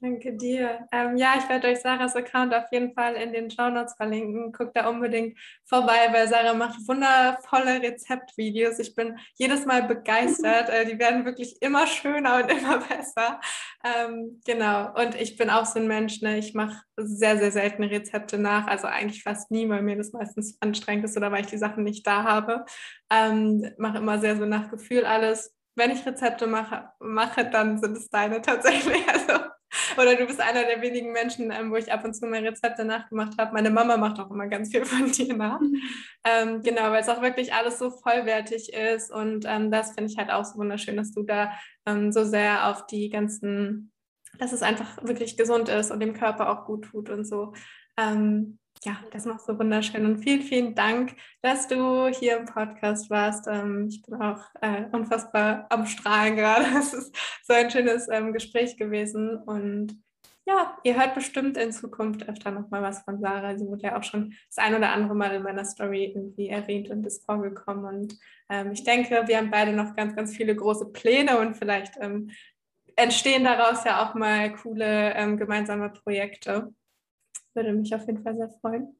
Danke 0.00 0.34
dir. 0.34 0.86
Ähm, 0.92 1.16
ja, 1.16 1.34
ich 1.38 1.48
werde 1.48 1.68
euch 1.68 1.80
Sarahs 1.80 2.14
Account 2.16 2.54
auf 2.54 2.64
jeden 2.70 2.92
Fall 2.92 3.14
in 3.14 3.32
den 3.32 3.50
Show 3.50 3.70
Notes 3.70 3.94
verlinken. 3.94 4.52
Guckt 4.52 4.76
da 4.76 4.88
unbedingt 4.88 5.38
vorbei, 5.64 6.08
weil 6.12 6.28
Sarah 6.28 6.52
macht 6.52 6.86
wundervolle 6.86 7.80
Rezeptvideos. 7.80 8.78
Ich 8.78 8.94
bin 8.94 9.18
jedes 9.34 9.64
Mal 9.64 9.82
begeistert. 9.82 10.70
Äh, 10.76 10.84
die 10.84 10.98
werden 10.98 11.24
wirklich 11.24 11.62
immer 11.62 11.86
schöner 11.86 12.42
und 12.42 12.50
immer 12.50 12.78
besser. 12.78 13.40
Ähm, 13.84 14.40
genau. 14.44 14.92
Und 15.00 15.14
ich 15.14 15.36
bin 15.36 15.48
auch 15.48 15.64
so 15.64 15.78
ein 15.78 15.86
Mensch, 15.86 16.20
ne? 16.20 16.38
ich 16.38 16.54
mache 16.54 16.82
sehr, 16.96 17.38
sehr 17.38 17.52
selten 17.52 17.84
Rezepte 17.84 18.36
nach. 18.36 18.66
Also 18.66 18.88
eigentlich 18.88 19.22
fast 19.22 19.50
nie, 19.50 19.68
weil 19.68 19.82
mir 19.82 19.96
das 19.96 20.12
meistens 20.12 20.56
anstrengend 20.60 21.04
ist 21.04 21.16
oder 21.16 21.30
weil 21.30 21.42
ich 21.42 21.46
die 21.46 21.58
Sachen 21.58 21.84
nicht 21.84 22.06
da 22.06 22.24
habe. 22.24 22.64
Ähm, 23.10 23.72
mache 23.78 23.98
immer 23.98 24.18
sehr 24.18 24.36
so 24.36 24.44
nach 24.44 24.70
Gefühl 24.70 25.04
alles. 25.04 25.54
Wenn 25.76 25.90
ich 25.90 26.04
Rezepte 26.04 26.46
mache, 26.46 26.90
mache, 26.98 27.48
dann 27.48 27.78
sind 27.78 27.96
es 27.96 28.08
deine 28.10 28.42
tatsächlich. 28.42 29.04
Also 29.08 29.55
oder 29.96 30.16
du 30.16 30.26
bist 30.26 30.40
einer 30.40 30.64
der 30.64 30.80
wenigen 30.80 31.12
Menschen, 31.12 31.50
ähm, 31.50 31.70
wo 31.70 31.76
ich 31.76 31.92
ab 31.92 32.04
und 32.04 32.14
zu 32.14 32.26
mal 32.26 32.40
Rezepte 32.40 32.84
nachgemacht 32.84 33.38
habe. 33.38 33.52
Meine 33.52 33.70
Mama 33.70 33.96
macht 33.96 34.18
auch 34.20 34.30
immer 34.30 34.46
ganz 34.46 34.70
viel 34.70 34.84
von 34.84 35.10
dir 35.12 35.34
nach. 35.36 35.60
Mhm. 35.60 35.80
Ähm, 36.24 36.62
genau, 36.62 36.90
weil 36.90 37.02
es 37.02 37.08
auch 37.08 37.22
wirklich 37.22 37.52
alles 37.52 37.78
so 37.78 37.90
vollwertig 37.90 38.72
ist. 38.72 39.10
Und 39.10 39.44
ähm, 39.46 39.70
das 39.70 39.92
finde 39.92 40.10
ich 40.10 40.18
halt 40.18 40.30
auch 40.30 40.44
so 40.44 40.58
wunderschön, 40.58 40.96
dass 40.96 41.12
du 41.12 41.22
da 41.22 41.52
ähm, 41.86 42.12
so 42.12 42.24
sehr 42.24 42.68
auf 42.68 42.86
die 42.86 43.10
ganzen, 43.10 43.92
dass 44.38 44.52
es 44.52 44.62
einfach 44.62 45.02
wirklich 45.02 45.36
gesund 45.36 45.68
ist 45.68 45.90
und 45.90 46.00
dem 46.00 46.14
Körper 46.14 46.50
auch 46.50 46.66
gut 46.66 46.86
tut 46.86 47.10
und 47.10 47.24
so. 47.24 47.52
Ähm, 47.98 48.58
ja, 48.84 48.98
das 49.10 49.24
machst 49.24 49.48
du 49.48 49.58
wunderschön 49.58 50.06
und 50.06 50.18
vielen, 50.18 50.42
vielen 50.42 50.74
Dank, 50.74 51.14
dass 51.42 51.68
du 51.68 52.08
hier 52.08 52.38
im 52.38 52.46
Podcast 52.46 53.10
warst. 53.10 53.46
Ähm, 53.48 53.88
ich 53.88 54.02
bin 54.02 54.20
auch 54.20 54.40
äh, 54.60 54.84
unfassbar 54.92 55.66
am 55.70 55.86
Strahlen 55.86 56.36
gerade. 56.36 56.64
Es 56.78 56.92
ist 56.92 57.16
so 57.42 57.54
ein 57.54 57.70
schönes 57.70 58.08
ähm, 58.10 58.32
Gespräch 58.32 58.76
gewesen 58.76 59.36
und 59.36 60.00
ja, 60.48 60.78
ihr 60.84 60.96
hört 60.96 61.16
bestimmt 61.16 61.56
in 61.56 61.72
Zukunft 61.72 62.28
öfter 62.28 62.52
nochmal 62.52 62.80
was 62.80 63.02
von 63.02 63.20
Sarah. 63.20 63.58
Sie 63.58 63.66
wurde 63.66 63.82
ja 63.82 63.98
auch 63.98 64.04
schon 64.04 64.32
das 64.48 64.64
ein 64.64 64.76
oder 64.76 64.90
andere 64.92 65.16
Mal 65.16 65.34
in 65.34 65.42
meiner 65.42 65.64
Story 65.64 66.04
irgendwie 66.04 66.48
erwähnt 66.48 66.88
und 66.88 67.04
ist 67.04 67.24
vorgekommen. 67.24 67.84
Und 67.84 68.18
ähm, 68.48 68.70
ich 68.70 68.84
denke, 68.84 69.24
wir 69.26 69.38
haben 69.38 69.50
beide 69.50 69.72
noch 69.72 69.96
ganz, 69.96 70.14
ganz 70.14 70.36
viele 70.36 70.54
große 70.54 70.92
Pläne 70.92 71.40
und 71.40 71.56
vielleicht 71.56 71.94
ähm, 72.00 72.30
entstehen 72.94 73.42
daraus 73.42 73.82
ja 73.84 74.04
auch 74.04 74.14
mal 74.14 74.54
coole 74.54 75.14
ähm, 75.14 75.36
gemeinsame 75.36 75.90
Projekte. 75.90 76.72
Würde 77.56 77.72
mich 77.72 77.94
auf 77.94 78.06
jeden 78.06 78.22
Fall 78.22 78.36
sehr 78.36 78.50
freuen. 78.50 78.94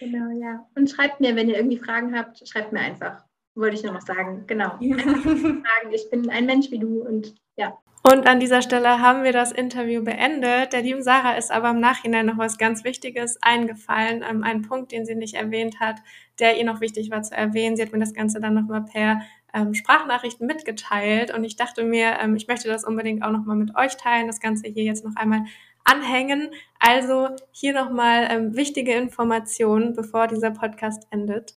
Genau, 0.00 0.30
ja. 0.40 0.66
Und 0.74 0.90
schreibt 0.90 1.20
mir, 1.20 1.36
wenn 1.36 1.48
ihr 1.48 1.56
irgendwie 1.56 1.78
Fragen 1.78 2.18
habt, 2.18 2.46
schreibt 2.46 2.72
mir 2.72 2.80
einfach. 2.80 3.24
Wollte 3.54 3.76
ich 3.76 3.84
nur 3.84 3.92
noch 3.92 4.00
sagen. 4.00 4.44
Genau. 4.48 4.70
Fragen. 4.70 5.92
Ich 5.92 6.10
bin 6.10 6.28
ein 6.28 6.44
Mensch 6.44 6.70
wie 6.72 6.80
du 6.80 7.06
und 7.06 7.34
ja. 7.56 7.78
Und 8.02 8.26
an 8.26 8.40
dieser 8.40 8.62
Stelle 8.62 9.00
haben 9.00 9.24
wir 9.24 9.32
das 9.32 9.52
Interview 9.52 10.02
beendet. 10.02 10.72
Der 10.72 10.82
lieben 10.82 11.02
Sarah 11.02 11.34
ist 11.34 11.52
aber 11.52 11.70
im 11.70 11.80
Nachhinein 11.80 12.26
noch 12.26 12.38
was 12.38 12.58
ganz 12.58 12.82
Wichtiges 12.82 13.38
eingefallen. 13.42 14.24
Ähm, 14.28 14.42
ein 14.42 14.62
Punkt, 14.62 14.90
den 14.90 15.04
sie 15.06 15.14
nicht 15.14 15.34
erwähnt 15.34 15.78
hat, 15.80 15.96
der 16.40 16.58
ihr 16.58 16.64
noch 16.64 16.80
wichtig 16.80 17.10
war 17.10 17.22
zu 17.22 17.36
erwähnen. 17.36 17.76
Sie 17.76 17.82
hat 17.82 17.92
mir 17.92 17.98
das 18.00 18.14
Ganze 18.14 18.40
dann 18.40 18.54
nochmal 18.54 18.84
per 18.84 19.20
ähm, 19.54 19.74
Sprachnachrichten 19.74 20.46
mitgeteilt 20.46 21.34
und 21.34 21.44
ich 21.44 21.56
dachte 21.56 21.84
mir, 21.84 22.18
ähm, 22.22 22.36
ich 22.36 22.48
möchte 22.48 22.68
das 22.68 22.84
unbedingt 22.84 23.22
auch 23.22 23.32
nochmal 23.32 23.56
mit 23.56 23.76
euch 23.76 23.96
teilen, 23.96 24.26
das 24.26 24.40
Ganze 24.40 24.68
hier 24.68 24.84
jetzt 24.84 25.04
noch 25.04 25.16
einmal 25.16 25.44
anhängen. 25.90 26.50
Also 26.78 27.28
hier 27.50 27.72
nochmal 27.72 28.28
ähm, 28.30 28.56
wichtige 28.56 28.94
Informationen, 28.94 29.94
bevor 29.94 30.26
dieser 30.26 30.50
Podcast 30.50 31.06
endet. 31.10 31.56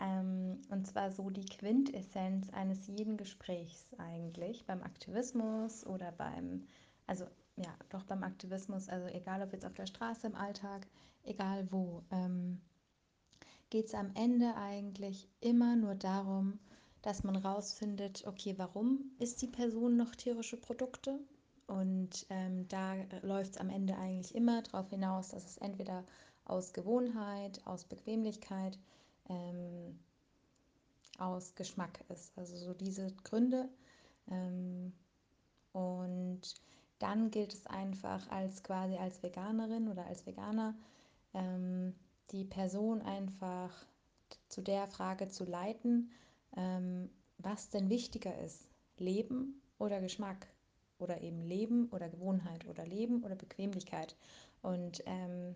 Ähm, 0.00 0.60
und 0.70 0.86
zwar 0.86 1.10
so 1.10 1.30
die 1.30 1.46
Quintessenz 1.46 2.50
eines 2.50 2.86
jeden 2.86 3.16
Gesprächs 3.16 3.86
eigentlich 3.98 4.66
beim 4.66 4.82
Aktivismus 4.82 5.86
oder 5.86 6.12
beim, 6.12 6.66
also 7.06 7.24
ja, 7.56 7.74
doch 7.88 8.04
beim 8.04 8.22
Aktivismus, 8.22 8.88
also 8.88 9.06
egal 9.08 9.42
ob 9.42 9.52
jetzt 9.52 9.64
auf 9.64 9.74
der 9.74 9.86
Straße, 9.86 10.26
im 10.26 10.34
Alltag, 10.34 10.86
egal 11.24 11.66
wo, 11.70 12.02
ähm, 12.10 12.60
geht 13.70 13.86
es 13.86 13.94
am 13.94 14.10
Ende 14.14 14.54
eigentlich 14.56 15.28
immer 15.40 15.76
nur 15.76 15.94
darum, 15.94 16.58
dass 17.02 17.24
man 17.24 17.36
rausfindet, 17.36 18.24
okay, 18.26 18.54
warum 18.58 19.12
isst 19.18 19.40
die 19.40 19.46
Person 19.46 19.96
noch 19.96 20.14
tierische 20.14 20.56
Produkte? 20.56 21.18
Und 21.66 22.26
ähm, 22.30 22.68
da 22.68 22.94
läuft 23.22 23.52
es 23.52 23.56
am 23.58 23.70
Ende 23.70 23.96
eigentlich 23.96 24.34
immer 24.34 24.62
darauf 24.62 24.88
hinaus, 24.90 25.30
dass 25.30 25.44
es 25.44 25.58
entweder 25.58 26.04
aus 26.44 26.72
Gewohnheit, 26.72 27.60
aus 27.66 27.84
Bequemlichkeit, 27.84 28.78
ähm, 29.28 29.98
aus 31.18 31.54
Geschmack 31.54 32.04
ist. 32.08 32.36
Also 32.38 32.56
so 32.56 32.72
diese 32.72 33.12
Gründe. 33.24 33.68
Ähm, 34.30 34.92
und 35.72 36.40
dann 36.98 37.30
gilt 37.30 37.52
es 37.52 37.66
einfach 37.66 38.30
als 38.30 38.62
quasi 38.62 38.96
als 38.96 39.22
Veganerin 39.22 39.88
oder 39.88 40.06
als 40.06 40.24
Veganer 40.24 40.74
ähm, 41.34 41.94
die 42.30 42.44
Person 42.44 43.02
einfach 43.02 43.70
zu 44.48 44.62
der 44.62 44.86
Frage 44.86 45.28
zu 45.28 45.44
leiten, 45.44 46.10
ähm, 46.56 47.10
was 47.38 47.68
denn 47.70 47.90
wichtiger 47.90 48.36
ist, 48.40 48.66
Leben 48.98 49.60
oder 49.78 50.00
Geschmack 50.00 50.46
oder 50.98 51.20
eben 51.20 51.42
Leben 51.42 51.88
oder 51.90 52.08
Gewohnheit 52.08 52.66
oder 52.68 52.86
Leben 52.86 53.22
oder 53.22 53.34
Bequemlichkeit. 53.34 54.16
Und 54.62 55.02
ähm, 55.06 55.54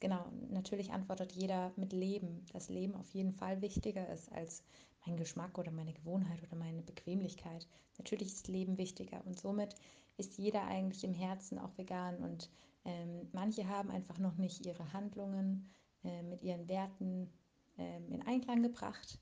genau, 0.00 0.26
natürlich 0.48 0.92
antwortet 0.92 1.32
jeder 1.32 1.72
mit 1.76 1.92
Leben, 1.92 2.44
dass 2.52 2.68
Leben 2.68 2.94
auf 2.94 3.10
jeden 3.14 3.32
Fall 3.32 3.62
wichtiger 3.62 4.08
ist 4.10 4.30
als 4.32 4.62
mein 5.06 5.16
Geschmack 5.16 5.58
oder 5.58 5.70
meine 5.70 5.92
Gewohnheit 5.92 6.42
oder 6.42 6.56
meine 6.56 6.82
Bequemlichkeit. 6.82 7.66
Natürlich 7.98 8.28
ist 8.28 8.48
Leben 8.48 8.78
wichtiger 8.78 9.24
und 9.24 9.38
somit 9.38 9.74
ist 10.16 10.38
jeder 10.38 10.64
eigentlich 10.64 11.04
im 11.04 11.14
Herzen 11.14 11.58
auch 11.58 11.76
vegan 11.76 12.16
und 12.18 12.50
ähm, 12.84 13.28
manche 13.32 13.68
haben 13.68 13.90
einfach 13.90 14.18
noch 14.18 14.36
nicht 14.36 14.64
ihre 14.64 14.92
Handlungen 14.92 15.68
äh, 16.04 16.22
mit 16.22 16.42
ihren 16.42 16.68
Werten 16.68 17.30
ähm, 17.78 18.10
in 18.10 18.22
Einklang 18.22 18.62
gebracht, 18.62 19.18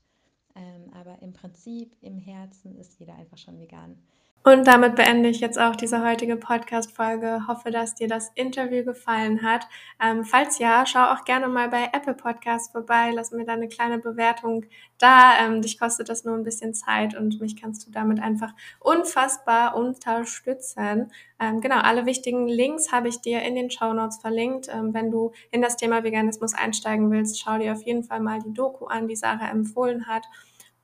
ähm, 0.55 0.91
aber 0.93 1.21
im 1.21 1.33
Prinzip 1.33 1.95
im 2.01 2.17
Herzen 2.17 2.75
ist 2.75 2.99
jeder 2.99 3.15
einfach 3.15 3.37
schon 3.37 3.59
vegan. 3.59 4.01
Und 4.47 4.67
damit 4.67 4.95
beende 4.95 5.27
ich 5.27 5.39
jetzt 5.39 5.59
auch 5.59 5.75
diese 5.75 6.07
heutige 6.07 6.37
Podcast-Folge. 6.37 7.47
Hoffe, 7.47 7.71
dass 7.71 7.95
dir 7.95 8.07
das 8.07 8.31
Interview 8.35 8.85
gefallen 8.85 9.41
hat. 9.41 9.67
Ähm, 9.99 10.23
falls 10.23 10.59
ja, 10.59 10.85
schau 10.85 11.03
auch 11.11 11.25
gerne 11.25 11.47
mal 11.47 11.67
bei 11.69 11.89
Apple 11.91 12.13
Podcasts 12.13 12.71
vorbei. 12.71 13.09
Lass 13.11 13.31
mir 13.31 13.43
da 13.43 13.53
eine 13.53 13.67
kleine 13.67 13.97
Bewertung 13.97 14.65
da. 14.99 15.31
Ähm, 15.39 15.63
dich 15.63 15.79
kostet 15.79 16.09
das 16.09 16.25
nur 16.25 16.35
ein 16.35 16.43
bisschen 16.43 16.75
Zeit 16.75 17.17
und 17.17 17.41
mich 17.41 17.59
kannst 17.59 17.87
du 17.87 17.91
damit 17.91 18.21
einfach 18.21 18.53
unfassbar 18.79 19.75
unterstützen. 19.75 21.11
Ähm, 21.39 21.59
genau, 21.59 21.79
alle 21.79 22.05
wichtigen 22.05 22.47
Links 22.47 22.91
habe 22.91 23.07
ich 23.07 23.21
dir 23.21 23.41
in 23.41 23.55
den 23.55 23.71
Show 23.71 23.93
Notes 23.93 24.19
verlinkt. 24.19 24.67
Ähm, 24.71 24.93
wenn 24.93 25.09
du 25.09 25.31
in 25.49 25.63
das 25.63 25.75
Thema 25.75 26.03
Veganismus 26.03 26.53
einsteigen 26.53 27.09
willst, 27.09 27.39
schau 27.39 27.57
dir 27.57 27.73
auf 27.73 27.81
jeden 27.81 28.03
Fall 28.03 28.19
mal 28.19 28.37
die 28.45 28.53
Doku 28.53 28.85
an, 28.85 29.07
die 29.07 29.15
Sarah 29.15 29.49
empfohlen 29.49 30.05
hat. 30.05 30.27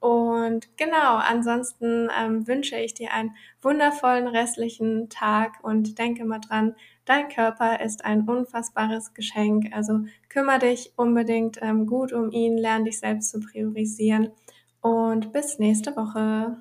Und 0.02 0.76
genau, 0.78 1.18
ansonsten 1.18 2.10
ähm, 2.20 2.48
wünsche 2.48 2.76
ich 2.76 2.96
dir 2.96 3.14
einen 3.14 3.36
wundervollen 3.62 4.28
restlichen 4.28 5.10
Tag 5.10 5.64
und 5.64 6.00
denke 6.00 6.26
mal 6.26 6.40
dran, 6.40 6.76
dein 7.06 7.30
Körper 7.30 7.82
ist 7.82 8.04
ein 8.04 8.28
unfassbares 8.28 9.14
Geschenk. 9.14 9.68
Also 9.74 10.00
kümmere 10.28 10.58
dich 10.58 10.92
unbedingt 10.96 11.60
ähm, 11.62 11.86
gut 11.86 12.14
um 12.14 12.32
ihn, 12.32 12.58
lerne 12.58 12.86
dich 12.86 12.98
selbst 13.00 13.30
zu 13.30 13.42
priorisieren 13.42 14.32
und 14.82 15.32
bis 15.34 15.60
nächste 15.60 15.96
Woche. 15.96 16.58